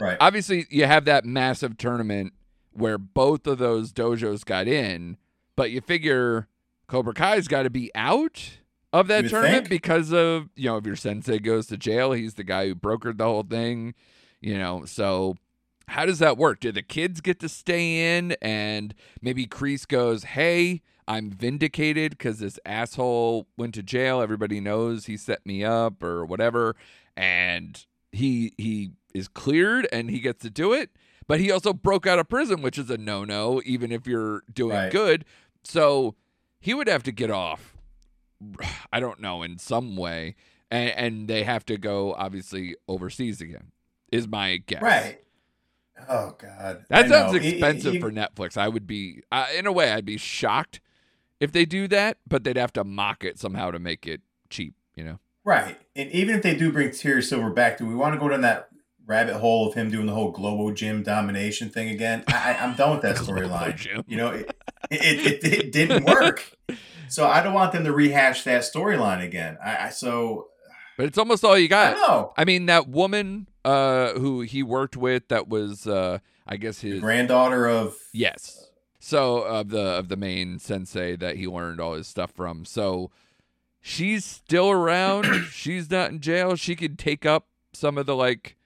Right. 0.00 0.16
obviously 0.20 0.66
you 0.70 0.86
have 0.86 1.04
that 1.04 1.24
massive 1.24 1.76
tournament 1.78 2.32
where 2.72 2.98
both 2.98 3.46
of 3.46 3.58
those 3.58 3.92
dojos 3.92 4.44
got 4.44 4.66
in, 4.66 5.16
but 5.54 5.70
you 5.70 5.80
figure 5.80 6.48
Cobra 6.88 7.14
Kai's 7.14 7.46
got 7.46 7.62
to 7.62 7.70
be 7.70 7.92
out 7.94 8.58
of 9.00 9.08
that 9.08 9.28
tournament 9.28 9.66
think. 9.66 9.68
because 9.68 10.12
of 10.12 10.48
you 10.56 10.66
know 10.70 10.76
if 10.76 10.86
your 10.86 10.96
sensei 10.96 11.38
goes 11.38 11.66
to 11.68 11.76
jail, 11.76 12.12
he's 12.12 12.34
the 12.34 12.44
guy 12.44 12.68
who 12.68 12.74
brokered 12.74 13.18
the 13.18 13.24
whole 13.24 13.42
thing, 13.42 13.94
you 14.40 14.56
know. 14.56 14.84
So 14.86 15.36
how 15.88 16.06
does 16.06 16.18
that 16.20 16.38
work? 16.38 16.60
Do 16.60 16.72
the 16.72 16.82
kids 16.82 17.20
get 17.20 17.40
to 17.40 17.48
stay 17.48 18.16
in 18.16 18.32
and 18.40 18.94
maybe 19.20 19.46
Kreese 19.46 19.86
goes, 19.86 20.24
"Hey, 20.24 20.80
I'm 21.06 21.30
vindicated 21.30 22.12
because 22.12 22.38
this 22.38 22.58
asshole 22.64 23.46
went 23.58 23.74
to 23.74 23.82
jail. 23.82 24.22
Everybody 24.22 24.60
knows 24.60 25.06
he 25.06 25.16
set 25.18 25.44
me 25.44 25.62
up 25.64 26.02
or 26.02 26.24
whatever, 26.24 26.74
and 27.16 27.84
he 28.12 28.52
he 28.56 28.92
is 29.14 29.28
cleared 29.28 29.86
and 29.92 30.10
he 30.10 30.20
gets 30.20 30.42
to 30.42 30.50
do 30.50 30.72
it." 30.72 30.90
But 31.26 31.40
he 31.40 31.50
also 31.50 31.72
broke 31.72 32.06
out 32.06 32.18
of 32.18 32.28
prison, 32.28 32.60
which 32.60 32.76
is 32.78 32.90
a 32.90 32.98
no-no, 32.98 33.62
even 33.64 33.90
if 33.92 34.06
you're 34.06 34.42
doing 34.52 34.76
Right. 34.76 34.92
good. 34.92 35.24
So 35.62 36.14
he 36.60 36.74
would 36.74 36.86
have 36.86 37.02
to 37.04 37.12
get 37.12 37.30
off. 37.30 37.73
I 38.92 39.00
don't 39.00 39.20
know 39.20 39.42
in 39.42 39.58
some 39.58 39.96
way, 39.96 40.36
and, 40.70 40.90
and 40.90 41.28
they 41.28 41.44
have 41.44 41.64
to 41.66 41.76
go 41.76 42.14
obviously 42.14 42.76
overseas 42.88 43.40
again. 43.40 43.72
Is 44.12 44.28
my 44.28 44.58
guess. 44.58 44.82
Right. 44.82 45.20
Oh 46.08 46.34
God. 46.38 46.84
That 46.88 47.06
I 47.06 47.08
sounds 47.08 47.32
know. 47.32 47.38
Expensive 47.38 48.00
for 48.00 48.12
Netflix. 48.12 48.56
I 48.56 48.68
would 48.68 48.86
be, 48.86 49.22
uh, 49.32 49.46
in 49.56 49.66
a 49.66 49.72
way, 49.72 49.92
I'd 49.92 50.04
be 50.04 50.18
shocked 50.18 50.80
if 51.40 51.52
they 51.52 51.64
do 51.64 51.88
that, 51.88 52.18
but 52.26 52.44
they'd 52.44 52.56
have 52.56 52.72
to 52.74 52.84
mock 52.84 53.24
it 53.24 53.38
somehow 53.38 53.70
to 53.70 53.78
make 53.78 54.06
it 54.06 54.20
cheap. 54.50 54.74
You 54.94 55.04
know? 55.04 55.18
Right. 55.44 55.78
And 55.96 56.10
even 56.10 56.36
if 56.36 56.42
they 56.42 56.54
do 56.54 56.72
bring 56.72 56.90
Terry 56.90 57.22
Silver 57.22 57.50
back, 57.50 57.78
do 57.78 57.86
we 57.86 57.94
want 57.94 58.14
to 58.14 58.20
go 58.20 58.28
down 58.28 58.42
that 58.42 58.68
rabbit 59.06 59.36
hole 59.36 59.68
of 59.68 59.74
him 59.74 59.90
doing 59.90 60.06
the 60.06 60.14
whole 60.14 60.30
Globo 60.30 60.72
Gym 60.72 61.02
domination 61.02 61.68
thing 61.70 61.88
again? 61.90 62.24
I, 62.28 62.52
I, 62.52 62.64
I'm 62.64 62.74
done 62.74 62.92
with 62.92 63.02
that 63.02 63.16
storyline. 63.24 64.04
You 64.06 64.16
know, 64.16 64.30
it, 64.30 64.50
it, 64.90 65.44
it, 65.44 65.52
it 65.52 65.72
didn't 65.72 66.04
work. 66.04 66.56
So 67.08 67.26
I 67.26 67.42
don't 67.42 67.54
want 67.54 67.72
them 67.72 67.84
to 67.84 67.92
rehash 67.92 68.44
that 68.44 68.62
storyline 68.62 69.22
again. 69.24 69.58
I, 69.64 69.86
I 69.86 69.88
so 69.90 70.48
But 70.96 71.06
it's 71.06 71.18
almost 71.18 71.44
all 71.44 71.56
you 71.58 71.68
got. 71.68 71.96
know. 71.96 72.32
I 72.36 72.44
mean, 72.44 72.66
that 72.66 72.88
woman 72.88 73.48
uh, 73.64 74.14
who 74.14 74.40
he 74.40 74.62
worked 74.62 74.96
with, 74.96 75.28
that 75.28 75.48
was, 75.48 75.86
uh, 75.86 76.18
I 76.46 76.56
guess 76.56 76.80
The 76.80 76.90
his 76.90 77.00
granddaughter 77.00 77.68
of 77.68 77.96
Yes. 78.12 78.68
So 79.00 79.42
of 79.42 79.68
the 79.68 79.82
of 79.82 80.08
the 80.08 80.16
main 80.16 80.58
sensei 80.58 81.14
that 81.16 81.36
he 81.36 81.46
learned 81.46 81.78
all 81.78 81.92
his 81.92 82.08
stuff 82.08 82.30
from. 82.32 82.64
So 82.64 83.10
she's 83.82 84.24
still 84.24 84.70
around. 84.70 85.26
she's 85.50 85.90
not 85.90 86.10
in 86.10 86.20
jail. 86.20 86.56
She 86.56 86.74
could 86.74 86.98
take 86.98 87.26
up 87.26 87.48
some 87.74 87.98
of 87.98 88.06
the 88.06 88.16
like 88.16 88.56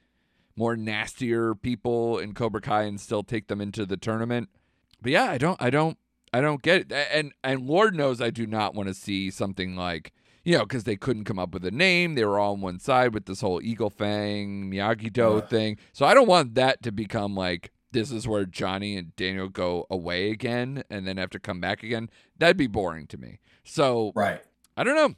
more 0.59 0.77
nastier 0.77 1.55
people 1.55 2.19
in 2.19 2.35
Cobra 2.35 2.61
Kai 2.61 2.83
and 2.83 3.01
still 3.01 3.23
take 3.23 3.47
them 3.47 3.61
into 3.61 3.87
the 3.87 3.97
tournament. 3.97 4.49
But 5.01 5.13
yeah, 5.13 5.31
I 5.31 5.39
don't 5.39 5.61
I 5.63 5.71
don't 5.71 5.97
I 6.33 6.41
don't 6.41 6.61
get 6.61 6.91
it. 6.91 6.93
And 6.93 7.33
and 7.45 7.67
Lord 7.67 7.95
knows 7.95 8.21
I 8.21 8.31
do 8.31 8.47
not 8.47 8.75
want 8.75 8.89
to 8.89 8.95
see 8.95 9.31
something 9.31 9.77
like 9.77 10.13
you 10.45 10.57
know, 10.57 10.65
because 10.65 10.85
they 10.85 10.97
couldn't 10.97 11.25
come 11.25 11.39
up 11.39 11.53
with 11.53 11.65
a 11.67 11.71
name. 11.71 12.15
They 12.15 12.25
were 12.25 12.39
all 12.39 12.55
on 12.55 12.63
one 12.63 12.79
side 12.79 13.13
with 13.13 13.27
this 13.27 13.43
whole 13.43 13.61
Eagle 13.63 13.91
Fang, 13.91 14.71
Miyagi 14.71 15.13
Do 15.13 15.39
Ugh. 15.39 15.49
thing. 15.49 15.77
So 15.93 16.07
I 16.07 16.15
don't 16.15 16.29
want 16.29 16.55
that 16.55 16.83
to 16.85 16.93
become 16.93 17.35
like 17.35 17.71
this 17.93 18.11
is 18.11 18.27
where 18.27 18.47
Johnny 18.47 18.97
and 18.97 19.15
Daniel 19.15 19.49
go 19.49 19.87
away 19.91 20.31
again 20.31 20.85
and 20.91 21.07
then 21.07 21.19
have 21.19 21.31
to 21.31 21.39
come 21.39 21.61
back 21.61 21.83
again. 21.83 22.09
That'd 22.39 22.57
be 22.57 22.67
boring 22.67 23.07
to 23.09 23.19
me. 23.19 23.41
So 23.65 24.13
Right. 24.15 24.41
I 24.77 24.85
don't 24.85 24.97
know. 24.97 25.15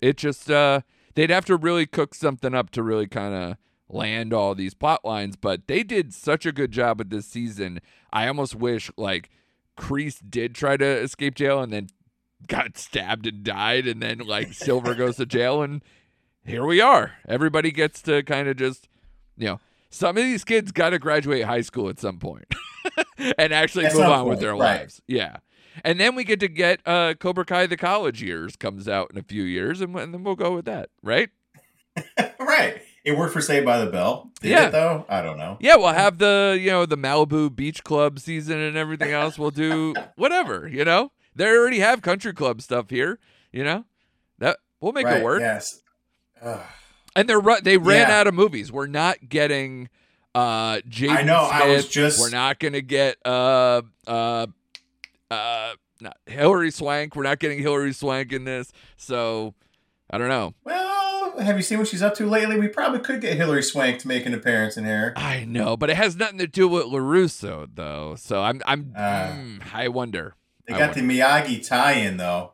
It 0.00 0.16
just 0.16 0.50
uh 0.50 0.80
they'd 1.14 1.30
have 1.30 1.44
to 1.46 1.56
really 1.56 1.86
cook 1.86 2.14
something 2.14 2.54
up 2.54 2.70
to 2.70 2.82
really 2.82 3.06
kind 3.06 3.34
of 3.34 3.56
land 3.92 4.32
all 4.32 4.54
these 4.54 4.74
plot 4.74 5.04
lines, 5.04 5.36
but 5.36 5.66
they 5.66 5.82
did 5.82 6.12
such 6.14 6.46
a 6.46 6.52
good 6.52 6.72
job 6.72 6.98
with 6.98 7.10
this 7.10 7.26
season. 7.26 7.80
I 8.12 8.26
almost 8.26 8.54
wish 8.54 8.90
like 8.96 9.30
Kreese 9.78 10.20
did 10.28 10.54
try 10.54 10.76
to 10.76 10.84
escape 10.84 11.34
jail 11.34 11.60
and 11.60 11.72
then 11.72 11.88
got 12.46 12.76
stabbed 12.78 13.26
and 13.26 13.44
died 13.44 13.86
and 13.86 14.02
then 14.02 14.18
like 14.18 14.52
Silver 14.52 14.94
goes 14.94 15.16
to 15.16 15.26
jail 15.26 15.62
and 15.62 15.82
here 16.44 16.66
we 16.66 16.80
are. 16.80 17.12
Everybody 17.28 17.70
gets 17.70 18.02
to 18.02 18.22
kind 18.22 18.48
of 18.48 18.56
just 18.56 18.88
you 19.36 19.46
know, 19.46 19.60
some 19.90 20.16
of 20.16 20.22
these 20.22 20.44
kids 20.44 20.72
got 20.72 20.90
to 20.90 20.98
graduate 20.98 21.44
high 21.44 21.60
school 21.60 21.88
at 21.88 21.98
some 21.98 22.18
point 22.18 22.46
and 23.38 23.52
actually 23.52 23.86
At 23.86 23.94
move 23.94 24.06
on 24.06 24.28
with 24.28 24.40
their 24.40 24.52
right. 24.52 24.80
lives. 24.80 25.02
Yeah. 25.06 25.38
And 25.84 25.98
then 25.98 26.14
we 26.14 26.24
get 26.24 26.40
to 26.40 26.48
get 26.48 26.80
uh, 26.86 27.14
Cobra 27.14 27.44
Kai 27.44 27.66
the 27.66 27.76
college 27.76 28.22
years 28.22 28.56
comes 28.56 28.88
out 28.88 29.10
in 29.10 29.18
a 29.18 29.22
few 29.22 29.42
years, 29.42 29.80
and, 29.80 29.96
and 29.96 30.12
then 30.12 30.22
we'll 30.22 30.36
go 30.36 30.54
with 30.54 30.66
that, 30.66 30.90
right? 31.02 31.30
right. 32.38 32.82
It 33.04 33.16
worked 33.18 33.32
for 33.32 33.40
Saved 33.40 33.66
by 33.66 33.84
the 33.84 33.90
Bell. 33.90 34.30
Did 34.40 34.50
Yeah. 34.52 34.66
it 34.68 34.70
though? 34.72 35.04
I 35.08 35.22
don't 35.22 35.36
know. 35.38 35.56
Yeah, 35.60 35.76
we'll 35.76 35.88
have 35.92 36.18
the 36.18 36.56
you 36.60 36.70
know 36.70 36.86
the 36.86 36.96
Malibu 36.96 37.54
Beach 37.54 37.82
Club 37.82 38.18
season 38.20 38.58
and 38.60 38.76
everything 38.76 39.10
else. 39.10 39.38
We'll 39.38 39.50
do 39.50 39.94
whatever, 40.16 40.68
you 40.68 40.84
know. 40.84 41.10
They 41.34 41.46
already 41.48 41.80
have 41.80 42.02
country 42.02 42.32
club 42.32 42.60
stuff 42.62 42.90
here, 42.90 43.18
you 43.52 43.64
know. 43.64 43.84
That 44.38 44.58
we'll 44.80 44.92
make 44.92 45.06
right. 45.06 45.18
it 45.18 45.24
work. 45.24 45.40
Yes. 45.40 45.80
Ugh. 46.42 46.60
And 47.16 47.28
they're 47.28 47.40
they 47.62 47.76
ran 47.76 48.08
Yeah. 48.08 48.20
out 48.20 48.26
of 48.26 48.34
movies. 48.34 48.70
We're 48.70 48.86
not 48.86 49.28
getting 49.28 49.88
uh 50.34 50.76
Jaden 50.88 51.10
I 51.10 51.22
know, 51.22 51.46
Smith. 51.50 51.62
I 51.62 51.68
was 51.68 51.88
just- 51.88 52.20
We're 52.20 52.30
not 52.30 52.58
gonna 52.58 52.80
get 52.80 53.16
uh 53.24 53.82
uh 54.06 54.46
uh 55.30 55.72
not 56.00 56.16
Hilary 56.26 56.70
Swank. 56.70 57.14
We're 57.16 57.22
not 57.22 57.38
getting 57.38 57.58
Hilary 57.60 57.92
Swank 57.92 58.32
in 58.32 58.44
this. 58.44 58.72
So 58.96 59.54
I 60.10 60.18
don't 60.18 60.28
know. 60.28 60.54
Well, 60.64 61.01
have 61.40 61.56
you 61.56 61.62
seen 61.62 61.78
what 61.78 61.88
she's 61.88 62.02
up 62.02 62.14
to 62.16 62.26
lately? 62.26 62.58
We 62.58 62.68
probably 62.68 63.00
could 63.00 63.20
get 63.20 63.36
Hilary 63.36 63.62
Swank 63.62 63.98
to 64.00 64.08
make 64.08 64.26
an 64.26 64.34
appearance 64.34 64.76
in 64.76 64.84
here. 64.84 65.12
I 65.16 65.44
know, 65.44 65.76
but 65.76 65.90
it 65.90 65.96
has 65.96 66.16
nothing 66.16 66.38
to 66.38 66.46
do 66.46 66.68
with 66.68 66.84
LaRusso 66.86 67.68
though. 67.74 68.14
So 68.16 68.42
I'm 68.42 68.60
I'm 68.66 68.92
Uh, 68.96 69.00
mm, 69.32 69.74
I 69.74 69.88
wonder. 69.88 70.34
They 70.66 70.74
I 70.74 70.78
got 70.78 70.94
the 70.94 71.00
Miyagi 71.00 71.66
tie-in 71.66 72.16
though. 72.18 72.52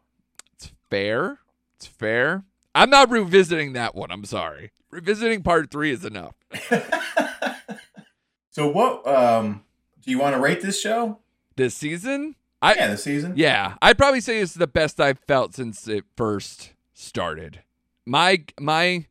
It's 0.54 0.70
fair. 0.90 1.38
It's 1.76 1.86
fair. 1.86 2.44
I'm 2.74 2.90
not 2.90 3.10
revisiting 3.10 3.72
that 3.74 3.94
one. 3.94 4.10
I'm 4.10 4.24
sorry. 4.24 4.72
Revisiting 4.90 5.42
part 5.42 5.70
three 5.70 5.90
is 5.90 6.04
enough. 6.04 6.34
so 8.50 8.68
what? 8.68 9.06
Um, 9.06 9.64
do 10.04 10.10
you 10.10 10.18
want 10.18 10.34
to 10.34 10.40
rate 10.40 10.60
this 10.60 10.80
show? 10.80 11.18
This 11.56 11.74
season, 11.74 12.36
I 12.62 12.74
yeah, 12.74 12.86
the 12.88 12.96
season. 12.96 13.34
yeah, 13.36 13.74
I'd 13.82 13.98
probably 13.98 14.20
say 14.20 14.38
it's 14.40 14.54
the 14.54 14.68
best 14.68 15.00
I've 15.00 15.18
felt 15.26 15.54
since 15.54 15.88
it 15.88 16.04
first 16.16 16.72
started. 16.94 17.62
My 18.08 18.42
my, 18.58 19.04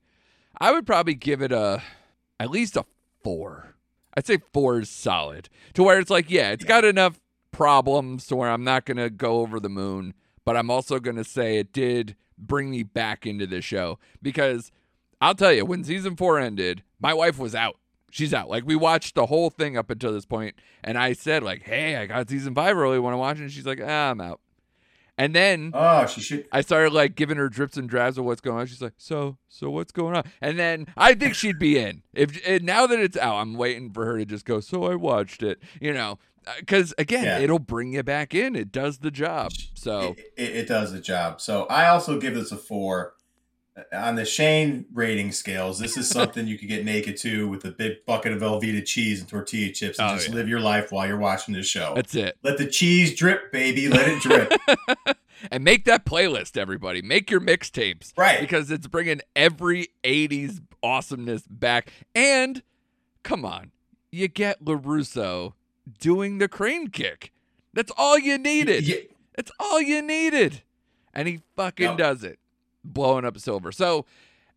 I 0.57 0.71
would 0.71 0.87
probably 0.87 1.13
give 1.13 1.43
it 1.43 1.51
a 1.51 1.83
at 2.39 2.49
least 2.49 2.75
a 2.75 2.85
four. 3.23 3.75
I'd 4.15 4.25
say 4.25 4.39
four 4.51 4.79
is 4.79 4.89
solid 4.89 5.49
to 5.75 5.83
where 5.83 5.99
it's 5.99 6.09
like, 6.09 6.31
yeah, 6.31 6.49
it's 6.49 6.65
got 6.65 6.83
enough 6.83 7.19
problems 7.51 8.25
to 8.27 8.35
where 8.35 8.49
I'm 8.49 8.63
not 8.63 8.85
gonna 8.85 9.11
go 9.11 9.41
over 9.41 9.59
the 9.59 9.69
moon, 9.69 10.15
but 10.43 10.57
I'm 10.57 10.71
also 10.71 10.99
gonna 10.99 11.23
say 11.23 11.57
it 11.57 11.71
did 11.71 12.15
bring 12.39 12.71
me 12.71 12.81
back 12.81 13.27
into 13.27 13.45
the 13.45 13.61
show 13.61 13.99
because 14.23 14.71
I'll 15.21 15.35
tell 15.35 15.53
you, 15.53 15.63
when 15.63 15.83
season 15.83 16.15
four 16.15 16.39
ended, 16.39 16.81
my 16.99 17.13
wife 17.13 17.37
was 17.37 17.53
out. 17.53 17.77
She's 18.09 18.33
out. 18.33 18.49
Like 18.49 18.65
we 18.65 18.75
watched 18.75 19.13
the 19.13 19.27
whole 19.27 19.51
thing 19.51 19.77
up 19.77 19.91
until 19.91 20.11
this 20.11 20.25
point, 20.25 20.55
and 20.83 20.97
I 20.97 21.13
said 21.13 21.43
like, 21.43 21.61
"Hey, 21.61 21.97
I 21.97 22.07
got 22.07 22.29
season 22.29 22.55
five 22.55 22.75
early. 22.75 22.97
Want 22.97 23.13
to 23.13 23.17
watch 23.19 23.37
it?" 23.37 23.43
And 23.43 23.51
she's 23.51 23.67
like, 23.67 23.81
ah, 23.83 24.09
"I'm 24.09 24.21
out." 24.21 24.39
And 25.17 25.33
then 25.33 25.71
Oh, 25.73 26.05
she 26.05 26.21
should. 26.21 26.45
I 26.51 26.61
started 26.61 26.93
like 26.93 27.15
giving 27.15 27.37
her 27.37 27.49
drips 27.49 27.75
and 27.77 27.89
drabs 27.89 28.17
of 28.17 28.25
what's 28.25 28.41
going 28.41 28.59
on. 28.59 28.67
She's 28.67 28.81
like, 28.81 28.93
"So, 28.97 29.37
so 29.49 29.69
what's 29.71 29.91
going 29.91 30.15
on?" 30.15 30.23
And 30.41 30.59
then 30.59 30.85
I 30.95 31.15
think 31.15 31.33
she'd 31.33 31.57
be 31.59 31.79
in. 31.79 32.03
If 32.13 32.39
and 32.47 32.63
now 32.63 32.85
that 32.87 32.99
it's 32.99 33.17
out, 33.17 33.37
I'm 33.37 33.55
waiting 33.55 33.91
for 33.91 34.05
her 34.05 34.17
to 34.19 34.25
just 34.25 34.45
go. 34.45 34.59
So 34.59 34.83
I 34.83 34.95
watched 34.95 35.41
it, 35.41 35.59
you 35.81 35.91
know, 35.91 36.19
uh, 36.45 36.51
because 36.59 36.93
again, 36.99 37.23
Yeah. 37.23 37.39
it'll 37.39 37.57
bring 37.57 37.93
you 37.93 38.03
back 38.03 38.35
in. 38.35 38.55
It 38.55 38.71
does 38.71 38.99
the 38.99 39.09
job. 39.11 39.51
So 39.73 40.15
It, 40.17 40.33
it, 40.37 40.55
it 40.55 40.67
does 40.67 40.91
the 40.93 41.01
job. 41.01 41.41
So 41.41 41.65
I 41.65 41.87
also 41.89 42.19
give 42.19 42.35
this 42.35 42.51
a 42.51 42.57
four. 42.57 43.13
On 43.93 44.15
the 44.15 44.25
Shane 44.25 44.85
rating 44.91 45.31
scales, 45.31 45.77
this 45.77 45.97
is 45.97 46.09
something 46.09 46.47
you 46.47 46.57
could 46.57 46.67
get 46.67 46.83
naked 46.83 47.15
to 47.17 47.47
with 47.47 47.63
a 47.65 47.71
big 47.71 48.05
bucket 48.07 48.33
of 48.33 48.41
Velveeta 48.41 48.83
cheese 48.83 49.19
and 49.19 49.29
tortilla 49.29 49.71
chips 49.71 49.99
and 49.99 50.09
Oh, 50.09 50.15
just 50.15 50.29
yeah. 50.29 50.35
live 50.35 50.47
your 50.49 50.59
life 50.59 50.91
while 50.91 51.05
you're 51.07 51.17
watching 51.19 51.53
this 51.53 51.67
show. 51.67 51.93
that's 51.95 52.15
it. 52.15 52.37
Let 52.41 52.57
the 52.57 52.65
cheese 52.65 53.15
drip, 53.15 53.51
baby. 53.51 53.87
Let 53.87 54.07
it 54.07 54.21
drip. 54.21 54.51
and 55.51 55.63
make 55.63 55.85
that 55.85 56.05
playlist, 56.05 56.57
everybody. 56.57 57.01
Make 57.03 57.29
your 57.29 57.39
mixtapes. 57.39 58.13
right. 58.17 58.39
because 58.39 58.71
it's 58.71 58.87
bringing 58.87 59.21
every 59.35 59.89
80s 60.03 60.59
awesomeness 60.81 61.43
back. 61.47 61.91
And 62.15 62.63
come 63.23 63.45
on, 63.45 63.71
you 64.11 64.27
get 64.27 64.63
LaRusso 64.65 65.53
doing 65.99 66.39
the 66.39 66.47
crane 66.47 66.87
kick. 66.87 67.31
That's 67.73 67.91
all 67.95 68.17
you 68.17 68.39
needed. 68.39 68.87
Yeah, 68.87 68.95
That's 69.35 69.51
all 69.59 69.79
you 69.79 70.01
needed. 70.01 70.63
And 71.13 71.27
he 71.27 71.41
fucking 71.55 71.89
Yep. 71.89 71.97
does 71.97 72.23
it, 72.23 72.39
blowing 72.93 73.25
up 73.25 73.37
silver. 73.39 73.71
So 73.71 74.05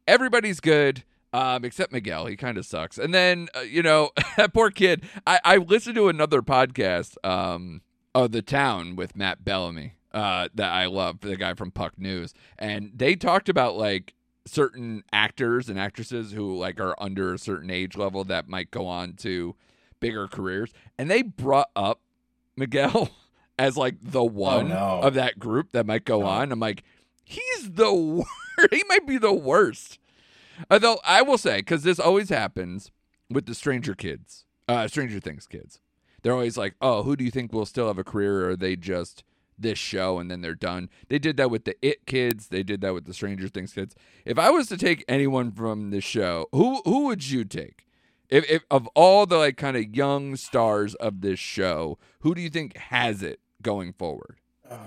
everybody's 0.06 0.60
good. 0.60 1.04
Um, 1.32 1.64
except 1.64 1.92
Miguel, 1.92 2.26
he 2.26 2.34
kind 2.34 2.58
of 2.58 2.66
sucks. 2.66 2.98
And 2.98 3.14
then, 3.14 3.46
uh, 3.54 3.60
you 3.60 3.84
know, 3.84 4.10
that 4.36 4.52
poor 4.52 4.70
kid. 4.72 5.04
I, 5.26 5.38
I 5.44 5.56
listened 5.58 5.94
to 5.94 6.08
another 6.08 6.42
podcast, 6.42 7.14
um, 7.24 7.82
of 8.16 8.32
the 8.32 8.42
town 8.42 8.96
with 8.96 9.14
Matt 9.14 9.44
Belloni, 9.44 9.92
uh, 10.12 10.48
that 10.54 10.72
I 10.72 10.86
love, 10.86 11.20
the 11.20 11.36
guy 11.36 11.54
from 11.54 11.70
Puck 11.70 11.92
News, 11.98 12.34
and 12.58 12.90
they 12.92 13.14
talked 13.14 13.48
about 13.48 13.76
like 13.76 14.14
certain 14.44 15.04
actors 15.12 15.68
and 15.68 15.78
actresses 15.78 16.32
who 16.32 16.56
like 16.58 16.80
are 16.80 16.96
under 17.00 17.34
a 17.34 17.38
certain 17.38 17.70
age 17.70 17.96
level 17.96 18.24
that 18.24 18.48
might 18.48 18.72
go 18.72 18.88
on 18.88 19.12
to 19.18 19.54
bigger 20.00 20.26
careers, 20.26 20.72
and 20.98 21.08
they 21.08 21.22
brought 21.22 21.70
up 21.76 22.00
Miguel 22.56 23.10
as 23.60 23.76
like 23.76 23.94
the 24.02 24.24
one 24.24 24.70
no. 24.70 25.00
of 25.04 25.14
that 25.14 25.38
group 25.38 25.70
that 25.70 25.86
might 25.86 26.04
go 26.04 26.22
No. 26.22 26.26
on. 26.26 26.50
I'm 26.50 26.58
like, 26.58 26.82
he's 27.30 27.70
the 27.70 27.92
worst. 27.92 28.28
he 28.70 28.82
might 28.88 29.06
be 29.06 29.18
the 29.18 29.32
worst. 29.32 29.98
Although 30.70 30.98
I 31.04 31.22
will 31.22 31.38
say, 31.38 31.58
because 31.58 31.82
this 31.82 31.98
always 31.98 32.28
happens 32.28 32.90
with 33.30 33.46
the 33.46 33.54
Stranger 33.54 33.94
Kids, 33.94 34.44
uh, 34.68 34.88
Stranger 34.88 35.20
Things 35.20 35.46
kids. 35.46 35.80
They're 36.22 36.34
always 36.34 36.58
like, 36.58 36.74
oh, 36.82 37.02
who 37.02 37.16
do 37.16 37.24
you 37.24 37.30
think 37.30 37.52
will 37.52 37.64
still 37.64 37.86
have 37.86 37.98
a 37.98 38.04
career? 38.04 38.44
Or 38.44 38.50
are 38.50 38.56
they 38.56 38.76
just 38.76 39.24
this 39.58 39.78
show 39.78 40.18
and 40.18 40.30
then 40.30 40.42
they're 40.42 40.54
done? 40.54 40.90
They 41.08 41.18
did 41.18 41.38
that 41.38 41.50
with 41.50 41.64
the 41.64 41.76
It 41.80 42.06
kids. 42.06 42.48
They 42.48 42.62
did 42.62 42.82
that 42.82 42.92
with 42.92 43.06
the 43.06 43.14
Stranger 43.14 43.48
Things 43.48 43.72
kids. 43.72 43.94
If 44.26 44.38
I 44.38 44.50
was 44.50 44.68
to 44.68 44.76
take 44.76 45.04
anyone 45.08 45.52
from 45.52 45.90
this 45.90 46.04
show, 46.04 46.46
who 46.52 46.82
who 46.84 47.06
would 47.06 47.30
you 47.30 47.44
take? 47.44 47.86
If, 48.28 48.48
if 48.50 48.64
of 48.70 48.86
all 48.88 49.26
the 49.26 49.38
like 49.38 49.56
kind 49.56 49.76
of 49.76 49.94
young 49.96 50.36
stars 50.36 50.94
of 50.96 51.20
this 51.20 51.38
show, 51.38 51.98
who 52.20 52.34
do 52.34 52.40
you 52.40 52.50
think 52.50 52.76
has 52.76 53.22
it 53.22 53.40
going 53.62 53.92
forward? 53.92 54.36
Man, 54.68 54.78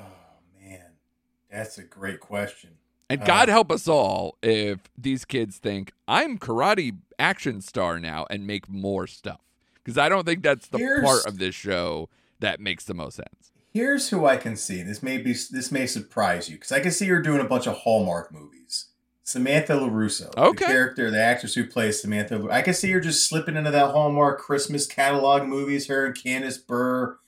that's 1.54 1.78
a 1.78 1.84
great 1.84 2.20
question. 2.20 2.72
And 3.10 3.22
Uh, 3.22 3.26
God 3.26 3.50
help 3.50 3.72
us 3.72 3.88
all 3.88 4.38
if 4.42 4.80
these 4.98 5.24
kids 5.26 5.58
think 5.58 5.94
I'm 6.08 6.38
karate 6.40 6.98
action 7.20 7.62
star 7.62 8.00
now 8.00 8.26
and 8.30 8.48
make 8.48 8.68
more 8.70 9.08
stuff. 9.08 9.42
Because 9.76 9.98
I 9.98 10.10
don't 10.10 10.26
think 10.26 10.42
that's 10.44 10.68
the 10.68 10.78
Here's- 10.78 11.04
part 11.06 11.26
of 11.26 11.38
this 11.38 11.54
show 11.56 12.10
that 12.40 12.60
makes 12.60 12.86
the 12.86 12.94
most 12.94 13.16
sense. 13.16 13.52
Here's 13.74 14.10
who 14.10 14.26
I 14.26 14.38
can 14.38 14.56
see. 14.56 14.82
This 14.84 15.02
may 15.04 15.18
be 15.18 15.34
this 15.34 15.72
may 15.72 15.88
surprise 15.88 16.48
you 16.50 16.56
because 16.56 16.72
I 16.72 16.80
can 16.80 16.92
see 16.92 17.08
her 17.08 17.22
doing 17.22 17.40
a 17.42 17.44
bunch 17.48 17.68
of 17.68 17.76
Hallmark 17.78 18.32
movies. 18.34 18.86
Samantha 19.26 19.74
LaRusso, 19.74 20.36
Okay. 20.38 20.66
the 20.66 20.72
character, 20.72 21.10
the 21.10 21.22
actress 21.22 21.56
who 21.56 21.66
plays 21.66 22.02
Samantha. 22.02 22.46
I 22.52 22.62
can 22.62 22.74
see 22.74 22.92
her 22.92 23.00
just 23.00 23.26
slipping 23.28 23.56
into 23.56 23.72
that 23.72 23.92
Hallmark 23.92 24.40
Christmas 24.40 24.86
catalog 24.86 25.48
movies. 25.48 25.88
Her 25.88 26.06
and 26.06 26.16
Candace 26.16 26.58
Bure, 26.58 27.20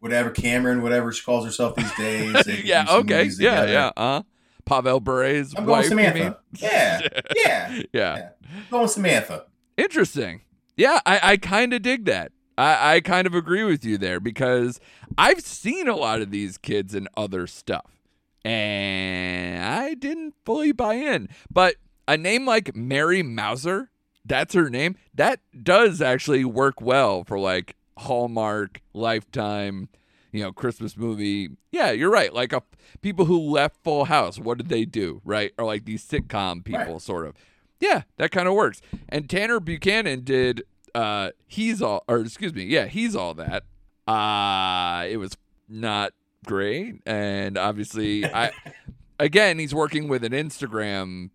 whatever 0.00 0.30
Cameron, 0.30 0.82
whatever 0.82 1.12
she 1.12 1.22
calls 1.24 1.44
herself 1.44 1.74
these 1.76 1.94
days. 1.96 2.34
Yeah, 2.64 2.86
okay. 2.88 3.24
Yeah, 3.24 3.30
together. 3.30 3.72
yeah. 3.72 3.90
Uh 3.96 4.22
Pavel 4.64 5.00
Bure's 5.00 5.54
I'm 5.56 5.64
going 5.64 5.78
wife, 5.78 5.84
you? 5.84 5.88
Samantha. 5.90 6.38
Yeah, 6.58 7.00
yeah, 7.36 7.68
yeah. 7.76 7.82
yeah. 7.92 8.28
going 8.70 8.88
Samantha. 8.88 9.44
Interesting. 9.76 10.40
Yeah, 10.76 11.00
I, 11.06 11.20
I 11.22 11.36
kind 11.36 11.72
of 11.72 11.82
dig 11.82 12.04
that. 12.06 12.32
I, 12.58 12.96
I 12.96 13.00
kind 13.00 13.26
of 13.26 13.34
agree 13.34 13.62
with 13.62 13.84
you 13.84 13.96
there 13.98 14.18
because 14.18 14.80
I've 15.16 15.40
seen 15.40 15.86
a 15.88 15.94
lot 15.96 16.20
of 16.20 16.30
these 16.30 16.58
kids 16.58 16.94
in 16.94 17.06
other 17.16 17.46
stuff. 17.46 18.00
and 18.44 19.62
I 19.62 19.94
didn't 19.94 20.34
fully 20.44 20.72
buy 20.72 20.94
in. 20.94 21.28
But 21.50 21.76
a 22.08 22.16
name 22.16 22.44
like 22.46 22.74
Mary 22.74 23.22
Mouser, 23.22 23.90
that's 24.24 24.54
her 24.54 24.68
name, 24.70 24.96
that 25.14 25.40
does 25.62 26.00
actually 26.02 26.44
work 26.44 26.80
well 26.80 27.24
for 27.24 27.38
like 27.38 27.75
Hallmark, 27.98 28.82
Lifetime, 28.94 29.88
you 30.32 30.42
know, 30.42 30.52
Christmas 30.52 30.96
movie. 30.96 31.50
Yeah, 31.72 31.90
you're 31.92 32.10
right. 32.10 32.32
Like 32.32 32.52
a, 32.52 32.62
people 33.02 33.24
who 33.24 33.38
left 33.38 33.82
Full 33.84 34.04
House, 34.06 34.38
what 34.38 34.58
did 34.58 34.68
they 34.68 34.84
do, 34.84 35.20
right? 35.24 35.52
Or 35.58 35.64
like 35.64 35.84
these 35.84 36.06
sitcom 36.06 36.64
people, 36.64 36.92
Right. 36.94 37.00
sort 37.02 37.26
of. 37.26 37.34
Yeah, 37.80 38.02
that 38.16 38.30
kind 38.30 38.48
of 38.48 38.54
works. 38.54 38.80
And 39.08 39.28
Tanner 39.28 39.60
Buchanan 39.60 40.22
did. 40.24 40.62
Uh, 40.94 41.30
he's 41.46 41.82
all, 41.82 42.04
or 42.08 42.20
excuse 42.20 42.54
me, 42.54 42.64
yeah, 42.64 42.86
he's 42.86 43.14
all 43.14 43.34
that. 43.34 43.64
Uh, 44.08 45.04
it 45.08 45.18
was 45.18 45.36
not 45.68 46.12
great, 46.46 47.02
and 47.04 47.58
obviously, 47.58 48.24
I 48.24 48.52
again, 49.18 49.58
he's 49.58 49.74
working 49.74 50.08
with 50.08 50.24
an 50.24 50.32
Instagram 50.32 51.30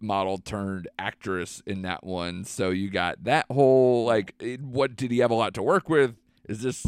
model 0.00 0.38
turned 0.38 0.88
actress 0.98 1.62
in 1.66 1.82
that 1.82 2.04
one. 2.04 2.44
So 2.44 2.70
you 2.70 2.90
got 2.90 3.24
that 3.24 3.46
whole 3.50 4.04
like, 4.04 4.34
what 4.60 4.96
did 4.96 5.10
he 5.10 5.18
have 5.18 5.30
a 5.30 5.34
lot 5.34 5.54
to 5.54 5.62
work 5.62 5.88
with? 5.88 6.16
Is 6.48 6.62
this 6.62 6.86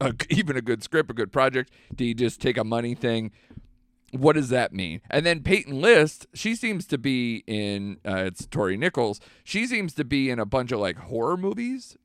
a, 0.00 0.14
even 0.30 0.56
a 0.56 0.62
good 0.62 0.82
script, 0.82 1.10
a 1.10 1.14
good 1.14 1.32
project? 1.32 1.70
Did 1.94 2.04
he 2.04 2.14
just 2.14 2.40
take 2.40 2.56
a 2.56 2.64
money 2.64 2.94
thing? 2.94 3.32
What 4.12 4.32
does 4.32 4.48
that 4.48 4.72
mean? 4.72 5.00
And 5.08 5.24
then 5.24 5.40
Peyton 5.40 5.80
List, 5.80 6.26
she 6.34 6.56
seems 6.56 6.84
to 6.86 6.98
be 6.98 7.44
in. 7.46 7.98
Uh, 8.04 8.24
it's 8.24 8.44
Tory 8.46 8.76
Nichols. 8.76 9.20
She 9.44 9.66
seems 9.66 9.94
to 9.94 10.04
be 10.04 10.30
in 10.30 10.40
a 10.40 10.44
bunch 10.44 10.72
of 10.72 10.80
like 10.80 10.96
horror 10.96 11.36
movies, 11.36 11.96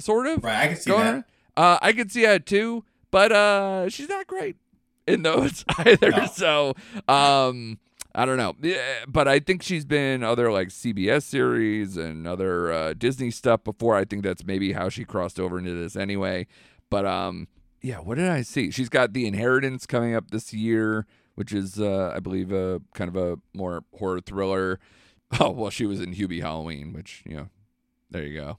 sort 0.00 0.26
of 0.26 0.42
Right, 0.42 0.62
I 0.62 0.68
can 0.68 0.76
see 0.76 0.90
that. 0.92 1.24
Uh, 1.54 1.78
I 1.82 1.92
could 1.92 2.10
see 2.10 2.22
that 2.22 2.46
too, 2.46 2.84
but 3.10 3.30
uh, 3.30 3.90
she's 3.90 4.08
not 4.08 4.26
great 4.26 4.56
in 5.06 5.22
those 5.22 5.64
either. 5.78 6.10
No. 6.10 6.26
So, 6.26 6.74
um, 7.08 7.78
I 8.14 8.24
don't 8.24 8.36
know. 8.36 8.54
But 9.08 9.26
I 9.26 9.40
think 9.40 9.62
she's 9.62 9.84
been 9.84 10.22
other 10.22 10.52
like 10.52 10.68
CBS 10.68 11.22
series 11.22 11.96
and 11.96 12.26
other 12.28 12.72
uh, 12.72 12.94
Disney 12.94 13.30
stuff 13.30 13.64
before. 13.64 13.96
I 13.96 14.04
think 14.04 14.22
that's 14.22 14.44
maybe 14.44 14.72
how 14.72 14.88
she 14.88 15.04
crossed 15.04 15.40
over 15.40 15.58
into 15.58 15.72
this 15.74 15.96
anyway. 15.96 16.46
But 16.90 17.06
um, 17.06 17.48
yeah, 17.82 17.98
what 17.98 18.16
did 18.18 18.28
I 18.28 18.42
see? 18.42 18.70
She's 18.70 18.88
got 18.88 19.12
The 19.14 19.26
Inheritance 19.26 19.84
coming 19.86 20.14
up 20.14 20.30
this 20.30 20.52
year, 20.52 21.06
which 21.34 21.52
is 21.52 21.80
uh, 21.80 22.12
I 22.14 22.20
believe 22.20 22.52
a 22.52 22.80
kind 22.94 23.08
of 23.08 23.16
a 23.16 23.38
more 23.56 23.84
horror 23.98 24.20
thriller. 24.20 24.78
Oh 25.40 25.50
well, 25.50 25.70
she 25.70 25.84
was 25.86 26.00
in 26.00 26.14
Hubie 26.14 26.42
Halloween, 26.42 26.92
which 26.92 27.24
you 27.26 27.34
know, 27.34 27.48
there 28.08 28.22
you 28.22 28.38
go. 28.38 28.58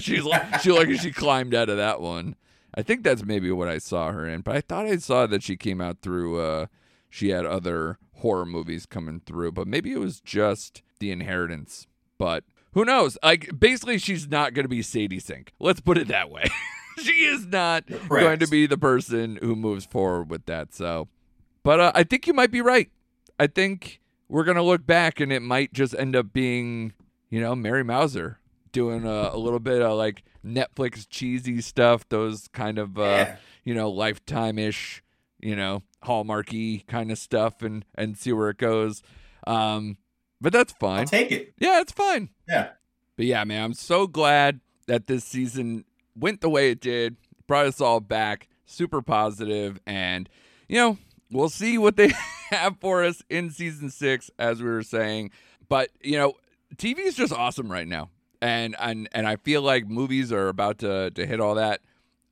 She's 0.00 0.24
she 0.62 0.72
like 0.72 0.90
she 0.98 1.10
climbed 1.12 1.54
out 1.54 1.68
of 1.68 1.76
that 1.76 2.00
one. 2.00 2.36
I 2.74 2.80
think 2.80 3.02
that's 3.02 3.22
maybe 3.22 3.50
what 3.50 3.68
I 3.68 3.76
saw 3.78 4.10
her 4.12 4.26
in, 4.26 4.40
but 4.40 4.56
I 4.56 4.62
thought 4.62 4.86
I 4.86 4.96
saw 4.96 5.26
that 5.26 5.42
she 5.42 5.56
came 5.58 5.82
out 5.82 5.98
through. 6.00 6.40
uh 6.40 6.66
She 7.10 7.30
had 7.30 7.44
other 7.44 7.98
horror 8.24 8.46
movies 8.46 8.86
coming 8.86 9.20
through, 9.26 9.52
but 9.52 9.68
maybe 9.68 9.92
it 9.92 10.00
was 10.00 10.18
just 10.20 10.80
The 10.98 11.10
Inheritance. 11.12 11.86
But 12.16 12.44
who 12.72 12.84
knows? 12.84 13.18
Like 13.22 13.50
basically, 13.60 13.98
she's 13.98 14.26
not 14.28 14.54
going 14.54 14.64
to 14.64 14.68
be 14.68 14.80
Sadie 14.80 15.18
Sink. 15.20 15.52
Let's 15.60 15.80
put 15.80 15.98
it 15.98 16.08
that 16.08 16.30
way. 16.30 16.44
she 17.02 17.26
is 17.26 17.46
not 17.46 17.86
Correct. 17.86 18.08
going 18.08 18.38
to 18.38 18.48
be 18.48 18.66
the 18.66 18.78
person 18.78 19.38
who 19.42 19.54
moves 19.54 19.84
forward 19.84 20.30
with 20.30 20.46
that. 20.46 20.72
So, 20.72 21.08
but 21.62 21.80
uh, 21.80 21.92
I 21.94 22.02
think 22.02 22.26
you 22.26 22.32
might 22.32 22.50
be 22.50 22.62
right. 22.62 22.90
I 23.38 23.46
think 23.46 24.00
we're 24.28 24.44
gonna 24.44 24.62
look 24.62 24.86
back 24.86 25.20
and 25.20 25.30
it 25.30 25.42
might 25.42 25.72
just 25.74 25.94
end 25.98 26.16
up 26.16 26.32
being, 26.32 26.94
you 27.30 27.40
know, 27.42 27.54
Mary 27.54 27.84
Mouser 27.84 28.38
doing 28.72 29.04
a, 29.04 29.30
a 29.32 29.36
little 29.36 29.60
bit 29.60 29.82
of 29.82 29.98
like 29.98 30.22
Netflix 30.44 31.06
cheesy 31.08 31.60
stuff, 31.60 32.08
those 32.08 32.48
kind 32.48 32.78
of, 32.78 32.98
uh, 32.98 33.02
Yeah. 33.02 33.36
you 33.64 33.74
know, 33.74 33.90
lifetime 33.90 34.58
ish, 34.58 35.02
you 35.40 35.54
know, 35.56 35.82
hallmarky 36.04 36.86
kind 36.86 37.10
of 37.10 37.18
stuff, 37.18 37.62
and 37.62 37.84
and 37.94 38.16
see 38.16 38.32
where 38.32 38.50
it 38.50 38.58
goes. 38.58 39.02
Um, 39.46 39.98
but 40.40 40.52
that's 40.52 40.72
I'll 40.74 40.88
fine. 40.88 41.06
take 41.06 41.32
it. 41.32 41.54
yeah, 41.58 41.80
it's 41.80 41.92
fine. 41.92 42.30
Yeah. 42.48 42.70
But 43.16 43.26
yeah, 43.26 43.44
man, 43.44 43.62
I'm 43.64 43.74
so 43.74 44.06
glad 44.06 44.60
that 44.86 45.06
this 45.06 45.24
season 45.24 45.84
went 46.16 46.40
the 46.40 46.48
way 46.48 46.70
it 46.70 46.80
did, 46.80 47.16
brought 47.46 47.66
us 47.66 47.80
all 47.80 48.00
back, 48.00 48.48
super 48.66 49.02
positive, 49.02 49.80
and 49.86 50.28
you 50.68 50.76
know, 50.76 50.98
we'll 51.30 51.48
see 51.48 51.78
what 51.78 51.96
they 51.96 52.08
have 52.50 52.78
for 52.80 53.04
us 53.04 53.22
in 53.28 53.50
season 53.50 53.90
six, 53.90 54.30
as 54.38 54.62
we 54.62 54.68
were 54.68 54.82
saying. 54.82 55.30
But 55.68 55.90
you 56.02 56.18
know, 56.18 56.34
TV 56.76 57.00
is 57.00 57.14
just 57.14 57.32
awesome 57.32 57.70
right 57.70 57.88
now, 57.88 58.10
and 58.42 58.74
and 58.78 59.08
and 59.12 59.26
I 59.26 59.36
feel 59.36 59.62
like 59.62 59.86
movies 59.86 60.32
are 60.32 60.48
about 60.48 60.78
to 60.78 61.10
to 61.10 61.26
hit 61.26 61.40
all 61.40 61.54
that. 61.54 61.80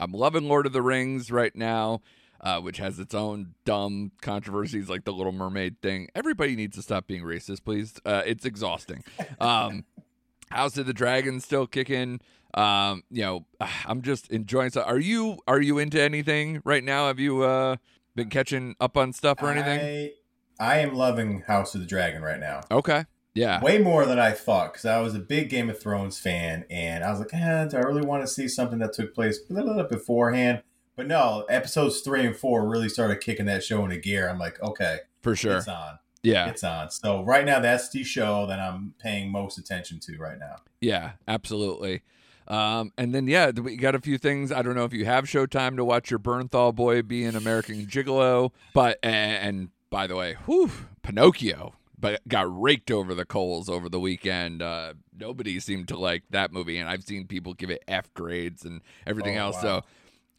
I'm 0.01 0.13
loving 0.13 0.49
Lord 0.49 0.67
of 0.67 0.73
the 0.73 0.83
Rings 0.83 1.31
right 1.31 1.55
now. 1.55 2.01
Uh, 2.43 2.61
which 2.61 2.79
has 2.79 2.99
its 2.99 3.15
own 3.15 3.55
dumb 3.65 4.11
controversies 4.21 4.89
like 4.89 5.05
the 5.05 5.13
Little 5.13 5.31
Mermaid 5.31 5.81
thing. 5.81 6.09
Everybody 6.13 6.57
needs 6.57 6.75
to 6.75 6.83
stop 6.83 7.07
being 7.07 7.23
racist, 7.23 7.65
please. 7.65 7.95
Uh, 8.05 8.23
it's 8.27 8.45
exhausting. 8.45 9.05
Um, 9.39 9.85
House 10.51 10.77
of 10.77 10.87
the 10.87 10.93
Dragon 10.93 11.41
still 11.41 11.69
kicking. 11.69 12.21
Um, 12.55 13.05
you 13.11 13.23
know, 13.23 13.47
I'm 13.87 14.03
just 14.03 14.31
enjoying. 14.31 14.71
So, 14.71 14.83
are 14.83 14.99
you 14.99 15.39
are 15.47 15.61
you 15.61 15.79
into 15.79 16.01
anything 16.01 16.61
right 16.65 16.83
now? 16.83 17.07
Have 17.07 17.21
you 17.21 17.43
uh 17.43 17.77
been 18.15 18.29
catching 18.29 18.75
up 18.81 18.97
on 18.97 19.13
stuff 19.13 19.43
or 19.43 19.51
anything? 19.51 19.81
I, 19.81 20.13
I 20.59 20.79
am 20.79 20.95
loving 20.95 21.43
House 21.43 21.75
of 21.75 21.81
the 21.81 21.87
Dragon 21.87 22.23
right 22.23 22.41
now. 22.41 22.61
Okay, 22.71 23.05
yeah, 23.35 23.63
Way 23.63 23.79
more 23.79 24.05
than 24.05 24.19
I 24.19 24.33
thought 24.33 24.73
because 24.73 24.85
I 24.85 25.01
was 25.01 25.15
a 25.15 25.19
big 25.19 25.49
Game 25.49 25.71
of 25.71 25.81
Thrones 25.81 26.19
fan 26.19 26.65
and 26.69 27.03
I 27.03 27.11
was 27.11 27.21
like, 27.21 27.33
eh, 27.33 27.65
do 27.65 27.77
I 27.79 27.81
really 27.81 28.05
want 28.05 28.23
to 28.23 28.27
see 28.27 28.47
something 28.47 28.79
that 28.81 28.93
took 28.93 29.15
place 29.15 29.41
a 29.49 29.53
little 29.53 29.75
bit 29.75 29.89
beforehand? 29.89 30.63
But 30.97 31.07
no, 31.07 31.45
episodes 31.49 32.01
three 32.01 32.27
and 32.27 32.37
four 32.37 32.69
really 32.69 32.89
started 32.89 33.21
kicking 33.21 33.47
that 33.47 33.65
show 33.65 33.83
into 33.85 33.97
gear. 33.97 34.29
I'm 34.29 34.39
like, 34.39 34.63
okay, 34.63 34.99
for 35.23 35.35
sure. 35.35 35.57
it's 35.59 35.69
on. 35.69 35.99
Yeah, 36.23 36.49
It's 36.49 36.63
on. 36.63 36.91
So 36.91 37.25
right 37.25 37.45
now, 37.45 37.59
that's 37.59 37.89
the 37.91 38.05
show 38.05 38.47
that 38.47 38.61
I'm 38.61 38.95
paying 39.01 39.33
most 39.33 39.59
attention 39.59 39.99
to 40.01 40.17
right 40.19 40.39
now. 40.39 40.57
yeah, 40.81 41.13
absolutely. 41.27 42.03
Um, 42.47 42.93
and 42.99 43.15
then 43.15 43.27
yeah, 43.27 43.51
we 43.51 43.77
got 43.77 43.95
a 43.97 44.01
few 44.01 44.19
things. 44.19 44.53
I 44.53 44.63
don't 44.63 44.75
know 44.77 44.85
if 44.85 44.93
you 44.93 45.05
have 45.05 45.25
Showtime 45.25 45.77
to 45.77 45.85
watch 45.85 46.11
your 46.11 46.21
Bernthal 46.21 46.75
boy 46.75 47.03
be 47.03 47.25
an 47.25 47.35
American 47.37 47.87
Gigolo, 47.87 48.51
but 48.75 48.99
and, 49.03 49.49
and 49.57 49.69
by 49.91 50.07
the 50.07 50.15
way, 50.17 50.37
whew, 50.47 50.71
Pinocchio, 51.03 51.75
but 51.99 52.21
got 52.29 52.47
raked 52.61 52.91
over 52.91 53.15
the 53.15 53.25
coals 53.25 53.69
over 53.69 53.89
the 53.89 54.01
weekend. 54.01 54.61
Uh, 54.63 54.95
nobody 55.19 55.59
seemed 55.61 55.89
to 55.89 55.99
like 55.99 56.23
that 56.31 56.53
movie, 56.53 56.79
and 56.79 56.89
I've 56.89 57.03
seen 57.05 57.27
people 57.27 57.55
give 57.55 57.71
it 57.71 57.83
F 57.89 58.13
grades 58.15 58.65
and 58.65 58.81
everything 59.07 59.39
Oh, 59.39 59.43
else. 59.47 59.57
wow. 59.57 59.63
So 59.63 59.85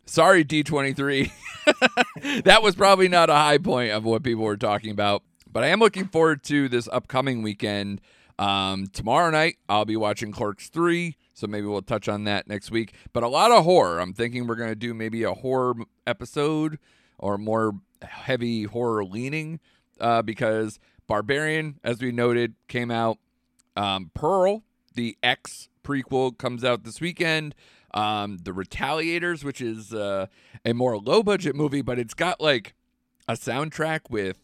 sorry, 0.05 0.43
D23. 0.45 1.31
that 2.43 2.61
was 2.61 2.75
probably 2.75 3.07
not 3.07 3.29
a 3.29 3.35
high 3.35 3.57
point 3.57 3.91
of 3.91 4.03
what 4.03 4.23
people 4.23 4.43
were 4.43 4.57
talking 4.57 4.91
about. 4.91 5.23
But 5.51 5.63
I 5.63 5.67
am 5.67 5.79
looking 5.79 6.07
forward 6.07 6.43
to 6.45 6.67
this 6.67 6.87
upcoming 6.91 7.41
weekend. 7.41 8.01
Um, 8.39 8.87
tomorrow 8.87 9.29
night, 9.29 9.57
I'll 9.69 9.85
be 9.85 9.95
watching 9.95 10.31
Clerks 10.31 10.69
3. 10.69 11.15
So 11.35 11.47
maybe 11.47 11.67
we'll 11.67 11.81
touch 11.81 12.07
on 12.07 12.23
that 12.25 12.47
next 12.47 12.71
week. 12.71 12.93
But 13.11 13.23
a 13.23 13.27
lot 13.27 13.51
of 13.51 13.63
horror. 13.63 13.99
I'm 13.99 14.13
thinking 14.13 14.47
we're 14.47 14.55
going 14.55 14.69
to 14.69 14.75
do 14.75 14.93
maybe 14.93 15.23
a 15.23 15.34
horror 15.34 15.75
episode 16.05 16.80
or 17.17 17.38
more 17.38 17.73
heavy 18.01 18.63
horror 18.63 19.05
leaning 19.05 19.59
uh, 19.99 20.21
because 20.21 20.80
Barbarian, 21.07 21.80
as 21.84 22.01
we 22.01 22.11
noted, 22.11 22.55
came 22.67 22.91
out. 22.91 23.17
Um, 23.75 24.11
Pearl, 24.13 24.63
the 24.93 25.17
X 25.23 25.69
prequel, 25.84 26.38
comes 26.38 26.63
out 26.63 26.84
this 26.84 27.01
weekend. 27.01 27.55
Um, 27.94 28.38
the 28.44 28.52
Retaliators, 28.52 29.44
which 29.44 29.61
is 29.61 29.94
uh, 29.94 30.28
a 30.65 30.74
more 30.74 30.98
low 30.98 31.22
budget 31.24 31.56
movie, 31.56 31.82
but 31.82 31.99
it's 31.99 32.14
got 32.14 32.41
like 32.41 32.74
a 33.28 33.34
soundtrack 33.34 34.02
with 34.10 34.40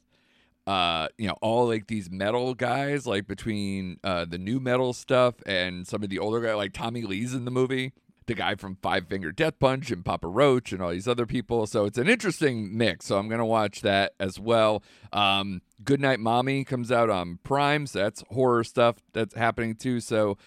uh 0.68 1.08
you 1.18 1.28
know 1.28 1.36
all 1.42 1.68
like 1.68 1.88
these 1.88 2.12
metal 2.12 2.54
guys 2.54 3.08
like 3.08 3.26
between 3.26 3.98
uh 4.04 4.24
the 4.26 4.38
new 4.38 4.60
metal 4.60 4.94
stuff 4.94 5.36
and 5.46 5.88
some 5.88 6.04
of 6.04 6.10
the 6.10 6.20
older 6.20 6.40
guy, 6.42 6.54
like 6.54 6.74
Tommy 6.74 7.02
Lee's 7.02 7.34
in 7.34 7.46
the 7.46 7.52
movie. 7.52 7.92
The 8.28 8.36
guy 8.36 8.54
from 8.54 8.76
Five 8.76 9.08
Finger 9.08 9.32
Death 9.32 9.58
Punch 9.60 9.90
and 9.90 10.06
Papa 10.06 10.28
Roach 10.28 10.72
and 10.72 10.84
all 10.84 10.92
these 10.92 11.08
other 11.08 11.26
people. 11.26 11.66
So 11.66 11.86
it's 11.86 11.98
an 11.98 12.08
interesting 12.08 12.78
mix 12.78 13.08
so 13.08 13.18
I'm 13.18 13.28
to 13.30 13.46
watch 13.46 13.82
that 13.82 14.14
as 14.20 14.40
well. 14.40 14.84
Um 15.12 15.62
Goodnight 15.84 16.20
Mommy 16.20 16.64
comes 16.64 16.92
out 16.92 17.10
on 17.10 17.40
Prime 17.44 17.88
so 17.88 18.00
that's 18.00 18.24
horror 18.30 18.64
stuff 18.64 18.98
that's 19.14 19.34
happening 19.34 19.74
too. 19.74 20.00
So 20.00 20.38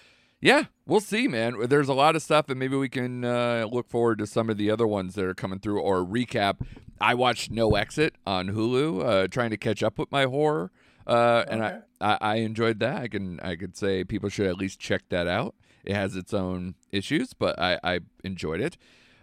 yeah, 0.43 0.65
we'll 0.87 1.01
see, 1.01 1.29
man. 1.29 1.55
There's 1.69 1.89
a 1.89 1.95
lot 1.95 2.17
of 2.17 2.23
stuff, 2.23 2.49
and 2.49 2.59
maybe 2.59 2.77
we 2.77 2.89
can 2.89 3.25
uh, 3.25 3.69
look 3.71 3.89
forward 3.89 4.19
to 4.19 4.27
some 4.27 4.51
of 4.51 4.59
the 4.59 4.73
other 4.73 4.89
ones 4.89 5.15
that 5.15 5.25
are 5.25 5.35
coming 5.35 5.61
through 5.61 5.81
or 5.81 6.05
recap. 6.05 6.57
I 7.01 7.15
watched 7.15 7.53
No 7.53 7.77
Exit 7.77 8.17
on 8.27 8.49
Hulu, 8.49 9.05
uh, 9.05 9.29
trying 9.29 9.51
to 9.51 9.57
catch 9.57 9.85
up 9.85 10.01
with 10.01 10.11
my 10.11 10.25
horror, 10.25 10.73
uh, 11.07 11.45
and 11.49 11.65
I, 11.65 11.79
I 12.01 12.19
I 12.21 12.35
enjoyed 12.37 12.81
that. 12.81 13.03
I 13.03 13.09
can 13.09 13.39
I 13.39 13.55
could 13.55 13.77
say 13.77 14.03
people 14.03 14.29
should 14.29 14.49
at 14.49 14.57
least 14.57 14.81
check 14.81 15.03
that 15.11 15.29
out. 15.29 15.55
It 15.85 15.95
has 15.95 16.17
its 16.17 16.35
own 16.35 16.75
issues, 16.91 17.35
but 17.35 17.57
I 17.61 17.79
I 17.85 18.01
enjoyed 18.25 18.61
it. 18.61 18.77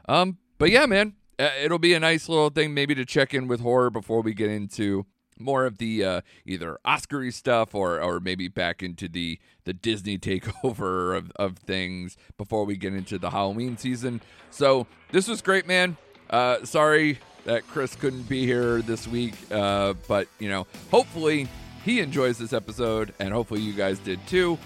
Um, 0.07 0.37
but 0.57 0.71
yeah, 0.71 0.85
man, 0.85 1.15
uh, 1.37 1.49
it'll 1.61 1.79
be 1.79 1.93
a 1.93 1.99
nice 1.99 2.29
little 2.29 2.49
thing 2.49 2.73
maybe 2.73 2.95
to 2.95 3.03
check 3.03 3.33
in 3.33 3.49
with 3.49 3.59
horror 3.59 3.89
before 3.89 4.21
we 4.21 4.33
get 4.33 4.49
into 4.49 5.05
more 5.39 5.65
of 5.65 5.77
the 5.77 6.03
uh, 6.03 6.21
either 6.45 6.79
Oscary 6.85 7.33
stuff 7.33 7.73
or 7.73 8.01
or 8.01 8.19
maybe 8.19 8.47
back 8.47 8.83
into 8.83 9.07
the 9.07 9.39
the 9.63 9.73
Disney 9.73 10.17
takeover 10.19 11.17
of, 11.17 11.31
of 11.35 11.57
things 11.57 12.17
before 12.37 12.65
we 12.65 12.75
get 12.75 12.93
into 12.93 13.17
the 13.17 13.29
Halloween 13.29 13.77
season. 13.77 14.21
So 14.51 14.87
this 15.11 15.27
was 15.27 15.41
great, 15.41 15.67
man. 15.67 15.97
Uh, 16.29 16.63
sorry 16.63 17.19
that 17.45 17.67
Chris 17.67 17.95
couldn't 17.95 18.29
be 18.29 18.45
here 18.45 18.81
this 18.81 19.07
week, 19.07 19.33
uh, 19.51 19.93
but 20.07 20.27
you 20.39 20.49
know, 20.49 20.67
hopefully 20.91 21.47
he 21.83 21.99
enjoys 21.99 22.37
this 22.37 22.53
episode, 22.53 23.13
and 23.19 23.33
hopefully 23.33 23.61
you 23.61 23.73
guys 23.73 23.99
did 23.99 24.25
too. 24.27 24.57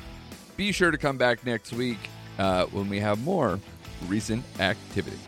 Be 0.58 0.72
sure 0.72 0.92
to 0.92 0.98
come 0.98 1.18
back 1.18 1.46
next 1.46 1.74
week 1.74 2.00
uh, 2.38 2.66
when 2.66 2.90
we 2.90 3.00
have 3.00 3.24
more 3.24 3.60
recent 4.08 4.44
activity. 4.60 5.20